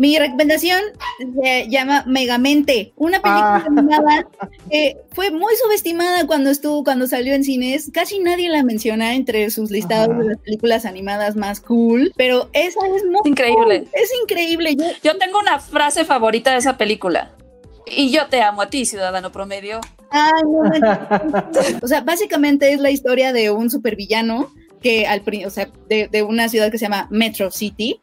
Mi 0.00 0.18
recomendación 0.18 0.80
se 1.42 1.68
llama 1.68 2.04
Megamente, 2.06 2.94
una 2.96 3.20
película 3.20 3.56
Ah. 3.56 3.64
animada 3.66 4.26
que 4.70 4.96
fue 5.12 5.30
muy 5.30 5.52
subestimada 5.62 6.26
cuando 6.26 6.48
estuvo, 6.48 6.82
cuando 6.84 7.06
salió 7.06 7.34
en 7.34 7.44
cines. 7.44 7.90
Casi 7.92 8.18
nadie 8.18 8.48
la 8.48 8.62
menciona 8.62 9.14
entre 9.14 9.50
sus 9.50 9.70
listados 9.70 10.08
Ajá. 10.08 10.18
de 10.20 10.24
las 10.30 10.38
películas 10.38 10.86
animadas 10.86 11.36
más 11.36 11.60
cool, 11.60 12.14
pero 12.16 12.48
esa 12.54 12.80
es 12.96 13.04
muy 13.04 13.20
Increíble. 13.26 13.80
cool, 13.82 13.88
Es 13.92 14.10
increíble. 14.22 14.74
Yo- 14.74 14.86
Yo 15.12 15.18
tengo 15.18 15.38
una 15.38 15.58
frase 15.58 16.06
favorita 16.06 16.52
de 16.52 16.56
esa 16.60 16.78
película. 16.78 17.32
Y 17.86 18.10
yo 18.10 18.26
te 18.28 18.40
amo 18.40 18.62
a 18.62 18.70
ti, 18.70 18.86
ciudadano 18.86 19.30
promedio. 19.30 19.80
Ay, 20.10 20.30
no 20.44 20.62
o 21.82 21.86
sea, 21.88 22.00
básicamente 22.00 22.72
es 22.72 22.80
la 22.80 22.90
historia 22.90 23.34
de 23.34 23.50
un 23.50 23.68
supervillano 23.68 24.50
que 24.80 25.06
al 25.06 25.22
o 25.46 25.50
sea, 25.50 25.68
de, 25.90 26.08
de 26.08 26.22
una 26.22 26.48
ciudad 26.48 26.70
que 26.70 26.78
se 26.78 26.86
llama 26.86 27.06
Metro 27.10 27.50
City. 27.50 28.00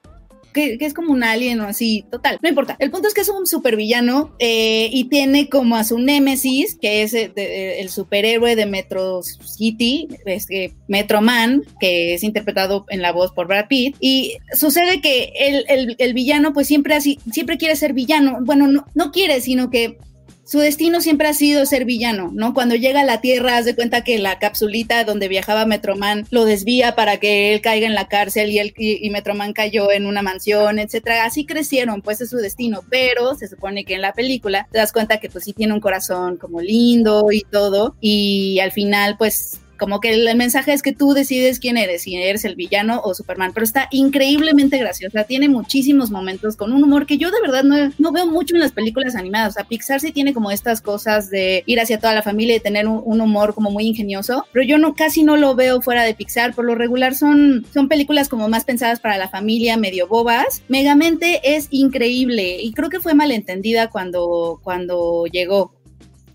Que, 0.57 0.77
es 0.85 0.93
como 0.93 1.11
un 1.13 1.23
alien 1.23 1.61
o 1.61 1.65
así, 1.67 2.03
total, 2.11 2.39
no 2.41 2.49
importa. 2.49 2.75
El 2.79 2.89
punto 2.91 3.07
es 3.07 3.13
que 3.13 3.21
es 3.21 3.29
un 3.29 3.45
supervillano 3.45 4.35
eh, 4.39 4.89
y 4.91 5.05
tiene 5.05 5.49
como 5.49 5.75
a 5.75 5.83
su 5.83 5.99
némesis, 5.99 6.77
que 6.81 7.03
es 7.03 7.13
eh, 7.13 7.31
de- 7.35 7.79
el 7.79 7.89
superhéroe 7.89 8.55
de 8.55 8.65
Metro 8.65 9.21
City, 9.23 10.07
es 10.25 10.47
que 10.47 10.73
Metro 10.87 11.21
Man, 11.21 11.63
que 11.79 12.13
es 12.15 12.23
interpretado 12.23 12.85
en 12.89 13.01
la 13.01 13.11
voz 13.11 13.31
por 13.31 13.47
Brad 13.47 13.67
Pitt. 13.67 13.95
Y 13.99 14.37
sucede 14.53 14.99
que 15.01 15.31
el, 15.39 15.65
el- 15.69 15.95
el 15.99 16.13
villano, 16.13 16.53
pues 16.53 16.67
siempre 16.67 16.95
así, 16.95 17.19
siempre 17.31 17.57
quiere 17.57 17.75
ser 17.75 17.93
villano. 17.93 18.39
Bueno, 18.41 18.67
no, 18.67 18.85
no 18.95 19.11
quiere, 19.11 19.41
sino 19.41 19.69
que 19.69 19.97
su 20.47 20.59
destino 20.59 21.01
siempre 21.01 21.27
ha 21.27 21.33
sido 21.33 21.65
ser 21.65 21.83
villano, 21.83 22.31
¿no? 22.33 22.53
Cuando 22.53 22.75
llega 22.75 23.01
a 23.01 23.05
la 23.05 23.19
Tierra, 23.19 23.57
haz 23.57 23.65
de 23.65 23.75
cuenta 23.75 24.05
que 24.05 24.17
la 24.17 24.39
capsulita 24.39 25.03
donde 25.03 25.27
viajaba 25.27 25.65
Metroman 25.65 26.25
lo 26.31 26.45
desvía 26.45 26.95
para 26.95 27.17
que 27.17 27.53
él 27.53 27.59
caiga 27.59 27.85
en 27.85 27.95
la 27.95 28.07
cárcel 28.07 28.49
y, 28.49 28.59
él, 28.59 28.73
y, 28.77 29.05
y 29.05 29.09
Metroman 29.09 29.51
cayó 29.51 29.91
en 29.91 30.05
una 30.05 30.21
mansión, 30.21 30.79
etcétera. 30.79 31.25
Así 31.25 31.45
crecieron, 31.45 32.01
pues 32.01 32.21
es 32.21 32.29
su 32.29 32.37
destino, 32.37 32.81
pero 32.89 33.35
se 33.35 33.49
supone 33.49 33.83
que 33.83 33.95
en 33.95 34.01
la 34.01 34.13
película 34.13 34.69
te 34.71 34.77
das 34.77 34.93
cuenta 34.93 35.19
que 35.19 35.29
pues 35.29 35.43
sí 35.43 35.51
tiene 35.51 35.73
un 35.73 35.81
corazón 35.81 36.37
como 36.37 36.61
lindo 36.61 37.27
y 37.31 37.41
todo, 37.41 37.97
y 37.99 38.59
al 38.59 38.71
final 38.71 39.17
pues 39.17 39.59
como 39.77 39.99
que 39.99 40.13
el 40.13 40.35
mensaje 40.35 40.73
es 40.73 40.81
que 40.81 40.93
tú 40.93 41.13
decides 41.13 41.59
quién 41.59 41.77
eres, 41.77 42.03
si 42.03 42.15
eres 42.15 42.45
el 42.45 42.55
villano 42.55 43.01
o 43.03 43.13
Superman, 43.13 43.51
pero 43.53 43.63
está 43.63 43.87
increíblemente 43.91 44.77
graciosa, 44.77 45.23
tiene 45.23 45.49
muchísimos 45.49 46.11
momentos 46.11 46.55
con 46.55 46.73
un 46.73 46.83
humor 46.83 47.05
que 47.05 47.17
yo 47.17 47.31
de 47.31 47.41
verdad 47.41 47.63
no, 47.63 47.93
no 47.97 48.11
veo 48.11 48.27
mucho 48.27 48.55
en 48.55 48.61
las 48.61 48.71
películas 48.71 49.15
animadas, 49.15 49.49
o 49.49 49.53
sea, 49.53 49.63
Pixar 49.63 49.99
sí 49.99 50.11
tiene 50.11 50.33
como 50.33 50.51
estas 50.51 50.81
cosas 50.81 51.29
de 51.29 51.63
ir 51.65 51.79
hacia 51.79 51.99
toda 51.99 52.13
la 52.13 52.23
familia 52.23 52.55
y 52.55 52.59
tener 52.59 52.87
un, 52.87 53.01
un 53.03 53.21
humor 53.21 53.53
como 53.53 53.71
muy 53.71 53.85
ingenioso, 53.85 54.45
pero 54.51 54.65
yo 54.65 54.77
no 54.77 54.95
casi 54.95 55.23
no 55.23 55.37
lo 55.37 55.55
veo 55.55 55.81
fuera 55.81 56.03
de 56.03 56.13
Pixar, 56.13 56.53
por 56.53 56.65
lo 56.65 56.75
regular 56.75 57.15
son, 57.15 57.65
son 57.73 57.87
películas 57.87 58.29
como 58.29 58.49
más 58.49 58.65
pensadas 58.65 58.99
para 58.99 59.17
la 59.17 59.29
familia, 59.29 59.77
medio 59.77 60.07
bobas. 60.07 60.63
Megamente 60.67 61.55
es 61.55 61.67
increíble 61.71 62.61
y 62.61 62.71
creo 62.73 62.89
que 62.89 62.99
fue 62.99 63.13
malentendida 63.13 63.89
cuando, 63.89 64.59
cuando 64.63 65.25
llegó 65.25 65.76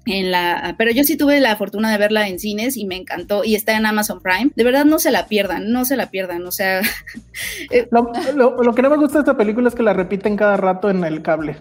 en 0.05 0.31
la, 0.33 0.75
pero 0.79 0.91
yo 0.91 1.05
sí 1.05 1.17
tuve 1.17 1.39
la 1.41 1.55
fortuna 1.57 1.91
de 1.93 1.99
verla 1.99 2.27
en 2.29 2.39
cines 2.41 2.77
y 2.77 2.87
me 2.87 2.97
encantó 2.97 3.45
y 3.45 3.55
está 3.55 3.77
en 3.77 3.87
Amazon 3.87 4.21
Prime. 4.21 4.51
De 4.57 4.65
verdad 4.65 4.85
no 4.85 4.99
se 4.99 5.11
la 5.13 5.27
pierdan, 5.27 5.71
no 5.71 5.85
se 5.85 5.97
la 5.97 6.11
pierdan, 6.11 6.45
o 6.47 6.51
sea, 6.51 6.81
eh, 7.71 7.87
Lo, 7.91 8.11
lo- 8.35 8.63
lo 8.63 8.75
que 8.75 8.83
no 8.83 8.91
me 8.91 8.97
gusta 8.97 9.19
de 9.19 9.21
esta 9.21 9.37
película 9.37 9.69
es 9.69 9.75
que 9.75 9.83
la 9.83 9.93
repiten 9.93 10.37
cada 10.37 10.57
rato 10.57 10.91
en 10.91 11.05
el 11.05 11.23
cable. 11.23 11.57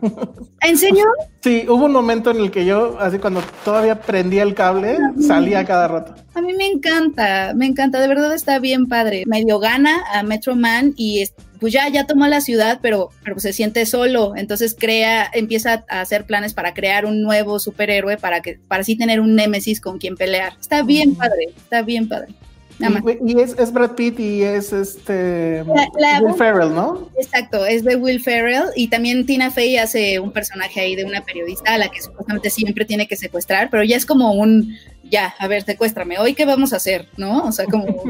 ¿en 0.61 0.77
serio? 0.77 1.05
Sí, 1.43 1.65
hubo 1.67 1.85
un 1.85 1.91
momento 1.91 2.29
en 2.29 2.37
el 2.37 2.51
que 2.51 2.65
yo, 2.65 2.97
así 2.99 3.17
cuando 3.17 3.41
todavía 3.65 3.99
prendía 3.99 4.43
el 4.43 4.53
cable, 4.53 4.95
salía 5.19 5.65
cada 5.65 5.87
rato. 5.87 6.13
A 6.35 6.41
mí 6.41 6.53
me 6.53 6.67
encanta, 6.67 7.53
me 7.55 7.65
encanta, 7.65 7.99
de 7.99 8.07
verdad 8.07 8.31
está 8.35 8.59
bien 8.59 8.85
padre. 8.87 9.23
Medio 9.25 9.57
gana 9.57 10.03
a 10.13 10.21
Metro 10.21 10.55
Man 10.55 10.93
y 10.95 11.23
pues 11.61 11.71
ya, 11.71 11.87
ya 11.89 12.05
tomó 12.07 12.25
la 12.27 12.41
ciudad, 12.41 12.79
pero, 12.81 13.11
pero 13.23 13.39
se 13.39 13.53
siente 13.53 13.85
solo, 13.85 14.35
entonces 14.35 14.75
crea, 14.77 15.29
empieza 15.31 15.85
a 15.87 16.01
hacer 16.01 16.25
planes 16.25 16.53
para 16.55 16.73
crear 16.73 17.05
un 17.05 17.21
nuevo 17.21 17.59
superhéroe 17.59 18.17
para 18.17 18.41
que, 18.41 18.57
para 18.67 18.81
así 18.81 18.97
tener 18.97 19.19
un 19.21 19.35
némesis 19.35 19.79
con 19.79 19.99
quien 19.99 20.15
pelear. 20.17 20.53
Está 20.59 20.81
bien 20.81 21.13
padre, 21.15 21.49
está 21.55 21.83
bien 21.83 22.09
padre. 22.09 22.33
Nada 22.79 22.99
más. 22.99 23.03
Y, 23.23 23.33
y 23.33 23.39
es, 23.39 23.55
es 23.59 23.71
Brad 23.71 23.91
Pitt 23.91 24.19
y 24.19 24.41
es 24.41 24.73
este 24.73 25.63
La- 25.65 25.87
la- 25.99 26.21
Will 26.23 26.33
Ferrell, 26.33 26.73
¿no? 26.73 27.07
Exacto, 27.15 27.63
es 27.63 27.83
de 27.83 27.95
Will 27.95 28.19
Ferrell 28.19 28.63
y 28.75 28.87
también 28.87 29.27
Tina 29.27 29.51
Fey 29.51 29.77
hace 29.77 30.19
un 30.19 30.31
personaje 30.31 30.79
ahí 30.81 30.95
de 30.95 31.05
una 31.05 31.21
periodista 31.21 31.75
a 31.75 31.77
la 31.77 31.89
que 31.89 32.01
supuestamente 32.01 32.49
siempre 32.49 32.85
tiene 32.85 33.07
que 33.07 33.15
secuestrar, 33.17 33.69
pero 33.69 33.83
ya 33.83 33.97
es 33.97 34.07
como 34.07 34.31
un, 34.31 34.75
ya, 35.03 35.35
a 35.37 35.47
ver, 35.47 35.61
secuéstrame, 35.61 36.17
hoy 36.17 36.33
qué 36.33 36.45
vamos 36.45 36.73
a 36.73 36.77
hacer, 36.77 37.07
¿no? 37.17 37.43
O 37.43 37.51
sea, 37.51 37.65
como... 37.65 37.85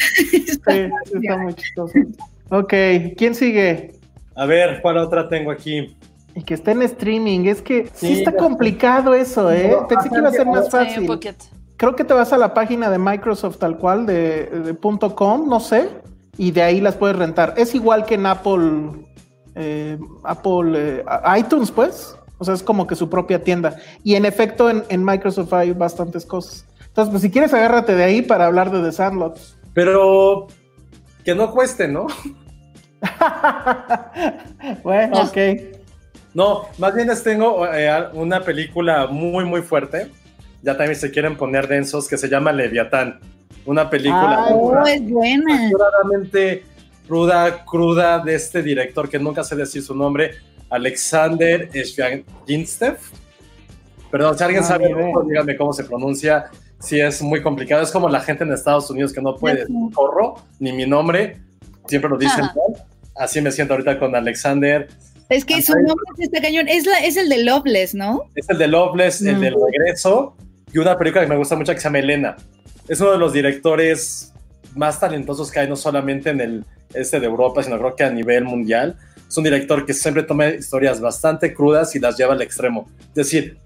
Sí, 0.00 0.48
está 0.48 1.36
muy 1.38 1.54
chistoso. 1.54 1.92
Ok, 2.50 2.72
¿quién 3.16 3.34
sigue? 3.34 3.92
A 4.34 4.46
ver, 4.46 4.80
¿cuál 4.80 4.98
otra 4.98 5.28
tengo 5.28 5.50
aquí? 5.50 5.96
Y 6.34 6.42
que 6.42 6.54
esté 6.54 6.70
en 6.70 6.82
streaming. 6.82 7.46
Es 7.46 7.60
que 7.60 7.88
sí, 7.92 8.06
Sí, 8.06 8.12
está 8.20 8.32
complicado 8.32 9.14
eso, 9.14 9.50
¿eh? 9.50 9.70
No, 9.72 9.88
Pensé 9.88 10.08
que 10.08 10.18
iba 10.18 10.28
a 10.28 10.32
ser 10.32 10.46
más 10.46 10.70
fácil. 10.70 11.08
Creo 11.76 11.94
que 11.94 12.04
te 12.04 12.14
vas 12.14 12.32
a 12.32 12.38
la 12.38 12.54
página 12.54 12.90
de 12.90 12.98
Microsoft 12.98 13.58
tal 13.58 13.76
cual, 13.78 14.06
de, 14.06 14.46
de 14.46 14.74
punto 14.74 15.14
.com, 15.14 15.48
no 15.48 15.60
sé, 15.60 15.88
y 16.36 16.50
de 16.50 16.62
ahí 16.62 16.80
las 16.80 16.96
puedes 16.96 17.16
rentar. 17.16 17.54
Es 17.56 17.74
igual 17.74 18.04
que 18.04 18.14
en 18.14 18.26
Apple, 18.26 18.90
eh, 19.54 19.98
Apple 20.24 20.72
eh, 20.74 21.04
iTunes, 21.38 21.70
pues. 21.70 22.16
O 22.38 22.44
sea, 22.44 22.54
es 22.54 22.62
como 22.62 22.86
que 22.86 22.94
su 22.94 23.10
propia 23.10 23.42
tienda. 23.42 23.76
Y 24.04 24.14
en 24.14 24.24
efecto, 24.24 24.70
en, 24.70 24.84
en 24.88 25.04
Microsoft 25.04 25.52
hay 25.52 25.72
bastantes 25.72 26.24
cosas. 26.24 26.64
Entonces, 26.86 27.10
pues 27.10 27.22
si 27.22 27.30
quieres, 27.30 27.52
agárrate 27.52 27.94
de 27.94 28.04
ahí 28.04 28.22
para 28.22 28.46
hablar 28.46 28.70
de 28.70 28.82
The 28.82 28.92
Sandlot. 28.92 29.38
Pero 29.74 30.46
que 31.28 31.34
no 31.34 31.50
cueste, 31.52 31.86
¿no? 31.86 32.06
bueno, 34.82 35.20
ok. 35.24 35.36
No, 36.32 36.62
más 36.78 36.94
bien 36.94 37.08
les 37.08 37.22
tengo 37.22 37.66
eh, 37.66 37.90
una 38.14 38.40
película 38.42 39.08
muy, 39.08 39.44
muy 39.44 39.60
fuerte. 39.60 40.10
Ya 40.62 40.74
también 40.74 40.96
se 40.96 41.10
quieren 41.10 41.36
poner 41.36 41.68
densos, 41.68 42.08
que 42.08 42.16
se 42.16 42.30
llama 42.30 42.50
Leviatán. 42.50 43.20
Una 43.66 43.90
película 43.90 44.46
Ay, 44.46 44.54
Oh, 44.56 44.86
es 44.86 45.02
buena. 45.10 45.66
extremadamente 45.66 46.64
ruda, 47.06 47.62
cruda 47.66 48.20
de 48.20 48.34
este 48.34 48.62
director 48.62 49.10
que 49.10 49.18
nunca 49.18 49.44
sé 49.44 49.54
decir 49.54 49.82
su 49.82 49.94
nombre, 49.94 50.30
Alexander 50.70 51.68
Sviaginstev. 51.84 52.96
Perdón, 54.10 54.38
si 54.38 54.44
alguien 54.44 54.62
Ah, 54.62 54.66
sabe, 54.66 54.88
dígame 55.26 55.58
cómo 55.58 55.74
se 55.74 55.84
pronuncia. 55.84 56.46
Si 56.80 57.00
es 57.00 57.20
muy 57.22 57.42
complicado, 57.42 57.82
es 57.82 57.90
como 57.90 58.08
la 58.08 58.20
gente 58.20 58.44
en 58.44 58.52
Estados 58.52 58.88
Unidos 58.90 59.12
que 59.12 59.20
no 59.20 59.34
puede 59.36 59.56
decir 59.60 59.74
corro 59.94 60.36
ni 60.60 60.72
mi 60.72 60.86
nombre, 60.86 61.40
siempre 61.86 62.08
lo 62.10 62.16
dicen 62.18 62.40
mal. 62.40 62.84
Así 63.16 63.40
me 63.40 63.50
siento 63.50 63.74
ahorita 63.74 63.98
con 63.98 64.14
Alexander. 64.14 64.88
Es 65.28 65.44
que 65.44 65.60
su 65.60 65.72
nombre 65.74 66.06
sí 66.16 66.22
está 66.22 66.40
cañón. 66.40 66.68
Es, 66.68 66.86
la, 66.86 66.98
es 66.98 67.16
el 67.16 67.28
de 67.28 67.42
Loveless, 67.44 67.94
¿no? 67.94 68.22
Es 68.34 68.48
el 68.48 68.58
de 68.58 68.68
Loveless, 68.68 69.20
el 69.22 69.36
Mm. 69.36 69.40
del 69.40 69.54
regreso 69.72 70.36
y 70.72 70.78
una 70.78 70.96
película 70.96 71.24
que 71.24 71.30
me 71.30 71.36
gusta 71.36 71.56
mucho 71.56 71.72
que 71.72 71.78
se 71.80 71.84
llama 71.84 71.98
Elena. 71.98 72.36
Es 72.86 73.00
uno 73.00 73.12
de 73.12 73.18
los 73.18 73.32
directores 73.32 74.32
más 74.74 75.00
talentosos 75.00 75.50
que 75.50 75.58
hay, 75.60 75.68
no 75.68 75.76
solamente 75.76 76.30
en 76.30 76.40
el 76.40 76.64
este 76.94 77.20
de 77.20 77.26
Europa, 77.26 77.62
sino 77.62 77.76
creo 77.78 77.96
que 77.96 78.04
a 78.04 78.10
nivel 78.10 78.44
mundial. 78.44 78.96
Es 79.28 79.36
un 79.36 79.44
director 79.44 79.84
que 79.84 79.92
siempre 79.92 80.22
toma 80.22 80.46
historias 80.48 81.00
bastante 81.00 81.52
crudas 81.52 81.94
y 81.96 81.98
las 81.98 82.16
lleva 82.16 82.32
al 82.32 82.40
extremo. 82.40 82.88
Es 83.08 83.14
decir, 83.14 83.58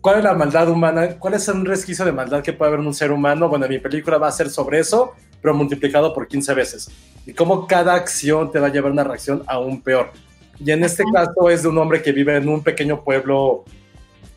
¿cuál 0.00 0.18
es 0.18 0.24
la 0.24 0.34
maldad 0.34 0.68
humana? 0.68 1.16
¿Cuál 1.18 1.34
es 1.34 1.48
un 1.48 1.64
resquicio 1.64 2.04
de 2.04 2.12
maldad 2.12 2.42
que 2.42 2.52
puede 2.52 2.68
haber 2.68 2.80
en 2.80 2.86
un 2.86 2.94
ser 2.94 3.12
humano? 3.12 3.48
Bueno, 3.48 3.68
mi 3.68 3.78
película 3.78 4.18
va 4.18 4.28
a 4.28 4.32
ser 4.32 4.50
sobre 4.50 4.78
eso, 4.78 5.14
pero 5.40 5.54
multiplicado 5.54 6.12
por 6.12 6.28
15 6.28 6.54
veces. 6.54 6.90
Y 7.26 7.32
cómo 7.32 7.66
cada 7.66 7.94
acción 7.94 8.50
te 8.50 8.58
va 8.58 8.68
a 8.68 8.72
llevar 8.72 8.90
a 8.90 8.92
una 8.94 9.04
reacción 9.04 9.42
aún 9.46 9.82
peor. 9.82 10.10
Y 10.58 10.70
en 10.70 10.84
este 10.84 11.04
caso 11.12 11.48
es 11.48 11.62
de 11.62 11.68
un 11.68 11.78
hombre 11.78 12.02
que 12.02 12.12
vive 12.12 12.36
en 12.36 12.48
un 12.48 12.62
pequeño 12.62 13.02
pueblo 13.02 13.64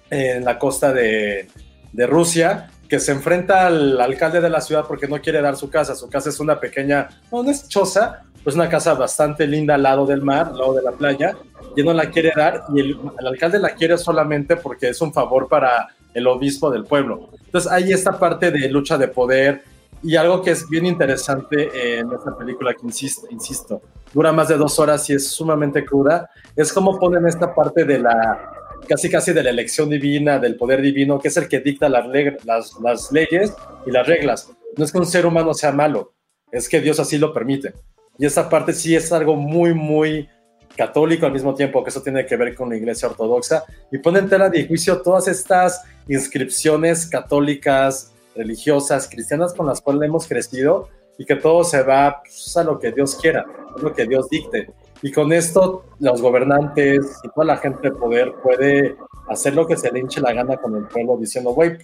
en 0.09 0.45
la 0.45 0.59
costa 0.59 0.93
de, 0.93 1.47
de 1.91 2.07
Rusia, 2.07 2.70
que 2.88 2.99
se 2.99 3.11
enfrenta 3.11 3.68
al 3.68 3.99
alcalde 3.99 4.39
de 4.39 4.49
la 4.49 4.61
ciudad 4.61 4.86
porque 4.88 5.07
no 5.07 5.20
quiere 5.20 5.41
dar 5.41 5.55
su 5.57 5.70
casa. 5.70 5.95
Su 5.95 6.09
casa 6.09 6.30
es 6.30 6.39
una 6.39 6.59
pequeña, 6.59 7.09
no, 7.32 7.43
no 7.43 7.49
es 7.49 7.68
choza, 7.68 8.24
pues 8.43 8.55
una 8.55 8.70
casa 8.70 8.93
bastante 8.93 9.47
linda 9.47 9.76
al 9.76 9.84
lado 9.84 10.05
del 10.05 10.22
mar, 10.22 10.47
al 10.47 10.57
lado 10.57 10.74
de 10.74 10.82
la 10.82 10.91
playa, 10.91 11.36
y 11.76 11.80
él 11.82 11.86
no 11.86 11.94
la 11.94 12.10
quiere 12.10 12.32
dar, 12.36 12.64
y 12.74 12.80
el, 12.80 13.00
alcalde 13.26 13.60
la 13.60 13.76
quiere 13.76 13.98
solamente 13.98 14.56
porque 14.56 14.90
es 14.90 15.02
un 15.02 15.14
favor 15.14 15.48
para 15.48 15.90
el 16.14 16.28
obispo 16.28 16.70
del 16.70 16.86
pueblo. 16.86 17.30
Entonces 17.46 17.72
hay 17.72 17.92
esta 17.92 18.18
parte 18.18 18.52
de 18.52 18.70
lucha 18.70 18.98
de 18.98 19.08
poder 19.08 19.64
y 20.02 20.16
algo 20.16 20.42
que 20.42 20.52
es 20.52 20.68
bien 20.70 20.86
interesante 20.86 21.98
en 22.00 22.12
esta 22.12 22.38
película 22.38 22.74
que 22.74 22.86
insisto, 22.86 23.28
insisto, 23.30 23.82
dura 24.14 24.32
más 24.32 24.50
de 24.50 24.58
dos 24.58 24.78
horas 24.78 25.10
y 25.10 25.14
es 25.14 25.28
sumamente 25.30 25.86
cruda, 25.86 26.30
es 26.56 26.72
como 26.74 27.00
ponen 27.00 27.26
esta 27.26 27.56
parte 27.56 27.86
de 27.86 28.00
la 28.00 28.52
casi 28.88 29.10
casi 29.10 29.32
de 29.32 29.44
la 29.44 29.50
elección 29.50 29.90
divina, 29.90 30.40
del 30.40 30.56
poder 30.56 30.82
divino, 30.82 31.20
que 31.20 31.30
es 31.30 31.38
el 31.38 31.48
que 31.48 31.62
dicta 31.62 31.88
las, 31.90 32.06
las, 32.44 32.80
las 32.82 33.12
leyes 33.12 33.54
y 33.86 33.92
las 33.92 34.06
reglas. 34.06 34.52
No 34.78 34.84
es 34.84 34.92
que 34.92 34.98
un 34.98 35.06
ser 35.06 35.26
humano 35.26 35.54
sea 35.54 35.72
malo, 35.72 36.14
es 36.52 36.68
que 36.68 36.82
Dios 36.82 37.00
así 37.00 37.18
lo 37.18 37.34
permite. 37.34 37.74
Y 38.18 38.26
esa 38.26 38.50
parte 38.50 38.74
sí 38.74 38.96
es 38.96 39.12
algo 39.12 39.36
muy, 39.36 39.74
muy 39.74 40.30
católico 40.76 41.26
al 41.26 41.32
mismo 41.32 41.54
tiempo 41.54 41.84
que 41.84 41.90
eso 41.90 42.02
tiene 42.02 42.26
que 42.26 42.36
ver 42.36 42.56
con 42.56 42.70
la 42.70 42.76
iglesia 42.76 43.08
ortodoxa 43.08 43.64
y 43.92 43.98
pone 44.00 44.20
en 44.20 44.30
tela 44.30 44.50
de 44.50 44.68
juicio 44.68 45.02
todas 45.02 45.28
estas 45.28 45.84
inscripciones 46.08 47.06
católicas, 47.08 48.12
religiosas, 48.36 49.08
cristianas 49.08 49.54
con 49.54 49.68
las 49.68 49.82
cuales 49.82 50.04
hemos 50.04 50.28
crecido 50.28 50.90
y 51.18 51.26
que 51.26 51.36
todo 51.36 51.64
se 51.64 51.84
va 51.84 52.22
pues, 52.22 52.58
a 52.58 52.64
lo 52.64 52.80
que 52.80 52.92
Dios 52.92 53.16
quiera, 53.16 53.46
a 53.76 53.80
lo 53.80 53.94
que 53.94 54.06
Dios 54.06 54.30
dicte. 54.30 54.70
Y 55.02 55.12
con 55.12 55.32
esto 55.34 55.86
los 56.00 56.22
gobernantes 56.22 57.20
y 57.24 57.30
toda 57.30 57.46
la 57.46 57.58
gente 57.58 57.90
de 57.90 57.92
poder 57.92 58.34
puede 58.42 58.96
hacer 59.30 59.54
lo 59.54 59.68
que 59.68 59.78
se 59.78 59.92
le 59.92 60.00
hinche 60.00 60.22
la 60.22 60.34
gana 60.34 60.58
con 60.58 60.76
el 60.76 60.86
pueblo 60.86 61.18
diciendo, 61.18 61.52
güey, 61.52 61.78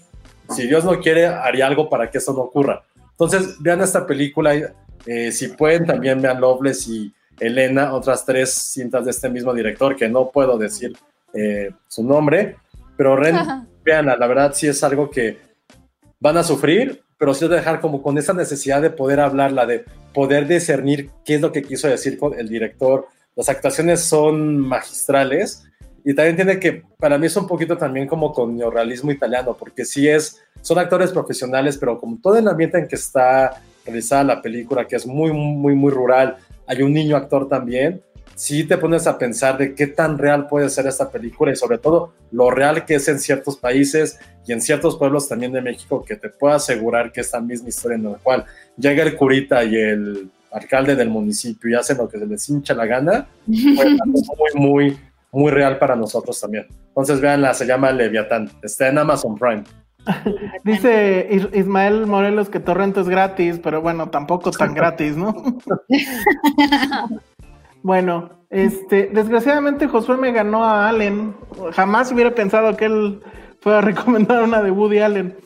si 0.50 0.68
Dios 0.68 0.84
no 0.84 1.00
quiere, 1.00 1.28
haría 1.28 1.68
algo 1.68 1.90
para 1.90 2.10
que 2.10 2.18
eso 2.18 2.34
no 2.34 2.42
ocurra. 2.42 2.84
Entonces, 3.12 3.62
vean 3.62 3.82
esta 3.82 4.08
película, 4.08 4.54
eh, 5.06 5.32
si 5.32 5.50
pueden, 5.50 5.86
también 5.86 6.22
vean 6.22 6.40
Loveless 6.40 6.88
y 6.88 7.14
Elena, 7.40 7.94
otras 7.94 8.26
tres 8.26 8.54
cintas 8.54 9.06
de 9.06 9.12
este 9.12 9.30
mismo 9.30 9.54
director, 9.54 9.96
que 9.96 10.10
no 10.10 10.30
puedo 10.30 10.58
decir 10.58 10.96
eh, 11.34 11.72
su 11.88 12.04
nombre, 12.04 12.58
pero 12.98 13.16
Ren, 13.16 13.38
veanla, 13.84 14.18
la 14.18 14.28
verdad 14.28 14.52
sí 14.54 14.68
es 14.68 14.84
algo 14.84 15.10
que 15.10 15.38
van 16.20 16.38
a 16.38 16.44
sufrir, 16.44 17.02
pero 17.18 17.34
sí 17.34 17.48
de 17.48 17.56
dejar 17.56 17.82
como 17.82 18.02
con 18.02 18.18
esa 18.18 18.34
necesidad 18.34 18.82
de 18.82 18.90
poder 18.90 19.20
hablarla, 19.20 19.66
de 19.66 19.86
poder 20.14 20.48
discernir 20.48 21.10
qué 21.26 21.36
es 21.36 21.42
lo 21.42 21.52
que 21.52 21.64
quiso 21.64 21.88
decir 21.88 22.18
con 22.18 22.38
el 22.38 22.48
director. 22.48 23.08
Las 23.36 23.50
actuaciones 23.50 24.02
son 24.02 24.58
magistrales 24.58 25.66
y 26.04 26.14
también 26.14 26.36
tiene 26.36 26.60
que, 26.60 26.84
para 26.98 27.18
mí 27.18 27.28
es 27.28 27.36
un 27.36 27.48
poquito 27.48 27.78
también 27.78 28.08
como 28.08 28.34
con 28.34 28.56
neorrealismo 28.56 29.12
italiano, 29.12 29.56
porque 29.58 29.86
sí 29.86 30.08
es, 30.08 30.42
son 30.62 30.80
actores 30.80 31.12
profesionales, 31.12 31.78
pero 31.78 32.00
como 32.00 32.20
todo 32.22 32.38
el 32.38 32.48
ambiente 32.48 32.78
en 32.78 32.88
que 32.88 32.96
está 32.96 33.62
realizada 33.86 34.24
la 34.24 34.42
película, 34.42 34.88
que 34.88 34.96
es 34.96 35.06
muy, 35.06 35.32
muy, 35.32 35.76
muy 35.76 35.92
rural, 35.92 36.38
hay 36.70 36.84
un 36.84 36.93
niño 36.93 37.17
actor 37.17 37.49
también, 37.49 38.03
sí 38.36 38.63
te 38.63 38.78
pones 38.78 39.07
a 39.07 39.17
pensar 39.17 39.57
de 39.57 39.74
qué 39.74 39.88
tan 39.88 40.20
real 40.20 40.47
puede 40.47 40.70
ser 40.70 40.86
esta 40.86 41.09
película 41.09 41.51
y 41.51 41.55
sobre 41.55 41.80
todo 41.80 42.13
lo 42.32 42.51
real 42.51 42.86
que 42.86 42.95
es 42.95 43.07
en 43.07 43.20
ciertos 43.20 43.57
países 43.57 44.20
y 44.45 44.53
en 44.53 44.61
ciertos 44.61 44.95
pueblos 44.95 45.28
también 45.28 45.51
de 45.51 45.61
México 45.61 46.05
que 46.05 46.15
te 46.15 46.30
puedo 46.30 46.53
asegurar 46.53 47.11
que 47.11 47.22
esta 47.22 47.41
misma 47.41 47.70
historia 47.70 47.97
en 47.97 48.03
la 48.03 48.20
cual 48.20 48.45
llega 48.78 49.01
el 49.01 49.17
curita 49.17 49.63
y 49.63 49.76
el 49.76 50.30
alcalde 50.51 50.95
del 50.95 51.09
municipio 51.09 51.72
y 51.72 51.74
hacen 51.74 51.97
lo 51.97 52.07
que 52.07 52.20
se 52.20 52.26
les 52.28 52.47
hincha 52.49 52.76
la 52.76 52.86
gana, 52.86 53.28
fue 53.76 53.97
muy, 54.05 54.53
muy, 54.53 54.97
muy 55.32 55.51
real 55.51 55.80
para 55.80 55.95
nosotros 55.95 56.39
también. 56.39 56.67
Entonces 56.89 57.20
véanla, 57.20 57.55
se 57.55 57.65
llama 57.65 57.91
Leviatán, 57.91 58.49
está 58.61 58.89
en 58.89 58.99
Amazon 58.99 59.36
Prime. 59.38 59.63
Dice 60.64 61.28
Is- 61.32 61.50
Ismael 61.54 62.08
Morelos 62.08 62.50
que 62.50 62.60
Torrento 62.60 63.02
es 63.02 63.10
gratis, 63.10 63.60
pero 63.62 63.82
bueno, 63.82 64.10
tampoco 64.10 64.52
tan 64.52 64.74
gratis, 64.74 65.16
¿no? 65.18 65.34
bueno, 67.84 68.30
este, 68.50 69.10
desgraciadamente 69.14 69.88
Josué 69.88 70.18
me 70.18 70.32
ganó 70.32 70.64
a 70.64 70.89
Allen. 70.89 71.36
Jamás 71.74 72.12
hubiera 72.12 72.34
pensado 72.34 72.76
que 72.76 72.86
él 72.86 73.22
fuera 73.62 73.80
a 73.80 73.82
recomendar 73.82 74.43
una 74.43 74.62
de 74.62 74.72
Woody 74.72 75.00
Allen. 75.00 75.38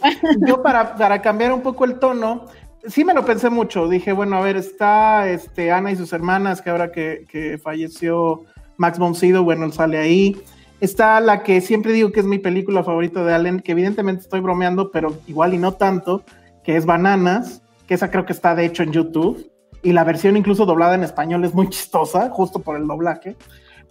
Yo 0.48 0.62
para, 0.62 0.96
para 0.96 1.22
cambiar 1.22 1.52
un 1.54 1.62
poco 1.62 1.86
el 1.86 2.00
tono, 2.00 2.46
sí 2.88 3.04
me 3.04 3.14
lo 3.14 3.26
pensé 3.26 3.50
mucho. 3.50 3.88
Dije, 3.88 4.14
bueno, 4.14 4.38
a 4.38 4.42
ver, 4.42 4.58
está 4.58 5.30
este, 5.30 5.72
Ana 5.72 5.92
y 5.92 5.96
sus 5.96 6.14
hermanas, 6.14 6.62
que 6.62 6.70
ahora 6.70 6.92
que, 6.92 7.26
que 7.30 7.58
falleció 7.58 8.44
Max 8.78 8.98
von 9.00 9.16
Sydow, 9.16 9.44
bueno, 9.44 9.66
él 9.66 9.74
sale 9.74 9.98
ahí. 9.98 10.42
Está 10.84 11.22
la 11.22 11.44
que 11.44 11.62
siempre 11.62 11.94
digo 11.94 12.12
que 12.12 12.20
es 12.20 12.26
mi 12.26 12.40
película 12.40 12.84
favorita 12.84 13.24
de 13.24 13.34
Allen, 13.34 13.62
que 13.62 13.72
evidentemente 13.72 14.24
estoy 14.24 14.42
bromeando, 14.42 14.92
pero 14.92 15.18
igual 15.28 15.54
y 15.54 15.58
no 15.58 15.76
tanto, 15.76 16.26
que 16.62 16.76
es 16.76 16.86
Bananas, 16.86 17.64
que 17.88 17.94
esa 17.94 18.12
creo 18.12 18.26
que 18.26 18.34
está 18.34 18.54
de 18.54 18.66
hecho 18.66 18.84
en 18.84 18.92
YouTube. 18.92 19.50
Y 19.82 19.94
la 19.94 20.04
versión 20.04 20.36
incluso 20.36 20.66
doblada 20.66 20.96
en 20.96 21.04
español 21.04 21.46
es 21.46 21.54
muy 21.54 21.70
chistosa, 21.70 22.30
justo 22.32 22.60
por 22.60 22.76
el 22.76 22.86
doblaje. 22.86 23.38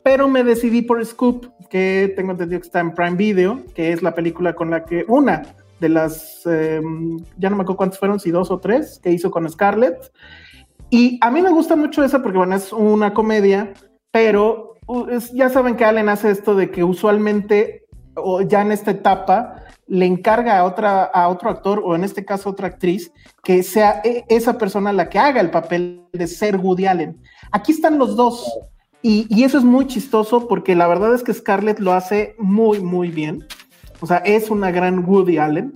Pero 0.03 0.29
me 0.29 0.45
decidí 0.45 0.83
por 0.83 1.03
Scoop, 1.03 1.47
que 1.71 2.13
tengo 2.15 2.33
entendido 2.33 2.61
que 2.61 2.67
está 2.67 2.81
en 2.81 2.93
Prime 2.93 3.17
Video, 3.17 3.63
que 3.75 3.93
es 3.93 4.03
la 4.03 4.15
película 4.15 4.55
con 4.55 4.69
la 4.69 4.85
que 4.85 5.07
una 5.09 5.45
de 5.81 5.89
las, 5.89 6.43
eh, 6.45 6.83
ya 7.39 7.49
no 7.49 7.57
me 7.57 7.63
acuerdo 7.63 7.79
cuántas 7.79 7.99
fueron, 7.99 8.21
si 8.21 8.31
dos 8.31 8.51
o 8.51 8.59
tres, 8.59 9.01
que 9.03 9.11
hizo 9.11 9.31
con 9.31 9.49
Scarlett. 9.49 10.13
Y 10.91 11.19
a 11.23 11.31
mí 11.31 11.41
me 11.41 11.53
gusta 11.53 11.75
mucho 11.75 12.05
esa 12.05 12.23
porque, 12.23 12.37
bueno, 12.37 12.55
es 12.55 12.71
una 12.71 13.15
comedia, 13.15 13.73
pero 14.11 14.72
ya 15.33 15.49
saben 15.49 15.77
que 15.77 15.85
Allen 15.85 16.09
hace 16.09 16.31
esto 16.31 16.55
de 16.55 16.71
que 16.71 16.85
usualmente, 16.85 17.87
o 18.15 18.43
ya 18.43 18.63
en 18.63 18.73
esta 18.73 18.91
etapa, 18.91 19.65
le 19.87 20.07
encarga 20.07 20.59
a, 20.59 20.65
otra, 20.65 21.05
a 21.05 21.29
otro 21.29 21.51
actor, 21.51 21.83
o 21.85 21.95
en 21.95 22.05
este 22.05 22.25
caso 22.25 22.51
otra 22.51 22.69
actriz, 22.69 23.13
que 23.43 23.63
sea 23.63 24.01
e- 24.05 24.25
esa 24.29 24.57
persona 24.57 24.93
la 24.93 25.09
que 25.09 25.19
haga 25.19 25.41
el 25.41 25.51
papel 25.51 26.07
de 26.13 26.27
ser 26.27 26.57
Woody 26.57 26.87
Allen. 26.87 27.21
Aquí 27.51 27.73
están 27.73 27.99
los 27.99 28.17
dos. 28.17 28.51
Y, 29.03 29.27
y 29.29 29.45
eso 29.45 29.59
es 29.59 29.65
muy 29.65 29.87
chistoso 29.87 30.47
porque 30.47 30.77
la 30.77 30.87
verdad 30.87 31.15
es 31.15 31.25
que 31.25 31.35
Scarlett 31.35 31.81
lo 31.81 31.93
hace 31.93 32.37
muy, 32.39 32.81
muy 32.81 33.09
bien. 33.09 33.45
O 34.01 34.07
sea, 34.07 34.19
es 34.19 34.49
una 34.49 34.71
gran 34.71 35.05
Woody 35.09 35.39
Allen. 35.39 35.75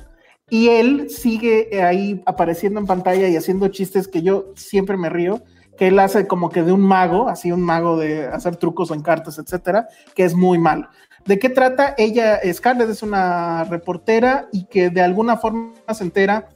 Y 0.49 0.69
él 0.69 1.11
sigue 1.11 1.83
ahí 1.83 2.23
apareciendo 2.25 2.79
en 2.79 2.87
pantalla 2.87 3.29
y 3.29 3.37
haciendo 3.37 3.67
chistes 3.69 4.07
que 4.07 4.23
yo 4.23 4.53
siempre 4.55 4.97
me 4.97 5.11
río, 5.11 5.43
que 5.77 5.89
él 5.89 5.99
hace 5.99 6.27
como 6.27 6.51
que 6.51 6.63
de 6.63 6.73
un 6.73 6.81
mago, 6.81 7.29
así 7.29 7.53
un 7.53 7.63
mago 7.63 7.97
de 7.97 8.27
hacer 8.27 8.57
trucos 8.57 8.91
en 8.91 9.03
cartas, 9.03 9.39
etcétera, 9.39 9.89
que 10.15 10.25
es 10.25 10.35
muy 10.35 10.59
malo. 10.59 10.89
¿De 11.25 11.39
qué 11.39 11.49
trata? 11.49 11.95
Ella, 11.99 12.41
Scarlett, 12.53 12.89
es 12.89 13.03
una 13.03 13.65
reportera 13.65 14.47
y 14.53 14.65
que 14.67 14.91
de 14.91 15.03
alguna 15.03 15.37
forma 15.37 15.73
se 15.93 16.05
entera 16.05 16.49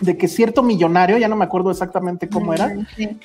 de 0.00 0.16
que 0.16 0.28
cierto 0.28 0.62
millonario, 0.62 1.18
ya 1.18 1.28
no 1.28 1.36
me 1.36 1.44
acuerdo 1.44 1.70
exactamente 1.70 2.28
cómo 2.28 2.54
era, 2.54 2.74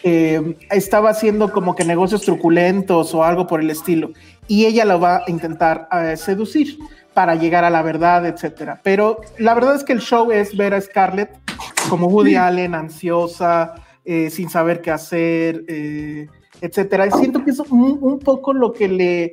eh, 0.04 0.58
estaba 0.70 1.10
haciendo 1.10 1.52
como 1.52 1.76
que 1.76 1.86
negocios 1.86 2.24
truculentos 2.24 3.14
o 3.14 3.24
algo 3.24 3.48
por 3.48 3.62
el 3.62 3.70
estilo. 3.70 4.12
Y 4.48 4.66
ella 4.66 4.84
lo 4.84 5.00
va 5.00 5.18
a 5.18 5.24
intentar 5.28 5.88
eh, 5.92 6.18
seducir 6.18 6.78
para 7.14 7.36
llegar 7.36 7.64
a 7.64 7.70
la 7.70 7.82
verdad, 7.82 8.26
etcétera. 8.26 8.82
Pero 8.84 9.22
la 9.38 9.54
verdad 9.54 9.76
es 9.76 9.86
que 9.86 9.94
el 9.94 10.02
show 10.02 10.32
es 10.32 10.56
ver 10.58 10.74
a 10.74 10.82
Scarlett 10.82 11.32
como 11.90 12.08
Woody 12.08 12.36
Allen, 12.36 12.76
ansiosa, 12.76 13.76
eh, 14.06 14.30
sin 14.30 14.50
saber 14.50 14.82
qué 14.82 14.92
hacer, 14.92 15.64
eh, 15.68 16.28
etcétera. 16.62 17.10
Siento 17.12 17.44
que 17.44 17.52
es 17.52 17.60
un, 17.60 18.20
poco 18.20 18.54
lo 18.54 18.74
que 18.74 18.88
le 18.88 19.32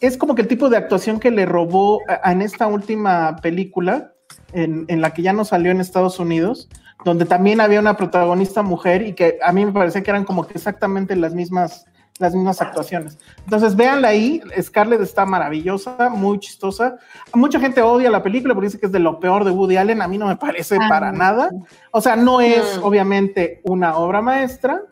es 0.00 0.16
como 0.16 0.34
que 0.34 0.42
el 0.42 0.48
tipo 0.48 0.68
de 0.68 0.76
actuación 0.76 1.20
que 1.20 1.30
le 1.30 1.46
robó 1.46 2.00
en 2.24 2.42
esta 2.42 2.66
última 2.66 3.36
película, 3.36 4.14
en, 4.52 4.84
en 4.88 5.00
la 5.00 5.14
que 5.14 5.22
ya 5.22 5.32
no 5.32 5.44
salió 5.44 5.70
en 5.70 5.80
Estados 5.80 6.18
Unidos, 6.18 6.68
donde 7.04 7.24
también 7.24 7.60
había 7.60 7.80
una 7.80 7.96
protagonista 7.96 8.62
mujer 8.62 9.02
y 9.02 9.12
que 9.12 9.38
a 9.42 9.52
mí 9.52 9.64
me 9.64 9.72
parecía 9.72 10.02
que 10.02 10.10
eran 10.10 10.24
como 10.24 10.46
que 10.46 10.54
exactamente 10.54 11.14
las 11.14 11.34
mismas, 11.34 11.86
las 12.18 12.34
mismas 12.34 12.60
actuaciones. 12.62 13.18
Entonces, 13.44 13.76
véanla 13.76 14.08
ahí, 14.08 14.40
Scarlett 14.60 15.00
está 15.02 15.26
maravillosa, 15.26 16.08
muy 16.10 16.38
chistosa. 16.38 16.96
Mucha 17.34 17.60
gente 17.60 17.82
odia 17.82 18.10
la 18.10 18.22
película 18.22 18.54
porque 18.54 18.68
dice 18.68 18.80
que 18.80 18.86
es 18.86 18.92
de 18.92 18.98
lo 19.00 19.20
peor 19.20 19.44
de 19.44 19.50
Woody 19.50 19.76
Allen, 19.76 20.00
a 20.02 20.08
mí 20.08 20.16
no 20.18 20.26
me 20.26 20.36
parece 20.36 20.76
Ah, 20.80 20.86
para 20.88 21.12
no. 21.12 21.18
nada. 21.18 21.50
O 21.90 22.00
sea, 22.00 22.16
no 22.16 22.40
es 22.40 22.78
Mm. 22.78 22.84
obviamente 22.84 23.60
una 23.64 23.96
obra 23.96 24.22
maestra, 24.22 24.82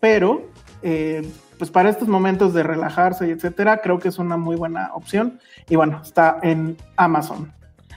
pero 0.00 0.46
eh, 0.82 1.28
pues 1.58 1.70
para 1.72 1.90
estos 1.90 2.06
momentos 2.06 2.54
de 2.54 2.62
relajarse 2.62 3.26
y 3.26 3.30
etcétera, 3.32 3.80
creo 3.82 3.98
que 3.98 4.08
es 4.08 4.18
una 4.18 4.36
muy 4.36 4.54
buena 4.54 4.90
opción. 4.94 5.40
Y 5.68 5.74
bueno, 5.74 6.00
está 6.04 6.38
en 6.42 6.76
Amazon. 6.96 7.52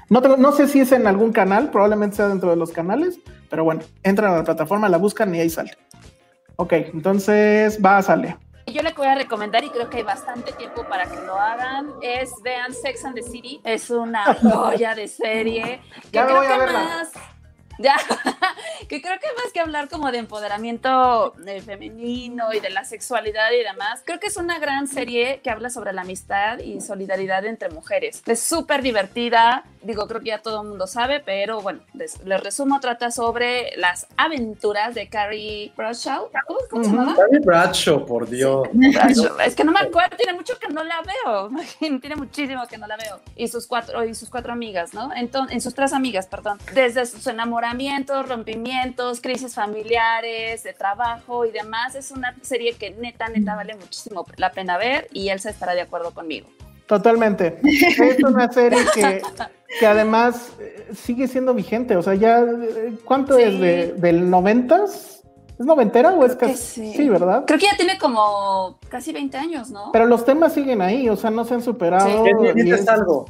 No, 0.09 0.21
tengo- 0.21 0.35
no 0.37 0.51
sé 0.51 0.67
si 0.67 0.79
es 0.79 0.91
en 0.91 1.05
algún 1.05 1.31
canal, 1.31 1.69
probablemente 1.69 2.15
sea 2.17 2.27
dentro 2.27 2.49
de 2.49 2.55
los 2.55 2.71
canales, 2.71 3.19
pero 3.51 3.63
bueno, 3.63 3.81
entran 4.01 4.33
a 4.33 4.37
la 4.37 4.43
plataforma, 4.43 4.89
la 4.89 4.97
buscan 4.97 5.33
y 5.35 5.39
ahí 5.41 5.49
sale. 5.49 5.73
Ok, 6.55 6.73
entonces 6.73 7.79
va, 7.85 8.01
sale. 8.01 8.35
Yo 8.67 8.81
le 8.81 8.91
voy 8.93 9.07
a 9.07 9.15
recomendar 9.15 9.63
y 9.63 9.69
creo 9.69 9.89
que 9.89 9.97
hay 9.97 10.03
bastante 10.03 10.51
tiempo 10.53 10.83
para 10.85 11.05
que 11.05 11.15
lo 11.25 11.35
hagan. 11.39 11.91
Es 12.01 12.31
vean 12.43 12.73
Sex 12.73 13.03
and 13.05 13.15
the 13.15 13.23
City. 13.23 13.61
Es 13.63 13.89
una 13.89 14.33
joya 14.41 14.95
de 14.95 15.07
serie. 15.07 15.81
Que 16.11 16.19
me 16.19 16.25
creo 16.25 16.37
voy 16.37 16.45
a 16.45 16.49
que 16.53 16.57
verla. 16.59 16.79
más. 16.83 17.11
Ya, 17.79 17.95
que 18.89 19.01
creo 19.01 19.19
que 19.19 19.27
más 19.41 19.51
que 19.53 19.59
hablar 19.59 19.89
como 19.89 20.11
de 20.11 20.19
empoderamiento 20.19 21.33
eh, 21.45 21.61
femenino 21.61 22.53
y 22.53 22.59
de 22.59 22.69
la 22.69 22.85
sexualidad 22.85 23.51
y 23.51 23.63
demás, 23.63 24.01
creo 24.05 24.19
que 24.19 24.27
es 24.27 24.37
una 24.37 24.59
gran 24.59 24.87
serie 24.87 25.41
que 25.43 25.49
habla 25.49 25.69
sobre 25.69 25.93
la 25.93 26.01
amistad 26.01 26.59
y 26.59 26.81
solidaridad 26.81 27.45
entre 27.45 27.69
mujeres. 27.69 28.21
Es 28.25 28.41
súper 28.41 28.81
divertida, 28.81 29.63
digo, 29.81 30.07
creo 30.07 30.21
que 30.21 30.27
ya 30.27 30.41
todo 30.41 30.61
el 30.61 30.67
mundo 30.67 30.87
sabe, 30.87 31.19
pero 31.19 31.61
bueno, 31.61 31.81
les, 31.93 32.23
les 32.23 32.41
resumo, 32.41 32.79
trata 32.79 33.11
sobre 33.11 33.75
las 33.77 34.07
aventuras 34.17 34.93
de 34.93 35.09
Carrie 35.09 35.71
Bradshaw. 35.75 36.29
¿Cómo, 36.47 36.59
cómo 36.69 36.83
se 36.83 36.89
llama? 36.89 37.15
Carrie 37.15 37.39
Bradshaw, 37.39 38.05
por 38.05 38.29
Dios. 38.29 38.67
Bradshaw. 38.71 39.39
Es 39.39 39.55
que 39.55 39.63
no 39.63 39.71
me 39.71 39.79
acuerdo, 39.79 40.17
tiene 40.17 40.33
mucho 40.33 40.57
que 40.59 40.67
no 40.67 40.83
la 40.83 41.01
veo. 41.01 41.49
Tiene 41.99 42.15
muchísimo 42.15 42.65
que 42.67 42.77
no 42.77 42.87
la 42.87 42.97
veo. 42.97 43.19
Y 43.35 43.47
sus 43.47 43.67
cuatro, 43.67 44.03
y 44.03 44.15
sus 44.15 44.29
cuatro 44.29 44.53
amigas, 44.53 44.93
¿no? 44.93 45.11
Entonces, 45.15 45.53
en 45.53 45.61
sus 45.61 45.73
tres 45.73 45.93
amigas, 45.93 46.27
perdón. 46.27 46.59
Desde 46.73 47.05
sus 47.05 47.25
enamoramientos, 47.71 48.27
rompimientos, 48.29 49.21
crisis 49.21 49.55
familiares, 49.55 50.63
de 50.63 50.73
trabajo 50.73 51.45
y 51.45 51.51
demás. 51.51 51.95
Es 51.95 52.11
una 52.11 52.35
serie 52.41 52.73
que 52.73 52.91
neta, 52.91 53.29
neta 53.29 53.55
vale 53.55 53.75
muchísimo 53.75 54.25
la 54.37 54.51
pena 54.51 54.77
ver 54.77 55.07
y 55.13 55.29
Elsa 55.29 55.49
estará 55.49 55.73
de 55.73 55.81
acuerdo 55.81 56.11
conmigo. 56.11 56.47
Totalmente. 56.87 57.59
Es 57.63 58.21
una 58.23 58.51
serie 58.51 58.79
que, 58.93 59.21
que 59.79 59.87
además 59.87 60.51
eh, 60.59 60.89
sigue 60.93 61.27
siendo 61.27 61.53
vigente. 61.53 61.95
O 61.95 62.01
sea, 62.03 62.15
ya, 62.15 62.39
eh, 62.41 62.93
¿cuánto 63.05 63.37
Sí. 63.37 63.43
es? 63.43 63.59
De, 63.59 63.93
¿Del 63.93 64.29
noventas? 64.29 65.23
¿Es 65.57 65.65
noventera 65.65 66.11
o 66.13 66.25
es 66.25 66.35
casi? 66.35 66.91
sí. 66.93 67.07
¿verdad? 67.09 67.43
Creo 67.45 67.59
que 67.59 67.65
ya 67.67 67.77
tiene 67.77 67.97
como 67.97 68.77
casi 68.89 69.13
20 69.13 69.37
años, 69.37 69.69
¿no? 69.69 69.91
Pero 69.93 70.05
los 70.07 70.25
temas 70.25 70.53
siguen 70.53 70.81
ahí, 70.81 71.07
o 71.07 71.15
sea, 71.15 71.29
no 71.29 71.45
se 71.45 71.53
han 71.53 71.61
superado. 71.61 72.25
Sí. 72.25 72.31
¿Qué 72.41 72.51
y 72.59 72.63
dices 72.63 72.81
es- 72.81 72.87
algo? 72.89 73.25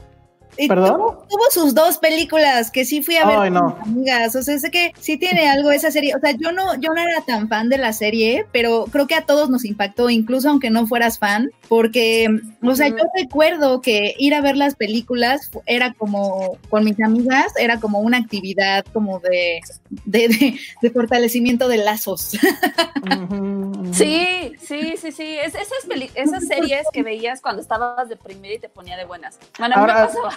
Y 0.57 0.67
¿Perdón? 0.67 0.95
Tuvo, 0.97 1.25
tuvo 1.29 1.43
sus 1.49 1.73
dos 1.73 1.97
películas 1.97 2.71
que 2.71 2.83
sí 2.85 3.01
fui 3.01 3.15
a 3.15 3.25
ver 3.25 3.37
Ay, 3.39 3.51
con 3.51 3.53
no. 3.53 3.69
mis 3.69 3.87
amigas. 3.87 4.35
O 4.35 4.43
sea, 4.43 4.59
sé 4.59 4.69
que 4.69 4.93
sí 4.99 5.17
tiene 5.17 5.49
algo 5.49 5.71
esa 5.71 5.91
serie. 5.91 6.13
O 6.15 6.19
sea, 6.19 6.31
yo 6.31 6.51
no, 6.51 6.75
yo 6.75 6.93
no 6.93 7.01
era 7.01 7.21
tan 7.25 7.47
fan 7.47 7.69
de 7.69 7.77
la 7.77 7.93
serie, 7.93 8.45
pero 8.51 8.85
creo 8.91 9.07
que 9.07 9.15
a 9.15 9.25
todos 9.25 9.49
nos 9.49 9.63
impactó, 9.65 10.09
incluso 10.09 10.49
aunque 10.49 10.69
no 10.69 10.87
fueras 10.87 11.19
fan, 11.19 11.49
porque, 11.69 12.27
o 12.61 12.75
sea, 12.75 12.89
yo 12.89 12.95
recuerdo 13.17 13.79
que 13.81 14.13
ir 14.19 14.33
a 14.35 14.41
ver 14.41 14.57
las 14.57 14.75
películas 14.75 15.49
era 15.65 15.93
como, 15.93 16.57
con 16.69 16.83
mis 16.83 17.01
amigas, 17.01 17.53
era 17.57 17.79
como 17.79 17.99
una 18.01 18.17
actividad 18.17 18.83
como 18.91 19.19
de, 19.19 19.61
de, 20.05 20.27
de, 20.27 20.59
de 20.81 20.89
fortalecimiento 20.91 21.69
de 21.69 21.77
lazos. 21.77 22.31
Sí, 23.93 24.53
sí, 24.61 24.95
sí, 24.97 25.11
sí. 25.11 25.37
Es, 25.37 25.55
esas, 25.55 25.85
peli- 25.87 26.11
esas 26.15 26.45
series 26.45 26.85
que 26.93 27.03
veías 27.03 27.41
cuando 27.41 27.61
estabas 27.61 28.09
deprimida 28.09 28.53
y 28.53 28.59
te 28.59 28.69
ponía 28.69 28.97
de 28.97 29.05
buenas. 29.05 29.39
Bueno, 29.57 29.75
a 29.75 29.79
mí 29.79 29.85
me 29.85 29.91
Ahora, 29.91 30.07
pasaba. 30.07 30.33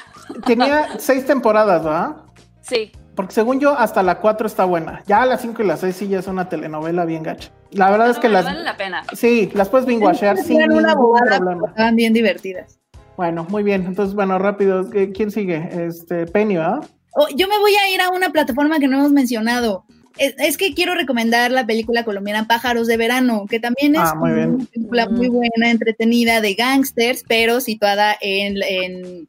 Tenía 0.47 0.89
seis 0.99 1.27
temporadas, 1.27 1.83
¿verdad? 1.85 2.17
Sí. 2.63 2.93
Porque 3.15 3.33
según 3.33 3.61
yo, 3.61 3.79
hasta 3.79 4.03
la 4.03 4.19
4 4.19 4.47
está 4.47 4.65
buena. 4.65 5.03
Ya 5.07 5.25
la 5.25 5.39
5 5.39 5.63
y 5.63 5.67
la 5.67 5.77
6 5.77 5.95
sí 5.95 6.09
ya 6.09 6.19
es 6.19 6.27
una 6.27 6.49
telenovela 6.49 7.05
bien 7.05 7.23
gacha. 7.23 7.51
La 7.71 7.91
verdad 7.91 8.11
es 8.11 8.19
que 8.19 8.29
las... 8.29 8.45
vale 8.45 8.63
la 8.63 8.77
pena. 8.77 9.05
Sí, 9.13 9.51
las 9.55 9.69
puedes 9.69 9.87
binguachear 9.87 10.37
sin 10.39 10.57
Eran 10.57 10.73
una 10.73 10.95
ningún 10.95 11.19
problema. 11.19 11.69
estaban 11.69 11.95
bien 11.97 12.13
divertidas. 12.13 12.79
Bueno, 13.17 13.47
muy 13.49 13.63
bien. 13.63 13.85
Entonces, 13.87 14.15
bueno, 14.17 14.39
rápido. 14.41 14.91
¿qué- 14.91 15.13
¿Quién 15.13 15.31
sigue? 15.31 15.69
Este, 15.87 16.27
Penny, 16.27 16.57
¿verdad? 16.57 16.85
Oh, 17.13 17.29
yo 17.37 17.47
me 17.47 17.57
voy 17.59 17.73
a 17.77 17.89
ir 17.95 18.01
a 18.01 18.09
una 18.11 18.31
plataforma 18.31 18.81
que 18.81 18.89
no 18.89 18.99
hemos 18.99 19.13
mencionado. 19.13 19.85
Es, 20.19 20.35
es 20.39 20.57
que 20.57 20.75
quiero 20.75 20.95
recomendar 20.95 21.53
la 21.53 21.65
película 21.67 22.05
colombiana 22.05 22.49
Pájaros 22.49 22.89
de 22.89 22.97
Verano, 22.97 23.47
que 23.49 23.61
también 23.61 23.95
es 23.95 24.03
Ah, 24.05 24.15
muy 24.17 24.33
bien. 24.33 24.55
una 24.57 24.65
película 24.65 25.09
muy 25.09 25.29
buena, 25.29 25.71
entretenida, 25.71 26.41
de 26.41 26.55
gangsters, 26.55 27.23
pero 27.29 27.61
situada 27.61 28.17
en, 28.21 28.57
en, 28.63 29.29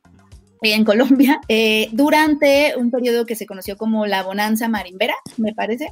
en 0.74 0.84
Colombia, 0.86 1.40
eh, 1.50 1.90
durante 1.92 2.74
un 2.78 2.92
periodo 2.92 3.26
que 3.26 3.36
se 3.36 3.46
conoció 3.46 3.78
como 3.78 4.06
la 4.06 4.24
Bonanza 4.24 4.68
Marimbera, 4.68 5.16
me 5.38 5.54
parece. 5.54 5.92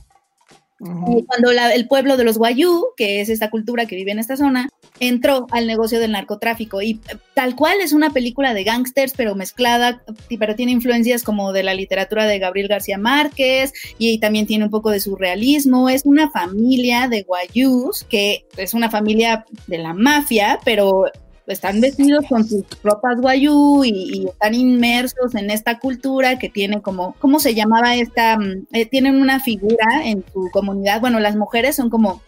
Eh, 0.86 1.24
cuando 1.28 1.54
la- 1.54 1.74
el 1.74 1.88
pueblo 1.88 2.18
de 2.18 2.26
los 2.26 2.38
Guayú, 2.38 2.88
que 2.98 3.22
es 3.22 3.30
esta 3.30 3.50
cultura 3.50 3.86
que 3.86 3.96
vive 3.96 4.12
en 4.12 4.20
esta 4.20 4.36
zona, 4.36 4.68
entró 5.00 5.48
al 5.52 5.66
negocio 5.66 5.98
del 6.00 6.12
narcotráfico 6.12 6.82
y 6.82 7.00
eh, 7.10 7.16
tal 7.34 7.56
cual 7.56 7.80
es 7.80 7.94
una 7.94 8.10
película 8.10 8.54
de 8.54 8.66
gangsters, 8.66 9.14
pero 9.16 9.34
mezclada, 9.34 10.04
y- 10.28 10.38
pero 10.38 10.56
tiene 10.56 10.74
influencias 10.74 11.24
como 11.24 11.54
de 11.54 11.64
la 11.64 11.74
literatura 11.74 12.26
de 12.26 12.38
Gabriel 12.40 12.68
García 12.68 12.98
Márquez 12.98 13.72
y, 13.98 14.18
también 14.20 14.46
tiene 14.46 14.66
un 14.66 14.72
poco 14.72 14.90
de 14.90 15.00
surrealismo. 15.00 15.88
Es 15.88 16.02
una 16.06 16.30
familia 16.32 17.08
de 17.08 17.24
Guayús, 17.24 18.04
que 18.10 18.46
es 18.58 18.74
una 18.74 18.90
familia 18.90 19.46
de 19.68 19.78
la 19.78 19.94
mafia, 19.94 20.60
pero 20.66 21.06
están 21.48 21.82
vestidos 21.82 22.26
con 22.28 22.48
sus 22.48 22.64
ropas 22.84 23.20
guayú 23.20 23.84
y, 23.84 23.90
y 23.90 24.28
están 24.28 24.54
inmersos 24.54 25.36
en 25.36 25.50
esta 25.50 25.80
cultura 25.80 26.40
que 26.40 26.50
tiene 26.50 26.82
como, 26.82 27.16
¿cómo 27.20 27.40
se 27.40 27.54
llamaba 27.54 27.96
esta? 27.96 28.38
Mm, 28.38 28.68
eh, 28.72 28.86
tienen 28.86 29.22
una 29.22 29.40
figura 29.40 29.86
en 30.06 30.24
su 30.32 30.50
comunidad, 30.52 31.02
bueno, 31.02 31.20
las 31.20 31.36
mujeres 31.36 31.76
son 31.76 31.90
como 31.90 32.22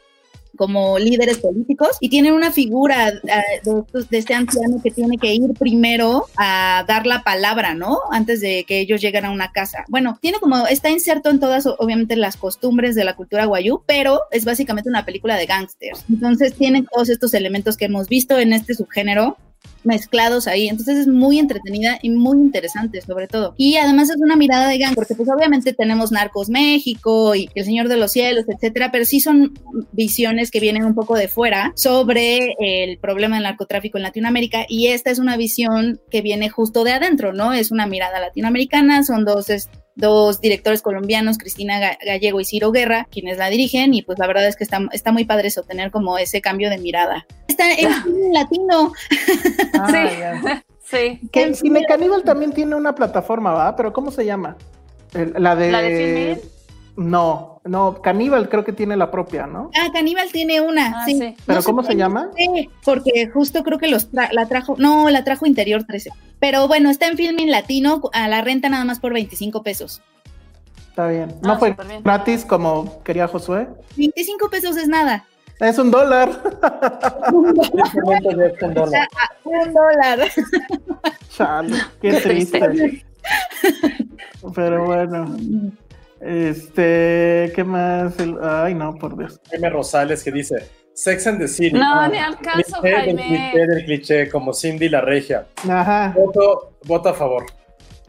como 0.56 1.00
líderes 1.00 1.38
políticos 1.38 1.98
y 2.00 2.10
tienen 2.10 2.34
una 2.34 2.52
figura 2.52 3.10
eh, 3.10 3.22
de, 3.64 4.04
de 4.10 4.18
este 4.18 4.34
anciano 4.34 4.82
que 4.84 4.92
tiene 4.92 5.18
que 5.18 5.34
ir 5.34 5.54
primero 5.58 6.26
a 6.38 6.84
dar 6.88 7.06
la 7.06 7.24
palabra, 7.24 7.74
¿no? 7.74 8.00
Antes 8.12 8.42
de 8.42 8.64
que 8.68 8.80
ellos 8.80 9.02
lleguen 9.02 9.26
a 9.26 9.32
una 9.32 9.52
casa. 9.52 9.86
Bueno, 9.88 10.18
tiene 10.22 10.40
como, 10.40 10.68
está 10.68 10.90
inserto 10.90 11.30
en 11.30 11.40
todas, 11.40 11.66
obviamente, 11.66 12.16
las 12.16 12.38
costumbres 12.38 12.96
de 12.96 13.04
la 13.04 13.16
cultura 13.16 13.46
guayú, 13.46 13.82
pero 13.86 14.22
es 14.32 14.46
básicamente 14.46 14.90
una 14.90 15.06
película 15.06 15.36
de 15.38 15.46
gángsters. 15.46 16.06
Entonces 16.10 16.54
tiene 16.56 16.86
todos 16.92 17.10
estos 17.10 17.34
elementos 17.34 17.78
que 17.78 17.86
hemos 17.86 18.08
visto 18.08 18.40
en 18.40 18.54
este 18.54 18.74
subgénero 18.74 19.38
mezclados 19.84 20.48
ahí. 20.48 20.68
Entonces 20.68 20.98
es 20.98 21.08
muy 21.08 21.40
entretenida 21.40 22.00
y 22.02 22.10
muy 22.10 22.38
interesante 22.38 23.02
sobre 23.02 23.28
todo. 23.28 23.54
Y 23.58 23.78
además 23.78 24.10
es 24.10 24.18
una 24.18 24.36
mirada 24.36 24.68
de 24.68 24.78
gang, 24.78 24.96
porque 24.96 25.16
pues 25.16 25.30
obviamente 25.30 25.74
tenemos 25.74 26.12
Narcos 26.12 26.50
México 26.50 27.36
y 27.36 27.50
El 27.56 27.66
Señor 27.66 27.88
de 27.88 27.98
los 27.98 28.12
Cielos, 28.12 28.46
etcétera, 28.48 28.92
pero 28.92 29.06
sí 29.06 29.20
son 29.20 29.54
visiones 29.92 30.52
que 30.52 30.60
vienen 30.60 30.86
un 30.86 30.96
poco 30.96 31.16
de 31.16 31.28
fuera 31.28 31.74
sobre 31.76 32.56
el 32.60 32.98
problema 32.98 33.36
del 33.36 33.44
narcotráfico 33.44 33.98
en 33.98 34.04
Latinoamérica 34.04 34.66
y 34.68 34.88
esta 34.88 35.12
es 35.12 35.20
una 35.20 35.38
visión 35.38 36.00
que 36.10 36.22
viene 36.22 36.50
justo 36.50 36.84
de 36.84 36.94
adentro, 36.94 37.34
¿no? 37.34 37.54
Es 37.54 37.72
una 37.72 37.88
mirada 37.88 38.20
latinoamericana, 38.20 39.04
son 39.04 39.26
dos 39.26 39.50
dos 39.96 40.42
directores 40.42 40.82
colombianos, 40.82 41.38
Cristina 41.38 41.98
Gallego 42.06 42.40
y 42.40 42.46
Ciro 42.46 42.72
Guerra, 42.72 43.08
quienes 43.10 43.38
la 43.38 43.50
dirigen, 43.50 43.94
y 43.94 44.02
pues 44.02 44.20
la 44.20 44.28
verdad 44.28 44.48
es 44.48 44.56
que 44.56 44.64
está, 44.64 44.80
está 44.92 45.12
muy 45.12 45.26
padre 45.26 45.48
eso, 45.48 45.64
tener 45.64 45.92
como 45.92 46.18
ese 46.18 46.42
cambio 46.42 46.70
de 46.70 46.78
mirada. 46.78 47.26
Está 47.48 47.72
en 47.74 47.90
latino. 48.34 48.92
Ah, 49.74 49.88
sí. 50.84 51.20
sí. 51.22 51.30
Que 51.32 51.44
el 51.44 51.56
Cine 51.56 51.86
Caníbal 51.88 52.24
también 52.24 52.52
tiene 52.52 52.76
una 52.76 52.94
plataforma, 52.94 53.52
¿va? 53.52 53.76
Pero 53.76 53.94
¿cómo 53.94 54.12
se 54.12 54.26
llama? 54.26 54.58
la 55.14 55.56
de... 55.56 55.72
¿La 55.72 55.82
de 55.82 56.42
No, 56.98 57.55
no, 57.66 58.00
Caníbal 58.02 58.48
creo 58.48 58.64
que 58.64 58.74
tiene 58.74 58.96
la 58.96 59.10
propia, 59.10 59.48
¿no? 59.48 59.72
Ah, 59.76 59.90
Caníbal 59.92 60.32
tiene 60.32 60.62
una, 60.62 61.02
ah, 61.02 61.06
sí. 61.06 61.36
¿Pero 61.46 61.64
cómo 61.64 61.84
se 61.84 61.96
llama? 61.96 62.30
Sí, 62.38 62.70
porque 62.84 63.28
justo 63.34 63.64
creo 63.64 63.80
que 63.80 63.88
los 63.88 64.10
la 64.14 64.48
trajo, 64.48 64.76
no, 64.78 65.10
la 65.10 65.24
trajo 65.24 65.48
Interior 65.48 65.84
13. 65.84 66.12
Pero 66.40 66.68
bueno, 66.68 66.92
está 66.92 67.08
en 67.08 67.18
Filming 67.18 67.50
Latino 67.50 68.02
a 68.14 68.28
la 68.28 68.42
renta 68.42 68.70
nada 68.70 68.86
más 68.86 69.00
por 69.00 69.14
25 69.14 69.64
pesos. 69.64 70.02
Está 70.90 71.08
bien. 71.08 71.36
¿No 71.42 71.54
ah, 71.54 71.58
fue 71.58 71.76
gratis 72.04 72.46
como 72.46 73.04
quería 73.04 73.28
Josué? 73.28 73.68
25 73.98 74.50
pesos 74.50 74.78
es 74.78 74.88
nada. 74.88 75.26
Es 75.60 75.78
un 75.80 75.90
dólar. 75.90 76.30
un 77.34 77.54
dólar. 78.74 79.10
un 79.44 79.74
dólar. 79.74 80.32
Chale, 81.30 81.78
qué 82.02 82.14
triste. 82.14 83.04
Pero 84.54 84.86
bueno. 84.86 85.36
Este, 86.22 87.52
¿qué 87.56 87.64
más? 87.64 88.16
ay, 88.42 88.74
no, 88.74 88.96
por 88.96 89.18
Dios. 89.18 89.40
Jaime 89.50 89.70
Rosales 89.70 90.24
que 90.24 90.32
dice 90.32 90.56
Sex 90.94 91.28
and 91.28 91.40
the 91.40 91.48
City. 91.48 91.78
No, 91.78 92.00
ah, 92.00 92.08
ni 92.08 92.18
al 92.18 92.38
caso, 92.40 92.82
Jaime. 92.82 93.22
cliché 93.22 93.68
del 93.68 93.86
cliché, 93.86 94.30
como 94.30 94.54
Cindy 94.54 94.90
la 94.90 95.02
regia. 95.02 95.48
Ajá. 95.70 96.14
Voto, 96.16 96.78
voto 96.86 97.10
a 97.10 97.14
favor. 97.14 97.46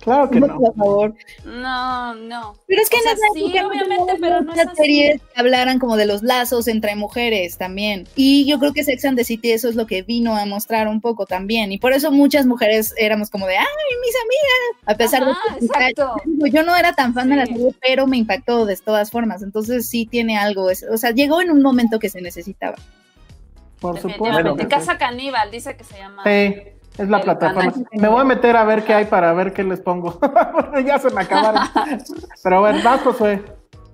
Claro 0.06 0.30
que 0.30 0.38
no. 0.38 0.46
Por 0.46 0.76
favor. 0.76 1.14
No, 1.44 2.14
no. 2.14 2.54
Pero 2.68 2.80
es 2.80 2.88
que 2.88 2.98
no 2.98 3.10
sí, 3.34 3.58
obviamente, 3.58 4.14
pero 4.20 4.40
no 4.40 4.52
es 4.52 4.68
series 4.76 5.20
que 5.20 5.40
hablaran 5.40 5.80
como 5.80 5.96
de 5.96 6.06
los 6.06 6.22
lazos 6.22 6.68
entre 6.68 6.94
mujeres 6.94 7.58
también. 7.58 8.06
Y 8.14 8.46
yo 8.46 8.60
creo 8.60 8.72
que 8.72 8.84
Sex 8.84 9.04
and 9.04 9.18
the 9.18 9.24
City 9.24 9.50
eso 9.50 9.68
es 9.68 9.74
lo 9.74 9.88
que 9.88 10.02
vino 10.02 10.36
a 10.36 10.46
mostrar 10.46 10.86
un 10.86 11.00
poco 11.00 11.26
también. 11.26 11.72
Y 11.72 11.78
por 11.78 11.92
eso 11.92 12.12
muchas 12.12 12.46
mujeres 12.46 12.94
éramos 12.96 13.30
como 13.30 13.48
de, 13.48 13.56
ay, 13.56 13.66
mis 14.00 14.14
amigas. 14.22 14.84
A 14.86 14.96
pesar 14.96 15.24
de 15.24 16.44
que 16.44 16.50
yo 16.52 16.62
no 16.62 16.76
era 16.76 16.92
tan 16.92 17.12
fan 17.12 17.28
de 17.28 17.36
la 17.36 17.46
serie, 17.46 17.74
pero 17.84 18.06
me 18.06 18.16
impactó 18.16 18.64
de 18.64 18.76
todas 18.76 19.10
formas. 19.10 19.42
Entonces 19.42 19.88
sí 19.88 20.06
tiene 20.06 20.38
algo. 20.38 20.68
O 20.88 20.96
sea, 20.96 21.10
llegó 21.10 21.40
en 21.40 21.50
un 21.50 21.62
momento 21.62 21.98
que 21.98 22.10
se 22.10 22.20
necesitaba. 22.20 22.76
Por 23.80 24.00
supuesto. 24.00 24.56
Casa 24.68 24.98
Caníbal, 24.98 25.50
dice 25.50 25.76
que 25.76 25.82
se 25.82 25.98
llama. 25.98 26.22
Sí. 26.24 26.75
Es 26.98 27.08
la 27.08 27.20
plataforma. 27.20 27.72
Me 27.92 28.08
voy 28.08 28.20
a 28.20 28.24
meter 28.24 28.56
a 28.56 28.64
ver 28.64 28.84
qué 28.84 28.94
hay 28.94 29.04
para 29.04 29.32
ver 29.34 29.52
qué 29.52 29.62
les 29.62 29.80
pongo. 29.80 30.18
ya 30.86 30.98
se 30.98 31.10
me 31.10 31.22
acabaron. 31.22 31.62
Pero 32.42 32.60
bueno, 32.60 32.80
vas, 32.82 33.02
Josué. 33.02 33.42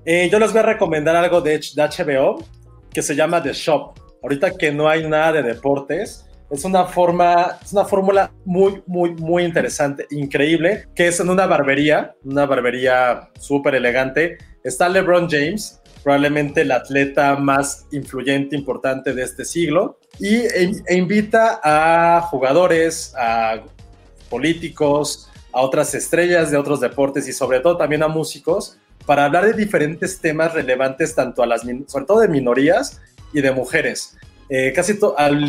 Eh, 0.05 0.29
yo 0.31 0.39
les 0.39 0.53
voy 0.53 0.61
a 0.61 0.65
recomendar 0.65 1.17
algo 1.17 1.41
de, 1.41 1.59
HBO 1.59 2.45
que 2.93 3.03
se 3.03 3.15
llama 3.15 3.43
The 3.43 3.53
Shop. 3.53 3.95
Ahorita 4.23 4.53
que 4.57 4.71
no 4.71 4.89
hay 4.89 5.09
nada 5.09 5.33
de 5.33 5.43
deportes, 5.43 6.29
es 6.51 6.65
una 6.65 6.85
forma, 6.85 7.59
es 7.63 7.73
una 7.73 7.85
fórmula 7.85 8.31
muy, 8.45 8.83
muy, 8.87 9.15
muy 9.15 9.45
interesante, 9.45 10.07
increíble, 10.11 10.87
que 10.95 11.09
es 11.09 11.19
en 11.19 11.31
una 11.31 11.47
barbería, 11.47 12.15
una 12.25 12.47
barbería 12.47 13.31
súper 13.39 13.75
elegante. 13.75 14.39
Está 14.63 14.89
LeBron 14.89 15.29
James, 15.29 15.82
probablemente 16.03 16.63
el 16.63 16.73
atleta 16.73 17.37
más 17.37 17.87
influyente, 17.93 18.57
importante 18.57 19.13
de 19.13 19.23
este 19.23 19.45
siglo, 19.45 19.99
y, 20.19 20.37
e, 20.37 20.73
e, 20.87 20.97
invita 20.97 21.61
a 21.63 22.21
jugadores, 22.23 23.15
a 23.17 23.63
políticos, 24.29 25.31
a 25.53 25.61
otras 25.61 25.95
estrellas 25.95 26.51
de 26.51 26.57
otros 26.57 26.81
deportes 26.81 27.29
y 27.29 27.33
sobre 27.33 27.61
todo 27.61 27.77
también 27.77 28.03
a 28.03 28.09
músicos 28.09 28.79
para 29.07 29.25
hablar 29.25 29.45
de 29.45 29.53
diferentes 29.53 30.21
temas 30.21 30.55
relevantes 30.55 31.15
tanto 31.15 31.43
a 31.43 31.47
las, 31.47 31.63
sobre 31.87 32.07
todo 32.07 32.21
de 32.21 32.29
minorías 32.29 33.01
y 33.33 33.41
de 33.41 33.53
mujeres. 33.53 34.17
Eh, 34.49 34.73
casi 34.75 34.99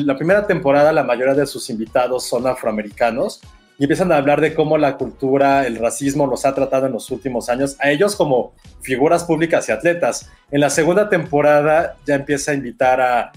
la 0.05 0.15
primera 0.15 0.47
temporada 0.47 0.91
la 0.91 1.03
mayoría 1.03 1.33
de 1.33 1.45
sus 1.45 1.69
invitados 1.69 2.25
son 2.25 2.47
afroamericanos 2.47 3.41
empiezan 3.83 4.11
a 4.11 4.17
hablar 4.17 4.41
de 4.41 4.53
cómo 4.53 4.77
la 4.77 4.97
cultura, 4.97 5.65
el 5.65 5.77
racismo 5.77 6.27
los 6.27 6.45
ha 6.45 6.53
tratado 6.53 6.87
en 6.87 6.93
los 6.93 7.09
últimos 7.11 7.49
años, 7.49 7.75
a 7.79 7.89
ellos 7.89 8.15
como 8.15 8.53
figuras 8.81 9.23
públicas 9.23 9.67
y 9.69 9.71
atletas. 9.71 10.29
En 10.51 10.61
la 10.61 10.69
segunda 10.69 11.09
temporada 11.09 11.95
ya 12.05 12.15
empieza 12.15 12.51
a 12.51 12.55
invitar 12.55 13.01
a, 13.01 13.31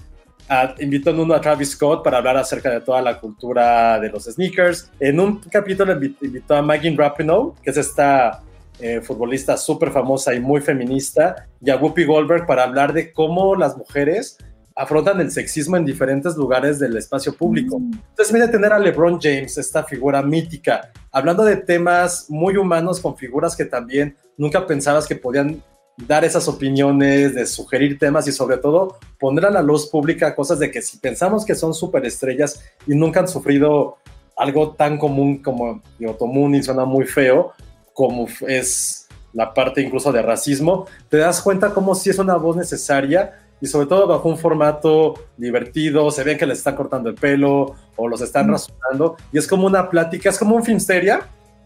a 0.49 0.75
invitó 0.79 1.11
uno 1.11 1.33
a 1.33 1.41
Travis 1.41 1.71
Scott 1.71 2.03
para 2.03 2.17
hablar 2.17 2.37
acerca 2.37 2.69
de 2.69 2.81
toda 2.81 3.01
la 3.01 3.19
cultura 3.19 3.99
de 3.99 4.09
los 4.09 4.25
sneakers. 4.25 4.91
En 4.99 5.19
un 5.19 5.39
capítulo 5.39 5.93
invitó 5.93 6.55
a 6.55 6.61
Maggie 6.61 6.95
Rapinoe, 6.95 7.53
que 7.63 7.71
es 7.71 7.77
esta 7.77 8.41
eh, 8.79 9.01
futbolista 9.01 9.57
súper 9.57 9.91
famosa 9.91 10.35
y 10.35 10.39
muy 10.39 10.61
feminista, 10.61 11.47
y 11.59 11.71
a 11.71 11.77
Whoopi 11.77 12.05
Goldberg 12.05 12.45
para 12.45 12.63
hablar 12.63 12.93
de 12.93 13.11
cómo 13.11 13.55
las 13.55 13.75
mujeres 13.75 14.37
afrontan 14.77 15.19
el 15.19 15.31
sexismo 15.31 15.75
en 15.75 15.85
diferentes 15.85 16.37
lugares 16.37 16.77
del 16.77 16.95
espacio 16.95 17.33
público. 17.33 17.79
Mm. 17.79 17.93
Entonces, 18.09 18.31
mira 18.31 18.49
tener 18.49 18.71
a 18.71 18.77
LeBron 18.79 19.19
James, 19.19 19.57
esta 19.57 19.83
figura 19.83 20.21
mítica, 20.21 20.91
hablando 21.11 21.43
de 21.43 21.57
temas 21.57 22.27
muy 22.29 22.57
humanos 22.57 22.99
con 22.99 23.17
figuras 23.17 23.55
que 23.55 23.65
también 23.65 24.15
nunca 24.37 24.67
pensabas 24.67 25.07
que 25.07 25.15
podían 25.15 25.63
dar 26.05 26.23
esas 26.23 26.47
opiniones, 26.47 27.33
de 27.33 27.47
sugerir 27.47 27.97
temas 27.97 28.27
y 28.27 28.31
sobre 28.31 28.57
todo 28.57 28.99
poner 29.19 29.47
a 29.47 29.49
la 29.49 29.63
luz 29.63 29.87
pública 29.87 30.35
cosas 30.35 30.59
de 30.59 30.69
que 30.69 30.83
si 30.83 30.99
pensamos 30.99 31.43
que 31.43 31.55
son 31.55 31.73
superestrellas 31.73 32.63
y 32.85 32.93
nunca 32.93 33.21
han 33.21 33.27
sufrido 33.27 33.97
algo 34.35 34.75
tan 34.75 34.99
común 34.99 35.41
como, 35.41 35.81
digo, 35.97 36.15
común 36.19 36.53
y 36.53 36.61
suena 36.61 36.85
muy 36.85 37.05
feo, 37.05 37.53
como 37.93 38.27
es 38.47 39.07
la 39.33 39.55
parte 39.55 39.81
incluso 39.81 40.11
de 40.11 40.21
racismo, 40.21 40.85
te 41.09 41.17
das 41.17 41.41
cuenta 41.41 41.73
como 41.73 41.95
si 41.95 42.11
es 42.11 42.19
una 42.19 42.35
voz 42.35 42.55
necesaria 42.55 43.46
y 43.59 43.67
sobre 43.67 43.87
todo 43.87 44.07
bajo 44.07 44.29
un 44.29 44.37
formato 44.37 45.15
divertido, 45.35 46.11
se 46.11 46.23
ven 46.23 46.37
que 46.37 46.45
les 46.45 46.59
están 46.59 46.75
cortando 46.75 47.09
el 47.09 47.15
pelo 47.15 47.75
o 47.95 48.07
los 48.07 48.21
están 48.21 48.49
rasurando 48.49 49.17
y 49.31 49.37
es 49.37 49.47
como 49.47 49.65
una 49.65 49.89
plática, 49.89 50.29
es 50.29 50.37
como 50.37 50.55
un 50.55 50.63
filmsteria, 50.63 51.21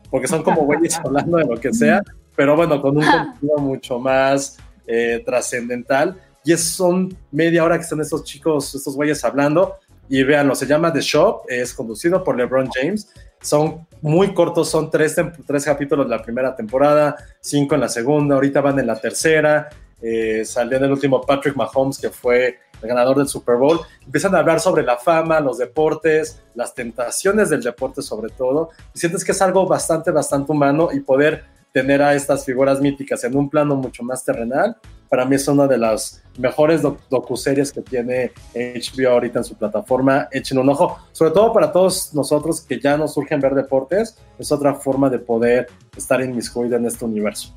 porque 0.10 0.28
son 0.28 0.44
como 0.44 0.64
güeyes 0.66 0.98
hablando 1.04 1.38
de 1.38 1.46
lo 1.46 1.60
que 1.60 1.74
sea, 1.74 2.02
pero 2.36 2.56
bueno, 2.56 2.82
con 2.82 2.98
un 2.98 3.04
contenido 3.04 3.58
mucho 3.58 4.00
más 4.00 4.58
eh, 4.88 5.22
trascendental 5.26 6.20
y 6.44 6.54
es, 6.54 6.64
son 6.64 7.16
media 7.32 7.64
hora 7.64 7.78
que 7.78 7.84
están 7.84 8.02
estos 8.02 8.24
chicos, 8.24 8.74
estos 8.74 8.96
güeyes 8.96 9.24
hablando 9.24 9.76
y 10.10 10.24
véanlo, 10.24 10.56
se 10.56 10.66
llama 10.66 10.92
The 10.92 11.02
Shop, 11.02 11.44
es 11.48 11.74
conducido 11.74 12.24
por 12.24 12.36
LeBron 12.36 12.70
James, 12.74 13.10
son 13.42 13.88
muy 14.02 14.34
cortos, 14.34 14.70
son 14.70 14.90
tres, 14.90 15.16
tres 15.46 15.66
capítulos 15.66 16.06
de 16.06 16.16
la 16.16 16.22
primera 16.22 16.56
temporada, 16.56 17.16
cinco 17.40 17.76
en 17.76 17.82
la 17.82 17.90
segunda, 17.90 18.36
ahorita 18.36 18.62
van 18.62 18.80
en 18.80 18.88
la 18.88 19.00
tercera, 19.00 19.70
eh, 20.02 20.44
salió 20.46 20.78
en 20.78 20.86
el 20.86 20.92
último 20.92 21.22
Patrick 21.22 21.56
Mahomes, 21.56 21.98
que 21.98 22.10
fue 22.10 22.60
el 22.82 22.88
ganador 22.88 23.18
del 23.18 23.28
Super 23.28 23.56
Bowl. 23.56 23.80
Empiezan 24.06 24.36
a 24.36 24.40
hablar 24.40 24.60
sobre 24.60 24.84
la 24.84 24.98
fama, 24.98 25.40
los 25.40 25.58
deportes, 25.58 26.42
las 26.56 26.74
tentaciones 26.74 27.50
del 27.50 27.62
deporte 27.62 28.02
sobre 28.02 28.32
todo, 28.32 28.70
y 28.94 29.00
sientes 29.00 29.24
que 29.24 29.32
es 29.32 29.42
algo 29.42 29.66
bastante, 29.68 30.12
bastante 30.12 30.52
humano 30.52 30.90
y 30.92 31.00
poder 31.00 31.46
tener 31.72 32.02
a 32.02 32.16
estas 32.16 32.44
figuras 32.46 32.82
míticas 32.82 33.24
en 33.24 33.36
un 33.36 33.50
plano 33.50 33.76
mucho 33.76 34.04
más 34.04 34.26
terrenal, 34.26 34.78
para 35.12 35.26
mí 35.26 35.36
es 35.36 35.46
una 35.50 35.68
de 35.68 35.78
las 35.78 36.24
mejores 36.38 36.82
docuseries 36.82 37.74
que 37.74 37.82
tiene 37.82 38.32
HBO 38.56 39.10
ahorita 39.10 39.40
en 39.40 39.44
su 39.44 39.56
plataforma. 39.56 40.30
Echen 40.32 40.58
un 40.58 40.70
ojo, 40.70 41.00
sobre 41.12 41.32
todo 41.32 41.52
para 41.52 41.70
todos 41.70 42.14
nosotros 42.14 42.62
que 42.62 42.80
ya 42.80 42.96
nos 42.96 43.14
surgen 43.14 43.42
ver 43.42 43.54
deportes, 43.54 44.18
es 44.40 44.52
otra 44.54 44.74
forma 44.74 45.10
de 45.10 45.20
poder 45.20 45.68
estar 45.98 46.22
inmiscuido 46.22 46.78
en 46.78 46.86
este 46.86 47.04
universo. 47.04 47.54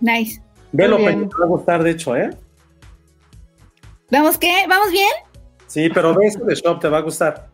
Nice. 0.00 0.40
Velo, 0.72 0.96
te 0.96 1.14
va 1.14 1.44
a 1.44 1.48
gustar, 1.48 1.82
de 1.82 1.90
hecho, 1.90 2.16
¿eh? 2.16 2.30
¿Vamos 4.10 4.38
qué? 4.38 4.64
¿Vamos 4.68 4.92
bien? 4.92 5.10
Sí, 5.66 5.88
pero 5.92 6.14
ve 6.14 6.26
eso 6.26 6.44
de 6.44 6.54
Shop, 6.54 6.80
te 6.80 6.88
va 6.88 6.98
a 6.98 7.02
gustar. 7.02 7.48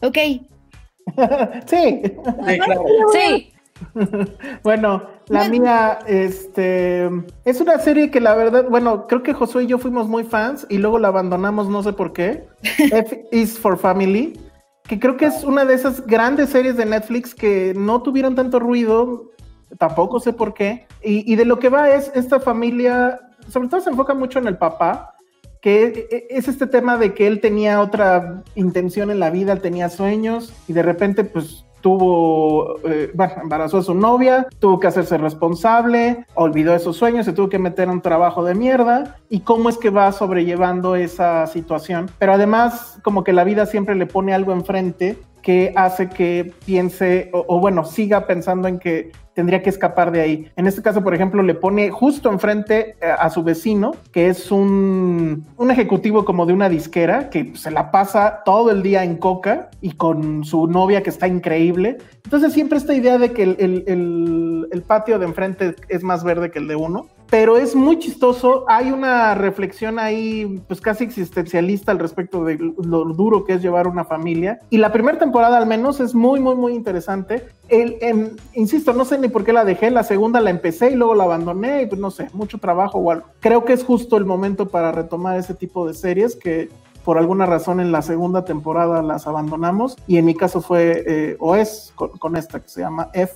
Ok. 0.00 0.16
sí. 1.66 2.02
Sí, 2.46 2.58
claro. 2.58 2.84
Sí. 3.12 3.52
bueno, 4.62 5.02
la 5.28 5.48
mía, 5.48 5.98
este, 6.06 7.10
es 7.44 7.60
una 7.60 7.78
serie 7.78 8.10
que 8.10 8.20
la 8.20 8.34
verdad, 8.34 8.66
bueno, 8.68 9.06
creo 9.06 9.22
que 9.22 9.32
Josué 9.32 9.64
y 9.64 9.66
yo 9.66 9.78
fuimos 9.78 10.08
muy 10.08 10.24
fans 10.24 10.66
y 10.68 10.78
luego 10.78 10.98
la 10.98 11.08
abandonamos, 11.08 11.68
no 11.68 11.82
sé 11.82 11.92
por 11.92 12.12
qué. 12.12 12.46
F 12.78 13.24
is 13.32 13.58
for 13.58 13.78
Family, 13.78 14.38
que 14.84 14.98
creo 14.98 15.16
que 15.16 15.26
es 15.26 15.44
una 15.44 15.64
de 15.64 15.74
esas 15.74 16.06
grandes 16.06 16.50
series 16.50 16.76
de 16.76 16.86
Netflix 16.86 17.34
que 17.34 17.74
no 17.76 18.02
tuvieron 18.02 18.34
tanto 18.34 18.58
ruido, 18.60 19.31
tampoco 19.78 20.20
sé 20.20 20.32
por 20.32 20.54
qué. 20.54 20.86
Y, 21.02 21.34
de 21.36 21.44
lo 21.44 21.58
que 21.58 21.68
va 21.68 21.90
es 21.90 22.10
esta 22.14 22.40
familia, 22.40 23.20
sobre 23.48 23.68
todo 23.68 23.80
se 23.80 23.90
enfoca 23.90 24.14
mucho 24.14 24.38
en 24.38 24.46
el 24.46 24.56
papá, 24.56 25.14
que 25.60 26.06
e- 26.10 26.26
es 26.30 26.48
este 26.48 26.66
tema 26.66 26.96
de 26.96 27.14
que 27.14 27.26
él 27.26 27.40
tenía 27.40 27.80
otra 27.80 28.42
intención 28.54 29.10
en 29.10 29.20
la 29.20 29.30
vida, 29.30 29.56
tenía 29.56 29.88
sueños 29.88 30.52
y 30.68 30.72
de 30.72 30.82
repente 30.82 31.24
pues 31.24 31.64
tuvo, 31.82 32.78
eh, 32.88 33.10
bueno, 33.12 33.34
embarazó 33.42 33.78
a 33.78 33.82
su 33.82 33.94
novia, 33.94 34.46
tuvo 34.60 34.78
que 34.80 34.86
hacerse 34.86 35.18
responsable, 35.18 36.24
olvidó 36.34 36.74
esos 36.74 36.96
sueños, 36.96 37.26
se 37.26 37.32
tuvo 37.32 37.48
que 37.48 37.58
meter 37.58 37.88
a 37.88 37.92
un 37.92 38.00
trabajo 38.00 38.44
de 38.44 38.54
mierda 38.54 39.16
y 39.28 39.40
cómo 39.40 39.68
es 39.68 39.76
que 39.76 39.90
va 39.90 40.10
sobrellevando 40.12 40.94
esa 40.96 41.46
situación. 41.48 42.08
Pero 42.18 42.32
además 42.32 42.98
como 43.02 43.24
que 43.24 43.32
la 43.32 43.44
vida 43.44 43.66
siempre 43.66 43.96
le 43.96 44.06
pone 44.06 44.32
algo 44.32 44.52
enfrente 44.52 45.18
que 45.42 45.72
hace 45.76 46.08
que 46.08 46.54
piense 46.64 47.28
o, 47.32 47.44
o 47.48 47.58
bueno, 47.58 47.84
siga 47.84 48.26
pensando 48.26 48.68
en 48.68 48.78
que 48.78 49.10
tendría 49.34 49.62
que 49.62 49.70
escapar 49.70 50.12
de 50.12 50.20
ahí. 50.20 50.50
En 50.56 50.66
este 50.66 50.82
caso, 50.82 51.02
por 51.02 51.14
ejemplo, 51.14 51.42
le 51.42 51.54
pone 51.54 51.90
justo 51.90 52.30
enfrente 52.30 52.96
eh, 53.00 53.06
a 53.18 53.30
su 53.30 53.42
vecino, 53.42 53.92
que 54.12 54.28
es 54.28 54.50
un, 54.50 55.46
un 55.56 55.70
ejecutivo 55.70 56.24
como 56.24 56.46
de 56.46 56.52
una 56.52 56.68
disquera, 56.68 57.30
que 57.30 57.52
se 57.56 57.70
la 57.70 57.90
pasa 57.90 58.42
todo 58.44 58.70
el 58.70 58.82
día 58.82 59.04
en 59.04 59.16
coca 59.16 59.70
y 59.80 59.92
con 59.92 60.44
su 60.44 60.66
novia 60.66 61.02
que 61.02 61.10
está 61.10 61.28
increíble. 61.28 61.98
Entonces 62.24 62.52
siempre 62.52 62.78
esta 62.78 62.94
idea 62.94 63.18
de 63.18 63.32
que 63.32 63.42
el, 63.42 63.56
el- 63.58 63.84
el- 63.86 64.68
el 64.70 64.82
patio 64.82 65.18
de 65.18 65.26
enfrente 65.26 65.74
es 65.88 66.02
más 66.02 66.24
verde 66.24 66.50
que 66.50 66.58
el 66.58 66.68
de 66.68 66.76
uno. 66.76 67.06
Pero 67.32 67.56
es 67.56 67.74
muy 67.74 67.98
chistoso, 67.98 68.66
hay 68.68 68.90
una 68.90 69.34
reflexión 69.34 69.98
ahí 69.98 70.62
pues 70.68 70.82
casi 70.82 71.04
existencialista 71.04 71.90
al 71.90 71.98
respecto 71.98 72.44
de 72.44 72.58
lo 72.58 73.04
duro 73.14 73.46
que 73.46 73.54
es 73.54 73.62
llevar 73.62 73.88
una 73.88 74.04
familia. 74.04 74.60
Y 74.68 74.76
la 74.76 74.92
primera 74.92 75.18
temporada 75.18 75.56
al 75.56 75.66
menos 75.66 75.98
es 76.00 76.14
muy, 76.14 76.40
muy, 76.40 76.56
muy 76.56 76.74
interesante. 76.74 77.48
El, 77.70 78.36
insisto, 78.52 78.92
no 78.92 79.06
sé 79.06 79.16
ni 79.16 79.28
por 79.28 79.44
qué 79.44 79.54
la 79.54 79.64
dejé, 79.64 79.90
la 79.90 80.04
segunda 80.04 80.42
la 80.42 80.50
empecé 80.50 80.90
y 80.90 80.94
luego 80.94 81.14
la 81.14 81.24
abandoné 81.24 81.80
y 81.80 81.86
pues 81.86 81.98
no 81.98 82.10
sé, 82.10 82.28
mucho 82.34 82.58
trabajo 82.58 82.98
o 82.98 83.10
algo. 83.10 83.28
Creo 83.40 83.64
que 83.64 83.72
es 83.72 83.82
justo 83.82 84.18
el 84.18 84.26
momento 84.26 84.68
para 84.68 84.92
retomar 84.92 85.38
ese 85.38 85.54
tipo 85.54 85.88
de 85.88 85.94
series 85.94 86.36
que 86.36 86.68
por 87.02 87.16
alguna 87.16 87.46
razón 87.46 87.80
en 87.80 87.92
la 87.92 88.02
segunda 88.02 88.44
temporada 88.44 89.00
las 89.00 89.26
abandonamos 89.26 89.96
y 90.06 90.18
en 90.18 90.26
mi 90.26 90.34
caso 90.34 90.60
fue 90.60 91.02
eh, 91.06 91.36
o 91.40 91.56
es 91.56 91.94
con, 91.94 92.10
con 92.10 92.36
esta 92.36 92.60
que 92.60 92.68
se 92.68 92.82
llama 92.82 93.08
F 93.14 93.32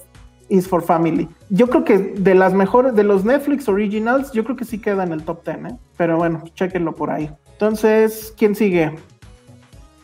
is 0.48 0.68
for 0.68 0.82
Family. 0.82 1.28
Yo 1.50 1.68
creo 1.68 1.84
que 1.84 1.98
de 1.98 2.34
las 2.34 2.54
mejores, 2.54 2.94
de 2.94 3.04
los 3.04 3.24
Netflix 3.24 3.68
Originals, 3.68 4.32
yo 4.32 4.44
creo 4.44 4.56
que 4.56 4.64
sí 4.64 4.78
queda 4.78 5.04
en 5.04 5.12
el 5.12 5.24
top 5.24 5.44
10, 5.44 5.72
¿eh? 5.72 5.76
Pero 5.96 6.16
bueno, 6.16 6.44
chéquenlo 6.54 6.94
por 6.94 7.10
ahí. 7.10 7.30
Entonces, 7.52 8.34
¿quién 8.36 8.54
sigue? 8.54 8.92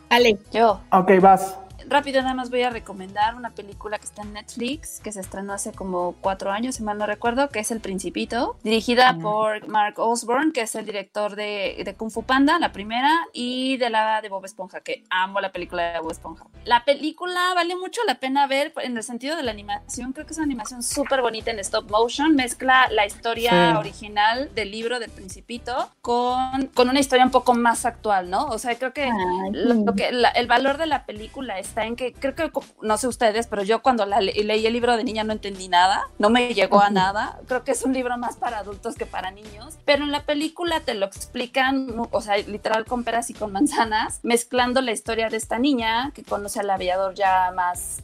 Ale. 0.08 0.38
Yo. 0.52 0.80
Ok, 0.90 1.12
vas. 1.20 1.58
Rápido, 1.92 2.22
nada 2.22 2.32
más 2.32 2.48
voy 2.48 2.62
a 2.62 2.70
recomendar 2.70 3.34
una 3.34 3.50
película 3.50 3.98
que 3.98 4.06
está 4.06 4.22
en 4.22 4.32
Netflix, 4.32 4.98
que 5.00 5.12
se 5.12 5.20
estrenó 5.20 5.52
hace 5.52 5.72
como 5.72 6.14
cuatro 6.22 6.50
años, 6.50 6.76
si 6.76 6.82
mal 6.82 6.96
no 6.96 7.04
recuerdo, 7.06 7.50
que 7.50 7.58
es 7.60 7.70
El 7.70 7.80
Principito, 7.80 8.56
dirigida 8.64 9.18
por 9.20 9.68
Mark 9.68 9.98
Osborne, 9.98 10.52
que 10.52 10.62
es 10.62 10.74
el 10.74 10.86
director 10.86 11.36
de, 11.36 11.82
de 11.84 11.94
Kung 11.94 12.10
Fu 12.10 12.22
Panda, 12.22 12.58
la 12.58 12.72
primera, 12.72 13.10
y 13.34 13.76
de 13.76 13.90
la 13.90 14.22
de 14.22 14.30
Bob 14.30 14.44
Esponja, 14.46 14.80
que 14.80 15.04
amo 15.10 15.40
la 15.40 15.52
película 15.52 15.92
de 15.92 15.98
Bob 16.00 16.12
Esponja. 16.12 16.46
La 16.64 16.84
película 16.86 17.52
vale 17.54 17.76
mucho 17.76 18.00
la 18.06 18.14
pena 18.14 18.46
ver 18.46 18.72
en 18.82 18.96
el 18.96 19.02
sentido 19.02 19.36
de 19.36 19.42
la 19.42 19.50
animación, 19.50 20.12
creo 20.14 20.24
que 20.24 20.32
es 20.32 20.38
una 20.38 20.46
animación 20.46 20.82
súper 20.82 21.20
bonita 21.20 21.50
en 21.50 21.58
stop 21.58 21.90
motion, 21.90 22.34
mezcla 22.34 22.88
la 22.90 23.04
historia 23.04 23.50
Sí. 23.72 23.76
original 23.76 24.48
del 24.54 24.70
libro 24.70 24.98
del 24.98 25.10
Principito 25.10 25.90
con, 26.00 26.68
con 26.74 26.88
una 26.88 27.00
historia 27.00 27.24
un 27.24 27.30
poco 27.30 27.52
más 27.54 27.84
actual, 27.84 28.30
¿no? 28.30 28.46
O 28.46 28.58
sea, 28.58 28.76
creo 28.78 28.94
que 28.94 29.10
lo, 29.52 29.74
lo 29.74 29.94
que 29.94 30.10
la- 30.10 30.30
el 30.30 30.46
valor 30.46 30.78
de 30.78 30.86
la 30.86 31.04
película 31.04 31.58
está 31.58 31.81
en 31.86 31.96
que 31.96 32.12
creo 32.12 32.34
que 32.34 32.50
no 32.80 32.96
sé 32.98 33.08
ustedes, 33.08 33.46
pero 33.46 33.62
yo 33.62 33.82
cuando 33.82 34.06
la 34.06 34.20
le- 34.20 34.32
leí 34.44 34.66
el 34.66 34.72
libro 34.72 34.96
de 34.96 35.04
niña 35.04 35.24
no 35.24 35.32
entendí 35.32 35.68
nada, 35.68 36.08
no 36.18 36.30
me 36.30 36.54
llegó 36.54 36.80
a 36.80 36.90
nada. 36.90 37.40
Creo 37.46 37.64
que 37.64 37.72
es 37.72 37.82
un 37.84 37.92
libro 37.92 38.16
más 38.18 38.36
para 38.36 38.58
adultos 38.58 38.94
que 38.96 39.06
para 39.06 39.30
niños, 39.30 39.78
pero 39.84 40.04
en 40.04 40.12
la 40.12 40.22
película 40.24 40.80
te 40.80 40.94
lo 40.94 41.06
explican, 41.06 41.94
o 42.10 42.20
sea, 42.20 42.36
literal 42.38 42.84
con 42.84 43.04
peras 43.04 43.30
y 43.30 43.34
con 43.34 43.52
manzanas, 43.52 44.20
mezclando 44.22 44.80
la 44.80 44.92
historia 44.92 45.28
de 45.28 45.36
esta 45.36 45.58
niña 45.58 46.10
que 46.14 46.22
conoce 46.22 46.60
al 46.60 46.70
aviador 46.70 47.14
ya 47.14 47.50
más 47.54 48.02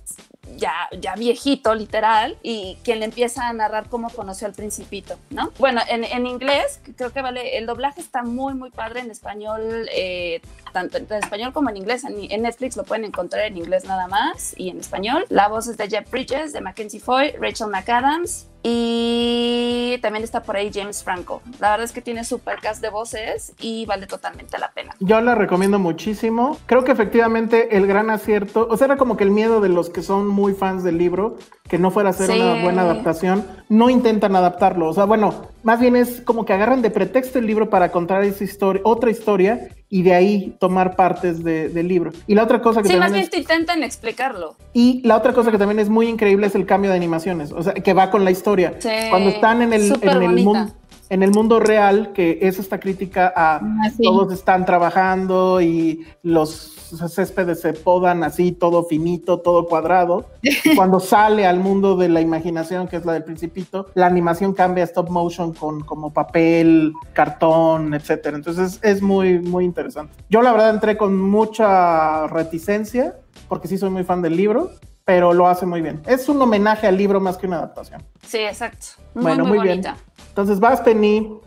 ya, 0.57 0.89
ya 0.99 1.15
viejito, 1.15 1.75
literal, 1.75 2.37
y 2.43 2.79
quien 2.85 3.01
le 3.01 3.07
empieza 3.07 3.49
a 3.49 3.53
narrar 3.53 3.89
cómo 3.89 4.11
conoció 4.11 4.47
al 4.47 4.55
principito, 4.55 5.16
¿no? 5.31 5.53
Bueno, 5.59 5.81
en, 5.89 6.05
en 6.05 6.27
inglés, 6.27 6.81
creo 6.97 7.12
que 7.12 7.23
vale, 7.23 7.59
el 7.59 7.66
doblaje 7.66 8.01
está 8.01 8.23
muy, 8.23 8.55
muy 8.55 8.70
padre 8.70 9.01
en 9.01 9.11
español, 9.11 9.89
eh, 9.93 10.41
tanto 10.73 10.99
en 10.99 11.12
español 11.12 11.53
como 11.53 11.70
en 11.70 11.77
inglés. 11.77 12.05
En, 12.05 12.31
en 12.31 12.43
Netflix 12.43 12.77
lo 12.77 12.85
pueden 12.85 13.05
encontrar 13.05 13.45
en 13.45 13.57
inglés 13.57 13.85
nada 13.85 14.07
más 14.09 14.55
y 14.57 14.70
en 14.70 14.81
español. 14.81 15.25
La 15.29 15.49
voz 15.49 15.66
es 15.69 15.77
de 15.77 15.89
Jeff 15.89 16.11
Bridges, 16.11 16.53
de 16.53 16.61
Mackenzie 16.61 17.01
Foy, 17.01 17.33
Rachel 17.41 17.69
McAdams. 17.69 18.47
Y 18.62 19.98
también 20.02 20.24
está 20.24 20.43
por 20.43 20.56
ahí 20.56 20.70
James 20.72 21.02
Franco. 21.02 21.43
La 21.60 21.70
verdad 21.70 21.85
es 21.85 21.93
que 21.93 22.01
tiene 22.01 22.24
super 22.24 22.59
cast 22.60 22.82
de 22.82 22.90
voces 22.90 23.52
y 23.60 23.86
vale 23.86 24.06
totalmente 24.06 24.59
la 24.59 24.70
pena. 24.72 24.94
Yo 25.01 25.20
la 25.20 25.35
recomiendo 25.35 25.78
muchísimo. 25.78 26.59
Creo 26.66 26.85
que 26.85 26.93
efectivamente 26.93 27.76
el 27.76 27.86
gran 27.86 28.10
acierto, 28.10 28.66
o 28.70 28.76
sea, 28.76 28.86
era 28.86 28.97
como 28.97 29.16
que 29.16 29.24
el 29.24 29.30
miedo 29.30 29.60
de 29.60 29.68
los 29.68 29.90
que 29.90 30.02
son 30.02 30.26
muy 30.26 30.55
fans 30.55 30.82
del 30.82 30.98
libro, 30.98 31.36
que 31.69 31.78
no 31.78 31.90
fuera 31.90 32.11
a 32.11 32.12
ser 32.12 32.31
Sí. 32.31 32.40
una 32.40 32.62
buena 32.62 32.82
adaptación, 32.82 33.45
no 33.69 33.90
intentan 33.90 34.35
adaptarlo. 34.35 34.89
O 34.89 34.95
sea, 34.95 35.05
bueno, 35.05 35.35
más 35.62 35.78
bien 35.81 35.97
es 35.97 36.20
como 36.23 36.45
que 36.45 36.53
agarran 36.55 36.81
de 36.82 36.90
pretexto 36.90 37.39
el 37.39 37.47
libro 37.47 37.69
para 37.69 37.93
contar 37.93 38.24
esa 38.24 38.43
historia, 38.45 38.81
otra 38.85 39.11
historia, 39.11 39.69
y 39.90 40.03
de 40.03 40.15
ahí 40.15 40.57
tomar 40.61 40.97
partes 40.97 41.45
de- 41.45 41.69
del 41.69 41.89
libro. 41.89 42.11
Y 42.27 42.35
la 42.35 42.43
otra 42.45 42.61
cosa 42.62 42.82
que 42.82 42.89
Sí, 42.89 42.97
más 42.97 43.12
bien 43.12 43.24
es, 43.24 43.31
te 43.31 43.39
intentan 43.39 43.82
explicarlo. 43.82 44.57
y 44.73 45.03
la 45.07 45.16
otra 45.16 45.32
cosa 45.32 45.51
que 45.51 45.59
también 45.59 45.78
es 45.78 45.89
muy 45.89 46.09
increíble 46.09 46.47
es 46.47 46.55
el 46.55 46.66
cambio 46.66 46.90
de 46.90 46.97
animaciones, 46.97 47.53
o 47.53 47.62
sea, 47.62 47.74
que 47.74 47.93
va 47.93 48.11
con 48.11 48.24
la 48.24 48.31
historia. 48.31 48.74
Sí, 48.78 48.89
Cuando 49.11 49.31
están 49.31 49.62
en 49.62 49.73
el, 49.73 49.93
en 50.03 50.23
el 50.23 50.45
mundo 50.45 50.73
en 51.11 51.23
el 51.23 51.31
mundo 51.31 51.59
real, 51.59 52.12
que 52.12 52.39
es 52.43 52.59
esta 52.59 52.78
crítica 52.78 53.32
a 53.35 53.62
todos 54.03 54.31
están 54.31 54.66
trabajando 54.66 55.59
y 55.62 56.05
los 56.23 56.74
céspedes 56.90 57.60
se 57.60 57.73
podan 57.73 58.24
así, 58.24 58.52
todo 58.52 58.85
finito, 58.85 59.40
todo 59.40 59.66
cuadrado. 59.66 60.27
Cuando 60.77 61.01
sale 61.01 61.47
al 61.47 61.60
mundo 61.60 61.97
de 61.97 62.09
la 62.09 62.20
imaginación, 62.20 62.89
que 62.89 62.97
es 62.97 63.05
la 63.05 63.12
del 63.12 63.24
principito, 63.24 63.86
la 63.94 64.06
animación 64.06 64.52
cambia 64.52 64.85
a 64.85 64.86
stop 64.86 65.10
motion 65.10 65.52
con 65.52 65.81
como 65.81 66.12
papel, 66.12 66.93
cartón, 67.12 67.94
etcétera. 67.94 68.36
Entonces 68.36 68.81
es 68.82 69.02
muy, 69.02 69.39
muy 69.39 69.65
interesante. 69.65 70.15
Yo 70.28 70.43
la 70.43 70.52
verdad 70.52 70.70
entré 70.70 70.97
con 70.97 71.16
mucha 71.20 72.27
reticencia, 72.27 73.16
porque 73.48 73.69
sí 73.69 73.78
soy 73.78 73.90
muy 73.90 74.05
fan 74.05 74.23
del 74.23 74.36
libro, 74.36 74.70
pero 75.05 75.32
lo 75.32 75.48
hace 75.48 75.65
muy 75.65 75.81
bien. 75.81 76.02
Es 76.06 76.28
un 76.28 76.40
homenaje 76.43 76.86
al 76.86 76.97
libro 76.97 77.20
más 77.20 77.39
que 77.39 77.47
una 77.47 77.56
adaptación. 77.56 78.02
Sí, 78.27 78.39
exacto. 78.39 78.86
Muy, 79.15 79.23
bueno, 79.23 79.44
muy, 79.44 79.59
muy, 79.59 79.66
bien. 79.66 79.81
bonita. 79.82 79.97
Entonces 80.28 80.60
vas, 80.60 80.81
Penny. 80.82 81.40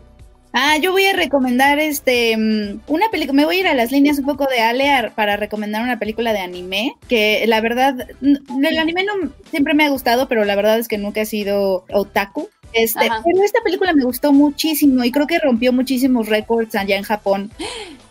Ah, 0.54 0.76
yo 0.78 0.92
voy 0.92 1.06
a 1.06 1.14
recomendar 1.14 1.78
este 1.78 2.36
mm, 2.36 2.80
una 2.86 3.08
película. 3.10 3.34
Me 3.36 3.44
voy 3.46 3.56
a 3.56 3.60
ir 3.60 3.66
a 3.68 3.74
las 3.74 3.90
líneas 3.90 4.18
un 4.18 4.26
poco 4.26 4.46
de 4.46 4.60
Ale 4.60 5.10
para 5.14 5.36
recomendar 5.36 5.82
una 5.82 5.98
película 5.98 6.32
de 6.32 6.40
anime 6.40 6.94
que 7.08 7.44
la 7.46 7.60
verdad 7.60 8.06
n- 8.20 8.40
el 8.68 8.78
anime 8.78 9.04
no 9.04 9.30
siempre 9.50 9.72
me 9.74 9.84
ha 9.86 9.88
gustado, 9.88 10.28
pero 10.28 10.44
la 10.44 10.54
verdad 10.54 10.78
es 10.78 10.88
que 10.88 10.98
nunca 10.98 11.22
he 11.22 11.26
sido 11.26 11.84
otaku. 11.92 12.48
Este, 12.74 13.06
Ajá. 13.06 13.22
pero 13.24 13.42
esta 13.42 13.60
película 13.62 13.92
me 13.92 14.04
gustó 14.04 14.32
muchísimo 14.32 15.04
y 15.04 15.12
creo 15.12 15.26
que 15.26 15.38
rompió 15.38 15.72
muchísimos 15.72 16.28
récords 16.28 16.74
allá 16.74 16.96
en 16.96 17.02
Japón. 17.02 17.50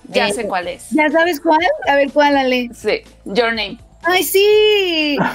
Ya 0.09 0.27
Eh, 0.27 0.34
sé 0.34 0.47
cuál 0.47 0.68
es. 0.68 0.88
¿Ya 0.91 1.09
sabes 1.09 1.39
cuál? 1.39 1.59
A 1.88 1.95
ver 1.95 2.11
cuál, 2.11 2.38
Ale. 2.38 2.69
Sí, 2.73 3.01
Your 3.26 3.49
Name. 3.53 3.77
¡Ay, 4.03 4.23
sí! 4.23 5.17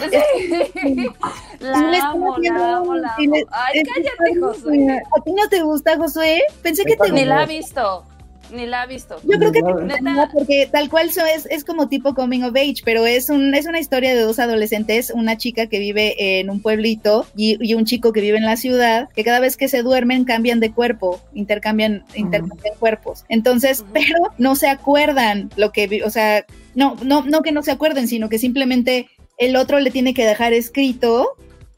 La 1.60 2.10
amo, 2.10 2.36
la 2.38 2.76
amo, 2.76 2.94
la 2.96 3.14
amo. 3.16 3.34
Ay, 3.50 3.82
cállate, 3.82 4.40
Josué. 4.40 5.00
¿A 5.16 5.24
ti 5.24 5.32
no 5.32 5.48
te 5.48 5.62
gusta, 5.62 5.96
Josué? 5.96 6.42
Pensé 6.62 6.84
que 6.84 6.96
te 6.96 7.10
Ni 7.10 7.24
la 7.24 7.40
ha 7.40 7.46
visto. 7.46 8.04
Ni 8.52 8.66
la 8.66 8.82
ha 8.82 8.86
visto. 8.86 9.16
Yo 9.24 9.38
creo 9.38 9.52
que 9.52 9.60
gustaría 9.60 10.30
porque 10.32 10.68
tal 10.70 10.88
cual 10.88 11.08
es, 11.08 11.46
es 11.46 11.64
como 11.64 11.88
tipo 11.88 12.14
coming 12.14 12.42
of 12.42 12.54
age, 12.54 12.82
pero 12.84 13.06
es, 13.06 13.28
un, 13.28 13.54
es 13.54 13.66
una 13.66 13.80
historia 13.80 14.14
de 14.14 14.20
dos 14.20 14.38
adolescentes, 14.38 15.10
una 15.10 15.36
chica 15.36 15.66
que 15.66 15.78
vive 15.78 16.40
en 16.40 16.50
un 16.50 16.60
pueblito 16.60 17.26
y, 17.34 17.56
y 17.66 17.74
un 17.74 17.84
chico 17.84 18.12
que 18.12 18.20
vive 18.20 18.38
en 18.38 18.44
la 18.44 18.56
ciudad, 18.56 19.08
que 19.14 19.24
cada 19.24 19.40
vez 19.40 19.56
que 19.56 19.68
se 19.68 19.82
duermen 19.82 20.24
cambian 20.24 20.60
de 20.60 20.72
cuerpo, 20.72 21.20
intercambian, 21.34 22.04
intercambian 22.14 22.74
cuerpos. 22.78 23.24
Entonces, 23.28 23.84
pero 23.92 24.30
no 24.38 24.54
se 24.54 24.68
acuerdan 24.68 25.50
lo 25.56 25.72
que, 25.72 26.02
o 26.04 26.10
sea, 26.10 26.44
no, 26.76 26.96
no, 27.02 27.24
no 27.24 27.42
que 27.42 27.50
no 27.50 27.62
se 27.62 27.72
acuerden, 27.72 28.06
sino 28.06 28.28
que 28.28 28.38
simplemente 28.38 29.08
el 29.38 29.56
otro 29.56 29.80
le 29.80 29.90
tiene 29.90 30.14
que 30.14 30.24
dejar 30.24 30.52
escrito 30.52 31.36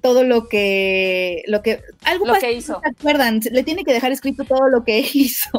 todo 0.09 0.25
lo 0.25 0.49
que 0.49 1.43
lo 1.47 1.61
que 1.63 1.81
algo 2.05 2.27
Lo 2.27 2.35
que 2.35 2.53
hizo. 2.53 2.75
no 2.75 2.81
se 2.81 2.89
acuerdan 2.89 3.41
le 3.51 3.63
tiene 3.63 3.85
que 3.85 3.93
dejar 3.93 4.11
escrito 4.13 4.45
todo 4.45 4.69
lo 4.69 4.85
que 4.85 4.99
hizo. 5.15 5.51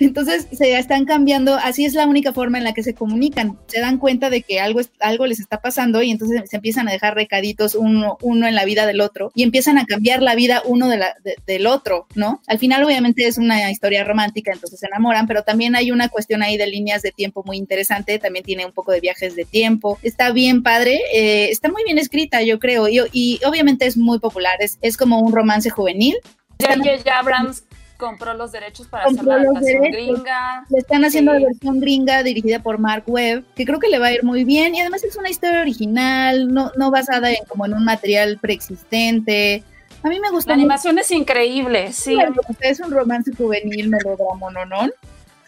Entonces 0.00 0.46
se 0.52 0.78
están 0.78 1.04
cambiando 1.04 1.54
así 1.54 1.84
es 1.84 1.94
la 1.94 2.06
única 2.06 2.32
forma 2.32 2.58
en 2.58 2.64
la 2.64 2.72
que 2.74 2.82
se 2.82 2.94
comunican. 2.94 3.58
Se 3.66 3.80
dan 3.80 3.98
cuenta 3.98 4.30
de 4.30 4.42
que 4.42 4.60
algo 4.60 4.80
algo 5.00 5.26
les 5.26 5.40
está 5.40 5.60
pasando 5.60 6.02
y 6.02 6.10
entonces 6.10 6.42
se 6.48 6.56
empiezan 6.56 6.88
a 6.88 6.92
dejar 6.92 7.14
recaditos 7.14 7.74
uno 7.74 8.16
uno 8.22 8.46
en 8.46 8.54
la 8.54 8.64
vida 8.64 8.86
del 8.86 9.00
otro 9.00 9.32
y 9.34 9.42
empiezan 9.42 9.78
a 9.78 9.84
cambiar 9.86 10.22
la 10.22 10.34
vida 10.34 10.62
uno 10.64 10.88
de 10.88 10.96
la, 10.98 11.14
de- 11.24 11.36
del 11.46 11.66
otro 11.66 12.06
no 12.14 12.40
al 12.46 12.58
final 12.58 12.84
obviamente 12.84 13.26
es 13.26 13.38
una 13.38 13.70
historia 13.70 14.04
romántica 14.04 14.52
entonces 14.52 14.78
se 14.78 14.86
enamoran 14.86 15.26
pero 15.26 15.42
también 15.42 15.74
hay 15.76 15.90
una 15.90 16.08
cuestión 16.08 16.42
ahí 16.42 16.56
de 16.56 16.66
líneas 16.66 17.02
de 17.02 17.12
tiempo 17.12 17.42
muy 17.44 17.56
interesante 17.56 18.18
también 18.18 18.44
tiene 18.44 18.64
un 18.66 18.72
poco 18.72 18.92
de 18.92 19.00
viajes 19.00 19.34
de 19.36 19.44
tiempo. 19.44 19.98
Está 20.02 20.30
bien 20.32 20.62
padre 20.62 21.00
eh, 21.14 21.48
está 21.50 21.68
muy 21.70 21.82
bien 21.84 21.98
escrita 21.98 22.42
yo 22.42 22.58
creo 22.58 22.88
y, 22.88 23.00
y 23.12 23.40
obviamente 23.44 23.86
es 23.86 23.95
muy 23.96 24.18
popular 24.18 24.56
es, 24.60 24.78
es 24.82 24.96
como 24.96 25.20
un 25.20 25.32
romance 25.32 25.70
juvenil 25.70 26.16
J.J. 26.60 27.18
Abrams 27.18 27.64
compró 27.98 28.34
los 28.34 28.52
derechos 28.52 28.86
para 28.88 29.04
Compró 29.04 29.32
hacer 29.32 29.42
la 29.44 29.50
adaptación 29.50 29.82
gringa. 29.84 30.64
Le 30.68 30.78
están 30.78 31.04
haciendo 31.04 31.32
Sí. 31.32 31.40
la 31.40 31.46
versión 31.48 31.80
gringa 31.80 32.22
dirigida 32.22 32.62
por 32.62 32.78
Mark 32.78 33.04
Webb, 33.06 33.44
que 33.54 33.64
creo 33.64 33.78
que 33.78 33.88
le 33.88 33.98
va 33.98 34.06
a 34.08 34.12
ir 34.12 34.22
muy 34.22 34.44
bien. 34.44 34.74
Y 34.74 34.80
además 34.80 35.02
es 35.04 35.16
una 35.16 35.30
historia 35.30 35.60
original, 35.62 36.52
no, 36.52 36.72
no 36.76 36.90
basada 36.90 37.30
en 37.30 37.44
como 37.48 37.64
en 37.66 37.72
un 37.74 37.84
material 37.84 38.38
preexistente. 38.38 39.62
A 40.02 40.08
mí 40.08 40.20
me 40.20 40.30
gusta 40.30 40.50
La 40.50 40.56
mucho. 40.56 40.64
animación 40.66 40.98
es 40.98 41.10
increíble, 41.10 41.92
sí. 41.92 42.14
Claro, 42.14 42.34
Es 42.60 42.80
un 42.80 42.90
romance 42.90 43.32
juvenil, 43.36 43.88
melodrama, 43.88 44.50
no, 44.52 44.64
no. 44.66 44.90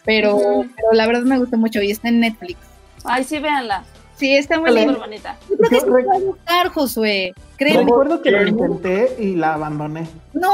Pero, 0.05 0.65
pero 0.75 0.93
la 0.93 1.05
verdad 1.07 1.23
me 1.23 1.37
gusta 1.37 1.55
mucho 1.55 1.81
y 1.81 1.91
está 1.91 2.09
en 2.09 2.19
Netflix. 2.19 2.57
Ay, 3.03 3.23
sí, 3.23 3.37
véanla. 3.39 3.83
Sí, 4.19 4.35
está 4.35 4.59
muy 4.59 4.73
bien. 4.73 4.97
bonita. 4.99 5.37
Yo 5.49 5.55
creo 5.57 5.69
que 5.69 5.79
sí 5.79 5.89
va 5.89 6.13
a 6.15 6.19
gustar, 6.19 6.67
Josué. 6.69 7.33
Créeme. 7.57 7.83
Recuerdo 7.83 8.21
que 8.21 8.31
lo 8.31 8.45
intenté 8.47 9.15
y 9.19 9.35
la 9.35 9.53
abandoné, 9.53 10.07
¡No! 10.33 10.51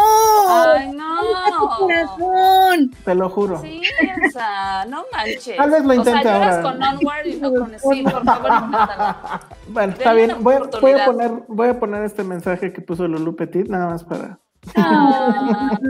Ay, 0.47 0.91
Tu 0.91 0.97
no. 0.97 1.77
corazón! 1.79 2.91
te 3.03 3.15
lo 3.15 3.29
juro. 3.29 3.59
Sí, 3.61 3.81
Elsa, 4.23 4.85
no 4.85 5.03
manches. 5.11 5.57
Tal 5.57 5.69
vez 5.71 5.83
lo 5.83 5.99
O 5.99 6.03
sea, 6.03 6.19
ahora. 6.19 6.61
con 6.61 6.83
Onward 6.83 7.25
y 7.25 7.35
no 7.37 7.53
con 7.53 7.71
Sí, 7.91 8.03
por 8.03 8.23
favor, 8.23 8.51
inténtala. 8.51 9.41
Bueno, 9.69 9.93
está 9.97 10.13
Denle 10.13 10.25
bien. 10.33 10.43
Voy, 10.43 10.55
a- 10.55 10.79
voy 10.79 10.91
a 10.91 11.05
poner, 11.05 11.31
voy 11.47 11.67
a 11.69 11.79
poner 11.79 12.03
este 12.03 12.23
mensaje 12.23 12.71
que 12.71 12.81
puso 12.81 13.07
Lulu 13.07 13.35
Petit, 13.35 13.67
nada 13.67 13.87
más 13.87 14.03
para. 14.03 14.37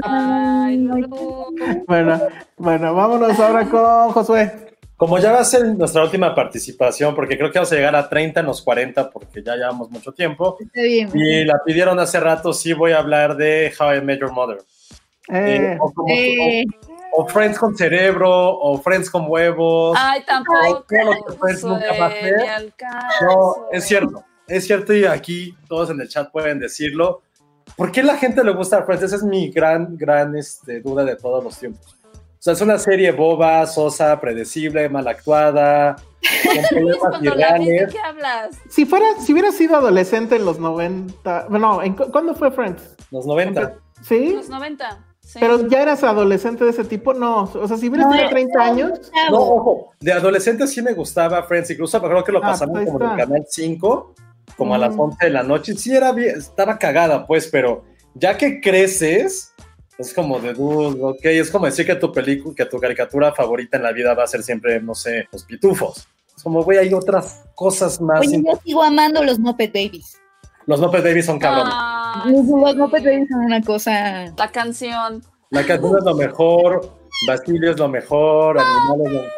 Ay, 0.04 0.78
Lulu. 0.78 1.46
Bueno, 1.88 2.20
bueno, 2.58 2.94
vámonos 2.94 3.40
ahora 3.40 3.66
con 3.70 4.12
Josué. 4.12 4.75
Como 4.98 5.18
ya 5.20 5.32
va 5.34 5.40
a 5.40 5.44
ser 5.46 5.66
nuestra 5.76 6.04
última 6.04 6.34
participación, 6.34 7.14
porque 7.16 7.38
creo 7.38 7.52
que 7.52 7.60
vamos 7.60 7.72
a 7.72 7.76
llegar 7.76 7.96
a 7.98 8.08
30 8.08 8.40
en 8.40 8.46
los 8.46 8.62
40, 8.62 9.10
porque 9.10 9.44
ya 9.44 9.56
llevamos 9.56 9.90
mucho 9.92 10.14
tiempo, 10.14 10.58
bien. 10.74 11.10
y 11.14 11.44
la 11.44 11.62
pidieron 11.66 12.00
hace 12.00 12.18
rato, 12.20 12.54
sí 12.54 12.72
voy 12.72 12.94
a 12.94 13.00
hablar 13.00 13.36
de 13.36 13.74
How 13.78 13.96
I 13.96 14.02
Met 14.02 14.22
Your 14.22 14.32
Mother. 14.32 14.58
Eh, 15.28 15.58
Eh, 15.74 15.78
o, 15.82 15.92
como- 15.92 16.08
Eh, 16.14 16.64
o- 17.12 17.24
o 17.24 17.28
Friends 17.28 17.60
con 17.60 17.76
cerebro, 17.76 18.30
o 18.32 18.78
Friends 18.82 19.10
con 19.10 19.26
huevos. 19.28 19.98
Ay, 20.00 20.22
tampoco. 20.26 20.86
todo 20.88 21.14
lo 21.14 21.26
que 21.26 21.34
Friends 21.40 21.64
nunca 21.66 21.88
va 22.00 22.06
a 22.06 22.10
Josué, 22.10 22.20
hacer. 22.20 22.38
ni 22.42 22.48
al 22.48 22.74
caso. 22.76 23.26
No, 23.26 23.56
es 23.74 23.84
cierto, 23.86 24.24
es 24.48 24.66
cierto 24.66 24.94
y 24.94 25.04
aquí 25.06 25.58
todos 25.68 25.90
en 25.90 26.00
el 26.00 26.08
chat 26.08 26.32
pueden 26.32 26.58
decirlo. 26.60 27.22
¿Por 27.76 27.92
qué 27.92 28.02
la 28.04 28.16
gente 28.16 28.44
le 28.46 28.54
gusta 28.54 28.84
Friends? 28.84 29.04
Esa 29.04 29.16
es 29.18 29.24
mi 29.24 29.50
gran, 29.50 29.98
gran 29.98 30.38
este, 30.38 30.80
duda 30.80 31.04
de 31.04 31.16
todos 31.18 31.44
los 31.44 31.58
tiempos. 31.60 31.95
O 32.46 32.48
sea, 32.48 32.54
es 32.54 32.62
una 32.62 32.78
serie 32.78 33.12
boba, 33.12 33.66
sosa, 33.66 34.22
predecible, 34.22 34.88
mal 34.88 35.08
actuada, 35.08 35.96
con 35.96 36.64
problemas 36.70 37.20
¿de 37.22 37.28
irreales. 37.28 37.92
qué 37.92 37.98
hablas? 38.00 38.56
si 38.70 38.86
fuera, 38.86 39.08
si 39.20 39.34
hubiera 39.34 39.52
sido 39.52 39.76
adolescente 39.76 40.36
en 40.36 40.46
los 40.46 40.60
90, 40.60 41.48
no, 41.50 41.82
¿en 41.82 41.96
cu- 41.96 42.12
¿cuándo 42.12 42.36
fue 42.36 42.52
Friends? 42.52 42.84
Los 43.10 43.26
90. 43.26 43.74
¿Sí? 44.04 44.34
Los 44.36 44.48
90. 44.50 45.04
Sí. 45.22 45.40
Pero 45.40 45.68
ya 45.68 45.82
eras 45.82 46.04
adolescente 46.04 46.64
de 46.66 46.70
ese 46.70 46.84
tipo, 46.84 47.16
no. 47.16 47.46
O 47.52 47.68
sea, 47.68 47.78
si 47.78 47.90
hubieras 47.90 48.06
No, 48.06 48.12
tenido 48.12 48.30
30 48.30 48.62
años, 48.64 49.12
No, 49.32 49.38
ojo, 49.40 49.94
de 50.00 50.14
adolescente 50.14 50.68
sí 50.68 50.84
me 50.84 50.94
gustaba 50.94 51.42
Friends, 51.48 51.72
incluso 51.72 51.98
acuerdo 51.98 52.24
que 52.24 52.32
lo 52.32 52.44
Ah, 52.44 52.52
ahí 52.80 52.86
como 52.86 53.04
en 53.06 53.10
el 53.10 53.18
canal 53.18 53.46
5, 53.50 54.14
como 54.56 54.76
a 54.76 54.78
las 54.78 54.96
Mm. 54.96 55.00
11 55.00 55.26
de 55.26 55.32
la 55.32 55.42
noche. 55.42 55.74
Sí, 55.74 55.96
era 55.96 56.12
bien, 56.12 56.38
estaba 56.38 56.78
cagada, 56.78 57.26
pues, 57.26 57.48
pero 57.48 57.86
ya 58.14 58.38
que 58.38 58.62
creces, 58.62 59.52
es 59.98 60.14
como 60.14 60.40
de 60.40 60.54
dude, 60.54 61.02
ok, 61.02 61.26
es 61.26 61.50
como 61.50 61.66
decir 61.66 61.86
que 61.86 61.96
tu 61.96 62.12
película, 62.12 62.54
que 62.56 62.66
tu 62.66 62.80
caricatura 62.80 63.32
favorita 63.34 63.78
en 63.78 63.84
la 63.84 63.92
vida 63.92 64.14
va 64.14 64.24
a 64.24 64.28
ser 64.28 64.44
siempre, 64.44 64.82
no 64.82 64.94
sé, 64.94 65.28
los 65.32 65.44
pitufos. 65.44 66.08
Es 66.36 66.44
como, 66.44 66.64
güey, 66.64 66.78
hay 66.78 66.94
otras 66.94 67.46
cosas 67.56 68.02
más. 68.02 68.20
Oye, 68.20 68.44
yo 68.46 68.60
sigo 68.64 68.84
amando 68.84 69.24
los 69.24 69.40
Muppet 69.40 69.74
Babies. 69.74 70.20
Los 70.66 70.82
Muppet 70.82 71.04
Babies 71.04 71.26
son 71.26 71.40
cabrones. 71.40 71.74
Ay, 71.76 72.34
Los, 72.34 72.46
los 72.46 72.76
Muppet 72.76 73.04
Babies 73.04 73.30
son 73.30 73.46
una 73.46 73.62
cosa. 73.62 74.34
La 74.38 74.52
canción. 74.52 75.24
La 75.52 75.66
canción 75.66 75.98
es 75.98 76.04
lo 76.04 76.16
mejor, 76.16 76.92
Basilio 77.28 77.72
es 77.72 77.80
lo 77.80 77.88
mejor, 77.88 78.58
Animales 78.60 79.32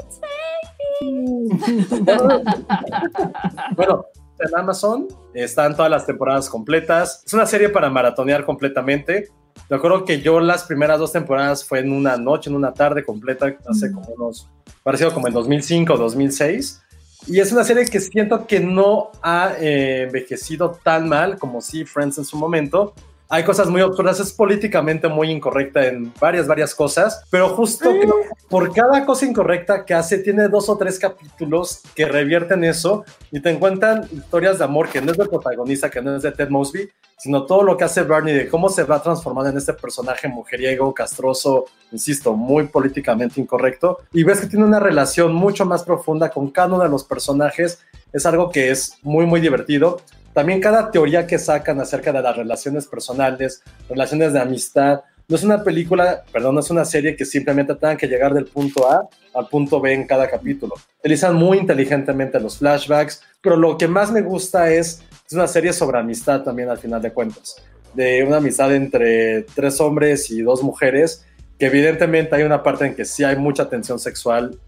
Bueno, 3.76 4.06
en 4.40 4.56
Amazon 4.56 5.08
están 5.34 5.76
todas 5.76 5.92
las 5.92 6.06
temporadas 6.06 6.50
completas. 6.50 7.24
Es 7.26 7.34
una 7.34 7.46
serie 7.46 7.70
para 7.70 7.90
maratonear 7.90 8.46
completamente. 8.46 9.30
Me 9.70 9.76
acuerdo 9.76 10.06
que 10.06 10.22
yo 10.22 10.40
las 10.40 10.64
primeras 10.64 11.00
dos 11.00 11.12
temporadas 11.12 11.66
fue 11.66 11.80
en 11.80 11.92
una 11.92 12.16
noche, 12.18 12.50
en 12.50 12.56
una 12.56 12.74
tarde 12.74 13.04
completa, 13.04 13.58
hace 13.68 13.92
como 13.92 14.10
unos, 14.14 14.48
parecido 14.82 15.14
como 15.14 15.28
en 15.28 15.34
2005 15.34 15.94
o 15.94 15.98
2006. 15.98 16.82
Y 17.28 17.40
es 17.42 17.52
una 17.52 17.66
serie 17.66 17.86
que 17.86 18.00
siento 18.00 18.48
que 18.48 18.62
no 18.62 19.12
ha 19.22 19.54
eh, 19.60 20.04
envejecido 20.04 20.80
tan 20.82 21.10
mal 21.10 21.38
como 21.38 21.60
sí 21.60 21.84
Friends 21.84 22.18
en 22.18 22.26
su 22.26 22.38
momento. 22.38 22.94
Hay 23.30 23.44
cosas 23.44 23.68
muy 23.68 23.82
obscuras, 23.82 24.22
es 24.22 24.32
políticamente 24.32 25.10
muy 25.10 25.30
incorrecta 25.30 25.86
en 25.86 26.14
varias, 26.20 26.48
varias 26.48 26.74
cosas, 26.74 27.26
pero 27.30 27.50
justo 27.50 27.92
que 27.92 28.08
por 28.50 28.74
cada 28.74 29.06
cosa 29.06 29.26
incorrecta 29.26 29.84
que 29.84 29.94
hace, 29.94 30.20
tiene 30.20 30.48
dos 30.48 30.70
o 30.70 30.78
tres 30.78 30.98
capítulos 30.98 31.82
que 31.94 32.06
revierten 32.06 32.64
eso 32.64 33.04
y 33.30 33.42
te 33.42 33.50
encuentran 33.50 34.08
historias 34.14 34.60
de 34.60 34.64
amor 34.64 34.88
que 34.90 35.02
no 35.02 35.12
es 35.12 35.18
del 35.18 35.28
protagonista, 35.28 35.90
que 35.90 36.02
no 36.02 36.16
es 36.16 36.24
de 36.24 36.32
Ted 36.32 36.48
Mosby, 36.48 36.90
sino 37.18 37.46
todo 37.46 37.64
lo 37.64 37.76
que 37.76 37.84
hace 37.84 38.04
Bernie, 38.04 38.34
de 38.34 38.48
cómo 38.48 38.70
se 38.70 38.84
va 38.84 39.02
transformando 39.04 39.50
en 39.50 39.58
este 39.58 39.74
personaje 39.74 40.30
mujeriego, 40.30 40.94
castroso, 40.94 41.66
insisto, 41.92 42.34
muy 42.34 42.68
políticamente 42.68 43.42
incorrecto, 43.42 44.00
y 44.14 44.24
ves 44.24 44.40
que 44.40 44.48
tiene 44.48 44.64
una 44.64 44.80
relación 44.80 45.34
mucho 45.34 45.66
más 45.66 45.84
profunda 45.84 46.30
con 46.30 46.50
cada 46.50 46.68
uno 46.76 46.84
de 46.84 46.90
los 46.90 47.04
personajes, 47.04 47.80
es 48.14 48.26
algo 48.26 48.50
que 48.50 48.72
es 48.72 48.98
muy, 49.02 49.26
muy 49.26 49.42
divertido. 49.42 50.00
También 50.38 50.62
cada 50.62 50.92
teoría 50.92 51.26
que 51.26 51.40
sacan 51.40 51.82
acerca 51.82 52.14
de 52.14 52.22
las 52.22 52.38
relaciones 52.38 52.86
personales, 52.86 53.64
relaciones 53.90 54.34
de 54.34 54.40
amistad, 54.40 55.02
no 55.28 55.36
es 55.36 55.44
una 55.44 55.64
película, 55.64 56.24
perdón, 56.32 56.54
no 56.54 56.62
es 56.62 56.70
una 56.70 56.86
serie 56.86 57.16
que 57.16 57.26
simplemente 57.26 57.74
tengan 57.74 57.98
que 57.98 58.06
llegar 58.06 58.36
del 58.36 58.46
punto 58.46 58.88
A 58.88 59.10
al 59.34 59.48
punto 59.48 59.82
B 59.82 59.92
en 59.92 60.06
cada 60.06 60.30
capítulo. 60.30 60.76
Utilizan 61.00 61.34
muy 61.34 61.58
inteligentemente 61.58 62.40
los 62.40 62.60
flashbacks, 62.60 63.24
pero 63.42 63.58
lo 63.58 63.80
que 63.80 63.88
más 63.88 64.12
me 64.12 64.22
gusta 64.22 64.70
es, 64.70 65.02
es 65.26 65.34
una 65.34 65.48
serie 65.48 65.74
sobre 65.74 65.98
amistad 65.98 66.44
también 66.44 66.70
al 66.70 66.78
final 66.78 67.02
de 67.02 67.12
cuentas, 67.12 67.56
de 67.96 68.24
una 68.24 68.38
amistad 68.38 68.76
entre 68.76 69.42
tres 69.56 69.82
hombres 69.82 70.30
y 70.30 70.44
dos 70.44 70.62
mujeres, 70.62 71.26
que 71.58 71.66
evidentemente 71.66 72.36
hay 72.36 72.44
una 72.44 72.62
parte 72.62 72.86
en 72.86 72.94
que 72.94 73.06
sí 73.06 73.24
hay 73.24 73.38
mucha 73.38 73.68
tensión 73.68 73.98
sexual, 73.98 74.60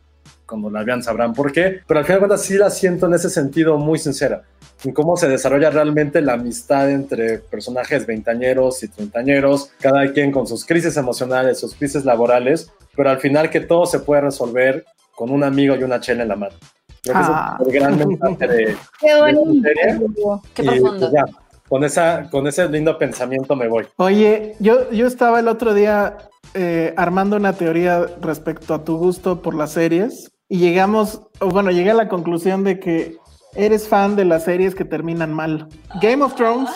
cuando 0.50 0.70
la 0.72 0.84
vean 0.84 1.04
sabrán 1.04 1.34
por 1.34 1.52
qué, 1.52 1.82
pero 1.88 2.00
al 2.00 2.06
final 2.06 2.22
de 2.22 2.28
cuentas 2.28 2.42
sí 2.46 2.58
la 2.58 2.70
siento 2.72 3.06
en 3.06 3.14
ese 3.14 3.30
sentido 3.30 3.78
muy 3.78 4.00
sincera, 4.00 4.42
en 4.84 4.92
cómo 4.94 5.16
se 5.16 5.28
desarrolla 5.30 5.70
realmente 5.70 6.22
la 6.22 6.34
amistad 6.34 6.90
entre 6.90 7.38
personajes 7.40 8.06
veintañeros 8.08 8.82
y 8.84 8.88
treintañeros, 8.88 9.72
cada 9.80 10.12
quien 10.12 10.32
con 10.32 10.48
sus 10.48 10.66
crisis 10.66 10.98
emocionales, 10.98 11.60
sus 11.60 11.76
crisis 11.76 12.04
laborales, 12.06 12.72
pero 12.96 13.10
al 13.12 13.20
final 13.20 13.50
que 13.50 13.60
todo 13.62 13.86
se 13.86 14.00
puede 14.00 14.22
resolver 14.22 14.86
con 15.16 15.30
un 15.32 15.44
amigo 15.44 15.76
y 15.76 15.84
una 15.84 16.00
chela 16.00 16.24
en 16.24 16.30
la 16.30 16.36
mano. 16.36 16.56
Creo 17.04 17.16
que 17.16 17.22
Ah. 17.24 17.58
es 17.62 17.68
el 17.68 17.74
gran 17.74 17.98
mensaje 17.98 18.48
de, 18.48 18.76
Qué 19.00 19.20
bonito. 19.22 20.42
Qué 20.54 20.64
Y, 20.64 20.66
profundo. 20.66 21.10
pues, 21.12 21.24
con, 21.70 21.84
esa, 21.84 22.30
con 22.30 22.48
ese 22.48 22.68
lindo 22.68 22.98
pensamiento 22.98 23.56
me 23.56 23.68
voy. 23.68 23.86
Oye, 23.98 24.56
yo, 24.60 24.90
yo 24.92 25.08
estaba 25.08 25.40
el 25.40 25.48
otro 25.48 25.74
día 25.74 26.18
eh, 26.56 26.94
armando 26.98 27.36
una 27.38 27.54
teoría 27.54 28.06
respecto 28.22 28.74
a 28.74 28.84
tu 28.84 28.98
gusto 28.98 29.42
por 29.42 29.54
las 29.56 29.72
series 29.74 30.32
y 30.50 30.58
llegamos, 30.58 31.22
o 31.40 31.50
bueno, 31.50 31.72
llegué 31.72 31.92
a 31.92 31.96
la 31.96 32.10
conclusión 32.10 32.64
de 32.64 32.80
que 32.80 33.18
eres 33.56 33.88
fan 33.88 34.16
de 34.16 34.26
las 34.26 34.44
series 34.46 34.76
que 34.76 34.84
terminan 34.84 35.34
mal. 35.34 35.68
Game 36.02 36.24
of 36.24 36.36
Thrones, 36.36 36.70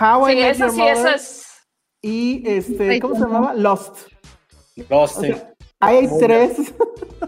How 0.00 0.28
I 0.28 0.32
Sí, 0.34 0.40
Met 0.40 0.50
eso 0.52 0.66
Your 0.66 0.70
sí, 0.72 0.78
Mother 0.80 1.14
es. 1.16 1.46
y 2.00 2.42
este, 2.48 3.00
¿cómo 3.00 3.14
se 3.14 3.20
llamaba? 3.22 3.54
Lost. 3.54 3.96
Lost, 4.88 5.18
O 5.18 5.20
sea, 5.20 5.54
hay 5.80 6.08
tres. 6.20 6.72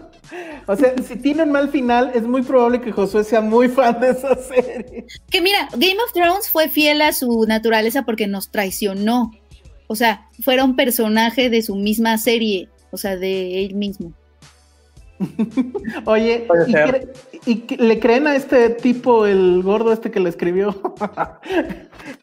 o 0.67 0.75
sea, 0.75 0.95
si 1.05 1.17
tienen 1.17 1.51
mal 1.51 1.69
final, 1.69 2.11
es 2.15 2.23
muy 2.23 2.41
probable 2.41 2.79
que 2.81 2.91
Josué 2.93 3.23
sea 3.25 3.41
muy 3.41 3.67
fan 3.67 3.99
de 3.99 4.11
esa 4.11 4.35
serie. 4.35 5.05
Que 5.29 5.41
mira, 5.41 5.67
Game 5.73 5.97
of 6.05 6.13
Thrones 6.13 6.49
fue 6.49 6.69
fiel 6.69 7.01
a 7.01 7.11
su 7.11 7.45
naturaleza 7.47 8.03
porque 8.03 8.27
nos 8.27 8.49
traicionó. 8.49 9.31
O 9.87 9.95
sea, 9.95 10.29
fuera 10.43 10.63
un 10.63 10.75
personaje 10.75 11.49
de 11.49 11.61
su 11.61 11.75
misma 11.75 12.17
serie, 12.17 12.69
o 12.91 12.97
sea, 12.97 13.17
de 13.17 13.65
él 13.65 13.75
mismo. 13.75 14.13
Oye, 16.05 16.47
¿y, 16.67 16.73
cre- 16.73 17.77
le 17.77 17.99
creen 17.99 18.27
a 18.27 18.35
este 18.35 18.69
tipo, 18.69 19.25
el 19.25 19.61
gordo 19.63 19.91
este 19.93 20.11
que 20.11 20.19
le 20.19 20.29
escribió? 20.29 20.71
¿Te 20.93 20.99
va 21.19 21.39
a 21.39 21.39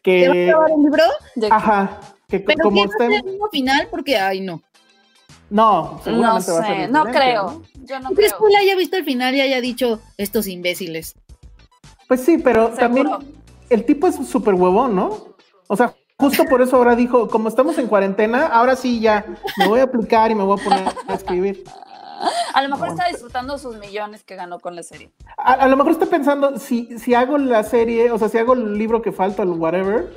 que, 0.03 0.49
acabar 0.49 0.71
el 0.71 0.83
libro? 0.83 1.03
Ajá, 1.49 1.99
que 2.27 2.39
Pero 2.39 2.63
como 2.63 2.75
¿quién 2.75 2.87
va 2.89 2.91
está 2.91 3.03
a 3.05 3.07
ser 3.07 3.15
en- 3.19 3.25
el 3.27 3.31
mismo 3.33 3.49
final? 3.49 3.87
Porque, 3.89 4.17
ay, 4.17 4.41
no. 4.41 4.61
No, 5.49 5.93
No 5.93 6.01
seguramente 6.03 6.51
va 6.51 6.59
a 6.59 6.65
ser 6.67 6.75
sé, 6.85 6.87
no 6.87 7.03
creo. 7.05 7.61
Yo 7.83 7.99
no 7.99 8.09
¿Tú 8.09 8.15
crees 8.15 8.33
creo. 8.33 8.47
que 8.47 8.53
él 8.53 8.59
haya 8.61 8.75
visto 8.75 8.97
el 8.97 9.03
final 9.05 9.35
y 9.35 9.41
haya 9.41 9.61
dicho 9.61 9.99
estos 10.17 10.47
imbéciles? 10.47 11.15
Pues 12.07 12.21
sí, 12.21 12.37
pero 12.37 12.69
también 12.69 13.07
el 13.69 13.85
tipo 13.85 14.07
es 14.07 14.15
súper 14.27 14.53
huevón, 14.55 14.95
¿no? 14.95 15.35
O 15.67 15.75
sea, 15.75 15.93
justo 16.17 16.45
por 16.45 16.61
eso 16.61 16.77
ahora 16.77 16.95
dijo, 16.95 17.27
como 17.27 17.49
estamos 17.49 17.77
en 17.77 17.87
cuarentena, 17.87 18.47
ahora 18.47 18.75
sí 18.75 18.99
ya 18.99 19.25
me 19.57 19.67
voy 19.67 19.79
a 19.79 19.83
aplicar 19.83 20.31
y 20.31 20.35
me 20.35 20.43
voy 20.43 20.59
a 20.59 20.63
poner 20.63 20.87
a 21.07 21.13
escribir. 21.13 21.63
A 22.53 22.61
lo 22.61 22.69
mejor 22.69 22.89
está 22.89 23.07
disfrutando 23.07 23.57
sus 23.57 23.77
millones 23.77 24.23
que 24.23 24.35
ganó 24.35 24.59
con 24.59 24.75
la 24.75 24.83
serie. 24.83 25.11
A, 25.37 25.53
a 25.53 25.67
lo 25.67 25.77
mejor 25.77 25.93
estoy 25.93 26.07
pensando, 26.07 26.57
si, 26.57 26.97
si 26.99 27.13
hago 27.13 27.37
la 27.37 27.63
serie, 27.63 28.11
o 28.11 28.17
sea, 28.17 28.29
si 28.29 28.37
hago 28.37 28.53
el 28.53 28.77
libro 28.77 29.01
que 29.01 29.11
falta, 29.11 29.43
el 29.43 29.49
whatever, 29.49 30.09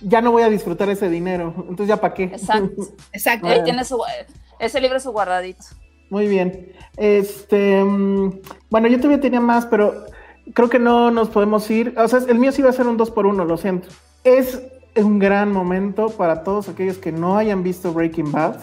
ya 0.00 0.20
no 0.20 0.32
voy 0.32 0.42
a 0.42 0.48
disfrutar 0.48 0.88
ese 0.90 1.08
dinero. 1.08 1.54
Entonces, 1.56 1.88
¿ya 1.88 2.00
para 2.00 2.14
qué? 2.14 2.24
Exacto. 2.24 2.82
Exacto. 3.12 3.46
Ahí 3.46 3.62
tiene 3.64 3.84
su, 3.84 4.02
ese 4.58 4.80
libro 4.80 5.00
su 5.00 5.12
guardadito. 5.12 5.64
Muy 6.10 6.28
bien. 6.28 6.72
Este, 6.96 7.82
mm, 7.82 8.40
bueno, 8.70 8.88
yo 8.88 8.96
todavía 8.98 9.20
tenía 9.20 9.40
más, 9.40 9.66
pero 9.66 10.04
creo 10.54 10.68
que 10.68 10.78
no 10.78 11.10
nos 11.10 11.28
podemos 11.28 11.68
ir. 11.70 11.94
O 11.96 12.06
sea, 12.08 12.20
el 12.26 12.38
mío 12.38 12.52
sí 12.52 12.62
va 12.62 12.70
a 12.70 12.74
ser 12.74 12.86
un 12.86 12.96
2 12.96 13.10
por 13.10 13.26
1 13.26 13.44
lo 13.44 13.56
siento. 13.56 13.88
Es 14.24 14.62
un 14.96 15.18
gran 15.18 15.52
momento 15.52 16.08
para 16.10 16.42
todos 16.42 16.68
aquellos 16.68 16.98
que 16.98 17.12
no 17.12 17.36
hayan 17.36 17.62
visto 17.62 17.92
Breaking 17.92 18.32
Bad. 18.32 18.56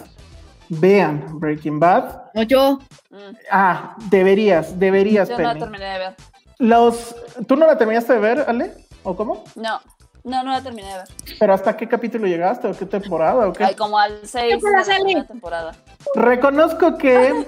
Vean 0.68 1.38
Breaking 1.38 1.78
Bad. 1.78 2.30
No, 2.34 2.42
yo. 2.42 2.78
Mm. 3.10 3.36
Ah, 3.50 3.96
deberías, 4.10 4.78
deberías, 4.78 5.28
Yo 5.28 5.38
no 5.38 5.44
la 5.44 5.58
terminé 5.58 5.84
de 5.84 5.98
ver. 5.98 6.14
Los, 6.58 7.14
¿Tú 7.46 7.56
no 7.56 7.66
la 7.66 7.76
terminaste 7.76 8.12
de 8.14 8.18
ver, 8.20 8.44
Ale? 8.46 8.72
¿O 9.02 9.16
cómo? 9.16 9.44
No, 9.56 9.80
no, 10.22 10.42
no 10.42 10.52
la 10.52 10.62
terminé 10.62 10.88
de 10.88 10.94
ver. 10.98 11.08
¿Pero 11.38 11.54
hasta 11.54 11.76
qué 11.76 11.88
capítulo 11.88 12.26
llegaste? 12.26 12.68
¿O 12.68 12.76
qué 12.76 12.86
temporada? 12.86 13.46
¿O 13.48 13.52
qué? 13.52 13.64
Ay, 13.64 13.74
como 13.74 13.98
al 13.98 14.20
6 14.22 14.56
¿Qué 14.62 15.04
de 15.04 15.14
la 15.14 15.24
temporada. 15.24 15.72
Reconozco 16.14 16.96
que 16.96 17.44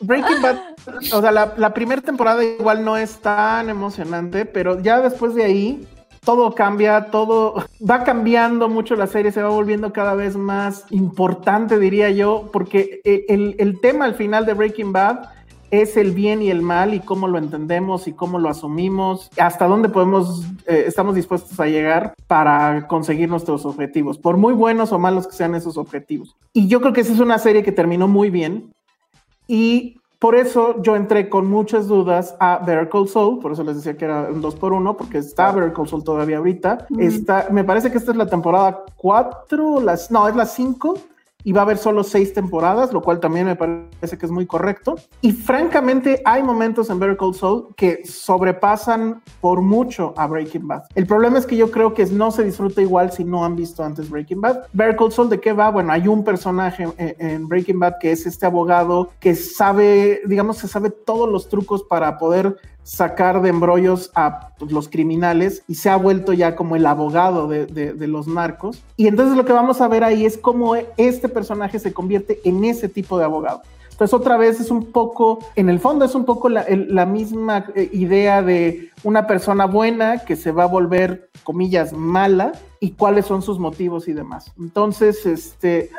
Breaking 0.00 0.42
Bad, 0.42 0.58
o 1.12 1.20
sea, 1.20 1.32
la, 1.32 1.54
la 1.56 1.74
primera 1.74 2.02
temporada 2.02 2.44
igual 2.44 2.84
no 2.84 2.96
es 2.96 3.18
tan 3.18 3.68
emocionante, 3.68 4.44
pero 4.44 4.80
ya 4.80 5.00
después 5.00 5.34
de 5.34 5.44
ahí 5.44 5.88
todo 6.24 6.54
cambia, 6.54 7.10
todo 7.10 7.54
va 7.90 8.04
cambiando 8.04 8.68
mucho 8.68 8.96
la 8.96 9.06
serie, 9.06 9.32
se 9.32 9.42
va 9.42 9.48
volviendo 9.50 9.92
cada 9.92 10.14
vez 10.14 10.36
más 10.36 10.84
importante, 10.90 11.78
diría 11.78 12.10
yo, 12.10 12.50
porque 12.52 13.00
el, 13.04 13.24
el- 13.28 13.54
el 13.58 13.80
tema 13.80 14.04
al 14.06 14.14
final 14.14 14.46
de 14.46 14.54
Breaking 14.54 14.92
Bad 14.92 15.28
es 15.70 15.96
el 15.96 16.12
bien 16.12 16.40
y 16.40 16.50
el 16.50 16.62
mal 16.62 16.94
y 16.94 17.00
cómo 17.00 17.26
lo 17.26 17.36
entendemos 17.36 18.06
y 18.06 18.12
cómo 18.12 18.38
lo 18.38 18.48
asumimos, 18.48 19.28
hasta 19.38 19.66
dónde 19.66 19.88
podemos, 19.88 20.44
eh, 20.66 20.84
estamos 20.86 21.16
dispuestos 21.16 21.58
a 21.58 21.66
llegar 21.66 22.14
para 22.28 22.86
conseguir 22.86 23.28
nuestros 23.28 23.64
objetivos, 23.66 24.16
por 24.16 24.36
muy 24.36 24.52
buenos 24.54 24.92
o 24.92 25.00
malos 25.00 25.26
que 25.26 25.34
sean 25.34 25.54
esos 25.56 25.76
objetivos. 25.76 26.36
Y 26.52 26.68
yo 26.68 26.80
creo 26.80 26.92
que 26.92 27.00
esa 27.00 27.12
es 27.12 27.18
una 27.18 27.38
serie 27.38 27.64
que 27.64 27.72
terminó 27.72 28.06
muy 28.06 28.30
bien 28.30 28.72
y 29.48 29.96
por 30.18 30.34
eso 30.34 30.80
yo 30.82 30.96
entré 30.96 31.28
con 31.28 31.46
muchas 31.46 31.86
dudas 31.86 32.34
a 32.40 32.58
Better 32.58 32.88
Call 32.88 33.08
Saul, 33.08 33.40
por 33.40 33.52
eso 33.52 33.62
les 33.62 33.76
decía 33.76 33.96
que 33.96 34.04
era 34.04 34.28
un 34.30 34.40
2 34.40 34.54
por 34.56 34.72
1 34.72 34.96
porque 34.96 35.18
está 35.18 35.52
Better 35.52 35.72
Call 35.72 35.88
Saul 35.88 36.04
todavía 36.04 36.38
ahorita. 36.38 36.86
Está, 36.98 37.48
me 37.50 37.64
parece 37.64 37.90
que 37.90 37.98
esta 37.98 38.12
es 38.12 38.16
la 38.16 38.26
temporada 38.26 38.84
4, 38.96 39.80
las, 39.80 40.10
no, 40.10 40.26
es 40.26 40.34
la 40.34 40.46
5 40.46 40.98
y 41.44 41.52
va 41.52 41.60
a 41.60 41.64
haber 41.64 41.78
solo 41.78 42.02
seis 42.02 42.32
temporadas, 42.32 42.92
lo 42.92 43.02
cual 43.02 43.20
también 43.20 43.46
me 43.46 43.54
parece 43.54 44.18
que 44.18 44.26
es 44.26 44.32
muy 44.32 44.46
correcto. 44.46 44.96
Y 45.20 45.32
francamente, 45.32 46.22
hay 46.24 46.42
momentos 46.42 46.90
en 46.90 46.98
Better 46.98 47.16
Call 47.16 47.34
Saul 47.34 47.68
que 47.76 48.04
sobrepasan 48.04 49.22
por 49.40 49.60
mucho 49.60 50.14
a 50.16 50.26
Breaking 50.26 50.66
Bad. 50.66 50.84
El 50.94 51.06
problema 51.06 51.38
es 51.38 51.46
que 51.46 51.56
yo 51.56 51.70
creo 51.70 51.92
que 51.92 52.06
no 52.06 52.30
se 52.30 52.42
disfruta 52.42 52.80
igual 52.80 53.12
si 53.12 53.24
no 53.24 53.44
han 53.44 53.54
visto 53.54 53.84
antes 53.84 54.08
Breaking 54.08 54.40
Bad. 54.40 54.64
Better 54.72 54.96
Call 54.96 55.12
Saul, 55.12 55.28
¿de 55.28 55.40
qué 55.40 55.52
va? 55.52 55.70
Bueno, 55.70 55.92
hay 55.92 56.08
un 56.08 56.24
personaje 56.24 56.88
en, 56.96 57.14
en 57.18 57.48
Breaking 57.48 57.78
Bad 57.78 57.94
que 58.00 58.12
es 58.12 58.26
este 58.26 58.46
abogado 58.46 59.10
que 59.20 59.34
sabe, 59.34 60.22
digamos, 60.26 60.60
que 60.60 60.68
sabe 60.68 60.90
todos 60.90 61.28
los 61.28 61.48
trucos 61.48 61.82
para 61.82 62.18
poder 62.18 62.56
sacar 62.84 63.42
de 63.42 63.48
embrollos 63.48 64.12
a 64.14 64.50
los 64.60 64.88
criminales 64.88 65.62
y 65.66 65.74
se 65.74 65.90
ha 65.90 65.96
vuelto 65.96 66.32
ya 66.32 66.54
como 66.54 66.76
el 66.76 66.86
abogado 66.86 67.48
de, 67.48 67.66
de, 67.66 68.06
los 68.06 68.28
narcos. 68.28 68.82
Y 68.96 69.08
entonces 69.08 69.36
lo 69.36 69.44
que 69.44 69.52
vamos 69.52 69.80
a 69.80 69.88
ver 69.88 70.04
ahí 70.04 70.24
es 70.24 70.38
cómo 70.38 70.76
este 70.96 71.28
personaje 71.28 71.78
se 71.78 71.92
convierte 71.92 72.40
en 72.44 72.62
ese 72.64 72.88
tipo 72.88 73.18
de 73.18 73.24
abogado. 73.24 73.62
Entonces 73.94 74.12
otra 74.12 74.36
vez 74.36 74.60
es 74.60 74.72
un 74.72 74.86
poco, 74.90 75.38
en 75.54 75.68
el 75.68 75.78
fondo 75.78 76.04
es 76.04 76.16
un 76.16 76.24
poco 76.24 76.48
la, 76.48 77.06
misma 77.06 77.66
eh, 77.76 77.88
idea 77.92 78.42
de 78.42 78.90
una 79.04 79.28
persona 79.28 79.66
buena 79.66 80.24
que 80.24 80.34
se 80.34 80.50
va 80.50 80.64
a 80.64 80.66
volver, 80.66 81.30
comillas, 81.44 81.92
mala 81.92 82.50
y 82.80 82.90
cuáles 82.90 83.26
son 83.26 83.40
sus 83.40 83.60
motivos 83.60 84.08
y 84.08 84.12
demás. 84.12 84.52
Entonces, 84.58 85.24
este, 85.26 85.90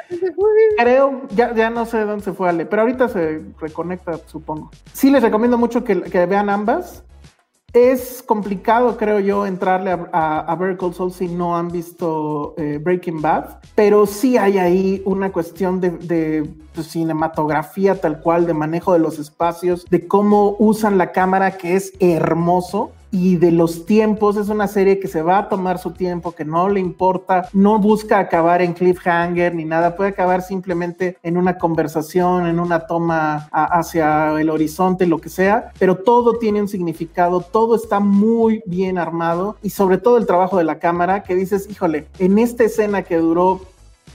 creo, 0.78 1.22
ya, 1.38 1.56
ya 1.56 1.70
no 1.70 1.86
sé 1.86 2.02
dónde 2.02 2.26
se 2.26 2.34
fue 2.34 2.50
Ale, 2.50 2.66
pero 2.66 2.82
ahorita 2.82 3.08
se 3.08 3.42
reconecta, 3.62 4.20
supongo. 4.26 4.72
Sí 4.92 5.10
les 5.10 5.24
recomiendo 5.24 5.58
mucho 5.58 5.86
que 5.86 6.26
vean 6.26 6.50
ambas. 6.50 7.06
Es 7.76 8.24
complicado, 8.24 8.96
creo 8.96 9.20
yo, 9.20 9.46
entrarle 9.46 9.92
a, 9.92 10.08
a, 10.14 10.40
a 10.54 11.10
si 11.10 11.28
no 11.28 11.58
han 11.58 11.68
visto 11.68 12.54
eh, 12.58 12.80
Breaking 12.82 13.22
Bad, 13.22 13.58
pero 13.76 14.06
sí 14.06 14.38
hay 14.38 14.58
ahí 14.60 15.02
una 15.04 15.34
cuestión 15.34 15.82
de, 15.82 15.90
de 15.90 16.50
cinematografía 16.82 18.00
tal 18.00 18.22
cual, 18.22 18.48
de 18.48 18.54
manejo 18.54 18.94
de 18.94 19.00
los 19.00 19.20
espacios, 19.20 19.86
de 19.90 20.08
cómo 20.08 20.56
usan 20.58 20.98
la 20.98 21.12
cámara, 21.12 21.58
que 21.58 21.76
es 21.76 21.92
hermoso 22.00 22.94
y 23.16 23.38
de 23.38 23.52
los 23.52 23.86
tiempos. 23.86 24.36
Es 24.36 24.50
una 24.50 24.68
serie 24.68 25.00
que 25.00 25.08
se 25.08 25.22
va 25.22 25.38
a 25.38 25.50
tomar 25.50 25.80
su 25.80 25.92
tiempo, 25.92 26.34
que 26.36 26.44
no 26.44 26.68
le 26.68 26.82
importa, 26.82 27.48
no 27.54 27.80
busca 27.80 28.20
acabar 28.20 28.62
en 28.62 28.74
cliffhanger 28.74 29.56
ni 29.56 29.64
nada, 29.64 29.96
puede 29.96 30.10
acabar 30.10 30.42
simplemente 30.42 31.18
en 31.24 31.38
una 31.38 31.58
conversación, 31.58 32.46
en 32.46 32.60
una 32.60 32.88
toma 32.88 33.48
hacia 33.52 34.40
el 34.40 34.50
horizonte, 34.50 35.06
lo 35.06 35.20
que 35.20 35.30
sea, 35.30 35.72
pero 35.80 35.96
todo 35.96 36.38
tiene 36.40 36.62
un 36.62 36.68
significado, 36.68 37.40
todo 37.40 37.76
está 37.76 38.02
muy 38.02 38.62
bien 38.66 38.98
armado 38.98 39.56
y 39.64 39.70
sobre 39.70 39.98
todo 39.98 40.18
el 40.18 40.26
trabajo 40.26 40.58
de 40.58 40.66
la 40.66 40.80
cámara 40.80 41.24
que 41.24 41.36
dices, 41.36 41.70
híjole, 41.70 42.08
en 42.20 42.38
esta 42.38 42.66
escena 42.66 43.04
que 43.04 43.18
duró 43.18 43.62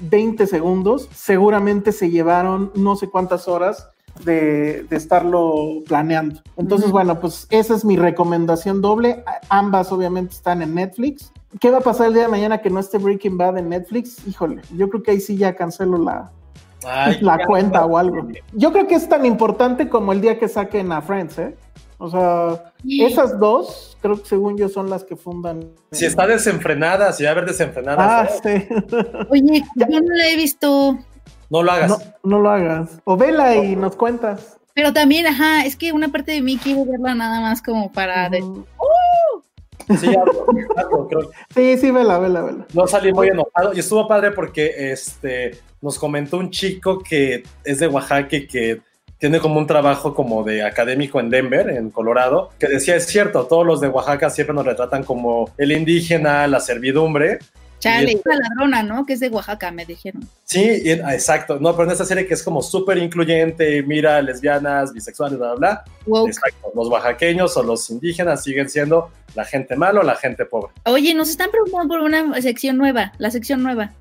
20 0.01 0.47
segundos, 0.47 1.09
seguramente 1.15 1.93
se 1.93 2.11
llevaron 2.11 2.71
no 2.75 2.97
sé 2.97 3.09
cuántas 3.09 3.49
horas 3.49 3.90
de, 4.25 4.85
de, 4.89 4.97
estarlo 4.97 5.81
planeando. 5.87 6.41
Entonces, 6.57 6.91
bueno, 6.91 7.21
pues 7.21 7.47
esa 7.51 7.75
es 7.75 7.85
mi 7.85 7.97
recomendación 7.97 8.83
doble. 8.83 9.25
Ambas 9.49 9.93
obviamente 9.93 10.35
están 10.35 10.63
en 10.63 10.75
Netflix. 10.75 11.33
¿Qué 11.59 11.71
va 11.71 11.79
a 11.79 11.83
pasar 11.83 12.09
el 12.09 12.15
día 12.15 12.23
de 12.25 12.29
mañana 12.29 12.59
que 12.59 12.71
no 12.71 12.79
esté 12.79 12.99
Breaking 12.99 13.37
Bad 13.37 13.59
en 13.59 13.69
Netflix? 13.71 14.27
Híjole, 14.27 14.63
yo 14.77 14.89
creo 14.89 15.03
que 15.03 15.11
ahí 15.13 15.21
sí 15.21 15.37
ya 15.37 15.57
cancelo 15.57 15.99
la, 15.99 16.31
Ay, 16.85 17.19
la 17.21 17.45
cuenta 17.47 17.85
o 17.85 17.97
algo. 17.97 18.29
Yo 18.53 18.73
creo 18.73 18.87
que 18.87 18.95
es 18.95 19.09
tan 19.09 19.27
importante 19.27 19.89
como 19.89 20.13
el 20.13 20.21
día 20.21 20.39
que 20.39 20.49
saquen 20.49 20.93
a 20.93 21.03
Friends, 21.03 21.39
¿eh? 21.39 21.57
O 21.99 22.09
sea, 22.09 22.73
sí. 22.83 23.05
esas 23.05 23.39
dos, 23.39 23.99
creo 24.01 24.23
que 24.23 24.27
según 24.27 24.57
yo 24.57 24.71
son 24.71 24.89
las 24.89 25.05
que 25.05 25.17
fundan. 25.17 25.69
Si 25.93 26.07
está 26.07 26.27
desenfrenada, 26.27 27.13
si 27.13 27.25
va 27.25 27.31
a 27.31 27.33
haber 27.33 27.47
desenfrenada. 27.47 28.23
Ah, 28.23 28.29
sí. 28.43 28.67
Oye, 29.29 29.63
yo 29.77 29.87
no 30.01 30.15
la 30.15 30.31
he 30.31 30.37
visto. 30.37 30.99
No 31.51 31.63
lo 31.63 31.73
hagas. 31.73 31.91
No, 31.91 31.99
no, 32.23 32.39
lo 32.39 32.51
hagas. 32.51 33.01
O 33.05 33.17
vela 33.17 33.57
y 33.57 33.77
nos 33.77 33.97
cuentas. 33.97 34.57
Pero 34.75 34.93
también, 34.93 35.27
ajá, 35.27 35.67
es 35.67 35.77
que 35.77 35.93
una 35.93 36.09
parte 36.09 36.33
de 36.33 36.41
mí 36.41 36.57
quiere 36.57 36.85
verla 36.87 37.15
nada 37.15 37.41
más 37.41 37.61
como 37.61 37.93
para. 37.93 38.31
De... 38.31 38.41
¡Uh! 38.41 39.97
Sí, 39.99 40.07
algo, 40.07 40.47
algo, 40.77 41.09
creo. 41.09 41.31
sí, 41.53 41.77
sí, 41.77 41.91
vela, 41.91 42.19
vela, 42.19 42.43
vela. 42.43 42.67
No 42.73 42.87
salí 42.87 43.13
muy 43.13 43.29
enojado 43.29 43.75
y 43.75 43.81
estuvo 43.81 44.07
padre 44.07 44.31
porque 44.31 44.93
este 44.93 45.59
nos 45.81 45.99
comentó 45.99 46.39
un 46.39 46.51
chico 46.51 47.01
que 47.01 47.43
es 47.65 47.79
de 47.81 47.89
Oaxaca 47.89 48.37
y 48.37 48.47
que 48.47 48.83
tiene 49.19 49.39
como 49.39 49.59
un 49.59 49.67
trabajo 49.67 50.15
como 50.15 50.43
de 50.45 50.63
académico 50.63 51.21
en 51.21 51.29
Denver, 51.29 51.69
en 51.71 51.91
Colorado, 51.91 52.51
que 52.59 52.69
decía, 52.69 52.97
es 52.97 53.07
cierto, 53.07 53.45
todos 53.47 53.67
los 53.67 53.81
de 53.81 53.89
Oaxaca 53.89 54.31
siempre 54.31 54.55
nos 54.55 54.65
retratan 54.65 55.05
como 55.05 55.51
el 55.59 55.73
indígena, 55.73 56.47
la 56.47 56.59
servidumbre, 56.59 57.39
Chale, 57.81 58.13
es 58.13 58.21
la 58.25 58.37
ladrona, 58.37 58.83
¿no? 58.83 59.07
Que 59.07 59.15
es 59.15 59.21
de 59.21 59.29
Oaxaca, 59.29 59.71
me 59.73 59.87
dijeron. 59.87 60.23
Sí, 60.45 60.83
y, 60.85 60.91
exacto. 60.91 61.59
No, 61.59 61.73
pero 61.73 61.85
en 61.85 61.93
esta 61.93 62.05
serie 62.05 62.27
que 62.27 62.35
es 62.35 62.43
como 62.43 62.63
súper 62.63 62.99
incluyente, 62.99 63.83
mira, 63.83 64.21
lesbianas, 64.21 64.93
bisexuales, 64.93 65.39
bla, 65.39 65.55
bla, 65.55 65.85
bla. 66.07 66.27
Exacto. 66.27 66.71
Los 66.75 66.89
oaxaqueños 66.89 67.57
o 67.57 67.63
los 67.63 67.89
indígenas 67.91 68.45
siguen 68.45 68.69
siendo 68.69 69.11
la 69.35 69.45
gente 69.45 69.77
mala 69.77 70.01
o 70.01 70.03
la 70.03 70.15
gente 70.15 70.45
pobre. 70.45 70.73
Oye, 70.85 71.15
nos 71.15 71.31
están 71.31 71.51
preguntando 71.51 71.95
por 71.95 72.01
una 72.01 72.41
sección 72.43 72.77
nueva, 72.77 73.13
la 73.19 73.31
sección 73.31 73.63
nueva. 73.63 73.93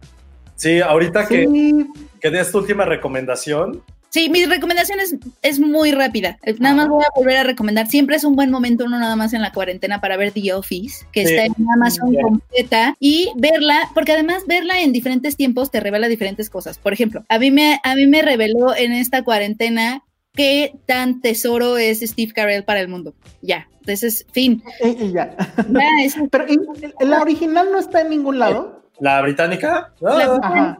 Sí, 0.56 0.82
ahorita 0.82 1.26
sí. 1.26 1.36
que, 1.36 1.86
que 2.20 2.30
des 2.30 2.52
tu 2.52 2.58
última 2.58 2.84
recomendación, 2.84 3.82
Sí, 4.10 4.30
mi 4.30 4.46
recomendación 4.46 5.00
es, 5.00 5.16
es 5.44 5.60
muy 5.60 5.92
rápida. 5.92 6.40
Nada 6.60 6.76
más 6.76 6.88
voy 6.88 7.04
a 7.04 7.08
volver 7.16 7.38
a 7.38 7.44
recomendar. 7.44 7.88
Siempre 7.88 8.16
es 8.16 8.24
un 8.24 8.36
buen 8.36 8.50
momento, 8.50 8.86
uno 8.86 8.98
nada 9.00 9.16
más 9.16 9.34
en 9.34 9.42
la 9.42 9.52
cuarentena, 9.52 10.02
para 10.02 10.18
ver 10.18 10.32
The 10.32 10.54
Office, 10.54 11.06
que 11.12 11.26
sí. 11.26 11.34
está 11.34 11.46
en 11.46 11.70
Amazon 11.74 12.12
yeah. 12.12 12.22
completa, 12.24 12.96
y 13.00 13.32
verla, 13.36 13.90
porque 13.94 14.14
además 14.14 14.44
verla 14.48 14.82
en 14.82 14.94
diferentes 14.94 15.38
tiempos 15.38 15.70
te 15.70 15.80
revela 15.80 16.08
diferentes 16.08 16.50
cosas. 16.50 16.80
Por 16.80 16.94
ejemplo, 16.94 17.24
a 17.30 17.38
mí 17.38 17.52
me, 17.52 17.80
a 17.84 17.96
mí 17.96 18.08
me 18.08 18.22
reveló 18.24 18.76
en 18.76 18.94
esta 18.94 19.24
cuarentena 19.24 20.04
qué 20.34 20.74
tan 20.88 21.22
tesoro 21.22 21.78
es 21.78 22.00
Steve 22.00 22.34
Carell 22.34 22.64
para 22.64 22.80
el 22.80 22.88
mundo. 22.88 23.14
Ya, 23.42 23.68
entonces, 23.82 24.26
fin. 24.32 24.64
Y, 24.84 25.06
y 25.06 25.12
ya. 25.12 25.36
ya 25.70 25.90
es... 26.04 26.16
Pero 26.32 26.46
¿y, 26.48 26.58
la 27.06 27.22
original 27.22 27.68
no 27.72 27.80
está 27.80 28.02
en 28.02 28.10
ningún 28.10 28.40
lado. 28.40 28.84
¿La 29.00 29.22
británica? 29.22 29.94
Ah. 30.06 30.78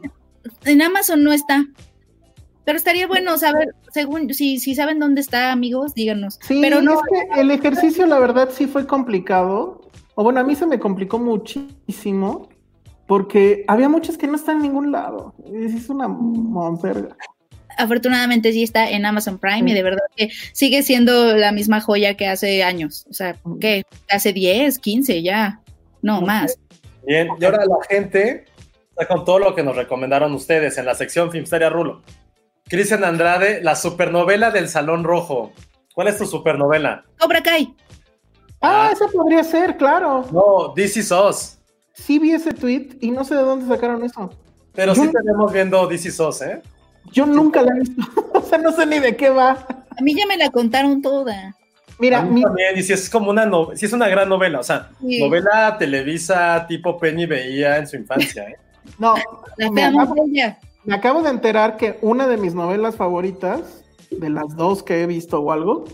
en 0.64 0.82
Amazon 0.82 1.22
no 1.22 1.32
está. 1.32 1.66
Pero 2.64 2.76
estaría 2.76 3.06
bueno 3.06 3.36
saber, 3.38 3.74
según, 3.92 4.32
si, 4.34 4.58
si 4.58 4.74
saben 4.74 4.98
dónde 4.98 5.20
está, 5.20 5.52
amigos, 5.52 5.94
díganos. 5.94 6.38
Sí, 6.42 6.58
pero 6.60 6.82
no, 6.82 6.94
es 6.94 7.00
que 7.10 7.40
el 7.40 7.50
ejercicio, 7.50 8.06
la 8.06 8.18
verdad, 8.18 8.50
sí 8.52 8.66
fue 8.66 8.86
complicado. 8.86 9.80
O 10.14 10.22
bueno, 10.22 10.40
a 10.40 10.44
mí 10.44 10.54
se 10.54 10.66
me 10.66 10.78
complicó 10.78 11.18
muchísimo 11.18 12.48
porque 13.06 13.64
había 13.66 13.88
muchas 13.88 14.16
que 14.16 14.26
no 14.26 14.36
están 14.36 14.58
en 14.58 14.62
ningún 14.62 14.92
lado. 14.92 15.34
Es 15.52 15.88
una 15.88 16.06
monserga. 16.06 17.16
Afortunadamente 17.76 18.52
sí 18.52 18.62
está 18.62 18.90
en 18.90 19.06
Amazon 19.06 19.38
Prime 19.38 19.64
sí. 19.64 19.70
y 19.70 19.74
de 19.74 19.82
verdad 19.82 20.02
que 20.14 20.30
sigue 20.52 20.82
siendo 20.82 21.36
la 21.36 21.50
misma 21.50 21.80
joya 21.80 22.16
que 22.16 22.28
hace 22.28 22.62
años. 22.62 23.06
O 23.08 23.14
sea, 23.14 23.36
¿qué? 23.60 23.84
Hace 24.08 24.32
10, 24.32 24.78
15 24.78 25.22
ya, 25.22 25.60
no 26.02 26.20
más. 26.20 26.58
Bien, 27.06 27.28
y 27.40 27.44
ahora 27.44 27.64
la 27.64 27.78
gente 27.88 28.44
está 28.90 29.08
con 29.08 29.24
todo 29.24 29.38
lo 29.38 29.54
que 29.54 29.62
nos 29.62 29.74
recomendaron 29.74 30.32
ustedes 30.34 30.76
en 30.78 30.84
la 30.84 30.94
sección 30.94 31.32
Filmsteria 31.32 31.70
Rulo. 31.70 32.02
Cristian 32.70 33.04
Andrade, 33.04 33.60
la 33.62 33.74
supernovela 33.76 34.50
del 34.50 34.68
Salón 34.68 35.04
Rojo. 35.04 35.52
¿Cuál 35.94 36.08
es 36.08 36.16
tu 36.18 36.24
supernovela? 36.24 37.04
Cobra 37.18 37.42
Kai. 37.42 37.74
Ah, 38.62 38.90
esa 38.92 39.08
podría 39.08 39.42
ser, 39.42 39.76
claro. 39.76 40.24
No, 40.32 40.72
This 40.74 40.96
Is 40.98 41.10
Us. 41.10 41.58
Sí 41.94 42.18
vi 42.18 42.32
ese 42.32 42.52
tweet 42.52 42.96
y 43.00 43.10
no 43.10 43.24
sé 43.24 43.34
de 43.34 43.42
dónde 43.42 43.66
sacaron 43.66 44.04
eso. 44.04 44.30
Pero 44.72 44.94
Yo- 44.94 45.02
sí 45.02 45.10
tenemos 45.12 45.52
viendo 45.52 45.86
This 45.88 46.06
Is 46.06 46.20
Us, 46.20 46.42
¿eh? 46.42 46.62
Yo 47.12 47.26
nunca 47.26 47.62
la 47.62 47.74
he 47.74 47.80
visto. 47.80 48.02
o 48.34 48.40
sea, 48.42 48.58
no 48.58 48.70
sé 48.72 48.86
ni 48.86 48.98
de 49.00 49.16
qué 49.16 49.30
va. 49.30 49.50
A 49.98 50.02
mí 50.02 50.14
ya 50.14 50.26
me 50.26 50.36
la 50.36 50.48
contaron 50.50 51.02
toda. 51.02 51.54
Mira, 51.98 52.20
A 52.20 52.22
mí 52.22 52.36
mi- 52.36 52.42
también, 52.42 52.78
y 52.78 52.82
si 52.82 52.92
es 52.92 53.10
como 53.10 53.30
una 53.30 53.44
no, 53.44 53.70
si 53.74 53.84
es 53.86 53.92
una 53.92 54.08
gran 54.08 54.28
novela, 54.28 54.60
o 54.60 54.62
sea, 54.62 54.90
Sí. 55.00 55.18
novela 55.20 55.76
Televisa 55.78 56.64
tipo 56.68 56.98
Penny 56.98 57.26
veía 57.26 57.76
en 57.78 57.86
su 57.86 57.96
infancia, 57.96 58.44
¿eh? 58.44 58.56
no, 58.98 59.14
La 59.56 59.70
me 59.70 59.80
fea 59.80 59.88
acabo, 59.88 60.06
Mongolia. 60.14 60.58
Me 60.84 60.94
acabo 60.94 61.22
de 61.22 61.30
enterar 61.30 61.76
que 61.76 61.98
una 62.02 62.26
de 62.26 62.36
mis 62.36 62.54
novelas 62.54 62.96
favoritas, 62.96 63.84
de 64.10 64.30
las 64.30 64.56
dos 64.56 64.82
que 64.82 65.02
he 65.02 65.06
visto 65.06 65.40
o 65.40 65.52
algo, 65.52 65.84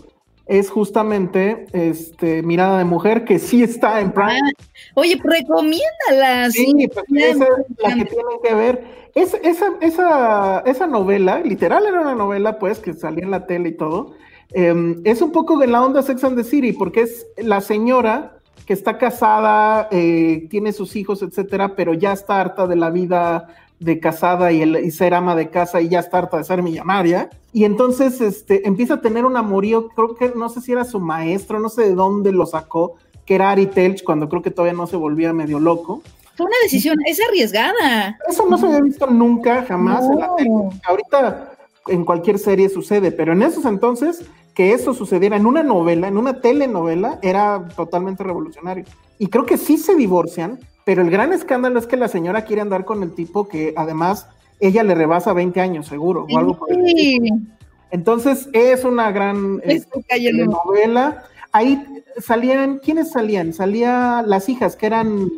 es 0.47 0.69
justamente 0.69 1.65
este 1.73 2.41
Mirada 2.41 2.77
de 2.77 2.85
Mujer, 2.85 3.25
que 3.25 3.37
sí 3.37 3.63
está 3.63 3.99
en 3.99 4.11
Prime. 4.11 4.39
Ah, 4.41 4.63
oye, 4.95 5.17
pues 5.21 5.41
recomiéndala. 5.41 6.49
Sí, 6.51 6.87
pues 6.93 7.05
Ya, 7.09 7.27
esa 7.27 7.43
es 7.43 7.83
la 7.83 7.89
que 7.95 8.05
tienen 8.05 8.39
que 8.41 8.53
ver. 8.55 9.07
Es, 9.13 9.33
esa, 9.43 9.73
esa, 9.81 10.59
esa 10.65 10.87
novela, 10.87 11.41
literal 11.41 11.85
era 11.85 11.99
una 12.01 12.15
novela, 12.15 12.59
pues, 12.59 12.79
que 12.79 12.93
salía 12.93 13.23
en 13.25 13.31
la 13.31 13.45
tele 13.45 13.69
y 13.69 13.77
todo. 13.77 14.13
eh, 14.53 14.95
es 15.03 15.21
un 15.21 15.31
poco 15.33 15.57
de 15.57 15.67
la 15.67 15.83
onda 15.83 16.01
Sex 16.01 16.23
and 16.23 16.37
the 16.37 16.43
City, 16.45 16.71
porque 16.71 17.01
es 17.01 17.27
la 17.37 17.59
señora 17.59 18.37
que 18.65 18.73
está 18.73 18.97
casada, 18.97 19.87
eh, 19.91 20.47
tiene 20.49 20.71
sus 20.71 20.95
hijos, 20.95 21.21
etcétera, 21.21 21.75
pero 21.75 21.93
ya 21.93 22.13
está 22.13 22.39
harta 22.39 22.67
de 22.67 22.75
la 22.75 22.89
vida 22.89 23.47
de 23.79 23.99
casada 23.99 24.51
y, 24.51 24.61
el, 24.61 24.77
y 24.83 24.91
ser 24.91 25.13
ama 25.13 25.35
de 25.35 25.49
casa 25.49 25.81
y 25.81 25.89
ya 25.89 25.99
está 25.99 26.17
harta 26.19 26.37
de 26.37 26.43
ser 26.43 26.63
millonaria. 26.63 27.29
Y 27.53 27.63
entonces 27.65 28.21
este, 28.21 28.67
empieza 28.67 28.95
a 28.95 29.01
tener 29.01 29.25
un 29.25 29.37
amorío, 29.37 29.89
creo 29.89 30.15
que 30.15 30.33
no 30.35 30.49
sé 30.49 30.61
si 30.61 30.71
era 30.71 30.83
su 30.85 30.99
maestro, 30.99 31.59
no 31.59 31.69
sé 31.69 31.83
de 31.83 31.93
dónde 31.95 32.31
lo 32.31 32.45
sacó, 32.45 32.95
que 33.25 33.35
era 33.35 33.51
Ari 33.51 33.67
Telch, 33.67 34.03
cuando 34.03 34.29
creo 34.29 34.41
que 34.41 34.51
todavía 34.51 34.73
no 34.77 34.87
se 34.87 34.95
volvía 34.95 35.33
medio 35.33 35.59
loco. 35.59 36.01
Fue 36.35 36.45
una 36.45 36.55
decisión, 36.63 36.97
es 37.05 37.19
arriesgada. 37.27 38.17
Eso 38.29 38.45
no 38.47 38.57
se 38.57 38.67
había 38.67 38.81
visto 38.81 39.07
nunca, 39.07 39.63
jamás. 39.67 40.05
en 40.05 40.19
la 40.19 40.27
No. 40.27 40.35
tele. 40.35 40.49
Ahorita 40.87 41.51
en 41.87 42.05
cualquier 42.05 42.37
serie 42.39 42.69
sucede, 42.69 43.11
pero 43.11 43.33
en 43.33 43.41
esos 43.41 43.65
entonces, 43.65 44.23
que 44.53 44.73
eso 44.73 44.93
sucediera 44.93 45.35
en 45.37 45.45
una 45.45 45.63
novela, 45.63 46.07
en 46.07 46.17
una 46.17 46.41
telenovela, 46.41 47.19
era 47.21 47.67
totalmente 47.75 48.23
revolucionario. 48.23 48.85
Y 49.19 49.27
creo 49.27 49.45
que 49.45 49.57
sí 49.57 49.77
se 49.77 49.95
divorcian, 49.95 50.59
pero 50.87 51.01
el 51.01 51.09
gran 51.09 51.33
escándalo 51.33 51.79
es 51.79 51.85
que 51.85 51.97
la 51.97 52.07
señora 52.07 52.45
quiere 52.45 52.61
andar 52.61 52.85
con 52.85 53.03
el 53.03 53.13
tipo 53.13 53.49
que 53.49 53.73
además 53.75 54.29
ella 54.61 54.83
le 54.83 54.95
rebasa 54.95 55.33
20 55.33 55.59
años, 55.59 55.85
seguro, 55.85 56.25
o 56.31 56.37
algo 56.37 56.57
por 56.57 56.71
el 56.71 56.79
estilo. 56.87 57.35
Sí. 57.35 57.47
Entonces 57.91 58.47
es 58.53 58.85
una 58.85 59.11
gran 59.11 59.59
este, 59.65 59.99
novela. 60.45 61.25
Ahí 61.51 61.85
salían, 62.21 62.77
¿quiénes 62.77 63.11
salían? 63.11 63.51
Salía 63.51 64.23
las 64.25 64.47
hijas 64.47 64.77
que 64.77 64.85
eran, 64.85 65.29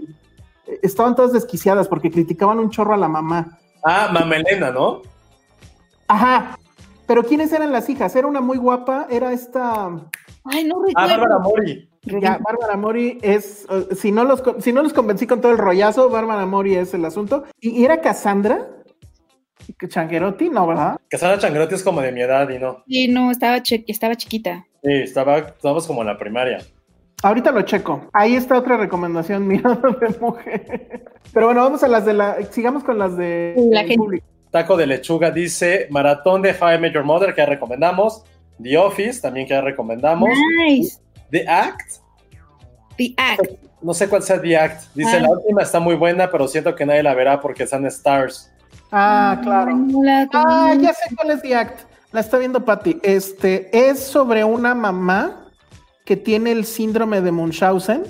estaban 0.83 1.15
todas 1.15 1.33
desquiciadas 1.33 1.87
porque 1.87 2.11
criticaban 2.11 2.59
un 2.59 2.69
chorro 2.69 2.93
a 2.93 2.97
la 2.97 3.07
mamá. 3.07 3.57
Ah, 3.83 4.11
Mamelena, 4.13 4.69
¿no? 4.69 5.01
Ajá. 6.07 6.59
Pero 7.07 7.23
¿quiénes 7.23 7.51
eran 7.53 7.71
las 7.71 7.89
hijas? 7.89 8.15
Era 8.15 8.27
una 8.27 8.39
muy 8.39 8.59
guapa, 8.59 9.07
era 9.09 9.33
esta. 9.33 9.89
Ay, 10.43 10.65
no 10.65 10.83
Ah, 10.93 11.07
recuerdo. 11.07 11.23
Bárbara 11.23 11.39
Mori. 11.39 11.88
Ya, 12.03 12.37
Bárbara 12.37 12.77
Mori 12.77 13.19
es. 13.21 13.65
eh, 13.69 13.95
si, 13.95 14.11
no 14.11 14.23
los, 14.23 14.41
si 14.59 14.71
no 14.71 14.81
los 14.81 14.93
convencí 14.93 15.27
con 15.27 15.41
todo 15.41 15.51
el 15.51 15.57
rollazo, 15.57 16.09
Bárbara 16.09 16.45
Mori 16.45 16.75
es 16.75 16.93
el 16.93 17.03
asunto. 17.05 17.43
Y, 17.59 17.71
y 17.81 17.85
era 17.85 18.01
Cassandra. 18.01 18.67
Changuerotti, 19.87 20.49
no, 20.49 20.65
¿verdad? 20.67 20.99
Casana 21.09 21.37
Changrotti 21.37 21.75
es 21.75 21.83
como 21.83 22.01
de 22.01 22.11
mi 22.11 22.21
edad 22.21 22.49
y 22.49 22.57
no. 22.57 22.83
Sí, 22.87 23.07
no, 23.07 23.29
estaba, 23.31 23.61
che- 23.61 23.85
estaba 23.87 24.15
chiquita. 24.15 24.65
Sí, 24.83 24.91
estaba, 24.93 25.37
estábamos 25.39 25.85
como 25.85 26.01
en 26.01 26.07
la 26.07 26.17
primaria. 26.17 26.59
Ahorita 27.21 27.51
lo 27.51 27.61
checo. 27.63 28.07
Ahí 28.13 28.35
está 28.35 28.57
otra 28.57 28.77
recomendación, 28.77 29.47
mirada 29.47 29.75
de 29.99 30.19
mujer. 30.19 31.05
Pero 31.33 31.47
bueno, 31.47 31.61
vamos 31.63 31.83
a 31.83 31.87
las 31.87 32.05
de 32.05 32.13
la. 32.13 32.37
Sigamos 32.51 32.83
con 32.83 32.97
las 32.97 33.15
de. 33.17 33.53
La 33.71 33.81
gente. 33.81 33.97
público. 33.97 34.25
Taco 34.49 34.75
de 34.77 34.87
Lechuga 34.87 35.29
dice 35.29 35.85
Maratón 35.91 36.41
de 36.41 36.53
Met 36.79 36.93
Your 36.93 37.03
Mother, 37.03 37.35
que 37.35 37.41
ya 37.41 37.45
recomendamos. 37.45 38.23
The 38.61 38.77
Office, 38.77 39.21
también 39.21 39.45
que 39.47 39.53
ya 39.53 39.61
recomendamos. 39.61 40.29
Nice. 40.67 40.99
The 41.31 41.47
Act, 41.47 41.93
The 42.97 43.13
Act. 43.17 43.51
no 43.81 43.93
sé 43.93 44.07
cuál 44.09 44.23
sea 44.23 44.41
The 44.41 44.57
Act. 44.57 44.83
Dice, 44.95 45.17
Ah. 45.17 45.21
la 45.21 45.29
última 45.29 45.61
está 45.61 45.79
muy 45.79 45.95
buena, 45.95 46.29
pero 46.31 46.47
siento 46.47 46.75
que 46.75 46.85
nadie 46.85 47.03
la 47.03 47.13
verá 47.13 47.39
porque 47.39 47.63
están 47.63 47.85
Stars. 47.85 48.51
Ah, 48.91 49.39
claro. 49.43 49.75
No 49.75 50.03
la 50.03 50.27
Ah, 50.33 50.73
ya 50.79 50.93
sé 50.93 51.15
cuál 51.15 51.31
es 51.31 51.41
The 51.41 51.55
Act. 51.55 51.81
La 52.11 52.21
está 52.21 52.37
viendo 52.39 52.65
Patty. 52.65 52.99
Este 53.03 53.69
es 53.71 53.99
sobre 53.99 54.43
una 54.43 54.73
mamá 54.73 55.45
que 56.05 56.17
tiene 56.17 56.51
el 56.51 56.65
síndrome 56.65 57.21
de 57.21 57.31
Munchausen, 57.31 58.03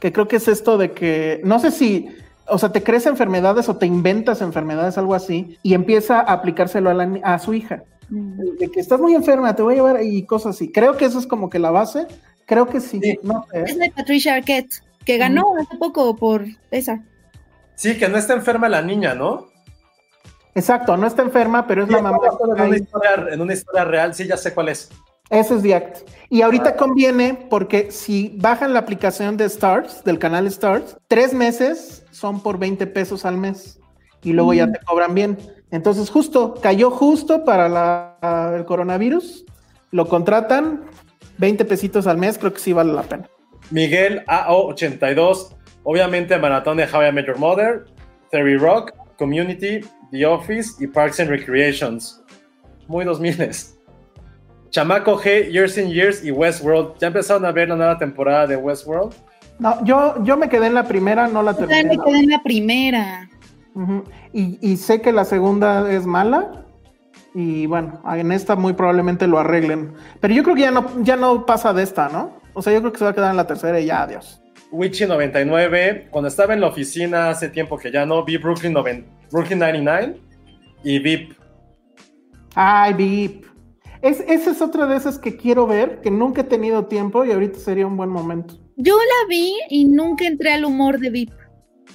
que 0.00 0.12
creo 0.12 0.28
que 0.28 0.36
es 0.36 0.48
esto 0.48 0.76
de 0.76 0.92
que 0.92 1.40
no 1.44 1.58
sé 1.58 1.70
si, 1.70 2.08
o 2.46 2.58
sea, 2.58 2.70
te 2.70 2.82
crees 2.82 3.06
enfermedades 3.06 3.70
o 3.70 3.76
te 3.76 3.86
inventas 3.86 4.42
enfermedades, 4.42 4.98
algo 4.98 5.14
así, 5.14 5.58
y 5.62 5.72
empieza 5.72 6.18
a 6.20 6.32
aplicárselo 6.32 6.90
a, 6.90 6.94
la 6.94 7.08
a 7.22 7.38
su 7.38 7.54
hija. 7.54 7.84
Mm. 8.10 8.38
De 8.58 8.68
que 8.70 8.80
estás 8.80 9.00
muy 9.00 9.14
enferma, 9.14 9.56
te 9.56 9.62
voy 9.62 9.72
a 9.72 9.76
llevar 9.78 10.02
y 10.02 10.26
cosas 10.26 10.56
así. 10.56 10.70
Creo 10.70 10.98
que 10.98 11.06
eso 11.06 11.18
es 11.18 11.26
como 11.26 11.48
que 11.48 11.58
la 11.58 11.70
base. 11.70 12.06
Creo 12.46 12.66
que 12.66 12.80
sí. 12.80 13.00
Sí. 13.02 13.18
No 13.22 13.46
sé. 13.50 13.62
Es 13.66 13.78
de 13.78 13.90
Patricia 13.90 14.34
Arquette, 14.34 14.82
que 15.04 15.16
ganó 15.18 15.54
hace 15.60 15.76
poco 15.76 16.16
por 16.16 16.44
esa. 16.70 17.02
Sí, 17.74 17.98
que 17.98 18.08
no 18.08 18.18
está 18.18 18.34
enferma 18.34 18.68
la 18.68 18.82
niña, 18.82 19.14
¿no? 19.14 19.46
Exacto, 20.54 20.96
no 20.96 21.06
está 21.06 21.22
enferma, 21.22 21.66
pero 21.66 21.82
es 21.82 21.88
Sí, 21.88 21.94
la 21.94 22.02
mamá. 22.02 22.18
en, 22.56 22.62
una 22.66 22.76
historia, 22.76 23.10
en 23.30 23.40
una 23.40 23.52
historia 23.54 23.84
real, 23.84 24.14
sí, 24.14 24.26
ya 24.26 24.36
sé 24.36 24.52
cuál 24.52 24.68
es. 24.68 24.90
Ese 25.30 25.54
es 25.56 25.62
The 25.62 25.74
Act. 25.74 25.98
Y 26.28 26.42
ahorita 26.42 26.76
conviene 26.76 27.46
porque 27.48 27.90
si 27.90 28.36
bajan 28.38 28.74
la 28.74 28.80
aplicación 28.80 29.38
de 29.38 29.46
Stars, 29.46 30.04
del 30.04 30.18
canal 30.18 30.46
Stars, 30.48 30.98
tres 31.08 31.32
meses 31.32 32.04
son 32.10 32.42
por 32.42 32.58
20 32.58 32.86
pesos 32.86 33.24
al 33.24 33.38
mes 33.38 33.80
y 34.22 34.34
luego 34.34 34.52
ya 34.52 34.70
te 34.70 34.78
cobran 34.84 35.14
bien. 35.14 35.38
Entonces 35.70 36.10
justo, 36.10 36.54
cayó 36.62 36.90
justo 36.90 37.44
para 37.46 37.70
la- 37.70 38.52
el 38.54 38.66
coronavirus, 38.66 39.46
lo 39.90 40.06
contratan, 40.06 40.82
20 41.38 41.64
pesitos 41.64 42.06
al 42.06 42.18
mes, 42.18 42.38
creo 42.38 42.52
que 42.52 42.60
sí 42.60 42.72
vale 42.72 42.92
la 42.92 43.02
pena. 43.02 43.28
Miguel 43.70 44.24
AO82, 44.26 45.54
obviamente 45.84 46.38
Maratón 46.38 46.76
de 46.76 46.84
How 46.84 47.06
I 47.08 47.12
Met 47.12 47.26
Your 47.26 47.38
Mother, 47.38 47.84
Theory 48.30 48.56
Rock, 48.56 48.92
Community, 49.18 49.80
The 50.10 50.26
Office 50.26 50.72
y 50.80 50.86
Parks 50.86 51.20
and 51.20 51.30
Recreations. 51.30 52.22
Muy 52.88 53.04
2000 53.04 53.82
Chamaco 54.70 55.18
G, 55.18 55.50
Years 55.50 55.76
and 55.76 55.92
Years 55.92 56.24
y 56.24 56.30
Westworld. 56.30 56.98
¿Ya 56.98 57.08
empezaron 57.08 57.44
a 57.44 57.52
ver 57.52 57.68
la 57.68 57.76
nueva 57.76 57.98
temporada 57.98 58.46
de 58.46 58.56
Westworld? 58.56 59.14
No, 59.58 59.84
yo, 59.84 60.22
yo 60.24 60.36
me 60.36 60.48
quedé 60.48 60.66
en 60.66 60.74
la 60.74 60.84
primera, 60.84 61.28
no 61.28 61.42
la 61.42 61.54
terminé. 61.54 61.84
me 61.84 61.98
quedé 61.98 62.18
en 62.20 62.30
la 62.30 62.42
primera. 62.42 63.28
Y, 64.32 64.58
y 64.60 64.76
sé 64.78 65.02
que 65.02 65.12
la 65.12 65.24
segunda 65.24 65.90
es 65.92 66.06
mala. 66.06 66.61
Y 67.34 67.66
bueno, 67.66 68.02
en 68.14 68.30
esta 68.32 68.56
muy 68.56 68.74
probablemente 68.74 69.26
lo 69.26 69.38
arreglen. 69.38 69.94
Pero 70.20 70.34
yo 70.34 70.42
creo 70.42 70.54
que 70.54 70.62
ya 70.62 70.70
no, 70.70 71.02
ya 71.02 71.16
no 71.16 71.46
pasa 71.46 71.72
de 71.72 71.82
esta, 71.82 72.08
¿no? 72.08 72.38
O 72.52 72.60
sea, 72.60 72.72
yo 72.72 72.80
creo 72.80 72.92
que 72.92 72.98
se 72.98 73.04
va 73.04 73.10
a 73.10 73.14
quedar 73.14 73.30
en 73.30 73.36
la 73.36 73.46
tercera 73.46 73.80
y 73.80 73.86
ya, 73.86 74.02
adiós. 74.02 74.42
Witchy99, 74.70 76.08
cuando 76.10 76.28
estaba 76.28 76.54
en 76.54 76.60
la 76.60 76.68
oficina 76.68 77.30
hace 77.30 77.48
tiempo 77.48 77.76
que 77.78 77.90
ya 77.90 78.06
no, 78.06 78.24
vi 78.24 78.38
Brooklyn, 78.38 78.72
90 78.72 79.08
Brooklyn 79.30 79.58
99 79.58 80.20
y 80.84 80.98
VIP. 80.98 81.32
Ay, 82.54 82.94
VIP. 82.94 83.46
Es, 84.02 84.20
esa 84.20 84.50
es 84.50 84.60
otra 84.60 84.86
de 84.86 84.96
esas 84.96 85.18
que 85.18 85.36
quiero 85.36 85.66
ver, 85.66 86.00
que 86.00 86.10
nunca 86.10 86.40
he 86.40 86.44
tenido 86.44 86.86
tiempo 86.86 87.24
y 87.24 87.32
ahorita 87.32 87.58
sería 87.58 87.86
un 87.86 87.96
buen 87.96 88.10
momento. 88.10 88.54
Yo 88.76 88.96
la 88.96 89.28
vi 89.28 89.54
y 89.70 89.84
nunca 89.84 90.26
entré 90.26 90.52
al 90.54 90.64
humor 90.64 90.98
de 90.98 91.10
VIP. 91.10 91.32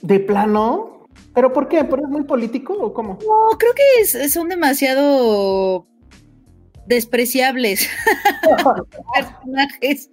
¿De 0.02 0.20
plano? 0.20 0.97
¿Pero 1.34 1.54
por 1.54 1.68
qué? 1.68 1.84
¿Pero 1.84 2.04
es 2.04 2.10
muy 2.10 2.24
político 2.24 2.74
o 2.74 2.94
cómo? 2.94 3.20
No, 3.22 3.58
creo 3.58 3.74
que 3.74 3.84
es- 4.02 4.34
son 4.34 4.50
demasiado 4.50 5.86
despreciables 6.88 7.90
personajes. 9.14 10.10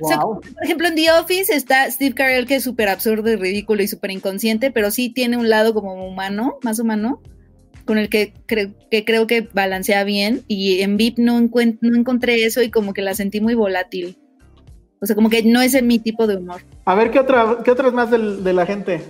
O 0.00 0.08
sea, 0.08 0.18
Wow. 0.18 0.40
por 0.40 0.64
ejemplo, 0.64 0.88
en 0.88 0.94
The 0.94 1.10
Office 1.12 1.54
está 1.54 1.90
Steve 1.90 2.14
Carell, 2.14 2.46
que 2.46 2.56
es 2.56 2.64
súper 2.64 2.88
absurdo 2.88 3.30
y 3.30 3.36
ridículo 3.36 3.82
y 3.82 3.88
súper 3.88 4.10
inconsciente, 4.10 4.70
pero 4.70 4.90
sí 4.90 5.10
tiene 5.10 5.36
un 5.36 5.48
lado 5.48 5.74
como 5.74 6.06
humano, 6.06 6.56
más 6.62 6.78
humano, 6.78 7.20
con 7.84 7.98
el 7.98 8.08
que, 8.08 8.32
cre- 8.46 8.74
que 8.90 9.04
creo 9.04 9.26
que 9.26 9.42
balancea 9.52 10.04
bien. 10.04 10.42
Y 10.48 10.80
en 10.80 10.96
VIP 10.96 11.18
no, 11.18 11.38
no 11.40 11.96
encontré 11.96 12.44
eso 12.44 12.62
y 12.62 12.70
como 12.70 12.94
que 12.94 13.02
la 13.02 13.14
sentí 13.14 13.40
muy 13.40 13.54
volátil. 13.54 14.18
O 15.00 15.06
sea, 15.06 15.14
como 15.14 15.28
que 15.28 15.42
no 15.42 15.60
es 15.60 15.80
mi 15.82 15.98
tipo 15.98 16.26
de 16.26 16.36
humor. 16.36 16.62
A 16.86 16.94
ver, 16.94 17.10
¿qué, 17.10 17.18
otra, 17.20 17.58
qué 17.62 17.70
otras 17.70 17.92
más 17.92 18.10
del- 18.10 18.42
de 18.42 18.52
la 18.54 18.64
gente? 18.64 19.02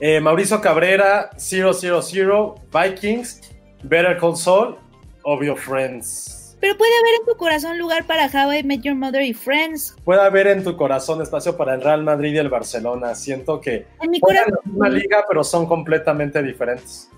Eh, 0.00 0.18
Mauricio 0.18 0.60
Cabrera, 0.62 1.30
000, 1.36 2.54
Vikings, 2.72 3.40
Better 3.82 4.16
Saul, 4.34 4.76
Obvio 5.24 5.54
Friends. 5.56 6.56
Pero 6.58 6.76
puede 6.76 6.92
haber 7.00 7.20
en 7.20 7.26
tu 7.26 7.36
corazón 7.36 7.78
lugar 7.78 8.06
para 8.06 8.26
How 8.26 8.52
I 8.52 8.62
Met 8.62 8.80
Your 8.80 8.94
Mother 8.94 9.22
y 9.22 9.34
Friends. 9.34 9.96
Puede 10.04 10.22
haber 10.22 10.46
en 10.46 10.64
tu 10.64 10.76
corazón 10.76 11.20
espacio 11.20 11.56
para 11.56 11.74
el 11.74 11.82
Real 11.82 12.02
Madrid 12.02 12.34
y 12.34 12.38
el 12.38 12.48
Barcelona. 12.48 13.14
Siento 13.14 13.60
que 13.60 13.86
En 14.00 14.10
mi 14.10 14.20
corazón. 14.20 14.54
la 14.64 14.70
misma 14.70 14.88
liga, 14.88 15.24
pero 15.28 15.44
son 15.44 15.66
completamente 15.66 16.42
diferentes. 16.42 17.10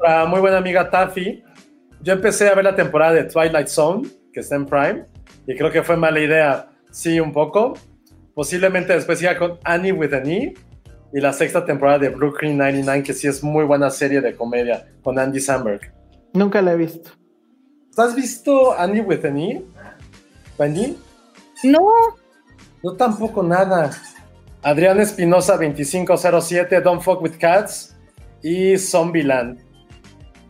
La 0.00 0.24
muy 0.24 0.40
buena 0.40 0.56
amiga 0.58 0.88
Taffy, 0.88 1.42
yo 2.00 2.12
empecé 2.14 2.48
a 2.48 2.54
ver 2.54 2.64
la 2.64 2.74
temporada 2.74 3.12
de 3.12 3.24
Twilight 3.24 3.68
Zone, 3.68 4.08
que 4.32 4.40
está 4.40 4.56
en 4.56 4.66
Prime, 4.66 5.04
y 5.46 5.54
creo 5.54 5.70
que 5.70 5.82
fue 5.82 5.96
mala 5.96 6.20
idea. 6.20 6.70
Sí, 6.90 7.20
un 7.20 7.32
poco. 7.32 7.74
Posiblemente 8.34 8.94
después 8.94 9.18
siga 9.18 9.38
con 9.38 9.58
Annie 9.64 9.92
with 9.92 10.12
an 10.14 10.30
E 10.30 10.54
y 11.12 11.20
la 11.20 11.32
sexta 11.32 11.64
temporada 11.64 11.98
de 11.98 12.08
Brooklyn 12.08 12.56
99, 12.56 13.02
que 13.02 13.12
sí 13.12 13.28
es 13.28 13.42
muy 13.42 13.64
buena 13.64 13.90
serie 13.90 14.20
de 14.20 14.34
comedia 14.34 14.86
con 15.02 15.18
Andy 15.18 15.40
Samberg. 15.40 15.92
Nunca 16.32 16.62
la 16.62 16.72
he 16.72 16.76
visto. 16.76 17.10
¿Has 17.96 18.14
visto 18.14 18.72
Annie 18.78 19.02
with 19.02 19.24
an 19.24 19.36
E? 19.36 19.62
¿Wendy? 20.58 20.96
No, 21.64 21.78
Yo 22.82 22.94
tampoco 22.96 23.42
nada. 23.42 23.90
Adrián 24.62 25.00
Espinosa 25.00 25.56
2507, 25.56 26.80
Don't 26.80 27.02
Fuck 27.02 27.22
with 27.22 27.36
Cats 27.38 27.96
y 28.42 28.76
Zombieland. 28.78 29.60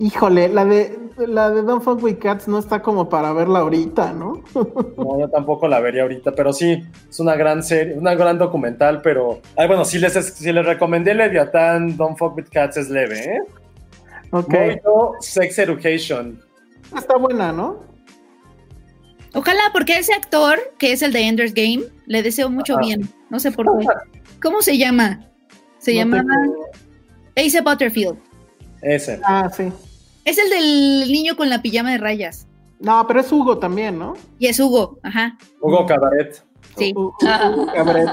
Híjole, 0.02 0.48
la 0.48 0.64
de 0.64 0.98
la 1.28 1.50
de 1.50 1.62
Don't 1.62 1.82
Fuck 1.84 2.02
With 2.02 2.18
Cats 2.18 2.48
no 2.48 2.58
está 2.58 2.82
como 2.82 3.08
para 3.08 3.32
verla 3.32 3.60
ahorita, 3.60 4.12
¿no? 4.12 4.42
No, 4.96 5.20
yo 5.20 5.28
tampoco 5.30 5.68
la 5.68 5.78
vería 5.78 6.02
ahorita, 6.02 6.32
pero 6.32 6.52
sí, 6.52 6.82
es 7.08 7.20
una 7.20 7.36
gran 7.36 7.62
serie, 7.62 7.94
una 7.96 8.14
gran 8.16 8.36
documental, 8.38 9.00
pero... 9.02 9.40
Ay, 9.56 9.68
bueno, 9.68 9.84
si 9.84 9.98
les, 9.98 10.12
si 10.14 10.52
les 10.52 10.66
recomendé 10.66 11.14
Leviatán, 11.14 11.96
Don't 11.96 12.18
Fuck 12.18 12.36
with 12.36 12.46
Cats 12.50 12.78
es 12.78 12.88
leve, 12.90 13.16
¿eh? 13.36 13.40
Ok. 14.32 14.48
Moito, 14.52 15.12
Sex 15.20 15.58
Education. 15.60 16.40
Está 16.96 17.16
buena, 17.16 17.52
¿no? 17.52 17.80
ojalá, 19.34 19.62
porque 19.72 19.98
ese 19.98 20.12
actor, 20.14 20.58
que 20.78 20.92
es 20.92 21.02
el 21.02 21.12
de 21.12 21.20
Ender's 21.28 21.54
Game, 21.54 21.84
le 22.06 22.22
deseo 22.22 22.50
mucho 22.50 22.76
bien. 22.78 23.08
No 23.30 23.38
sé 23.38 23.52
por 23.52 23.66
qué. 23.78 23.86
¿Cómo 24.42 24.60
se 24.62 24.76
llama? 24.76 25.20
Se 25.78 25.92
No 25.92 25.98
llama 26.00 26.16
tengo- 26.18 26.66
Ace 27.36 27.60
Butterfield. 27.60 28.18
Ese. 28.82 29.20
Ah, 29.24 29.48
sí. 29.54 29.72
Es 30.24 30.38
el 30.38 30.50
del 30.50 31.10
niño 31.12 31.36
con 31.36 31.48
la 31.50 31.62
pijama 31.62 31.90
de 31.92 31.98
rayas. 31.98 32.46
No, 32.80 33.04
pero 33.06 33.20
es 33.20 33.30
Hugo 33.30 33.58
también, 33.58 33.98
¿no? 33.98 34.14
Y 34.38 34.46
es 34.48 34.58
Hugo, 34.58 34.98
ajá. 35.02 35.36
Hugo 35.60 35.86
Cabaret. 35.86 36.42
Sí. 36.76 36.92
Hugo- 36.94 37.14
Hugo 37.20 37.66
Cabret. 37.72 38.08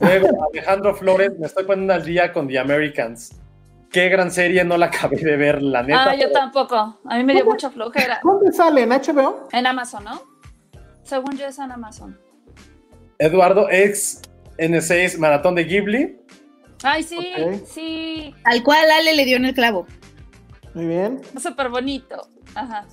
Luego, 0.00 0.48
Alejandro 0.52 0.94
Flores, 0.94 1.38
me 1.38 1.46
estoy 1.46 1.64
poniendo 1.64 1.94
al 1.94 2.04
día 2.04 2.32
con 2.32 2.48
The 2.48 2.58
Americans. 2.58 3.36
Qué 3.90 4.08
gran 4.08 4.30
serie, 4.30 4.64
no 4.64 4.76
la 4.78 4.86
acabé 4.86 5.16
de 5.18 5.36
ver, 5.36 5.62
la 5.62 5.82
neta. 5.82 6.10
Ah, 6.10 6.16
yo 6.16 6.32
tampoco. 6.32 6.98
A 7.04 7.16
mí 7.18 7.24
me 7.24 7.34
dio 7.34 7.44
mucha 7.44 7.70
flojera. 7.70 8.20
¿Dónde 8.24 8.50
sale? 8.52 8.82
¿En 8.82 8.90
HBO? 8.90 9.48
En 9.52 9.66
Amazon, 9.66 10.04
¿no? 10.04 10.22
Según 11.02 11.36
yo 11.36 11.46
es 11.46 11.58
en 11.58 11.70
Amazon. 11.70 12.18
Eduardo, 13.18 13.68
ex 13.70 14.22
N6 14.58 15.18
Maratón 15.18 15.54
de 15.54 15.64
Ghibli. 15.64 16.18
Ay, 16.82 17.02
sí, 17.02 17.18
sí. 17.66 18.34
Al 18.44 18.62
cual 18.64 18.90
Ale 18.90 19.14
le 19.14 19.24
dio 19.24 19.36
en 19.36 19.44
el 19.44 19.54
clavo. 19.54 19.86
Muy 20.74 20.86
bien. 20.86 21.20
Súper 21.38 21.68
bonito. 21.68 22.26
Ajá. 22.54 22.86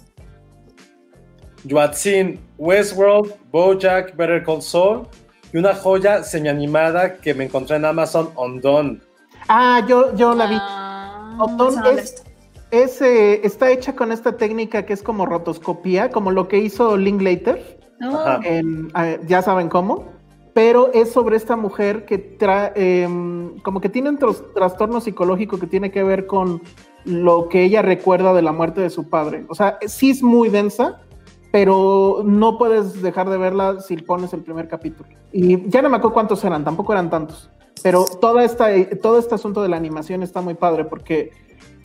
Westworld, 2.58 3.34
Bojack, 3.52 4.16
Better 4.16 4.44
Call 4.44 4.62
Saul 4.62 5.08
y 5.52 5.58
una 5.58 5.74
joya 5.76 6.24
semianimada 6.24 7.18
que 7.18 7.34
me 7.34 7.46
encontré 7.46 7.76
en 7.76 7.86
Amazon, 7.86 8.30
Undone. 8.36 9.02
Ah, 9.48 9.84
yo, 9.88 10.16
yo 10.16 10.34
la 10.36 10.46
vi. 10.48 10.56
Ah, 10.60 11.38
he 11.90 12.00
es-. 12.00 12.24
Es, 12.72 13.02
eh, 13.02 13.42
está 13.44 13.72
hecha 13.72 13.96
con 13.96 14.12
esta 14.12 14.38
técnica 14.38 14.86
que 14.86 14.94
es 14.94 15.02
como 15.02 15.26
rotoscopía, 15.26 16.12
como 16.12 16.30
lo 16.32 16.48
que 16.48 16.60
hizo 16.60 16.96
Linklater. 16.98 17.80
En, 18.44 18.92
eh, 18.96 19.20
ya 19.26 19.42
saben 19.42 19.68
cómo, 19.70 20.06
pero 20.54 20.92
es 20.94 21.12
sobre 21.12 21.36
esta 21.36 21.56
mujer 21.56 22.06
que 22.06 22.18
trae, 22.20 22.72
em, 22.76 23.58
como 23.60 23.82
que 23.82 23.90
tiene 23.90 24.10
un 24.10 24.18
tras- 24.20 24.44
trastorno 24.54 25.02
psicológico 25.02 25.60
que 25.60 25.66
tiene 25.68 25.92
que 25.92 26.04
ver 26.04 26.28
con 26.28 26.62
lo 27.06 27.50
que 27.50 27.64
ella 27.64 27.82
recuerda 27.82 28.34
de 28.34 28.42
la 28.42 28.52
muerte 28.52 28.82
de 28.82 28.90
su 28.90 29.10
padre. 29.10 29.46
O 29.50 29.56
sea, 29.56 29.78
sí 29.88 30.10
es 30.10 30.22
muy 30.22 30.50
densa, 30.50 31.02
pero 31.52 32.22
no 32.26 32.58
puedes 32.58 33.02
dejar 33.02 33.30
de 33.30 33.38
verla 33.38 33.80
si 33.82 33.98
pones 33.98 34.34
el 34.34 34.42
primer 34.42 34.68
capítulo. 34.68 35.10
Y 35.32 35.70
ya 35.70 35.82
no 35.82 35.90
me 35.90 35.98
acuerdo 35.98 36.14
cuántos 36.14 36.44
eran, 36.44 36.64
tampoco 36.64 36.94
eran 36.94 37.10
tantos. 37.10 37.50
Pero 37.82 38.06
toda 38.06 38.44
esta, 38.44 38.74
eh, 38.76 38.86
todo 39.02 39.20
este 39.20 39.36
asunto 39.36 39.62
de 39.62 39.70
la 39.70 39.78
animación 39.78 40.22
está 40.24 40.42
muy 40.42 40.54
padre 40.54 40.86
porque 40.86 41.32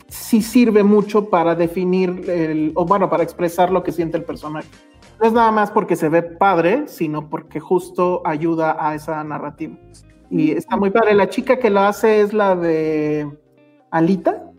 sí 0.07 0.41
sirve 0.41 0.83
mucho 0.83 1.29
para 1.29 1.55
definir, 1.55 2.29
el, 2.29 2.71
o 2.75 2.85
bueno, 2.85 3.09
para 3.09 3.23
expresar 3.23 3.71
lo 3.71 3.83
que 3.83 3.91
siente 3.91 4.17
el 4.17 4.23
personaje. 4.23 4.67
No 5.19 5.27
es 5.27 5.33
nada 5.33 5.51
más 5.51 5.71
porque 5.71 5.95
se 5.95 6.09
ve 6.09 6.21
padre, 6.21 6.87
sino 6.87 7.29
porque 7.29 7.59
justo 7.59 8.21
ayuda 8.25 8.75
a 8.79 8.95
esa 8.95 9.23
narrativa. 9.23 9.77
Y 10.29 10.51
está 10.51 10.75
muy 10.75 10.89
padre. 10.89 11.13
La 11.13 11.29
chica 11.29 11.57
que 11.57 11.69
la 11.69 11.87
hace 11.87 12.21
es 12.21 12.33
la 12.33 12.55
de 12.55 13.29
Alita, 13.91 14.51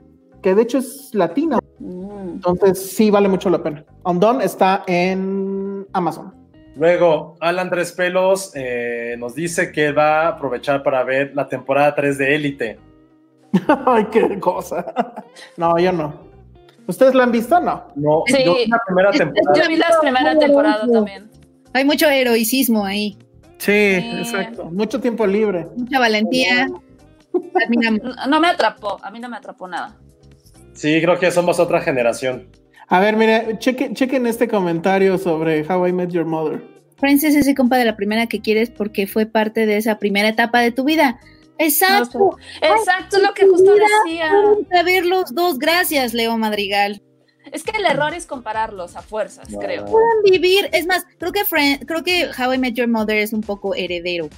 que 0.47 0.55
de 0.55 0.62
hecho 0.62 0.78
es 0.78 1.10
latina. 1.12 1.59
Mm. 1.81 2.35
Entonces 2.35 2.93
sí 2.93 3.10
vale 3.10 3.28
mucho 3.28 3.51
la 3.51 3.60
pena. 3.60 3.85
Undone 4.05 4.44
está 4.44 4.85
en 4.86 5.85
Amazon. 5.93 6.32
Luego, 6.77 7.35
Alan 7.40 7.68
Tres 7.68 7.90
Pelos 7.90 8.52
eh, 8.55 9.16
nos 9.18 9.35
dice 9.35 9.73
que 9.73 9.90
va 9.90 10.20
a 10.23 10.28
aprovechar 10.28 10.85
para 10.85 11.02
ver 11.02 11.32
la 11.35 11.48
temporada 11.48 11.97
3 11.97 12.18
de 12.18 12.36
Élite. 12.36 12.78
Ay, 13.86 14.06
qué 14.12 14.39
cosa. 14.39 14.85
No, 15.56 15.77
yo 15.81 15.90
no. 15.90 16.14
¿Ustedes 16.86 17.16
la 17.16 17.24
han 17.24 17.32
visto? 17.32 17.59
No. 17.59 17.89
No, 17.97 18.23
Sí. 18.28 18.44
yo 18.44 18.55
vi 18.55 18.66
la 18.66 18.81
primera 18.86 19.10
temporada. 19.10 19.60
Yo 19.60 19.68
vi 19.68 19.77
la 19.78 19.89
primera 20.01 20.39
temporada 20.39 20.86
también. 20.86 21.28
Hay 21.73 21.85
mucho 21.85 22.06
heroicismo 22.09 22.85
ahí. 22.85 23.18
Sí, 23.59 23.73
exacto. 23.73 24.66
Mucho 24.66 25.01
tiempo 25.01 25.27
libre. 25.27 25.66
Mucha 25.77 25.98
valentía. 25.98 26.68
No 28.28 28.40
me 28.40 28.48
atrapó, 28.48 28.98
a 29.02 29.10
mí 29.10 29.20
no 29.20 29.28
me 29.28 29.36
atrapó 29.36 29.68
nada. 29.68 29.94
Sí, 30.77 31.01
creo 31.03 31.19
que 31.19 31.31
somos 31.31 31.59
otra 31.59 31.81
generación. 31.81 32.48
A 32.89 33.01
ver, 33.01 33.16
mire, 33.16 33.59
chequen, 33.59 33.94
chequen 33.94 34.27
este 34.27 34.47
comentario 34.47 35.19
sobre 35.19 35.66
How 35.66 35.89
I 35.89 35.93
Met 35.93 36.11
Your 36.11 36.24
Mother. 36.24 36.62
Friends 36.98 37.24
es 37.24 37.35
ese 37.35 37.55
compa 37.55 37.77
de 37.77 37.85
la 37.85 37.97
primera 37.97 38.27
que 38.27 38.40
quieres 38.40 38.70
porque 38.70 39.07
fue 39.07 39.27
parte 39.27 39.66
de 39.66 39.77
esa 39.77 39.98
primera 39.98 40.28
etapa 40.28 40.61
de 40.61 40.70
tu 40.70 40.85
vida. 40.85 41.19
Exacto. 41.59 42.36
Exacto, 42.62 43.16
es 43.16 43.23
lo 43.23 43.35
que 43.35 43.47
justo 43.47 43.73
decía. 44.05 44.31
Vamos 44.32 44.66
a 44.78 44.82
ver 44.82 45.05
los 45.05 45.35
dos. 45.35 45.59
Gracias, 45.59 46.15
Leo 46.15 46.36
Madrigal. 46.39 47.03
Es 47.53 47.62
que 47.62 47.77
el 47.77 47.85
error 47.86 48.12
es 48.15 48.27
compararlos 48.27 48.97
a 48.97 49.03
fuerzas, 49.03 49.48
creo. 49.61 49.85
Pueden 49.86 50.23
vivir. 50.24 50.69
Es 50.73 50.86
más, 50.86 51.05
creo 51.19 51.32
que, 51.32 51.44
Friend- 51.44 51.85
creo 51.86 52.03
que 52.03 52.28
How 52.39 52.55
I 52.55 52.59
Met 52.59 52.74
Your 52.74 52.89
Mother 52.89 53.19
es 53.19 53.32
un 53.32 53.40
poco 53.40 53.74
heredero. 53.74 54.28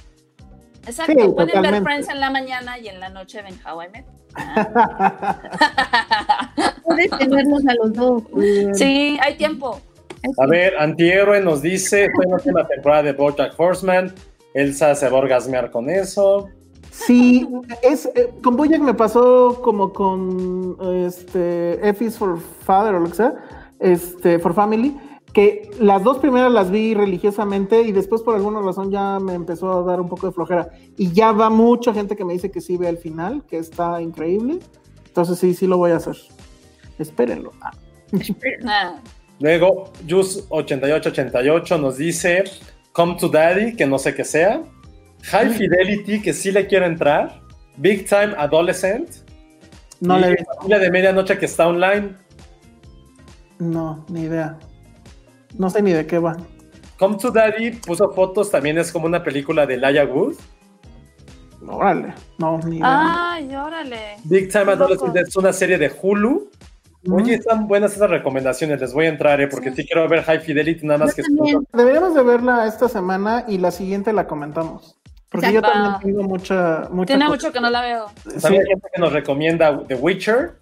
Exacto, 0.85 1.13
Sí, 1.13 1.27
pueden 1.35 1.61
ver. 1.61 1.83
Friends 1.83 2.09
en 2.09 2.19
la 2.19 2.29
mañana 2.29 2.77
y 2.79 2.87
en 2.87 2.99
la 2.99 3.09
noche 3.09 3.41
ven 3.41 3.59
How 3.65 3.83
I 3.83 3.89
Met. 3.89 4.05
Puedes 6.83 7.09
tenerlos 7.11 7.65
a 7.67 7.73
los 7.75 7.93
dos. 7.93 8.23
Sí, 8.73 9.17
hay 9.21 9.35
tiempo. 9.35 9.79
A 10.37 10.45
ver, 10.47 10.73
Antihéroe 10.77 11.41
nos 11.41 11.61
dice, 11.61 12.05
estoy 12.05 12.25
en 12.25 12.31
la 12.31 12.35
última 12.35 12.67
temporada 12.67 13.03
de 13.03 13.13
BoJack 13.13 13.57
Horseman. 13.57 14.13
Elsa 14.53 14.95
se 14.95 15.09
va 15.09 15.17
a 15.17 15.21
orgasmear 15.21 15.71
con 15.71 15.89
eso. 15.89 16.49
Sí, 16.91 17.47
es, 17.81 18.09
eh, 18.15 18.29
con 18.43 18.57
Bojack 18.57 18.81
me 18.81 18.93
pasó 18.93 19.61
como 19.61 19.93
con 19.93 20.75
este, 21.05 21.87
F 21.87 22.03
is 22.03 22.17
for 22.17 22.37
Father 22.65 22.95
o 22.95 22.99
lo 22.99 23.09
que 23.09 23.15
sea, 23.15 23.33
este, 23.79 24.37
for 24.39 24.53
Family, 24.53 24.97
que 25.39 25.71
las 25.79 26.03
dos 26.03 26.17
primeras 26.17 26.51
las 26.51 26.69
vi 26.69 26.93
religiosamente 26.93 27.81
y 27.83 27.93
después 27.93 28.21
por 28.23 28.35
alguna 28.35 28.59
razón 28.61 28.91
ya 28.91 29.19
me 29.21 29.35
empezó 29.35 29.79
a 29.79 29.83
dar 29.83 30.01
un 30.01 30.09
poco 30.09 30.27
de 30.27 30.33
flojera. 30.33 30.67
Y 30.97 31.13
ya 31.13 31.31
va 31.31 31.49
mucha 31.49 31.93
gente 31.93 32.17
que 32.17 32.25
me 32.25 32.33
dice 32.33 32.51
que 32.51 32.59
sí 32.59 32.75
ve 32.75 32.89
el 32.89 32.97
final, 32.97 33.45
que 33.47 33.57
está 33.57 34.01
increíble. 34.01 34.59
Entonces 35.07 35.39
sí, 35.39 35.53
sí 35.53 35.65
lo 35.65 35.77
voy 35.77 35.91
a 35.91 35.95
hacer. 35.95 36.17
Espérenlo. 36.97 37.53
Ah. 37.61 37.71
Ah, 38.67 38.99
Luego, 39.39 39.93
Jus8888 40.05 41.79
nos 41.79 41.95
dice, 41.95 42.43
Come 42.91 43.15
to 43.17 43.29
Daddy, 43.29 43.77
que 43.77 43.87
no 43.87 43.97
sé 43.97 44.13
qué 44.13 44.25
sea. 44.25 44.61
High 45.23 45.51
Fidelity, 45.51 46.21
que 46.21 46.33
sí 46.33 46.51
le 46.51 46.67
quiero 46.67 46.85
entrar. 46.85 47.39
Big 47.77 48.09
Time 48.09 48.33
Adolescent. 48.37 49.09
No 50.01 50.17
y 50.17 50.21
le 50.21 50.29
vi. 50.31 50.35
Familia 50.57 50.79
de 50.79 50.91
Medianoche, 50.91 51.37
que 51.37 51.45
está 51.45 51.65
online. 51.65 52.17
No, 53.59 54.05
ni 54.09 54.23
idea. 54.23 54.59
No 55.57 55.69
sé 55.69 55.81
ni 55.81 55.91
de 55.91 56.05
qué 56.05 56.19
va. 56.19 56.37
Come 56.97 57.17
to 57.17 57.31
Daddy 57.31 57.71
puso 57.71 58.11
fotos, 58.11 58.51
también 58.51 58.77
es 58.77 58.91
como 58.91 59.05
una 59.05 59.23
película 59.23 59.65
de 59.65 59.77
Laya 59.77 60.05
Wood. 60.05 60.35
Órale, 61.67 62.13
no, 62.37 62.57
ni 62.59 62.77
idea. 62.77 63.33
Ay, 63.33 63.55
órale. 63.55 64.17
Big 64.23 64.51
Time. 64.51 64.71
Adolescent 64.71 65.15
es 65.15 65.35
una 65.35 65.53
serie 65.53 65.77
de 65.77 65.91
Hulu. 66.01 66.49
Oye, 67.09 67.35
están 67.35 67.67
buenas 67.67 67.93
esas 67.93 68.09
recomendaciones, 68.09 68.81
les 68.81 68.93
voy 68.93 69.05
a 69.05 69.09
entrar, 69.09 69.39
¿eh? 69.39 69.47
porque 69.47 69.71
sí, 69.71 69.85
quiero 69.85 70.07
ver 70.09 70.21
High 70.23 70.41
Fidelity, 70.41 70.85
nada 70.85 71.05
más 71.05 71.15
que... 71.15 71.23
Deberíamos 71.71 72.13
de 72.13 72.23
verla 72.23 72.67
esta 72.67 72.89
semana 72.89 73.45
y 73.47 73.57
la 73.57 73.71
siguiente 73.71 74.11
la 74.11 74.27
comentamos. 74.27 74.99
Porque 75.31 75.53
yo 75.53 75.61
también 75.61 75.93
tengo 76.01 76.23
mucha, 76.23 76.89
mucha 76.91 77.07
Tiene 77.07 77.25
cosa. 77.25 77.35
mucho 77.35 77.53
que 77.53 77.61
no 77.61 77.69
la 77.69 77.81
veo. 77.81 78.05
También 78.41 78.63
hay 78.63 78.69
gente 78.69 78.87
que 78.93 79.01
nos 79.01 79.13
recomienda 79.13 79.83
The 79.87 79.95
Witcher. 79.95 80.59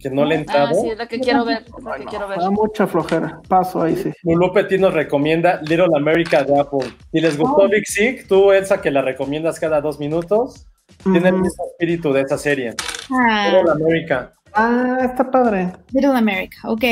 Que 0.00 0.10
no 0.10 0.24
le 0.24 0.36
he 0.36 0.46
Ah, 0.48 0.70
sí, 0.72 0.88
es 0.88 0.98
la 0.98 1.06
que 1.06 1.20
quiero 1.20 1.44
ver. 1.44 1.64
La 1.84 1.96
que 1.96 2.04
quiero 2.06 2.26
ver. 2.26 2.38
Da 2.38 2.50
mucha 2.50 2.86
flojera. 2.86 3.40
Paso 3.46 3.82
ahí 3.82 3.96
sí. 3.96 4.10
Lulu 4.22 4.52
Petit 4.52 4.80
nos 4.80 4.94
recomienda 4.94 5.60
Little 5.62 5.94
America 5.94 6.42
de 6.42 6.58
Apple. 6.58 6.92
Si 7.12 7.20
les 7.20 7.36
gustó 7.36 7.68
Big 7.68 7.86
Sick, 7.86 8.26
tú, 8.26 8.50
Elsa, 8.50 8.80
que 8.80 8.90
la 8.90 9.02
recomiendas 9.02 9.60
cada 9.60 9.80
dos 9.80 10.00
minutos, 10.00 10.66
tiene 11.02 11.28
el 11.28 11.36
mismo 11.36 11.64
espíritu 11.70 12.12
de 12.12 12.22
esa 12.22 12.38
serie. 12.38 12.74
Ah, 13.10 13.52
Little 13.52 13.72
America. 13.72 14.32
Ah, 14.54 14.98
está 15.02 15.30
padre. 15.30 15.72
Little 15.92 16.16
America, 16.16 16.56
ok. 16.64 16.84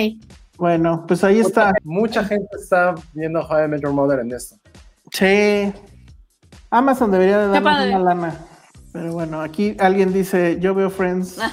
Bueno, 0.59 1.05
pues 1.09 1.25
ahí 1.25 1.41
está. 1.41 1.73
Mucha 1.85 2.23
gente 2.25 2.49
está 2.61 2.95
viendo 3.15 3.41
How 3.41 3.65
I 3.65 3.69
Met 3.69 3.83
Your 3.83 3.93
Mother 3.93 4.21
en 4.21 4.33
esto. 4.33 4.57
Sí. 5.13 5.73
Amazon 6.71 7.11
debería 7.11 7.39
de 7.39 7.49
darnos 7.49 7.87
una 7.87 7.99
lana. 8.01 8.35
Pero 8.93 9.13
bueno, 9.13 9.41
aquí 9.41 9.77
alguien 9.79 10.13
dice, 10.13 10.59
yo 10.61 10.75
veo 10.75 10.91
Friends. 10.91 11.39
Ah. 11.41 11.53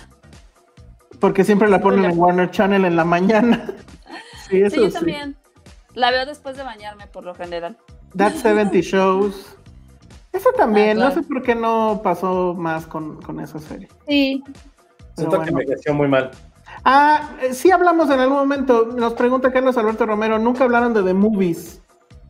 Porque 1.19 1.43
siempre 1.43 1.69
la 1.69 1.79
ponen 1.81 2.05
en 2.05 2.17
Warner 2.19 2.51
Channel 2.51 2.85
en 2.85 2.95
la 2.95 3.05
mañana. 3.05 3.65
Sí, 4.49 4.61
eso 4.61 4.75
Sí, 4.75 4.81
yo 4.83 4.87
sí. 4.89 4.93
también. 4.93 5.35
La 5.95 6.11
veo 6.11 6.23
después 6.27 6.55
de 6.55 6.61
bañarme, 6.61 7.07
por 7.07 7.25
lo 7.25 7.33
general. 7.33 7.75
That 8.15 8.33
70 8.35 8.77
Shows. 8.81 9.57
Eso 10.31 10.49
también, 10.55 10.89
Ah, 10.91 10.93
claro. 11.07 11.15
no 11.15 11.21
sé 11.21 11.27
por 11.27 11.41
qué 11.41 11.55
no 11.55 12.01
pasó 12.03 12.53
más 12.53 12.85
con, 12.85 13.19
con 13.23 13.39
esa 13.39 13.57
serie. 13.57 13.87
Sí. 14.07 14.43
Siento 15.15 15.37
bueno. 15.37 15.45
que 15.45 15.51
me 15.51 15.65
creció 15.65 15.95
muy 15.95 16.07
mal. 16.07 16.29
Ah, 16.83 17.31
eh, 17.41 17.55
sí 17.55 17.71
hablamos 17.71 18.07
en 18.11 18.19
algún 18.19 18.37
momento. 18.37 18.85
Nos 18.95 19.13
pregunta 19.13 19.51
Carlos 19.51 19.77
Alberto 19.77 20.05
Romero, 20.05 20.37
nunca 20.37 20.65
hablaron 20.65 20.93
de 20.93 21.01
The 21.01 21.15
Movies, 21.15 21.81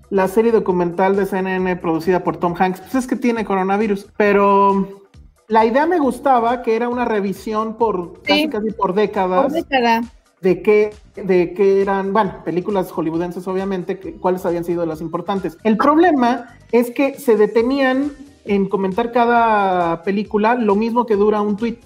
la 0.10 0.30
serie 0.30 0.54
documental 0.54 1.18
de 1.18 1.26
CNN 1.26 1.76
producida 1.76 2.24
por 2.24 2.38
Tom 2.38 2.56
Hanks. 2.58 2.80
Pues 2.80 2.96
es 2.96 3.08
que 3.08 3.18
tiene 3.18 3.44
coronavirus, 3.44 4.08
pero 4.16 5.05
la 5.48 5.66
idea 5.66 5.86
me 5.86 6.00
gustaba, 6.00 6.62
que 6.62 6.76
era 6.76 6.90
una 6.90 7.06
revisión 7.06 7.76
por 7.78 8.22
casi 8.24 8.44
Sí. 8.44 8.50
casi 8.50 8.68
por 8.72 8.78
Por 8.78 8.94
décadas 8.96 9.54
década. 9.54 10.02
de 10.42 10.62
qué 10.62 10.94
de 11.16 11.54
qué 11.54 11.82
eran, 11.82 12.12
bueno, 12.14 12.42
películas 12.44 12.92
hollywoodenses 12.92 13.48
obviamente, 13.48 14.00
que- 14.00 14.14
cuáles 14.16 14.46
habían 14.46 14.64
sido 14.66 14.86
las 14.86 15.00
importantes. 15.02 15.58
El 15.64 15.78
problema 15.78 16.56
es 16.72 16.92
que 16.92 17.14
se 17.20 17.38
detenían 17.38 18.12
en 18.44 18.68
comentar 18.68 19.12
cada 19.12 20.04
película 20.04 20.56
lo 20.56 20.76
mismo 20.76 21.06
que 21.06 21.16
dura 21.16 21.42
un 21.42 21.56
tweet. 21.58 21.78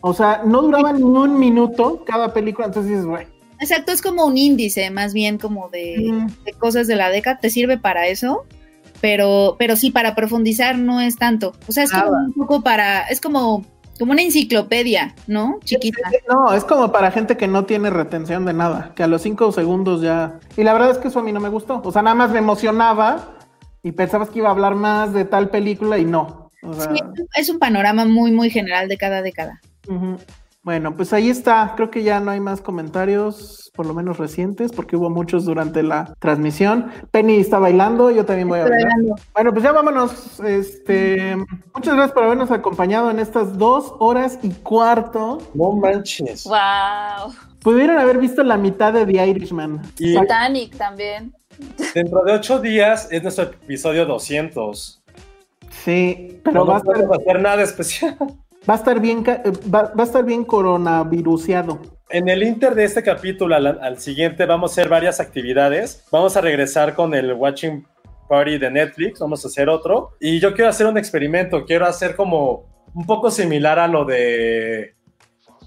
O 0.00 0.12
sea, 0.12 0.42
no 0.44 0.60
duraba 0.62 0.92
ni 0.92 1.02
un 1.02 1.38
minuto 1.38 2.02
cada 2.04 2.34
película, 2.34 2.66
entonces 2.66 2.90
dices, 2.90 3.06
güey. 3.06 3.26
Exacto, 3.60 3.92
es 3.92 4.02
como 4.02 4.26
un 4.26 4.36
índice, 4.36 4.90
más 4.90 5.14
bien 5.14 5.38
como 5.38 5.70
de, 5.70 5.96
mm, 6.12 6.44
de 6.44 6.52
cosas 6.54 6.86
de 6.88 6.96
la 6.96 7.08
década. 7.08 7.38
Te 7.40 7.48
sirve 7.48 7.78
para 7.78 8.08
eso, 8.08 8.44
pero, 9.04 9.56
pero 9.58 9.76
sí, 9.76 9.90
para 9.90 10.14
profundizar 10.14 10.78
no 10.78 10.98
es 10.98 11.16
tanto. 11.16 11.52
O 11.68 11.72
sea, 11.72 11.84
es 11.84 11.92
como 11.92 12.12
un 12.12 12.32
poco 12.32 12.62
para, 12.62 13.02
es 13.02 13.20
como, 13.20 13.62
como 13.98 14.12
una 14.12 14.22
enciclopedia, 14.22 15.14
¿no? 15.26 15.58
Chiquita. 15.62 16.10
No, 16.26 16.54
es 16.54 16.64
como 16.64 16.90
para 16.90 17.10
gente 17.10 17.36
que 17.36 17.46
no 17.46 17.66
tiene 17.66 17.90
retención 17.90 18.46
de 18.46 18.54
nada, 18.54 18.92
que 18.96 19.02
a 19.02 19.06
los 19.06 19.20
cinco 19.20 19.52
segundos 19.52 20.00
ya. 20.00 20.40
Y 20.56 20.62
la 20.62 20.72
verdad 20.72 20.92
es 20.92 20.96
que 20.96 21.08
eso 21.08 21.18
a 21.18 21.22
mí 21.22 21.32
no 21.32 21.40
me 21.40 21.50
gustó. 21.50 21.82
O 21.84 21.92
sea, 21.92 22.00
nada 22.00 22.14
más 22.14 22.30
me 22.30 22.38
emocionaba 22.38 23.36
y 23.82 23.92
pensabas 23.92 24.30
que 24.30 24.38
iba 24.38 24.48
a 24.48 24.52
hablar 24.52 24.74
más 24.74 25.12
de 25.12 25.26
tal 25.26 25.50
película 25.50 25.98
y 25.98 26.06
no. 26.06 26.48
O 26.62 26.72
sea, 26.72 26.90
Sí, 26.94 27.02
es 27.36 27.50
un 27.50 27.58
panorama 27.58 28.06
muy, 28.06 28.32
muy 28.32 28.48
general 28.48 28.88
de 28.88 28.96
cada 28.96 29.20
década. 29.20 29.60
Ujú. 29.86 30.16
Bueno, 30.64 30.96
pues 30.96 31.12
ahí 31.12 31.28
está. 31.28 31.74
Creo 31.76 31.90
que 31.90 32.02
ya 32.02 32.20
no 32.20 32.30
hay 32.30 32.40
más 32.40 32.62
comentarios, 32.62 33.70
por 33.74 33.84
lo 33.84 33.92
menos 33.92 34.16
recientes, 34.16 34.72
porque 34.72 34.96
hubo 34.96 35.10
muchos 35.10 35.44
durante 35.44 35.82
la 35.82 36.14
transmisión. 36.18 36.90
Penny 37.10 37.36
está 37.36 37.58
bailando, 37.58 38.10
yo 38.10 38.24
también 38.24 38.48
voy 38.48 38.60
a 38.60 38.62
bailar. 38.62 38.82
Bailando. 38.82 39.14
Bueno, 39.34 39.52
pues 39.52 39.62
ya 39.62 39.72
vámonos. 39.72 40.40
Este, 40.40 41.36
muchas 41.74 41.94
gracias 41.94 42.12
por 42.12 42.22
habernos 42.22 42.50
acompañado 42.50 43.10
en 43.10 43.18
estas 43.18 43.58
dos 43.58 43.92
horas 43.98 44.38
y 44.42 44.52
cuarto. 44.52 45.38
No 45.52 45.72
manches. 45.72 46.44
¡Wow! 46.44 47.34
Pudieron 47.62 47.98
haber 47.98 48.16
visto 48.16 48.42
la 48.42 48.56
mitad 48.56 48.94
de 48.94 49.04
The 49.04 49.26
Irishman. 49.26 49.82
Y 49.98 50.18
Titanic 50.18 50.76
también. 50.78 51.34
dentro 51.94 52.24
de 52.24 52.32
ocho 52.32 52.58
días 52.58 53.08
es 53.10 53.22
nuestro 53.22 53.44
episodio 53.44 54.06
200. 54.06 55.02
Sí, 55.84 56.40
pero 56.42 56.60
no 56.60 56.66
va, 56.66 56.78
a 56.78 56.80
podemos 56.80 57.18
hacer 57.18 57.40
nada 57.40 57.62
especial. 57.62 58.16
Va 58.68 58.74
a 58.74 58.76
estar 58.76 59.00
bien, 59.00 59.24
eh, 59.26 59.42
va, 59.72 59.92
va 59.96 60.02
a 60.02 60.06
estar 60.06 60.24
bien 60.24 60.44
coronaviruseado. 60.44 61.78
En 62.10 62.28
el 62.28 62.42
inter 62.42 62.74
de 62.74 62.84
este 62.84 63.02
capítulo 63.02 63.54
al, 63.56 63.66
al 63.66 63.98
siguiente 63.98 64.46
vamos 64.46 64.70
a 64.70 64.72
hacer 64.74 64.88
varias 64.88 65.20
actividades. 65.20 66.04
Vamos 66.12 66.36
a 66.36 66.40
regresar 66.40 66.94
con 66.94 67.14
el 67.14 67.32
Watching 67.32 67.86
Party 68.28 68.58
de 68.58 68.70
Netflix, 68.70 69.18
vamos 69.20 69.44
a 69.44 69.48
hacer 69.48 69.68
otro. 69.68 70.10
Y 70.20 70.38
yo 70.38 70.54
quiero 70.54 70.70
hacer 70.70 70.86
un 70.86 70.96
experimento, 70.98 71.64
quiero 71.64 71.86
hacer 71.86 72.14
como 72.14 72.66
un 72.94 73.06
poco 73.06 73.30
similar 73.30 73.78
a 73.78 73.88
lo 73.88 74.04
de 74.04 74.94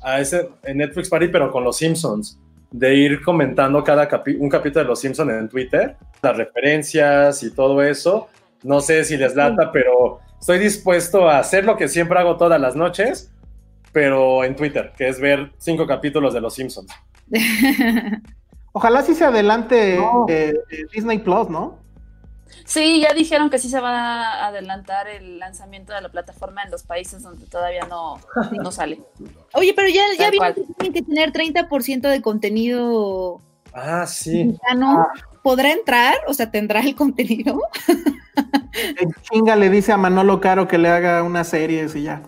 a 0.03 0.19
ese 0.19 0.49
Netflix 0.73 1.09
Party, 1.09 1.27
pero 1.27 1.51
con 1.51 1.63
los 1.63 1.77
Simpsons. 1.77 2.39
De 2.69 2.95
ir 2.95 3.21
comentando 3.23 3.83
cada 3.83 4.09
capi- 4.09 4.37
un 4.39 4.49
capítulo 4.49 4.83
de 4.83 4.89
los 4.89 4.99
Simpsons 4.99 5.31
en 5.31 5.49
Twitter, 5.49 5.95
las 6.21 6.35
referencias 6.37 7.41
y 7.43 7.53
todo 7.53 7.81
eso. 7.81 8.27
No 8.63 8.81
sé 8.81 9.03
si 9.05 9.17
les 9.17 9.35
lata, 9.35 9.71
pero 9.71 10.19
estoy 10.39 10.59
dispuesto 10.59 11.29
a 11.29 11.39
hacer 11.39 11.65
lo 11.65 11.77
que 11.77 11.87
siempre 11.87 12.19
hago 12.19 12.37
todas 12.37 12.59
las 12.59 12.75
noches, 12.75 13.31
pero 13.91 14.43
en 14.43 14.55
Twitter, 14.55 14.93
que 14.97 15.07
es 15.07 15.19
ver 15.19 15.51
cinco 15.57 15.87
capítulos 15.87 16.33
de 16.33 16.41
Los 16.41 16.53
Simpsons. 16.55 16.91
Ojalá 18.73 19.01
sí 19.01 19.15
se 19.15 19.25
adelante 19.25 19.97
No. 19.97 20.25
eh, 20.29 20.53
eh, 20.69 20.85
Disney 20.93 21.19
Plus, 21.19 21.49
¿no? 21.49 21.79
Sí, 22.65 23.01
ya 23.01 23.13
dijeron 23.13 23.49
que 23.49 23.59
sí 23.59 23.69
se 23.69 23.79
va 23.79 24.23
a 24.41 24.47
adelantar 24.47 25.07
el 25.07 25.39
lanzamiento 25.39 25.93
de 25.93 26.01
la 26.01 26.09
plataforma 26.09 26.63
en 26.63 26.71
los 26.71 26.83
países 26.83 27.23
donde 27.23 27.45
todavía 27.45 27.85
no, 27.89 28.19
no 28.51 28.71
sale. 28.71 29.01
Oye, 29.53 29.73
pero 29.73 29.87
ya, 29.87 30.03
ya 30.17 30.29
vieron 30.29 30.53
que 30.53 30.61
tienen 30.77 30.93
que 30.93 31.01
tener 31.01 31.31
30% 31.31 32.01
de 32.09 32.21
contenido 32.21 33.41
Ah, 33.73 34.05
sí. 34.05 34.43
mexicano. 34.45 35.07
¿Podrá 35.47 35.71
entrar? 35.71 36.15
O 36.27 36.33
sea, 36.33 36.51
¿tendrá 36.51 36.81
el 36.81 36.93
contenido? 36.97 37.61
Chinga 39.21 39.55
le 39.55 39.69
dice 39.69 39.93
a 39.93 39.97
Manolo 39.97 40.41
Caro 40.41 40.67
que 40.67 40.77
le 40.77 40.89
haga 40.89 41.23
una 41.23 41.45
serie 41.45 41.87
y 41.95 42.01
ya. 42.01 42.21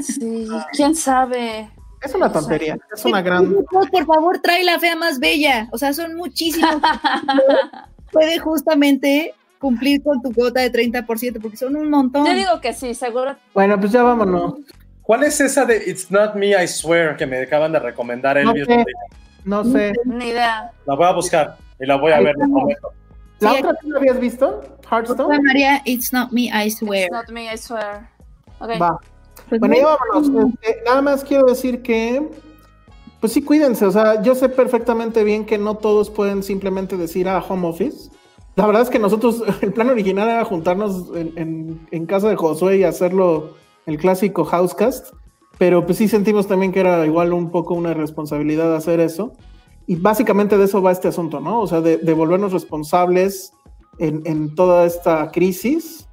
Sí, 0.00 0.46
quién 0.70 0.94
sabe. 0.94 1.68
Es 2.00 2.14
una 2.14 2.30
tontería, 2.30 2.78
es 2.94 3.04
una 3.04 3.20
gran. 3.20 3.52
No, 3.52 3.80
por 3.90 4.06
favor, 4.06 4.38
trae 4.38 4.62
la 4.62 4.78
fea 4.78 4.94
más 4.94 5.18
bella. 5.18 5.68
O 5.72 5.78
sea, 5.78 5.92
son 5.92 6.14
muchísimos. 6.14 6.76
Puede 8.12 8.38
justamente 8.38 9.34
cumplir 9.58 10.00
con 10.00 10.22
tu 10.22 10.32
cuota 10.32 10.60
de 10.60 10.70
30% 10.70 11.42
porque 11.42 11.56
son 11.56 11.74
un 11.74 11.90
montón. 11.90 12.24
Yo 12.26 12.32
digo 12.32 12.60
que 12.60 12.72
sí, 12.72 12.94
seguro. 12.94 13.34
Bueno, 13.52 13.76
pues 13.80 13.90
ya 13.90 14.04
vámonos. 14.04 14.54
¿Cuál 15.02 15.24
es 15.24 15.40
esa 15.40 15.64
de 15.64 15.82
It's 15.84 16.12
Not 16.12 16.36
Me, 16.36 16.50
I 16.50 16.68
Swear, 16.68 17.16
que 17.16 17.26
me 17.26 17.42
acaban 17.42 17.72
de 17.72 17.80
recomendar 17.80 18.40
No 18.44 18.52
Elvis? 18.52 18.66
sé. 18.66 18.84
No 19.44 19.64
sé. 19.64 19.92
Ni 20.04 20.28
idea. 20.28 20.70
La 20.86 20.94
voy 20.94 21.06
a 21.06 21.12
buscar 21.12 21.56
y 21.80 21.86
la 21.86 21.96
voy 21.96 22.12
a 22.12 22.16
Ahí 22.16 22.24
ver. 22.24 22.34
les 22.36 22.42
estamos. 22.44 22.60
prometo. 22.60 22.88
¿La 23.40 23.52
Sí, 23.52 23.58
otra 23.60 23.72
sí 23.80 23.88
la 23.88 23.98
habías 23.98 24.20
visto? 24.20 24.60
¿Hearthstone? 24.90 25.42
María, 25.42 25.80
it's 25.86 26.12
not 26.12 26.30
me, 26.32 26.42
I 26.48 26.70
swear. 26.70 27.04
It's 27.04 27.12
not 27.12 27.28
me, 27.30 27.52
I 27.52 27.56
swear. 27.56 28.10
Ok. 28.60 28.70
Va. 28.80 28.98
Pues 29.48 29.60
Bueno, 29.60 29.74
muy- 29.74 29.82
ya 29.82 29.96
vámonos. 30.12 30.52
Este, 30.60 30.82
nada 30.84 31.02
más 31.02 31.24
quiero 31.24 31.46
decir 31.46 31.80
que, 31.82 32.28
pues 33.20 33.32
sí, 33.32 33.42
cuídense. 33.42 33.86
O 33.86 33.90
sea, 33.90 34.20
yo 34.22 34.34
sé 34.34 34.48
perfectamente 34.50 35.24
bien 35.24 35.46
que 35.46 35.56
no 35.58 35.76
todos 35.76 36.10
pueden 36.10 36.42
simplemente 36.42 36.96
decir 36.98 37.28
a 37.28 37.38
home 37.38 37.66
office. 37.68 38.10
La 38.56 38.66
verdad 38.66 38.82
es 38.82 38.90
que 38.90 38.98
nosotros, 38.98 39.42
el 39.62 39.72
plan 39.72 39.88
original 39.88 40.28
era 40.28 40.44
juntarnos 40.44 41.06
en, 41.16 41.32
en- 41.36 41.88
en 41.90 42.06
casa 42.06 42.28
de 42.28 42.36
Josué 42.36 42.76
y 42.78 42.84
hacerlo 42.84 43.54
el 43.86 43.96
clásico 43.96 44.44
Housecast, 44.44 45.14
pero 45.56 45.86
pues 45.86 45.96
sí 45.98 46.08
sentimos 46.08 46.46
también 46.46 46.72
que 46.72 46.80
era 46.80 47.06
igual 47.06 47.32
un 47.32 47.50
poco 47.50 47.72
una 47.74 47.94
responsabilidad 47.94 48.74
hacer 48.76 49.00
eso. 49.00 49.32
Y 49.90 49.96
básicamente 49.96 50.56
de 50.56 50.66
eso 50.66 50.80
va 50.80 50.92
este 50.92 51.08
asunto, 51.08 51.40
¿no? 51.40 51.60
O 51.60 51.66
sea, 51.66 51.80
de, 51.80 51.96
de 51.96 52.12
volvernos 52.14 52.52
responsables 52.52 53.52
en, 53.98 54.22
en 54.24 54.54
toda 54.54 54.86
esta 54.86 55.32
crisis. 55.32 56.06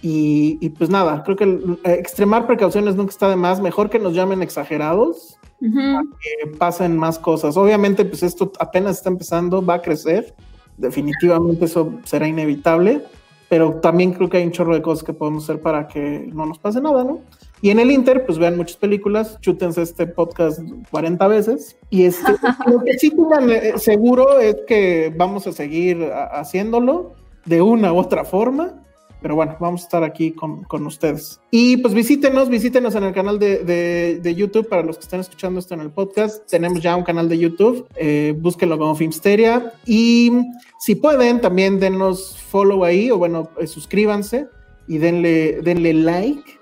Y, 0.00 0.56
y 0.62 0.70
pues 0.70 0.88
nada, 0.88 1.22
creo 1.24 1.36
que 1.36 1.44
eh, 1.44 1.92
extremar 1.92 2.46
precauciones 2.46 2.96
nunca 2.96 3.10
está 3.10 3.28
de 3.28 3.36
más. 3.36 3.60
Mejor 3.60 3.90
que 3.90 3.98
nos 3.98 4.14
llamen 4.14 4.40
exagerados, 4.40 5.36
que 5.60 6.56
pasen 6.56 6.96
más 6.96 7.18
cosas. 7.18 7.58
Obviamente, 7.58 8.06
pues 8.06 8.22
esto 8.22 8.50
apenas 8.58 8.96
está 8.96 9.10
empezando, 9.10 9.62
va 9.62 9.74
a 9.74 9.82
crecer. 9.82 10.34
Definitivamente 10.78 11.66
eso 11.66 11.98
será 12.04 12.26
inevitable. 12.26 13.04
Pero 13.50 13.74
también 13.74 14.14
creo 14.14 14.30
que 14.30 14.38
hay 14.38 14.44
un 14.44 14.52
chorro 14.52 14.72
de 14.72 14.80
cosas 14.80 15.04
que 15.04 15.12
podemos 15.12 15.44
hacer 15.44 15.60
para 15.60 15.86
que 15.86 16.30
no 16.32 16.46
nos 16.46 16.58
pase 16.58 16.80
nada, 16.80 17.04
¿no? 17.04 17.20
Y 17.60 17.70
en 17.70 17.78
el 17.80 17.90
Inter, 17.90 18.24
pues 18.24 18.38
vean 18.38 18.56
muchas 18.56 18.76
películas, 18.76 19.38
chútense 19.40 19.82
este 19.82 20.06
podcast 20.06 20.60
40 20.90 21.26
veces. 21.28 21.76
Y 21.90 22.04
este, 22.04 22.32
lo 22.66 22.82
que 22.84 22.98
sí 22.98 23.10
tengan 23.10 23.50
eh, 23.50 23.74
seguro 23.78 24.38
es 24.38 24.56
que 24.66 25.12
vamos 25.16 25.46
a 25.46 25.52
seguir 25.52 26.02
a- 26.04 26.26
haciéndolo 26.40 27.14
de 27.46 27.60
una 27.62 27.92
u 27.92 27.98
otra 27.98 28.24
forma. 28.24 28.74
Pero 29.20 29.34
bueno, 29.34 29.56
vamos 29.58 29.80
a 29.80 29.84
estar 29.84 30.04
aquí 30.04 30.30
con, 30.30 30.62
con 30.62 30.86
ustedes. 30.86 31.40
Y 31.50 31.78
pues 31.78 31.92
visítenos, 31.92 32.48
visítenos 32.48 32.94
en 32.94 33.02
el 33.02 33.12
canal 33.12 33.40
de, 33.40 33.64
de- 33.64 34.20
de 34.22 34.34
YouTube 34.36 34.68
para 34.68 34.84
los 34.84 34.96
que 34.96 35.02
están 35.02 35.18
escuchando 35.18 35.58
esto 35.58 35.74
en 35.74 35.80
el 35.80 35.90
podcast. 35.90 36.48
Tenemos 36.48 36.80
ya 36.80 36.94
un 36.94 37.02
canal 37.02 37.28
de 37.28 37.36
YouTube, 37.36 37.88
eh, 37.96 38.32
búsquenlo 38.38 38.78
como 38.78 38.94
Filmsteria. 38.94 39.72
Y 39.84 40.30
si 40.78 40.94
pueden, 40.94 41.40
también 41.40 41.80
denos 41.80 42.38
follow 42.38 42.84
ahí 42.84 43.10
o 43.10 43.18
bueno, 43.18 43.50
eh, 43.58 43.66
suscríbanse 43.66 44.46
y 44.86 44.98
denle, 44.98 45.62
denle 45.62 45.94
like 45.94 46.57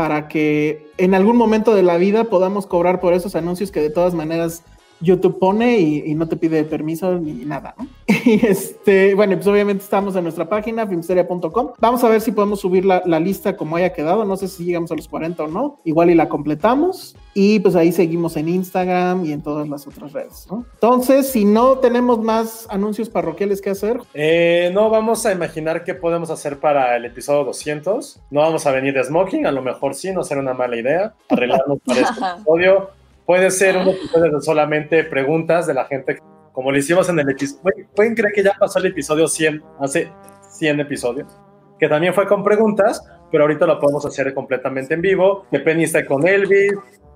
para 0.00 0.28
que 0.28 0.90
en 0.96 1.14
algún 1.14 1.36
momento 1.36 1.74
de 1.74 1.82
la 1.82 1.98
vida 1.98 2.24
podamos 2.24 2.66
cobrar 2.66 3.00
por 3.00 3.12
esos 3.12 3.36
anuncios 3.36 3.70
que 3.70 3.82
de 3.82 3.90
todas 3.90 4.14
maneras 4.14 4.62
YouTube 5.00 5.38
pone 5.38 5.78
y, 5.78 6.14
no 6.14 6.28
te 6.28 6.36
pide 6.36 6.64
permiso 6.64 7.18
ni 7.18 7.32
nada, 7.44 7.74
¿no? 7.78 7.86
Y 8.24 8.46
este, 8.46 9.14
bueno, 9.14 9.34
pues 9.36 9.46
obviamente 9.46 9.82
estamos 9.82 10.14
en 10.14 10.24
nuestra 10.24 10.48
página, 10.48 10.86
filmsteria.com. 10.86 11.70
Vamos 11.78 12.04
a 12.04 12.08
ver 12.08 12.20
si 12.20 12.32
podemos 12.32 12.60
subir 12.60 12.84
la, 12.84 13.00
lista 13.20 13.56
como 13.56 13.76
haya 13.76 13.92
quedado. 13.92 14.24
No 14.24 14.36
sé 14.36 14.48
si 14.48 14.64
llegamos 14.64 14.90
a 14.92 14.94
los 14.94 15.08
40 15.08 15.44
o 15.44 15.48
no. 15.48 15.80
Igual 15.84 16.10
y 16.10 16.14
la 16.14 16.28
completamos. 16.28 17.16
Y 17.32 17.60
pues 17.60 17.76
ahí 17.76 17.92
seguimos 17.92 18.36
en 18.36 18.48
Instagram 18.48 19.24
y 19.24 19.32
en 19.32 19.42
todas 19.42 19.68
las 19.68 19.86
otras 19.86 20.12
redes, 20.12 20.46
¿no? 20.50 20.66
Entonces, 20.74 21.30
si 21.30 21.44
no 21.44 21.78
tenemos 21.78 22.20
más 22.20 22.66
anuncios 22.70 23.08
parroquiales 23.08 23.60
que 23.60 23.70
hacer. 23.70 24.00
Eh, 24.14 24.70
no 24.74 24.90
vamos 24.90 25.24
a 25.26 25.32
imaginar 25.32 25.84
qué 25.84 25.94
podemos 25.94 26.30
hacer 26.30 26.58
para 26.58 26.96
el 26.96 27.04
episodio 27.04 27.44
200. 27.44 28.20
No 28.30 28.40
vamos 28.40 28.66
a 28.66 28.72
venir 28.72 28.94
de 28.94 29.04
smoking, 29.04 29.46
a 29.46 29.52
lo 29.52 29.62
mejor 29.62 29.94
sí, 29.94 30.12
no 30.12 30.24
será 30.24 30.40
una 30.40 30.54
mala 30.54 30.76
idea. 30.76 31.14
Arreglarnos 31.28 31.78
para 31.84 32.00
este 32.00 32.20
episodio 32.36 32.99
Puede 33.30 33.52
ser 33.52 33.76
un 33.76 33.86
episodio 33.86 34.32
de 34.32 34.40
solamente 34.40 35.04
preguntas 35.04 35.64
de 35.68 35.72
la 35.72 35.84
gente, 35.84 36.18
como 36.50 36.72
lo 36.72 36.76
hicimos 36.76 37.08
en 37.10 37.20
el 37.20 37.30
episodio. 37.30 37.86
Pueden 37.94 38.16
creer 38.16 38.32
que 38.34 38.42
ya 38.42 38.56
pasó 38.58 38.80
el 38.80 38.86
episodio 38.86 39.28
100, 39.28 39.62
hace 39.78 40.10
100 40.58 40.80
episodios, 40.80 41.28
que 41.78 41.88
también 41.88 42.12
fue 42.12 42.26
con 42.26 42.42
preguntas, 42.42 43.08
pero 43.30 43.44
ahorita 43.44 43.66
lo 43.66 43.78
podemos 43.78 44.04
hacer 44.04 44.34
completamente 44.34 44.94
en 44.94 45.02
vivo. 45.02 45.46
Que 45.48 45.60
Penny 45.60 45.84
esté 45.84 46.04
con 46.06 46.26
Elvis, 46.26 46.72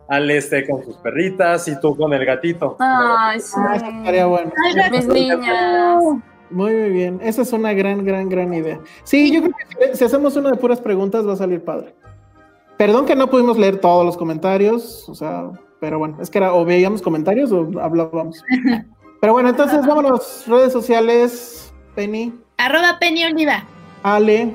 Ale 0.08 0.36
esté 0.36 0.68
con 0.68 0.84
sus 0.84 0.98
perritas 0.98 1.66
y 1.66 1.80
tú 1.80 1.96
con 1.96 2.12
el 2.12 2.24
gatito. 2.24 2.76
Ay, 2.78 3.40
sí. 3.40 3.56
Ah, 3.56 3.74
estaría 3.74 4.26
bueno. 4.26 4.52
Mis 4.92 5.08
niñas. 5.08 6.00
Muy, 6.48 6.74
muy 6.76 6.90
bien. 6.90 7.18
Esa 7.24 7.42
es 7.42 7.52
una 7.52 7.72
gran, 7.72 8.04
gran, 8.04 8.28
gran 8.28 8.54
idea. 8.54 8.78
Sí, 9.02 9.34
yo 9.34 9.42
creo 9.42 9.90
que 9.90 9.96
si 9.96 10.04
hacemos 10.04 10.36
una 10.36 10.52
de 10.52 10.58
puras 10.58 10.80
preguntas 10.80 11.26
va 11.26 11.32
a 11.32 11.36
salir 11.36 11.64
padre. 11.64 11.92
Perdón 12.76 13.04
que 13.04 13.16
no 13.16 13.28
pudimos 13.28 13.58
leer 13.58 13.78
todos 13.78 14.06
los 14.06 14.16
comentarios, 14.16 15.08
o 15.08 15.14
sea, 15.16 15.50
pero 15.84 15.98
bueno, 15.98 16.16
es 16.18 16.30
que 16.30 16.38
era 16.38 16.54
o 16.54 16.64
veíamos 16.64 17.02
comentarios 17.02 17.52
o 17.52 17.68
hablábamos. 17.78 18.42
Pero 19.20 19.34
bueno, 19.34 19.50
entonces 19.50 19.86
vámonos, 19.86 20.44
redes 20.46 20.72
sociales, 20.72 21.74
Penny. 21.94 22.32
Arroba 22.56 22.98
Penny 22.98 23.22
Oliva. 23.26 23.64
Ale. 24.02 24.50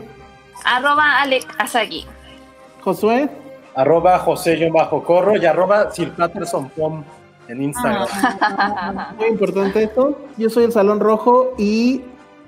Arroba 0.65 1.21
Ale 1.21 1.41
Asagi. 1.59 2.03
Josué. 2.81 3.29
Arroba 3.75 4.17
José 4.17 4.71
bajo 4.73 5.03
corro 5.03 5.37
y 5.37 5.45
arroba 5.45 5.91
Sir 5.91 6.13
Pom 6.75 7.03
en 7.47 7.61
Instagram. 7.61 8.07
Ah. 8.41 9.13
Muy 9.15 9.27
importante 9.27 9.83
esto. 9.83 10.19
Yo 10.35 10.49
soy 10.49 10.63
el 10.63 10.71
Salón 10.71 10.99
Rojo 10.99 11.53
y 11.59 12.01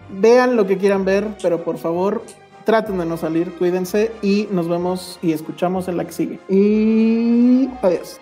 vean 0.10 0.56
lo 0.56 0.66
que 0.66 0.80
quieran 0.80 1.06
ver, 1.06 1.28
pero 1.40 1.64
por 1.64 1.78
favor 1.78 2.24
traten 2.64 2.98
de 2.98 3.06
no 3.06 3.18
salir, 3.18 3.54
cuídense 3.60 4.12
y 4.24 4.48
nos 4.52 4.68
vemos 4.68 5.20
y 5.22 5.34
escuchamos 5.34 5.88
en 5.88 5.98
la 5.98 6.06
que 6.06 6.12
sigue. 6.12 6.40
Y 6.50 7.70
adiós. 7.84 8.20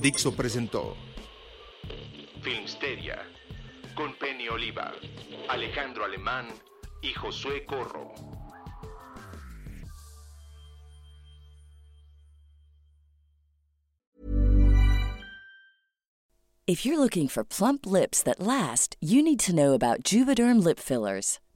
Dixo 0.00 0.30
presentó 0.30 0.96
Filmsteria 2.40 3.18
con 3.96 4.14
Penny 4.18 4.48
Oliva, 4.48 4.92
Alejandro 5.48 6.04
Alemán 6.04 6.46
y 7.02 7.12
Josué 7.12 7.64
Corro. 7.66 8.14
If 16.68 16.84
you're 16.84 16.98
looking 16.98 17.28
for 17.28 17.42
plump 17.44 17.86
lips 17.86 18.22
that 18.22 18.38
last, 18.40 18.96
you 19.00 19.22
need 19.22 19.40
to 19.40 19.54
know 19.54 19.72
about 19.72 20.02
Juvederm 20.04 20.62
lip 20.62 20.78
fillers. 20.78 21.40